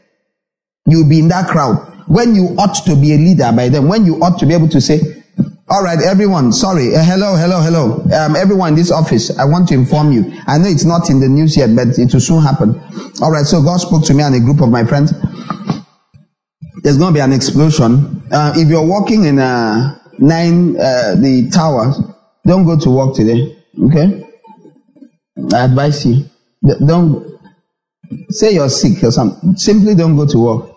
[0.87, 1.87] You'll be in that crowd.
[2.07, 4.69] When you ought to be a leader by them, when you ought to be able
[4.69, 4.99] to say,
[5.71, 6.51] all right, everyone.
[6.51, 6.93] Sorry.
[6.93, 8.03] Uh, hello, hello, hello.
[8.13, 10.25] Um, everyone in this office, I want to inform you.
[10.45, 12.75] I know it's not in the news yet, but it will soon happen.
[13.21, 13.45] All right.
[13.45, 15.13] So God spoke to me and a group of my friends.
[16.83, 18.21] There's going to be an explosion.
[18.29, 21.97] Uh, if you're walking in uh, nine, uh, the towers,
[22.45, 23.57] don't go to work today.
[23.81, 24.27] Okay.
[25.53, 26.25] I advise you.
[26.85, 27.39] Don't
[28.29, 29.55] say you're sick or something.
[29.55, 30.70] Simply don't go to work.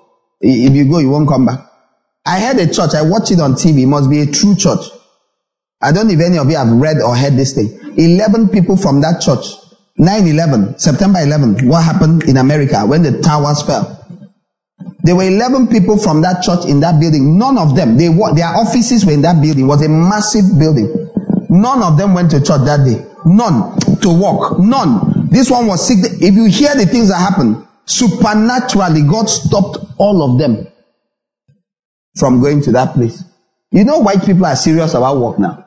[0.47, 1.61] If you go, you won't come back.
[2.27, 2.95] I had a church.
[2.95, 3.83] I watched it on TV.
[3.83, 4.81] It must be a true church.
[5.81, 7.79] I don't know if any of you have read or heard this thing.
[7.97, 9.45] 11 people from that church.
[9.99, 14.01] 9-11, September 11, what happened in America when the towers fell?
[15.05, 17.39] There were 11 people from that church in that building.
[17.39, 19.65] None of them, they were, their offices were in that building.
[19.65, 21.11] It was a massive building.
[21.49, 23.05] None of them went to church that day.
[23.25, 24.59] None to work.
[24.59, 25.29] None.
[25.31, 25.99] This one was sick.
[26.21, 30.67] If you hear the things that happened, supernaturally, God stopped all of them
[32.17, 33.23] from going to that place.
[33.71, 35.65] You know, white people are serious about work now.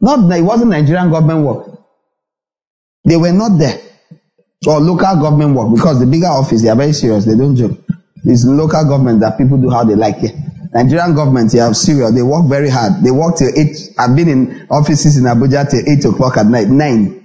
[0.00, 1.78] Not it wasn't Nigerian government work.
[3.04, 3.78] They were not there.
[4.66, 7.24] Or local government work because the bigger office they are very serious.
[7.24, 7.78] They don't joke.
[8.24, 10.34] It's local government that people do how they like it.
[10.72, 12.12] Nigerian government, they are serious.
[12.12, 13.02] They work very hard.
[13.04, 13.76] They work till eight.
[13.96, 16.68] I've been in offices in Abuja till eight o'clock at night.
[16.68, 17.23] Nine.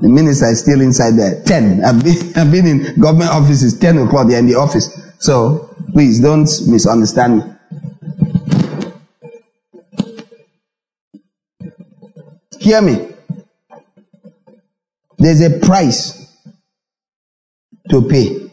[0.00, 1.42] The minister is still inside there.
[1.44, 1.84] Ten.
[1.84, 3.78] I've been, I've been in government offices.
[3.78, 4.28] Ten o'clock.
[4.28, 4.88] They're in the office.
[5.18, 7.42] So please don't misunderstand me.
[12.60, 13.08] Hear me.
[15.18, 16.18] There's a price
[17.90, 18.48] to pay.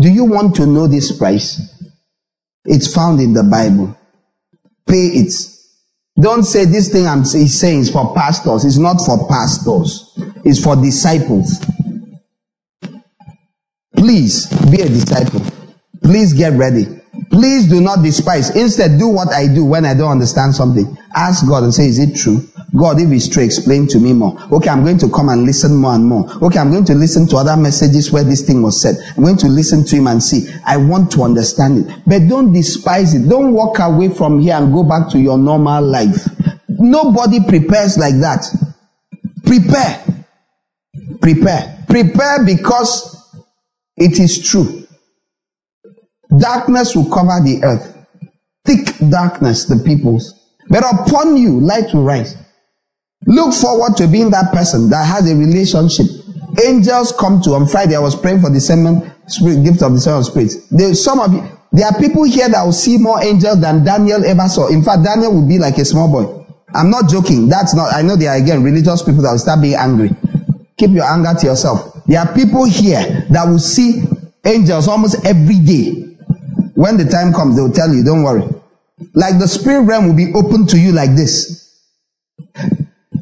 [0.00, 1.60] Do you want to know this price?
[2.64, 3.96] It's found in the Bible.
[4.86, 5.34] Pay it.
[6.20, 8.64] Don't say this thing I'm saying is for pastors.
[8.64, 10.18] It's not for pastors.
[10.44, 11.64] It's for disciples.
[13.96, 15.40] Please be a disciple.
[16.02, 16.86] Please get ready.
[17.30, 18.54] Please do not despise.
[18.56, 20.96] Instead, do what I do when I don't understand something.
[21.14, 22.48] Ask God and say, is it true?
[22.76, 24.36] God, if it's true, explain to me more.
[24.50, 26.26] Okay, I'm going to come and listen more and more.
[26.42, 28.96] Okay, I'm going to listen to other messages where this thing was said.
[29.16, 30.50] I'm going to listen to him and see.
[30.66, 32.02] I want to understand it.
[32.06, 33.28] But don't despise it.
[33.28, 36.26] Don't walk away from here and go back to your normal life.
[36.68, 38.44] Nobody prepares like that.
[39.44, 40.11] Prepare.
[41.22, 41.84] Prepare.
[41.88, 43.16] Prepare because
[43.96, 44.86] it is true.
[46.38, 48.06] Darkness will cover the earth.
[48.64, 50.34] Thick darkness, the peoples.
[50.68, 52.36] But upon you, light will rise.
[53.26, 56.06] Look forward to being that person that has a relationship.
[56.64, 57.96] Angels come to on Friday.
[57.96, 60.52] I was praying for the discernment spirit, gift of the spirit.
[60.70, 64.24] There, some of you, There are people here that will see more angels than Daniel
[64.26, 64.68] ever saw.
[64.68, 66.44] In fact, Daniel would be like a small boy.
[66.74, 67.48] I'm not joking.
[67.48, 70.10] That's not, I know there are again religious people that will start being angry.
[70.76, 72.04] Keep your anger to yourself.
[72.06, 74.02] There are people here that will see
[74.44, 76.16] angels almost every day.
[76.74, 78.42] When the time comes, they will tell you, don't worry.
[79.14, 81.80] Like the spirit realm will be open to you like this.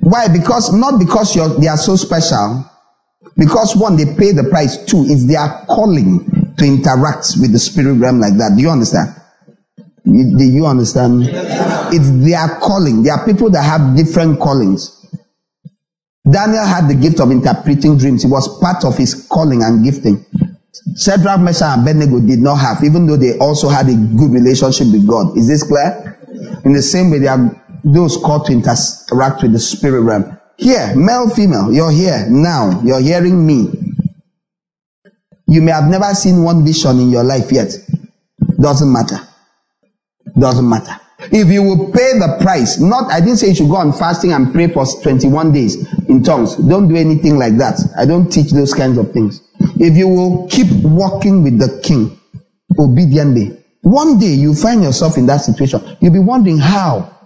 [0.00, 0.28] Why?
[0.28, 2.64] Because, not because they are so special.
[3.36, 4.84] Because one, they pay the price.
[4.84, 8.54] Two, it's their calling to interact with the spirit realm like that.
[8.56, 9.14] Do you understand?
[10.04, 11.24] Do you understand?
[11.92, 13.02] It's their calling.
[13.02, 14.99] There are people that have different callings.
[16.30, 18.24] Daniel had the gift of interpreting dreams.
[18.24, 20.24] It was part of his calling and gifting.
[20.96, 24.88] Shadrach, Meshach, and Abednego did not have, even though they also had a good relationship
[24.92, 25.36] with God.
[25.36, 26.18] Is this clear?
[26.64, 30.38] In the same way, there are those called to interact with the spirit realm.
[30.56, 32.80] Here, male, female, you're here now.
[32.84, 33.72] You're hearing me.
[35.48, 37.72] You may have never seen one vision in your life yet.
[38.60, 39.18] Doesn't matter.
[40.38, 41.00] Doesn't matter.
[41.32, 44.32] If you will pay the price, not, I didn't say you should go on fasting
[44.32, 45.76] and pray for 21 days
[46.10, 46.56] in tongues.
[46.56, 47.78] Don't do anything like that.
[47.96, 49.40] I don't teach those kinds of things.
[49.78, 52.18] If you will keep walking with the king
[52.78, 55.96] obediently, one day you find yourself in that situation.
[56.00, 57.16] You'll be wondering how.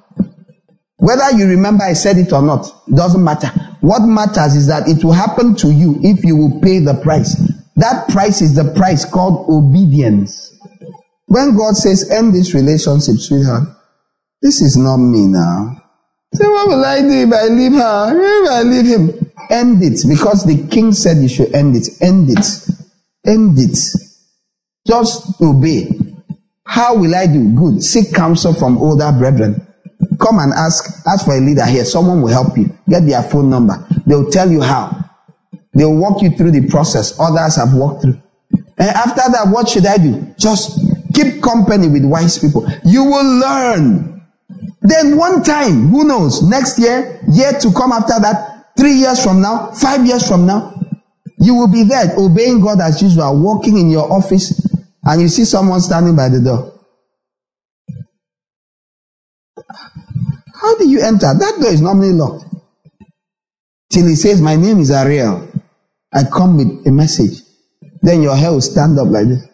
[0.96, 3.48] Whether you remember I said it or not, it doesn't matter.
[3.80, 7.34] What matters is that it will happen to you if you will pay the price.
[7.76, 10.56] That price is the price called obedience.
[11.26, 13.64] When God says, end this relationship, sweetheart,
[14.40, 15.83] this is not me now.
[16.34, 18.44] Say, what will I do if I leave her?
[18.44, 19.30] If I leave him?
[19.50, 21.88] End it because the king said you should end it.
[22.00, 22.46] End it.
[23.26, 23.78] End it.
[24.86, 25.88] Just obey.
[26.66, 27.54] How will I do?
[27.54, 27.82] Good.
[27.82, 29.66] Seek counsel from older brethren.
[30.18, 31.84] Come and ask, ask for a leader here.
[31.84, 32.76] Someone will help you.
[32.88, 33.86] Get their phone number.
[34.06, 35.04] They'll tell you how.
[35.72, 37.18] They'll walk you through the process.
[37.18, 38.20] Others have walked through.
[38.78, 40.34] And after that, what should I do?
[40.38, 40.80] Just
[41.14, 42.66] keep company with wise people.
[42.84, 44.13] You will learn.
[44.84, 49.40] Then one time, who knows, next year, year to come after that, three years from
[49.40, 50.74] now, five years from now,
[51.38, 54.60] you will be there obeying God as usual, walking in your office,
[55.02, 56.78] and you see someone standing by the door.
[60.54, 61.32] How do you enter?
[61.32, 62.44] That door is normally locked.
[63.90, 65.48] Till he says, My name is Ariel.
[66.12, 67.40] I come with a message.
[68.02, 69.46] Then your hair will stand up like this.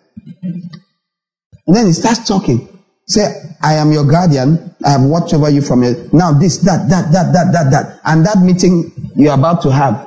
[0.43, 2.69] And then he starts talking.
[3.11, 3.27] Say,
[3.61, 4.73] I am your guardian.
[4.85, 6.13] I have watched over you from it.
[6.15, 8.01] Now this, that, that, that, that, that, that.
[8.05, 10.07] And that meeting you're about to have.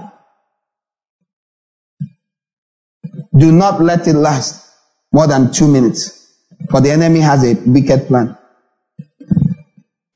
[3.38, 4.72] Do not let it last
[5.11, 6.33] more than two minutes.
[6.72, 8.38] For the enemy has a wicked plan.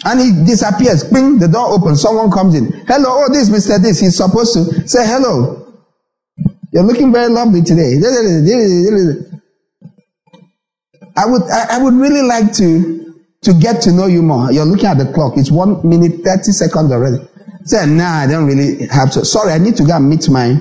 [0.06, 1.04] And he disappears.
[1.04, 2.02] Bing, the door opens.
[2.02, 2.72] Someone comes in.
[2.88, 3.82] Hello, oh, this Mr.
[3.82, 4.00] This.
[4.00, 5.74] He's supposed to say hello.
[6.72, 7.96] You're looking very lovely today.
[11.18, 14.52] I would, I, I would really like to, to get to know you more.
[14.52, 15.34] You're looking at the clock.
[15.36, 17.28] It's one minute, 30 seconds already.
[17.66, 19.26] Say, nah, I don't really have to.
[19.26, 20.56] Sorry, I need to go and meet my,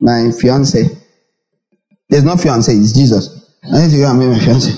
[0.00, 0.84] my fiance.
[2.08, 3.56] There's no fiance, it's Jesus.
[3.62, 4.72] I need to go and meet my fiance.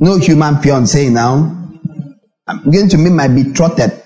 [0.00, 1.60] No human fiance now.
[2.46, 4.02] I'm going to meet my betrothed.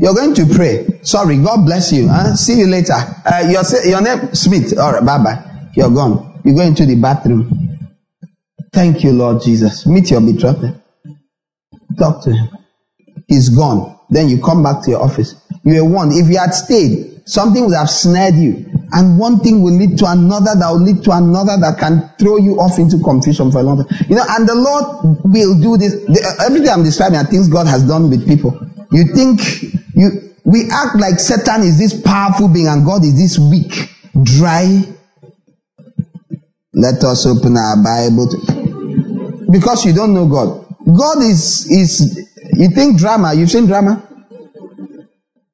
[0.00, 1.00] You're going to pray.
[1.02, 2.08] Sorry, God bless you.
[2.08, 2.34] Huh?
[2.34, 2.94] See you later.
[2.94, 4.76] Uh, your, your name, Smith.
[4.78, 5.70] All right, bye bye.
[5.74, 6.40] You're gone.
[6.44, 7.67] You go into the bathroom.
[8.72, 9.86] Thank you, Lord Jesus.
[9.86, 10.80] Meet your betrothed.
[11.98, 12.48] Talk to him.
[13.26, 13.98] He's gone.
[14.10, 15.34] Then you come back to your office.
[15.64, 16.12] You are warned.
[16.12, 18.64] If you had stayed, something would have snared you.
[18.92, 22.38] And one thing will lead to another that will lead to another that can throw
[22.38, 23.98] you off into confusion for a long time.
[24.08, 25.94] You know, and the Lord will do this.
[26.08, 28.58] Uh, everything I'm describing are things God has done with people.
[28.90, 29.40] You think
[29.94, 33.90] you, we act like Satan is this powerful being and God is this weak,
[34.22, 34.84] dry.
[36.72, 38.57] Let us open our Bible to,
[39.50, 40.66] because you don't know God.
[40.86, 44.02] God is, is, you think drama, you've seen drama?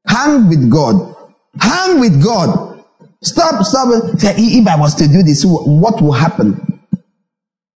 [0.06, 1.14] Hang with God.
[1.60, 2.84] Hang with God.
[3.22, 3.88] Stop, stop.
[4.20, 6.60] If I was to do this, what will happen?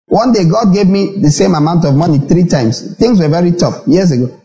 [0.07, 2.97] One day God gave me the same amount of money three times.
[2.97, 4.41] Things were very tough years ago.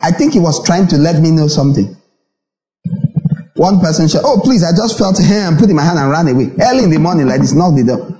[0.00, 1.96] I think he was trying to let me know something.
[3.56, 6.10] One person said, Oh, please, I just felt here and put in my hand and
[6.10, 6.50] ran away.
[6.60, 8.13] Early in the morning, like this, knocked the door.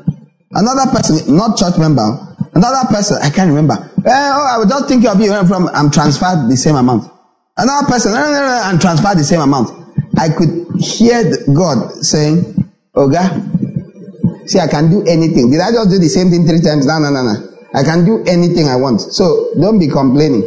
[0.55, 2.07] Another person, not church member,
[2.55, 3.75] another person, I can't remember.
[4.07, 7.11] Eh, oh, I was just thinking of you from, I'm transferred the same amount.
[7.57, 9.71] Another person, and transferred the same amount.
[10.17, 15.51] I could hear God saying, Oga, see, I can do anything.
[15.51, 16.87] Did I just do the same thing three times?
[16.87, 17.35] No, no, no, no.
[17.75, 19.01] I can do anything I want.
[19.01, 20.43] So don't be complaining.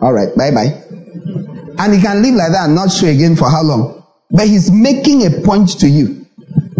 [0.00, 0.74] All right, bye bye.
[1.78, 4.04] And he can live like that and not show again for how long?
[4.30, 6.17] But he's making a point to you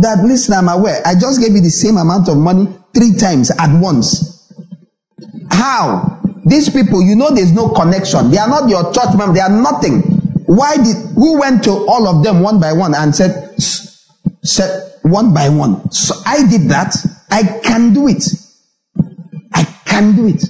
[0.02, 1.02] that listen, I'm aware.
[1.04, 4.52] I just gave you the same amount of money three times at once.
[5.50, 6.20] How?
[6.44, 8.30] These people, you know, there's no connection.
[8.30, 9.34] They are not your church member.
[9.34, 10.00] They are nothing.
[10.46, 15.34] Why did who went to all of them one by one and said, said one
[15.34, 15.90] by one?
[15.90, 16.94] So I did that.
[17.30, 18.24] I can do it.
[19.52, 20.44] I can do it.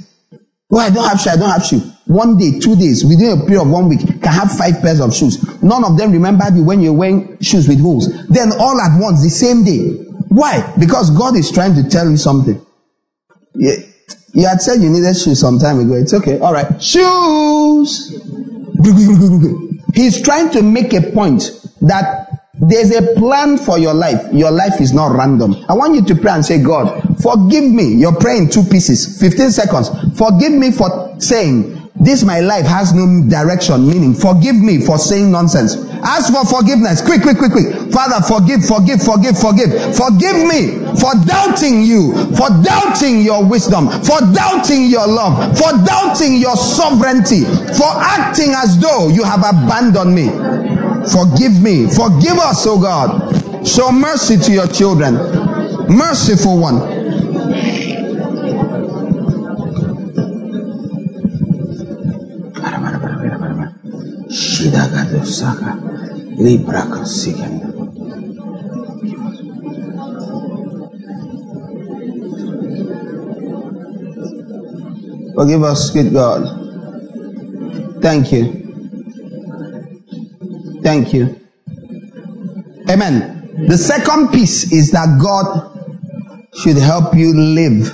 [0.71, 1.31] Oh, I don't have shoe.
[1.31, 1.83] I don't have shoe.
[2.09, 5.15] One day, two days, within a period of one week, can have five pairs of
[5.15, 5.45] shoes.
[5.63, 8.09] None of them remembered you when you're wearing shoes with holes.
[8.29, 9.89] Then all at once, the same day.
[10.29, 10.73] Why?
[10.79, 12.65] Because God is trying to tell you something.
[13.55, 13.75] Yeah.
[14.33, 15.95] You had said you needed shoes some time ago.
[15.95, 16.39] It's okay.
[16.39, 16.83] All right.
[16.83, 18.09] Shoes.
[19.95, 21.51] He's trying to make a point
[21.83, 24.33] that there's a plan for your life.
[24.33, 25.57] Your life is not random.
[25.69, 27.95] I want you to pray and say, God, forgive me.
[27.95, 29.91] You're praying two pieces, 15 seconds.
[30.17, 35.31] Forgive me for saying, this my life has no direction, meaning forgive me for saying
[35.31, 35.77] nonsense.
[36.03, 37.03] Ask for forgiveness.
[37.03, 37.75] Quick, quick, quick, quick.
[37.91, 39.71] Father, forgive, forgive, forgive, forgive.
[39.97, 46.39] Forgive me for doubting you, for doubting your wisdom, for doubting your love, for doubting
[46.39, 47.43] your sovereignty,
[47.75, 50.31] for acting as though you have abandoned me.
[51.11, 51.87] Forgive me.
[51.91, 53.67] Forgive us, oh God.
[53.67, 55.15] Show mercy to your children.
[55.89, 56.98] Merciful one.
[75.35, 76.43] Forgive us, good God.
[78.03, 78.59] Thank you.
[80.83, 81.39] Thank you.
[82.91, 83.67] Amen.
[83.69, 85.71] The second piece is that God
[86.55, 87.93] should help you live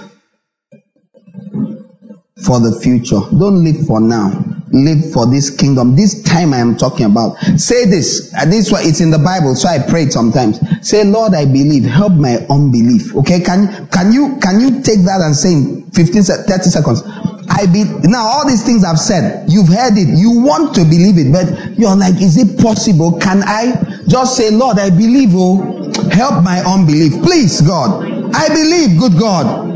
[2.45, 3.21] for the future.
[3.31, 4.54] Don't live for now.
[4.75, 5.95] Live for this kingdom.
[5.95, 7.37] This time I am talking about.
[7.57, 8.31] Say this.
[8.47, 10.59] This is what it's in the Bible, so I pray sometimes.
[10.87, 11.85] Say, Lord, I believe.
[11.85, 13.15] Help my unbelief.
[13.17, 17.03] Okay, can can you can you take that and say in 15 30 seconds?
[17.49, 21.19] I be now all these things I've said, you've heard it, you want to believe
[21.19, 23.19] it, but you're like, is it possible?
[23.19, 23.79] Can I
[24.09, 27.23] just say, Lord, I believe, oh, help my unbelief.
[27.23, 28.05] Please, God.
[28.35, 29.69] I believe, good God.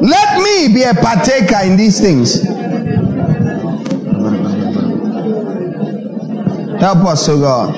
[0.00, 2.55] Let me be a partaker in these things.
[6.80, 7.74] Help us, oh God.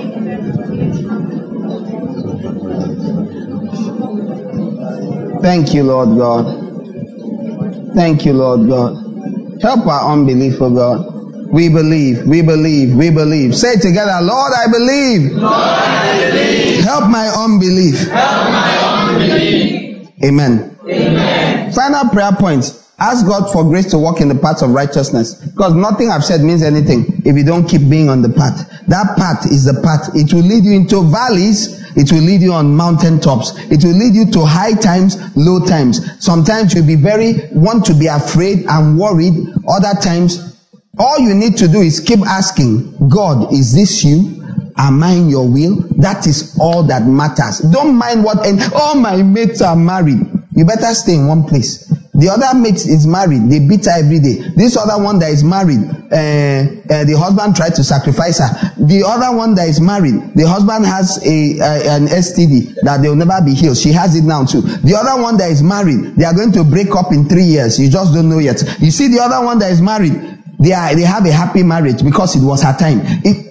[5.40, 7.94] Thank you, Lord God.
[7.94, 9.62] Thank you, Lord God.
[9.62, 11.52] Help our unbelief, oh God.
[11.52, 13.54] We believe, we believe, we believe.
[13.56, 15.32] Say together, Lord, I believe.
[15.32, 16.84] Lord, I believe.
[16.84, 18.08] Help my unbelief.
[18.08, 20.08] Help my unbelief.
[20.24, 20.76] Amen.
[20.84, 21.72] Amen.
[21.72, 22.87] Final prayer point.
[23.00, 25.34] Ask God for grace to walk in the path of righteousness.
[25.34, 28.68] Because nothing I've said means anything if you don't keep being on the path.
[28.88, 30.10] That path is the path.
[30.14, 33.52] It will lead you into valleys it will lead you on mountain tops.
[33.72, 36.00] It will lead you to high times, low times.
[36.24, 39.34] Sometimes you'll be very, want to be afraid and worried.
[39.68, 40.56] Other times,
[40.96, 44.34] all you need to do is keep asking, God, is this you?
[44.76, 45.74] Am I in your will?
[45.96, 47.58] That is all that matters.
[47.58, 50.20] Don't mind what, and all oh, my mates are married.
[50.54, 51.87] You better stay in one place.
[52.18, 53.48] The other mate is married.
[53.48, 54.42] They beat her every day.
[54.56, 55.78] This other one that is married,
[56.10, 58.74] uh, uh, the husband tried to sacrifice her.
[58.76, 63.08] The other one that is married, the husband has a, a an STD that they
[63.08, 63.76] will never be healed.
[63.78, 64.62] She has it now too.
[64.62, 67.78] The other one that is married, they are going to break up in three years.
[67.78, 68.62] You just don't know yet.
[68.80, 70.18] You see the other one that is married,
[70.58, 72.98] they are, they have a happy marriage because it was her time.
[73.22, 73.47] It,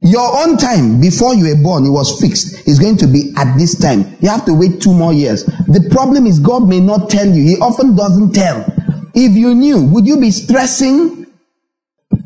[0.00, 2.68] your own time before you were born, it was fixed.
[2.68, 4.16] It's going to be at this time.
[4.20, 5.44] You have to wait two more years.
[5.44, 7.42] The problem is God may not tell you.
[7.42, 8.64] He often doesn't tell.
[9.14, 11.26] If you knew, would you be stressing?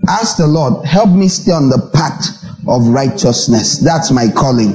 [0.07, 3.79] Ask the Lord, help me stay on the path of righteousness.
[3.79, 4.73] That's my calling.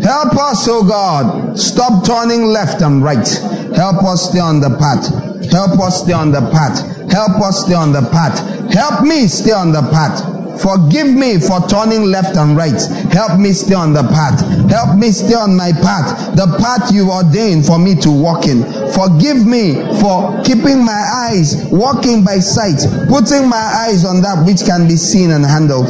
[0.00, 1.58] Help us, oh God.
[1.58, 3.28] Stop turning left and right.
[3.76, 5.04] Help us stay on the path.
[5.50, 6.78] Help us stay on the path.
[7.10, 8.38] Help us stay on the path.
[8.72, 10.37] Help me stay on the path.
[10.60, 12.80] Forgive me for turning left and right.
[13.12, 14.40] Help me stay on the path.
[14.70, 16.34] Help me stay on my path.
[16.36, 18.62] The path you ordained for me to walk in.
[18.92, 22.78] Forgive me for keeping my eyes walking by sight,
[23.08, 25.86] putting my eyes on that which can be seen and handled.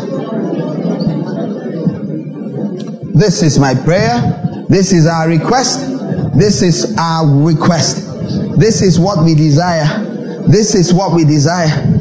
[3.15, 4.67] This is my prayer.
[4.69, 5.81] This is our request.
[6.39, 8.07] This is our request.
[8.59, 10.05] This is what we desire.
[10.47, 11.98] This is what we desire.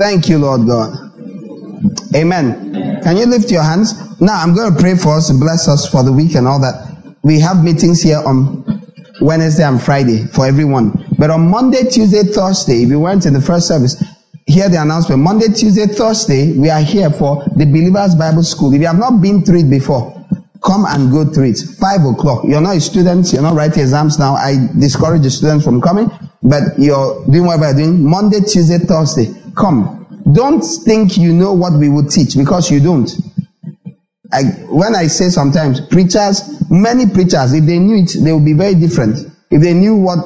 [0.00, 1.12] Thank you, Lord God.
[2.16, 3.02] Amen.
[3.02, 3.92] Can you lift your hands?
[4.20, 6.58] Now I'm going to pray for us and bless us for the week and all
[6.60, 7.16] that.
[7.22, 8.64] We have meetings here on
[9.20, 11.06] Wednesday and Friday for everyone.
[11.18, 14.02] But on Monday, Tuesday, Thursday, if you weren't in the first service,
[14.46, 15.20] hear the announcement.
[15.22, 18.72] Monday, Tuesday, Thursday, we are here for the Believers Bible School.
[18.72, 20.16] If you have not been through it before,
[20.64, 21.58] come and go through it.
[21.78, 22.44] Five o'clock.
[22.48, 24.34] You're not a student, you're not writing exams now.
[24.34, 26.10] I discourage the students from coming,
[26.42, 28.02] but you're doing whatever you're doing.
[28.08, 29.26] Monday, Tuesday, Thursday,
[29.60, 30.24] come.
[30.32, 33.10] Don't think you know what we would teach because you don't.
[34.32, 38.52] I, when I say sometimes preachers, many preachers, if they knew it, they would be
[38.52, 39.18] very different.
[39.50, 40.18] If they knew what,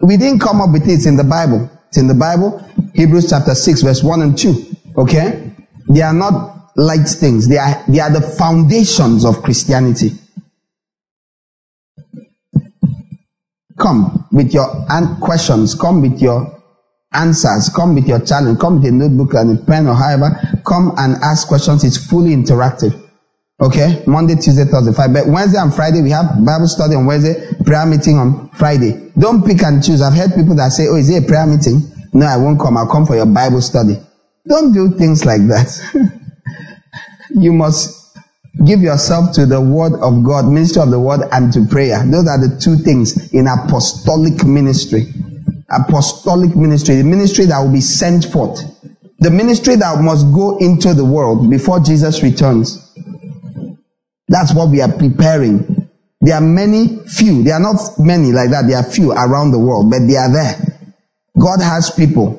[0.00, 1.68] we didn't come up with it, it's in the Bible.
[1.88, 4.76] It's in the Bible, Hebrews chapter 6, verse 1 and 2.
[4.96, 5.52] Okay?
[5.88, 7.48] They are not light things.
[7.48, 10.12] They are, they are the foundations of Christianity.
[13.76, 14.86] Come with your
[15.20, 15.74] questions.
[15.74, 16.59] Come with your
[17.12, 17.68] answers.
[17.74, 18.58] Come with your challenge.
[18.58, 20.30] Come with a notebook and a pen or however.
[20.64, 21.84] Come and ask questions.
[21.84, 22.96] It's fully interactive.
[23.60, 24.02] Okay?
[24.06, 25.12] Monday, Tuesday, Thursday, Friday.
[25.12, 29.12] But Wednesday and Friday, we have Bible study on Wednesday, prayer meeting on Friday.
[29.18, 30.00] Don't pick and choose.
[30.00, 31.82] I've heard people that say, oh, is it a prayer meeting?
[32.12, 32.76] No, I won't come.
[32.76, 33.96] I'll come for your Bible study.
[34.46, 35.68] Don't do things like that.
[37.30, 38.18] you must
[38.64, 42.02] give yourself to the word of God, ministry of the word, and to prayer.
[42.06, 45.12] Those are the two things in apostolic ministry.
[45.70, 48.60] Apostolic ministry, the ministry that will be sent forth.
[49.20, 52.94] The ministry that must go into the world before Jesus returns.
[54.28, 55.88] That's what we are preparing.
[56.20, 57.42] There are many, few.
[57.42, 58.66] There are not many like that.
[58.68, 60.56] There are few around the world, but they are there.
[61.38, 62.36] God has people.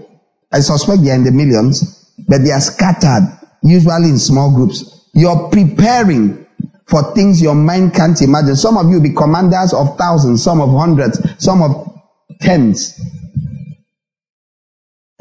[0.51, 5.07] I suspect they are in the millions, but they are scattered, usually in small groups.
[5.13, 6.45] You're preparing
[6.87, 8.55] for things your mind can't imagine.
[8.55, 11.99] Some of you will be commanders of thousands, some of hundreds, some of
[12.41, 12.99] tens.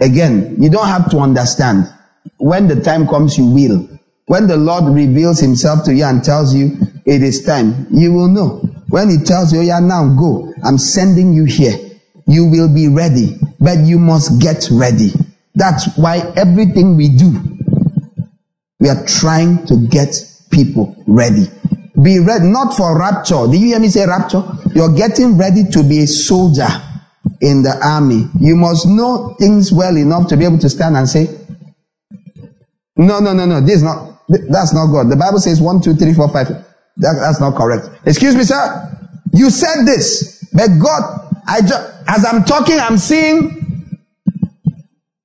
[0.01, 1.93] Again, you don't have to understand.
[2.39, 3.89] When the time comes, you will.
[4.27, 8.29] When the Lord reveals himself to you and tells you it is time, you will
[8.29, 8.61] know.
[8.89, 11.77] When he tells you, oh, yeah, now go, I'm sending you here.
[12.27, 15.13] You will be ready, but you must get ready.
[15.55, 17.39] That's why everything we do,
[18.79, 20.15] we are trying to get
[20.51, 21.47] people ready.
[22.03, 23.47] Be ready, not for rapture.
[23.51, 24.43] Did you hear me say rapture?
[24.75, 26.69] You're getting ready to be a soldier
[27.41, 28.27] in the army.
[28.39, 31.27] You must know things well enough to be able to stand and say,
[32.97, 35.11] no, no, no, no, this is not, that's not God.
[35.11, 36.49] The Bible says one, two, three, four, five.
[36.49, 37.89] That, that's not correct.
[38.07, 38.97] Excuse me, sir.
[39.33, 43.57] You said this, but God, I just, as I'm talking, I'm seeing,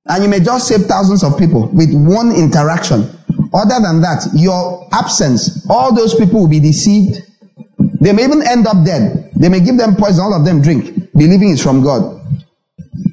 [0.06, 3.10] and you may just save thousands of people with one interaction.
[3.52, 7.20] Other than that, your absence, all those people will be deceived.
[8.00, 9.32] They may even end up dead.
[9.34, 12.20] They may give them poison, all of them drink, believing is from God.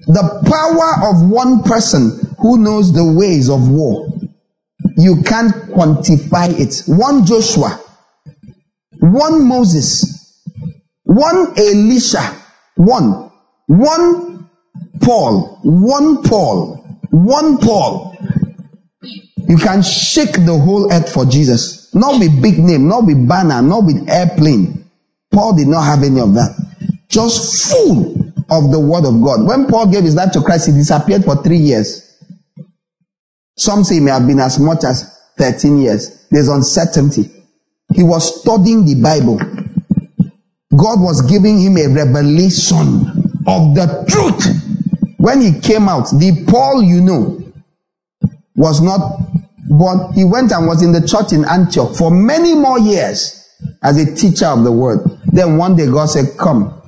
[0.07, 4.13] The power of one person who knows the ways of war
[4.97, 6.83] you can't quantify it.
[6.87, 7.79] One Joshua,
[8.99, 10.41] one Moses,
[11.03, 12.35] one Elisha,
[12.75, 13.31] one,
[13.67, 14.49] one
[15.01, 16.77] Paul, one Paul,
[17.09, 18.15] one Paul.
[19.49, 21.93] You can shake the whole earth for Jesus.
[21.93, 24.89] Not with big name, not with banner, not with airplane.
[25.31, 26.62] Paul did not have any of that.
[27.13, 28.15] Just full
[28.49, 29.45] of the word of God.
[29.47, 32.17] When Paul gave his life to Christ, he disappeared for three years.
[33.55, 36.27] Some say it may have been as much as 13 years.
[36.29, 37.29] There's uncertainty.
[37.93, 39.37] He was studying the Bible.
[40.75, 43.05] God was giving him a revelation
[43.45, 45.15] of the truth.
[45.17, 47.39] When he came out, the Paul you know
[48.55, 49.19] was not
[49.69, 53.39] but He went and was in the church in Antioch for many more years
[53.81, 54.99] as a teacher of the word.
[55.27, 56.81] Then one day God said, Come,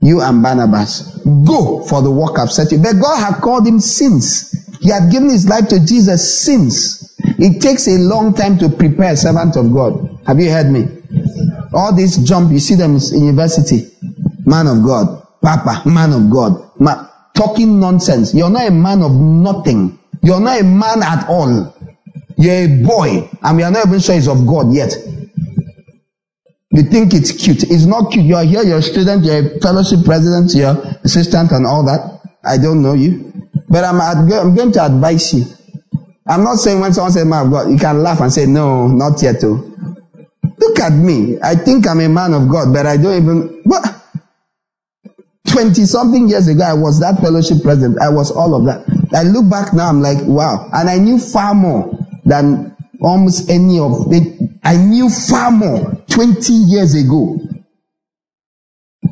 [0.00, 2.78] you and Barnabas, go for the work I've set you.
[2.78, 4.52] But God had called him since.
[4.80, 7.16] He had given his life to Jesus since.
[7.38, 10.20] It takes a long time to prepare a servant of God.
[10.26, 10.86] Have you heard me?
[11.72, 13.90] All this jump, you see them in university.
[14.46, 15.26] Man of God.
[15.42, 16.70] Papa, man of God.
[17.34, 18.34] Talking nonsense.
[18.34, 19.98] You're not a man of nothing.
[20.22, 21.74] You're not a man at all.
[22.36, 24.94] You're a boy, and we are not even sure he's of God yet.
[26.78, 27.64] You think it's cute.
[27.64, 28.24] It's not cute.
[28.24, 32.20] You're here, you're a student, you're a fellowship president, you're assistant and all that.
[32.44, 33.32] I don't know you.
[33.68, 35.44] But I'm, I'm going to advise you.
[36.24, 38.86] I'm not saying when someone says man of God, you can laugh and say, no,
[38.86, 39.42] not yet.
[39.42, 39.74] Oh.
[40.56, 41.36] Look at me.
[41.42, 43.84] I think I'm a man of God, but I don't even, what?
[45.48, 48.00] 20 something years ago, I was that fellowship president.
[48.00, 48.86] I was all of that.
[49.12, 50.70] I look back now, I'm like, wow.
[50.72, 51.90] And I knew far more
[52.24, 54.40] than almost any of it.
[54.62, 57.40] I knew far more 20 years ago.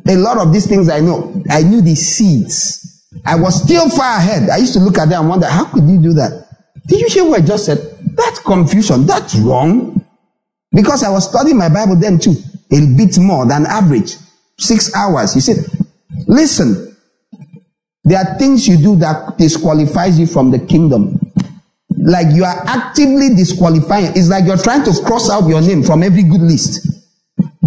[0.09, 1.43] A lot of these things I know.
[1.51, 2.83] I knew the seeds.
[3.25, 4.51] I was still far ahead.
[4.51, 6.49] I used to look at them and wonder, how could you do that?
[6.87, 7.79] Did you hear what I just said?
[8.15, 9.07] That's confusion.
[9.07, 10.05] That's wrong.
[10.73, 12.37] Because I was studying my Bible then too.
[12.73, 14.17] A bit more than average.
[14.59, 15.35] Six hours.
[15.35, 15.57] You said,
[16.27, 16.97] listen,
[18.05, 21.21] there are things you do that disqualifies you from the kingdom.
[22.07, 24.13] Like you are actively disqualifying.
[24.15, 26.87] It's like you're trying to cross out your name from every good list.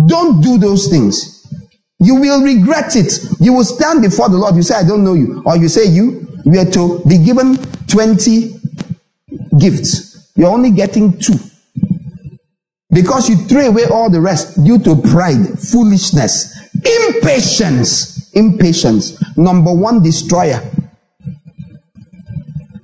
[0.08, 1.46] Don't do those things.
[2.00, 3.12] You will regret it.
[3.42, 4.56] You will stand before the Lord.
[4.56, 5.44] You say, I don't know you.
[5.46, 6.26] Or you say, you,
[6.58, 8.56] are to be given 20
[9.60, 10.32] gifts.
[10.38, 11.36] You're only getting two.
[12.90, 18.34] Because you throw away all the rest due to pride, foolishness, impatience.
[18.34, 19.22] Impatience.
[19.38, 20.62] Number one destroyer.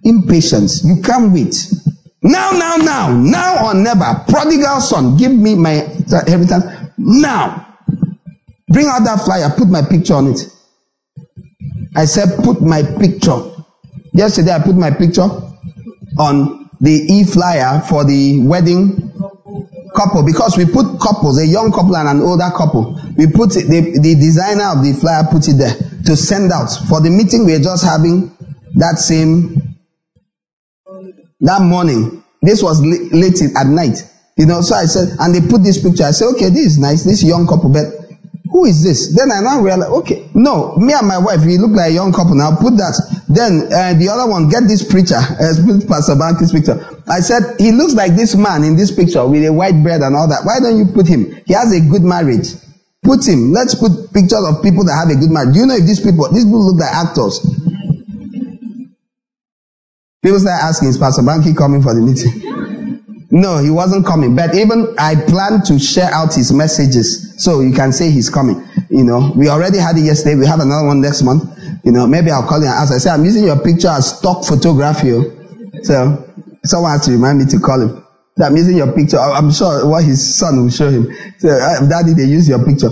[0.06, 0.84] Impatience.
[0.86, 1.56] You can't wait.
[2.22, 4.24] Now, now, now, now or never.
[4.28, 6.66] Prodigal son, give me my uh, inheritance
[6.98, 7.78] now.
[8.70, 10.40] Bring out that flyer, put my picture on it.
[11.96, 13.38] I said, put my picture.
[14.14, 15.28] Yesterday, I put my picture
[16.18, 19.12] on the e flyer for the wedding
[19.96, 23.00] couple because we put couples, a young couple and an older couple.
[23.18, 25.76] We put it, the, the designer of the flyer put it there
[26.06, 28.36] to send out for the meeting we're just having
[28.76, 29.65] that same
[31.42, 32.24] that morning.
[32.42, 33.98] This was late at night.
[34.38, 36.04] You know, so I said, and they put this picture.
[36.04, 37.86] I said, okay, this is nice, this young couple, but
[38.52, 39.16] who is this?
[39.16, 42.12] Then I now realize, okay, no, me and my wife, we look like a young
[42.12, 42.36] couple.
[42.36, 42.96] Now put that.
[43.28, 45.56] Then uh, the other one, get this preacher, uh,
[45.88, 46.80] Pastor Banky's picture.
[47.08, 50.16] I said, he looks like this man in this picture with a white beard and
[50.16, 50.44] all that.
[50.44, 51.32] Why don't you put him?
[51.48, 52.54] He has a good marriage.
[53.04, 53.52] Put him.
[53.52, 55.54] Let's put pictures of people that have a good marriage.
[55.54, 57.40] Do you know if these people, these people look like actors?
[60.26, 63.30] People start asking, is Pastor Banky coming for the meeting?
[63.30, 64.36] No, he wasn't coming.
[64.36, 67.36] But even I plan to share out his messages.
[67.38, 68.68] So you can say he's coming.
[68.90, 70.34] You know, we already had it yesterday.
[70.34, 71.44] We have another one next month.
[71.84, 72.92] You know, maybe I'll call you ask.
[72.92, 75.14] I say, I'm using your picture as stock photography.
[75.14, 75.30] Oh.
[75.84, 76.26] So
[76.64, 78.04] someone has to remind me to call him.
[78.42, 79.20] I'm using your picture.
[79.20, 81.14] I'm sure what his son will show him.
[81.38, 82.90] So, uh, daddy, they use your picture.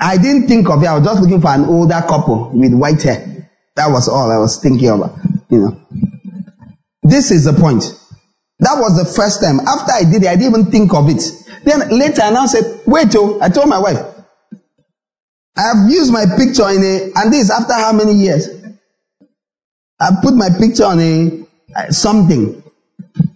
[0.00, 0.86] I didn't think of it.
[0.86, 3.50] I was just looking for an older couple with white hair.
[3.76, 5.14] That was all I was thinking about.
[5.50, 5.80] You know,
[7.10, 7.82] this is the point.
[8.60, 9.60] That was the first time.
[9.60, 11.22] After I did it, I didn't even think of it.
[11.64, 13.98] Then later I now said, wait, oh, I told my wife,
[15.56, 18.48] I have used my picture in a, and this after how many years?
[19.98, 22.62] I put my picture on a, uh, something.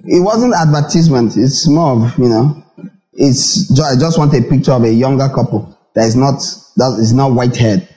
[0.05, 1.37] It wasn't advertisement.
[1.37, 2.65] It's more of, you know,
[3.13, 6.41] it's, I just want a picture of a younger couple that is not,
[6.77, 7.89] that is not white haired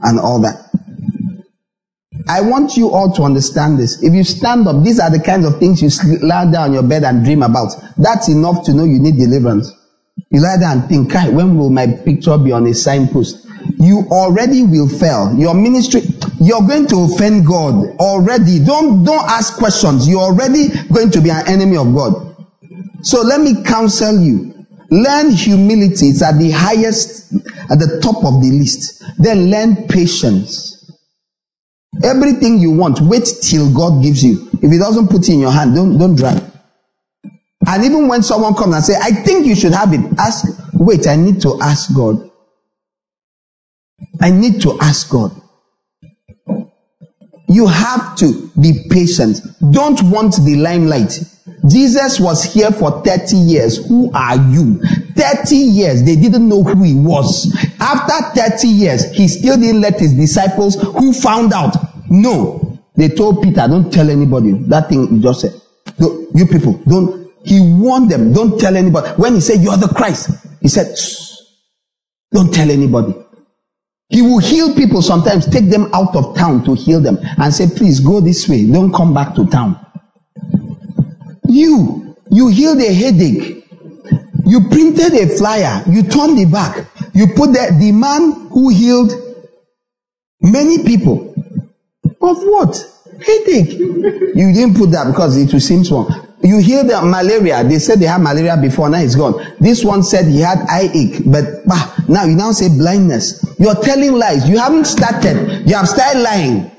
[0.00, 0.67] and all that.
[2.28, 4.02] I want you all to understand this.
[4.02, 7.04] If you stand up, these are the kinds of things you lie down your bed
[7.04, 7.72] and dream about.
[7.96, 9.72] That's enough to know you need deliverance.
[10.30, 13.46] You lie down and think, when will my picture be on a signpost?
[13.78, 15.34] You already will fail.
[15.38, 16.02] Your ministry,
[16.40, 18.62] you're going to offend God already.
[18.62, 20.06] Don't, don't ask questions.
[20.06, 22.36] You're already going to be an enemy of God.
[23.02, 24.66] So let me counsel you.
[24.90, 26.08] Learn humility.
[26.08, 27.32] It's at the highest,
[27.70, 29.02] at the top of the list.
[29.18, 30.77] Then learn patience.
[32.02, 34.48] Everything you want, wait till God gives you.
[34.62, 36.42] If He doesn't put it in your hand, don't don't drag.
[37.66, 40.46] And even when someone comes and say, "I think you should have it," ask.
[40.74, 42.30] Wait, I need to ask God.
[44.20, 45.32] I need to ask God.
[47.48, 49.40] You have to be patient.
[49.70, 51.22] Don't want the limelight.
[51.66, 53.78] Jesus was here for 30 years.
[53.88, 54.80] Who are you?
[55.16, 56.02] 30 years.
[56.02, 57.54] They didn't know who he was.
[57.80, 61.87] After 30 years, he still didn't let his disciples who found out.
[62.10, 62.78] No.
[62.96, 64.52] They told Peter, don't tell anybody.
[64.52, 65.60] That thing you just said.
[66.34, 67.30] You people, don't.
[67.44, 69.08] He warned them, don't tell anybody.
[69.10, 70.30] When he said, you're the Christ,
[70.60, 70.94] he said,
[72.32, 73.14] don't tell anybody.
[74.10, 77.66] He will heal people sometimes, take them out of town to heal them and say,
[77.68, 78.66] please go this way.
[78.66, 79.78] Don't come back to town.
[81.46, 83.64] You, you healed a headache.
[84.46, 85.82] You printed a flyer.
[85.88, 86.86] You turned it back.
[87.14, 89.12] You put the, the man who healed
[90.40, 91.27] many people.
[92.20, 92.76] Of what?
[93.24, 93.78] Headache.
[93.78, 96.08] You didn't put that because it will seem small.
[96.42, 97.64] You hear the malaria.
[97.64, 98.88] They said they had malaria before.
[98.88, 99.34] Now it's gone.
[99.58, 103.44] This one said he had eye ache, but bah, now you now say blindness.
[103.58, 104.48] You're telling lies.
[104.48, 105.68] You haven't started.
[105.68, 106.70] You have started lying.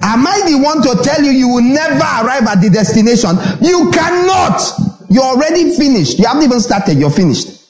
[0.00, 3.36] Am I the one to tell you you will never arrive at the destination?
[3.64, 4.60] You cannot.
[5.10, 6.18] You're already finished.
[6.18, 6.98] You haven't even started.
[6.98, 7.64] You're finished.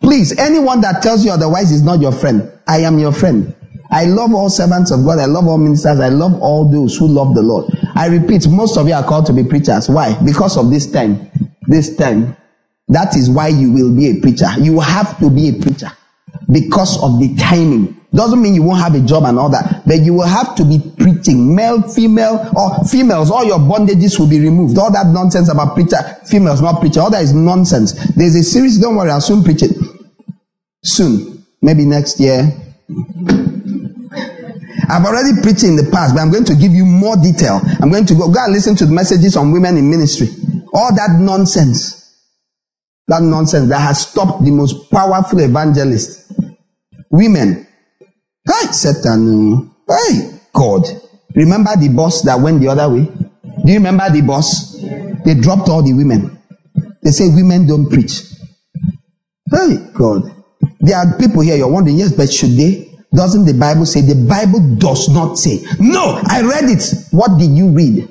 [0.00, 2.52] Please, anyone that tells you otherwise is not your friend.
[2.68, 3.54] I am your friend.
[3.90, 5.18] I love all servants of God.
[5.18, 6.00] I love all ministers.
[6.00, 7.66] I love all those who love the Lord.
[7.94, 9.88] I repeat, most of you are called to be preachers.
[9.88, 10.18] Why?
[10.24, 11.30] Because of this time.
[11.66, 12.36] This time.
[12.88, 14.48] That is why you will be a preacher.
[14.58, 15.90] You have to be a preacher
[16.50, 18.00] because of the timing.
[18.12, 20.64] Doesn't mean you won't have a job and all that, but you will have to
[20.64, 23.28] be preaching, male, female, or females.
[23.28, 24.78] All your bondages will be removed.
[24.78, 27.92] All that nonsense about preacher, females not preaching, all that is nonsense.
[28.14, 28.78] There's a series.
[28.78, 29.72] Don't worry, I'll soon preach it.
[30.84, 32.52] Soon, maybe next year.
[34.94, 37.60] I've already preached in the past, but I'm going to give you more detail.
[37.80, 40.28] I'm going to go, go and listen to the messages on women in ministry.
[40.72, 42.00] All that nonsense.
[43.08, 46.32] That nonsense that has stopped the most powerful evangelist.
[47.10, 47.66] Women.
[48.46, 49.74] Hey, Satan.
[49.88, 50.84] Hey, God.
[51.34, 53.04] Remember the boss that went the other way?
[53.64, 54.80] Do you remember the boss?
[55.24, 56.38] They dropped all the women.
[57.02, 58.22] They say women don't preach.
[59.50, 60.22] Hey, God.
[60.78, 62.93] There are people here, you're wondering, yes, but should they?
[63.14, 64.00] Doesn't the Bible say?
[64.00, 65.64] The Bible does not say.
[65.78, 66.82] No, I read it.
[67.12, 68.08] What did you read?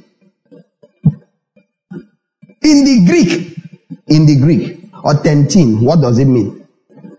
[2.62, 3.58] In the Greek,
[4.08, 6.66] in the Greek, or 10, what does it mean?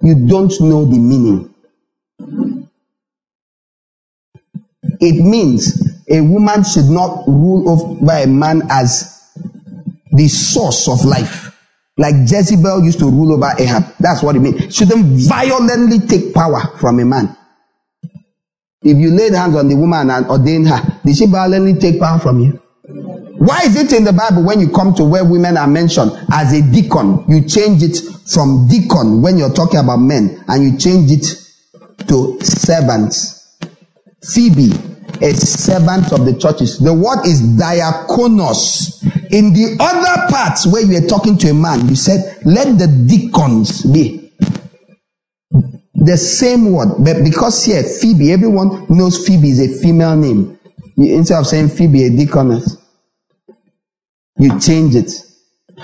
[0.01, 1.55] You don't know the meaning.
[5.01, 9.31] It means a woman should not rule over by a man as
[10.13, 11.51] the source of life.
[11.99, 13.85] Like Jezebel used to rule over Ahab.
[14.01, 14.75] That's what it means.
[14.75, 17.37] Shouldn't violently take power from a man.
[18.85, 22.19] If you laid hands on the woman and ordained her, did she violently take power
[22.19, 22.61] from you?
[23.39, 26.53] Why is it in the Bible when you come to where women are mentioned as
[26.53, 27.97] a deacon, you change it
[28.31, 31.25] from deacon when you're talking about men and you change it
[32.09, 33.57] to servants?
[34.33, 34.73] Phoebe,
[35.21, 36.79] a servant of the churches.
[36.79, 39.03] The word is diakonos.
[39.33, 42.87] In the other parts where you are talking to a man, you said, let the
[42.87, 44.24] deacons be.
[46.05, 50.59] The same word, but because here, Phoebe, everyone knows Phoebe is a female name.
[50.97, 52.77] You, instead of saying Phoebe, a deaconess,
[54.39, 55.11] you change it.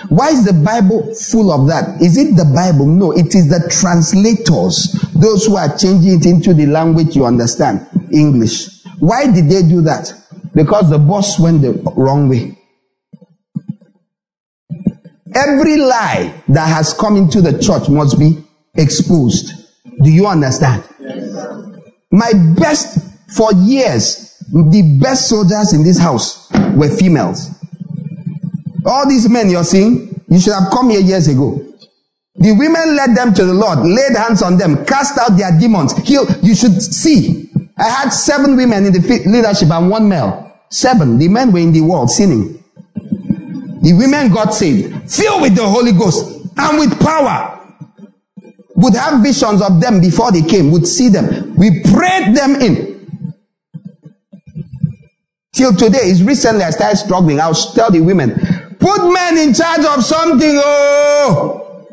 [0.09, 2.03] Why is the Bible full of that?
[2.03, 2.87] Is it the Bible?
[2.87, 7.87] No, it is the translators, those who are changing it into the language you understand,
[8.13, 8.85] English.
[8.99, 10.13] Why did they do that?
[10.55, 12.57] Because the boss went the wrong way.
[15.35, 19.60] Every lie that has come into the church must be exposed.
[20.03, 20.83] Do you understand?
[22.11, 22.99] My best,
[23.37, 27.51] for years, the best soldiers in this house were females.
[28.87, 31.65] All these men you're seeing, you should have come here years ago.
[32.37, 35.97] The women led them to the Lord, laid hands on them, cast out their demons,
[35.99, 36.25] heal.
[36.43, 37.51] You should see.
[37.77, 40.51] I had seven women in the leadership and one male.
[40.71, 41.19] Seven.
[41.19, 42.63] The men were in the world sinning.
[43.83, 47.60] The women got saved, filled with the Holy Ghost and with power.
[48.81, 51.55] Would have visions of them before they came, would see them.
[51.55, 53.35] We prayed them in.
[55.53, 57.41] Till today, it's recently I started struggling.
[57.41, 58.31] I'll tell the women,
[58.79, 60.61] put men in charge of something.
[60.65, 61.87] Oh,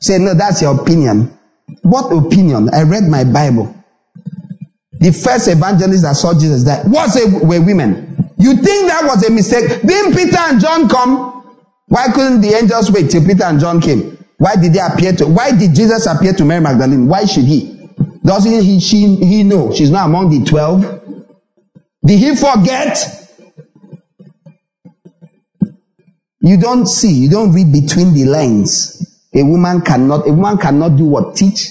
[0.00, 1.36] say no, that's your opinion.
[1.82, 2.70] What opinion?
[2.72, 3.74] I read my Bible.
[4.92, 8.32] The first evangelist that saw Jesus that was a, were women.
[8.38, 9.82] You think that was a mistake?
[9.82, 11.35] Didn't Peter and John come?
[11.88, 14.16] Why couldn't the angels wait till Peter and John came?
[14.38, 15.26] Why did they appear to?
[15.26, 17.06] Why did Jesus appear to Mary Magdalene?
[17.06, 17.88] Why should he?
[18.24, 18.80] Doesn't he?
[18.80, 20.82] She, he know she's not among the twelve.
[22.04, 22.98] Did he forget?
[26.40, 27.12] You don't see.
[27.12, 29.28] You don't read between the lines.
[29.34, 30.28] A woman cannot.
[30.28, 31.70] A woman cannot do what teach.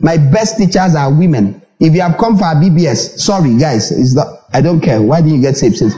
[0.00, 1.62] My best teachers are women.
[1.78, 4.40] If you have come for a BBS, sorry guys, it's not.
[4.52, 5.00] I don't care.
[5.00, 5.76] Why didn't you get saved?
[5.76, 5.94] Since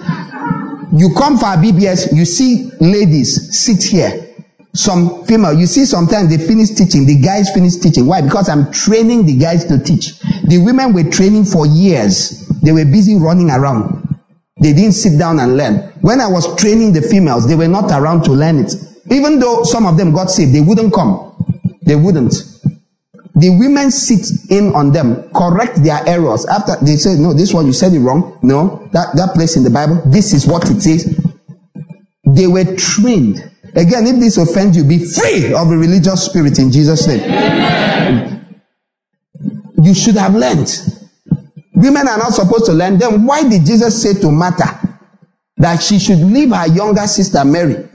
[0.93, 4.29] you come for a BBS, you see ladies sit here.
[4.75, 8.07] Some female, you see sometimes they finish teaching, the guys finish teaching.
[8.07, 8.23] Why?
[8.23, 10.19] Because I'm training the guys to teach.
[10.45, 12.49] The women were training for years.
[12.63, 14.03] They were busy running around.
[14.61, 15.93] They didn't sit down and learn.
[16.01, 18.73] When I was training the females, they were not around to learn it.
[19.11, 21.35] Even though some of them got saved, they wouldn't come.
[21.83, 22.35] They wouldn't.
[23.35, 26.45] The women sit in on them, correct their errors.
[26.47, 28.39] After they say, no, this one you said it wrong.
[28.43, 31.19] No, that, that place in the Bible, this is what it says.
[32.25, 33.39] They were trained.
[33.75, 37.23] Again, if this offends you, be free of a religious spirit in Jesus' name.
[39.83, 40.71] You should have learned.
[41.75, 42.99] Women are not supposed to learn.
[42.99, 44.79] Then why did Jesus say to Martha
[45.57, 47.89] that she should leave her younger sister Mary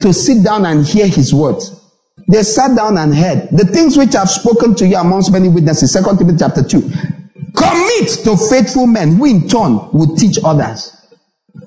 [0.00, 1.79] to sit down and hear his words?
[2.28, 5.92] They sat down and heard the things which I've spoken to you amongst many witnesses.
[5.92, 6.80] Second Timothy chapter 2.
[7.56, 10.96] Commit to faithful men who in turn would teach others.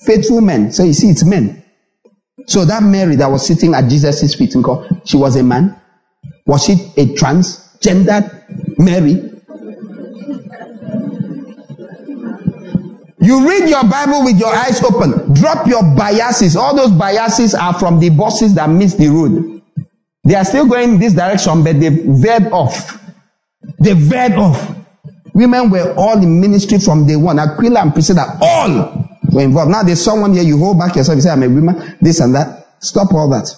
[0.06, 0.72] Faithful men.
[0.72, 1.64] So you see, it's men.
[2.48, 5.80] So that Mary that was sitting at Jesus' feet, in court, she was a man.
[6.46, 9.30] Was she a transgendered Mary?
[13.22, 15.34] You read your Bible with your eyes open.
[15.34, 16.58] Drop your biases.
[16.58, 19.53] All those biases are from the bosses that miss the road.
[20.24, 23.00] They are still going this direction, but they've veered off.
[23.80, 24.76] They veered off.
[25.34, 27.40] Women were all in ministry from day one.
[27.40, 29.72] Aquila and Priscilla, all were involved.
[29.72, 32.36] Now there's someone here, you hold back yourself, you say, I'm a woman, this and
[32.36, 32.68] that.
[32.80, 33.50] Stop all that.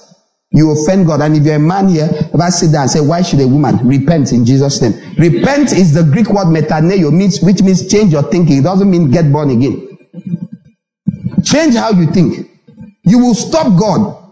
[0.51, 1.21] You offend God.
[1.21, 3.47] And if you're a man here, if I sit down and say, why should a
[3.47, 4.93] woman repent in Jesus' name?
[5.17, 7.11] Repent is the Greek word metanoeo,
[7.43, 8.59] which means change your thinking.
[8.59, 9.97] It doesn't mean get born again.
[11.43, 12.49] Change how you think.
[13.03, 14.24] You will stop God.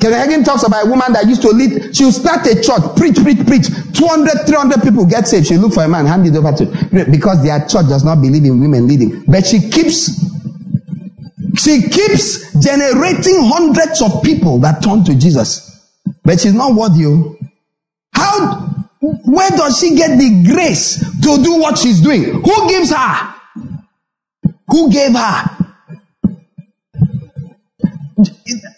[0.00, 1.94] Kenneth Hagin talks about a woman that used to lead.
[1.96, 3.66] She'll start a church, preach, preach, preach.
[3.98, 5.48] 200, 300 people get saved.
[5.48, 6.66] She'll look for a man, hand it over to,
[7.10, 9.24] because their church does not believe in women leading.
[9.26, 10.06] But she keeps,
[11.56, 15.66] she keeps generating hundreds of people that turn to Jesus.
[16.22, 17.04] But she's not worthy.
[17.06, 17.36] oh.
[18.12, 18.66] How,
[19.00, 22.22] where does she get the grace to do what she's doing?
[22.22, 23.34] Who gives her?
[24.68, 25.57] Who gave her?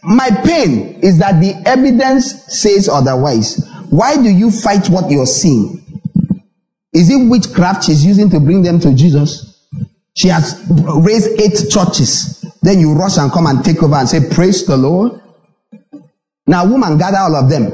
[0.03, 3.65] My pain is that the evidence says otherwise.
[3.89, 5.81] Why do you fight what you're seeing?
[6.93, 9.69] Is it witchcraft she's using to bring them to Jesus?
[10.15, 12.45] She has raised eight churches.
[12.63, 15.21] Then you rush and come and take over and say, Praise the Lord.
[16.47, 17.71] Now, woman, gather all of them,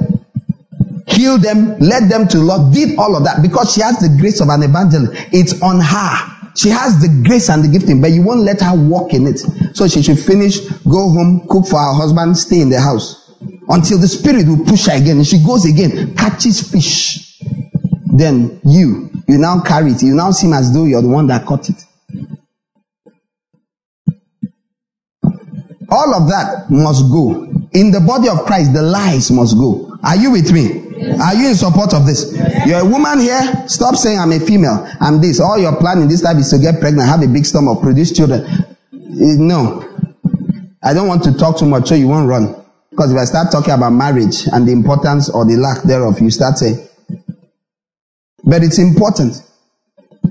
[1.08, 4.40] heal them, led them to Lord, did all of that because she has the grace
[4.40, 5.12] of an evangelist.
[5.32, 6.35] It's on her.
[6.56, 9.38] She has the grace and the gifting, but you won't let her walk in it.
[9.76, 13.34] So she should finish, go home, cook for her husband, stay in the house
[13.68, 15.18] until the spirit will push her again.
[15.18, 17.40] And she goes again, catches fish.
[18.06, 20.02] Then you, you now carry it.
[20.02, 21.84] You now seem as though you're the one that caught it.
[25.88, 27.44] All of that must go.
[27.72, 29.98] In the body of Christ, the lies must go.
[30.02, 30.85] Are you with me?
[31.20, 32.32] Are you in support of this?
[32.66, 33.64] You're a woman here.
[33.68, 34.86] Stop saying I'm a female.
[35.00, 35.40] I'm this.
[35.40, 38.12] All your plan in this life is to get pregnant, have a big stomach, produce
[38.12, 38.44] children.
[38.92, 39.82] Eh, No.
[40.82, 42.54] I don't want to talk too much so you won't run.
[42.90, 46.30] Because if I start talking about marriage and the importance or the lack thereof, you
[46.30, 46.78] start saying.
[48.44, 49.42] But it's important.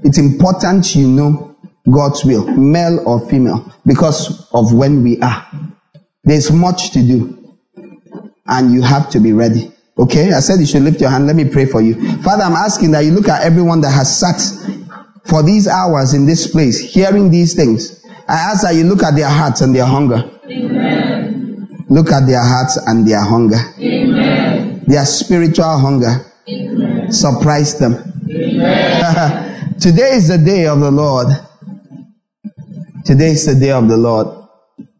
[0.03, 1.55] It's important you know
[1.91, 5.45] God's will, male or female, because of when we are.
[6.23, 7.55] There's much to do.
[8.47, 9.71] And you have to be ready.
[9.97, 10.33] Okay?
[10.33, 11.27] I said you should lift your hand.
[11.27, 11.95] Let me pray for you.
[12.21, 14.41] Father, I'm asking that you look at everyone that has sat
[15.25, 18.03] for these hours in this place, hearing these things.
[18.27, 20.17] I ask that you look at their hearts and their hunger.
[21.87, 23.59] Look at their hearts and their hunger.
[24.87, 26.25] Their spiritual hunger.
[27.09, 27.93] Surprise them.
[29.79, 31.27] Today is the day of the Lord.
[33.03, 34.27] Today is the day of the Lord.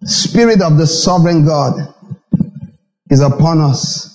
[0.04, 1.94] Spirit of the sovereign God
[3.10, 4.15] is upon us.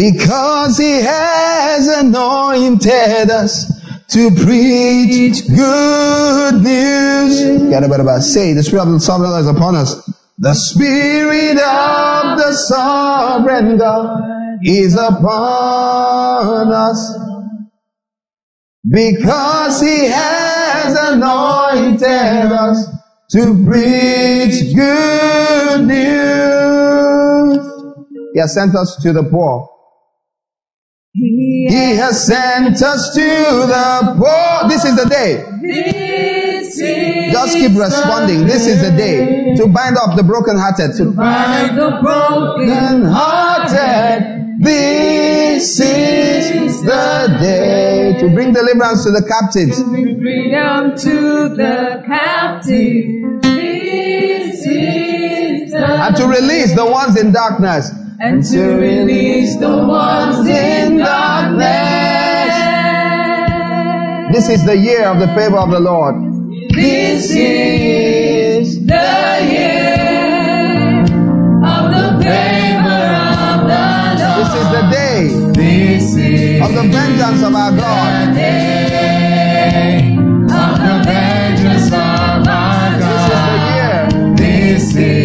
[0.00, 3.68] Because he has anointed us
[4.08, 7.42] to preach good news.
[7.70, 10.10] About say the spirit of the sovereign is upon us.
[10.38, 17.18] The spirit of the sovereign God is upon us.
[18.88, 22.88] Because he has anointed us
[23.32, 27.58] to preach good news.
[28.32, 29.68] He has sent us to the poor.
[31.12, 34.68] He has sent us to the poor.
[34.68, 35.44] This is the day.
[35.64, 38.46] Is Just keep responding.
[38.46, 44.60] This is the day to bind up the brokenhearted, to bind the broken hearted.
[44.60, 49.82] This is the day to bring deliverance to the captives.
[49.82, 53.42] To bring freedom to the captive.
[53.42, 57.90] This is the and to release the ones in darkness.
[58.22, 62.54] And to release the ones in darkness.
[64.32, 66.14] This is the year of the favor of the Lord.
[66.74, 71.00] This is the year
[71.64, 73.04] of the favor
[73.48, 73.86] of the
[74.36, 75.20] This is the day
[75.54, 78.28] This is of the vengeance of our God.
[78.28, 83.00] the day of the vengeance of our God.
[83.00, 83.98] This is the year
[84.36, 85.19] This is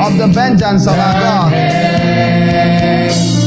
[0.00, 1.52] of the vengeance of our God.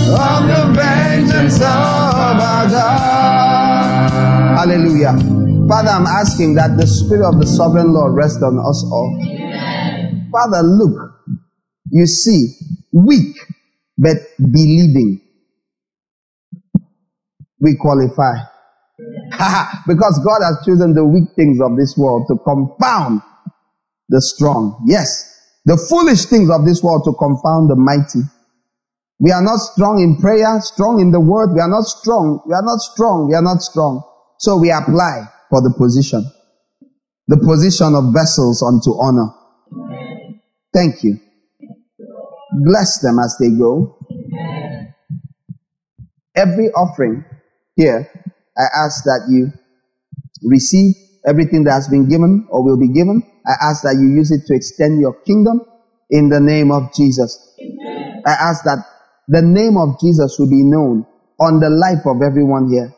[0.08, 4.58] Of the vengeance of our God.
[4.58, 5.14] Hallelujah.
[5.68, 9.20] Father, I'm asking that the Spirit of the Sovereign Lord rest on us all.
[10.32, 11.14] Father, look,
[11.92, 12.54] you see,
[12.94, 13.36] weak,
[13.98, 15.22] but believing.
[17.60, 18.38] We qualify.
[19.88, 23.22] because God has chosen the weak things of this world to confound
[24.10, 24.84] the strong.
[24.88, 25.35] Yes,
[25.66, 28.22] the foolish things of this world to confound the mighty.
[29.20, 31.54] We are not strong in prayer, strong in the word.
[31.54, 32.42] We are not strong.
[32.46, 33.28] We are not strong.
[33.28, 34.04] We are not strong.
[34.38, 36.24] So we apply for the position.
[37.28, 39.34] The position of vessels unto honor.
[40.74, 41.18] Thank you.
[42.64, 43.98] Bless them as they go.
[46.36, 47.26] Every offering
[47.76, 48.12] here,
[48.58, 49.52] I ask that you
[50.44, 50.94] receive
[51.26, 53.24] everything that has been given or will be given.
[53.48, 55.62] I ask that you use it to extend your kingdom
[56.10, 57.56] in the name of Jesus.
[58.26, 58.86] I ask that
[59.28, 61.06] the name of Jesus will be known
[61.40, 62.94] on the life of everyone here.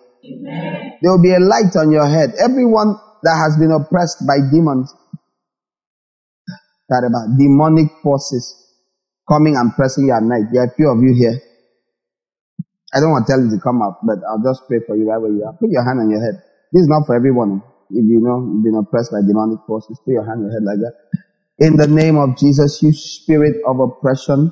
[1.02, 2.34] There will be a light on your head.
[2.40, 4.94] Everyone that has been oppressed by demons,
[6.90, 8.56] that about demonic forces
[9.28, 10.48] coming and pressing you at night.
[10.52, 11.36] There are a few of you here.
[12.94, 15.10] I don't want to tell you to come up, but I'll just pray for you
[15.10, 15.54] right where you are.
[15.54, 16.42] Put your hand on your head.
[16.72, 17.62] This is not for everyone.
[17.90, 20.64] If you know you've been oppressed by demonic forces, put your hand on your head
[20.64, 20.96] like that.
[21.60, 24.52] In the name of Jesus, you spirit of oppression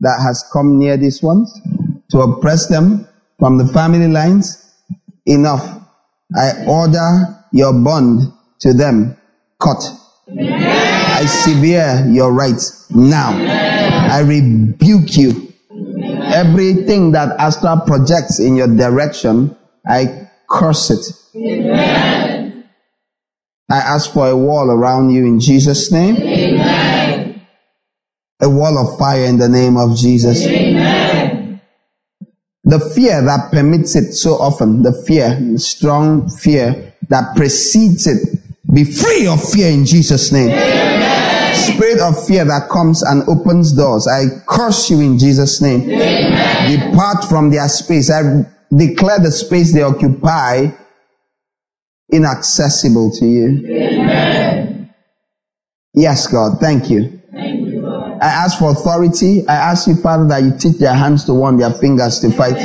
[0.00, 1.52] that has come near these ones
[2.10, 3.06] to oppress them
[3.38, 4.74] from the family lines,
[5.26, 5.64] enough.
[6.36, 9.16] I order your bond to them
[9.60, 9.82] cut.
[10.38, 13.32] I sever your rights now.
[13.32, 15.52] I rebuke you.
[16.22, 22.37] Everything that Astra projects in your direction, I curse it.
[23.70, 26.16] I ask for a wall around you in Jesus' name.
[26.16, 27.46] Amen.
[28.40, 30.46] A wall of fire in the name of Jesus.
[30.46, 31.60] Amen.
[32.64, 38.40] The fear that permits it so often, the fear, the strong fear that precedes it,
[38.72, 40.50] be free of fear in Jesus' name.
[41.54, 45.88] Spirit of fear that comes and opens doors, I curse you in Jesus' name.
[45.88, 48.10] Depart from their space.
[48.10, 50.68] I declare the space they occupy
[52.10, 53.66] inaccessible to you.
[53.66, 54.94] Amen.
[55.94, 57.20] Yes, God, thank you.
[57.32, 57.68] Thank you
[58.20, 59.46] I ask for authority.
[59.48, 62.56] I ask you, Father, that you teach their hands to warn their fingers to fight.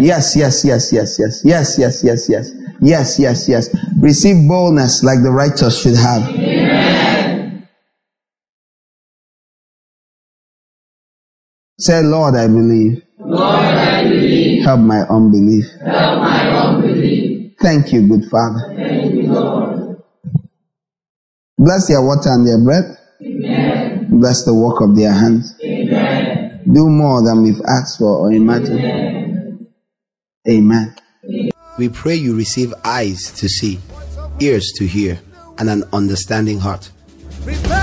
[0.00, 3.76] Yes, yes, yes, yes, yes, yes, yes, yes, yes, yes, yes, yes.
[3.98, 6.28] Receive boldness like the righteous should have.
[6.30, 7.68] Amen.
[11.78, 13.02] Say, Lord, I believe.
[13.18, 14.64] Lord, I believe.
[14.64, 15.66] Help my unbelief.
[15.84, 17.33] Help my unbelief.
[17.60, 18.74] Thank you, good Father.
[18.76, 20.02] Thank you, Lord.
[21.58, 22.98] Bless their water and their bread.
[23.22, 24.20] Amen.
[24.20, 25.54] Bless the work of their hands.
[25.62, 26.62] Amen.
[26.70, 29.68] Do more than we've asked for or imagined.
[30.48, 30.96] Amen.
[31.78, 33.80] We pray you receive eyes to see,
[34.40, 35.18] ears to hear,
[35.58, 36.90] and an understanding heart.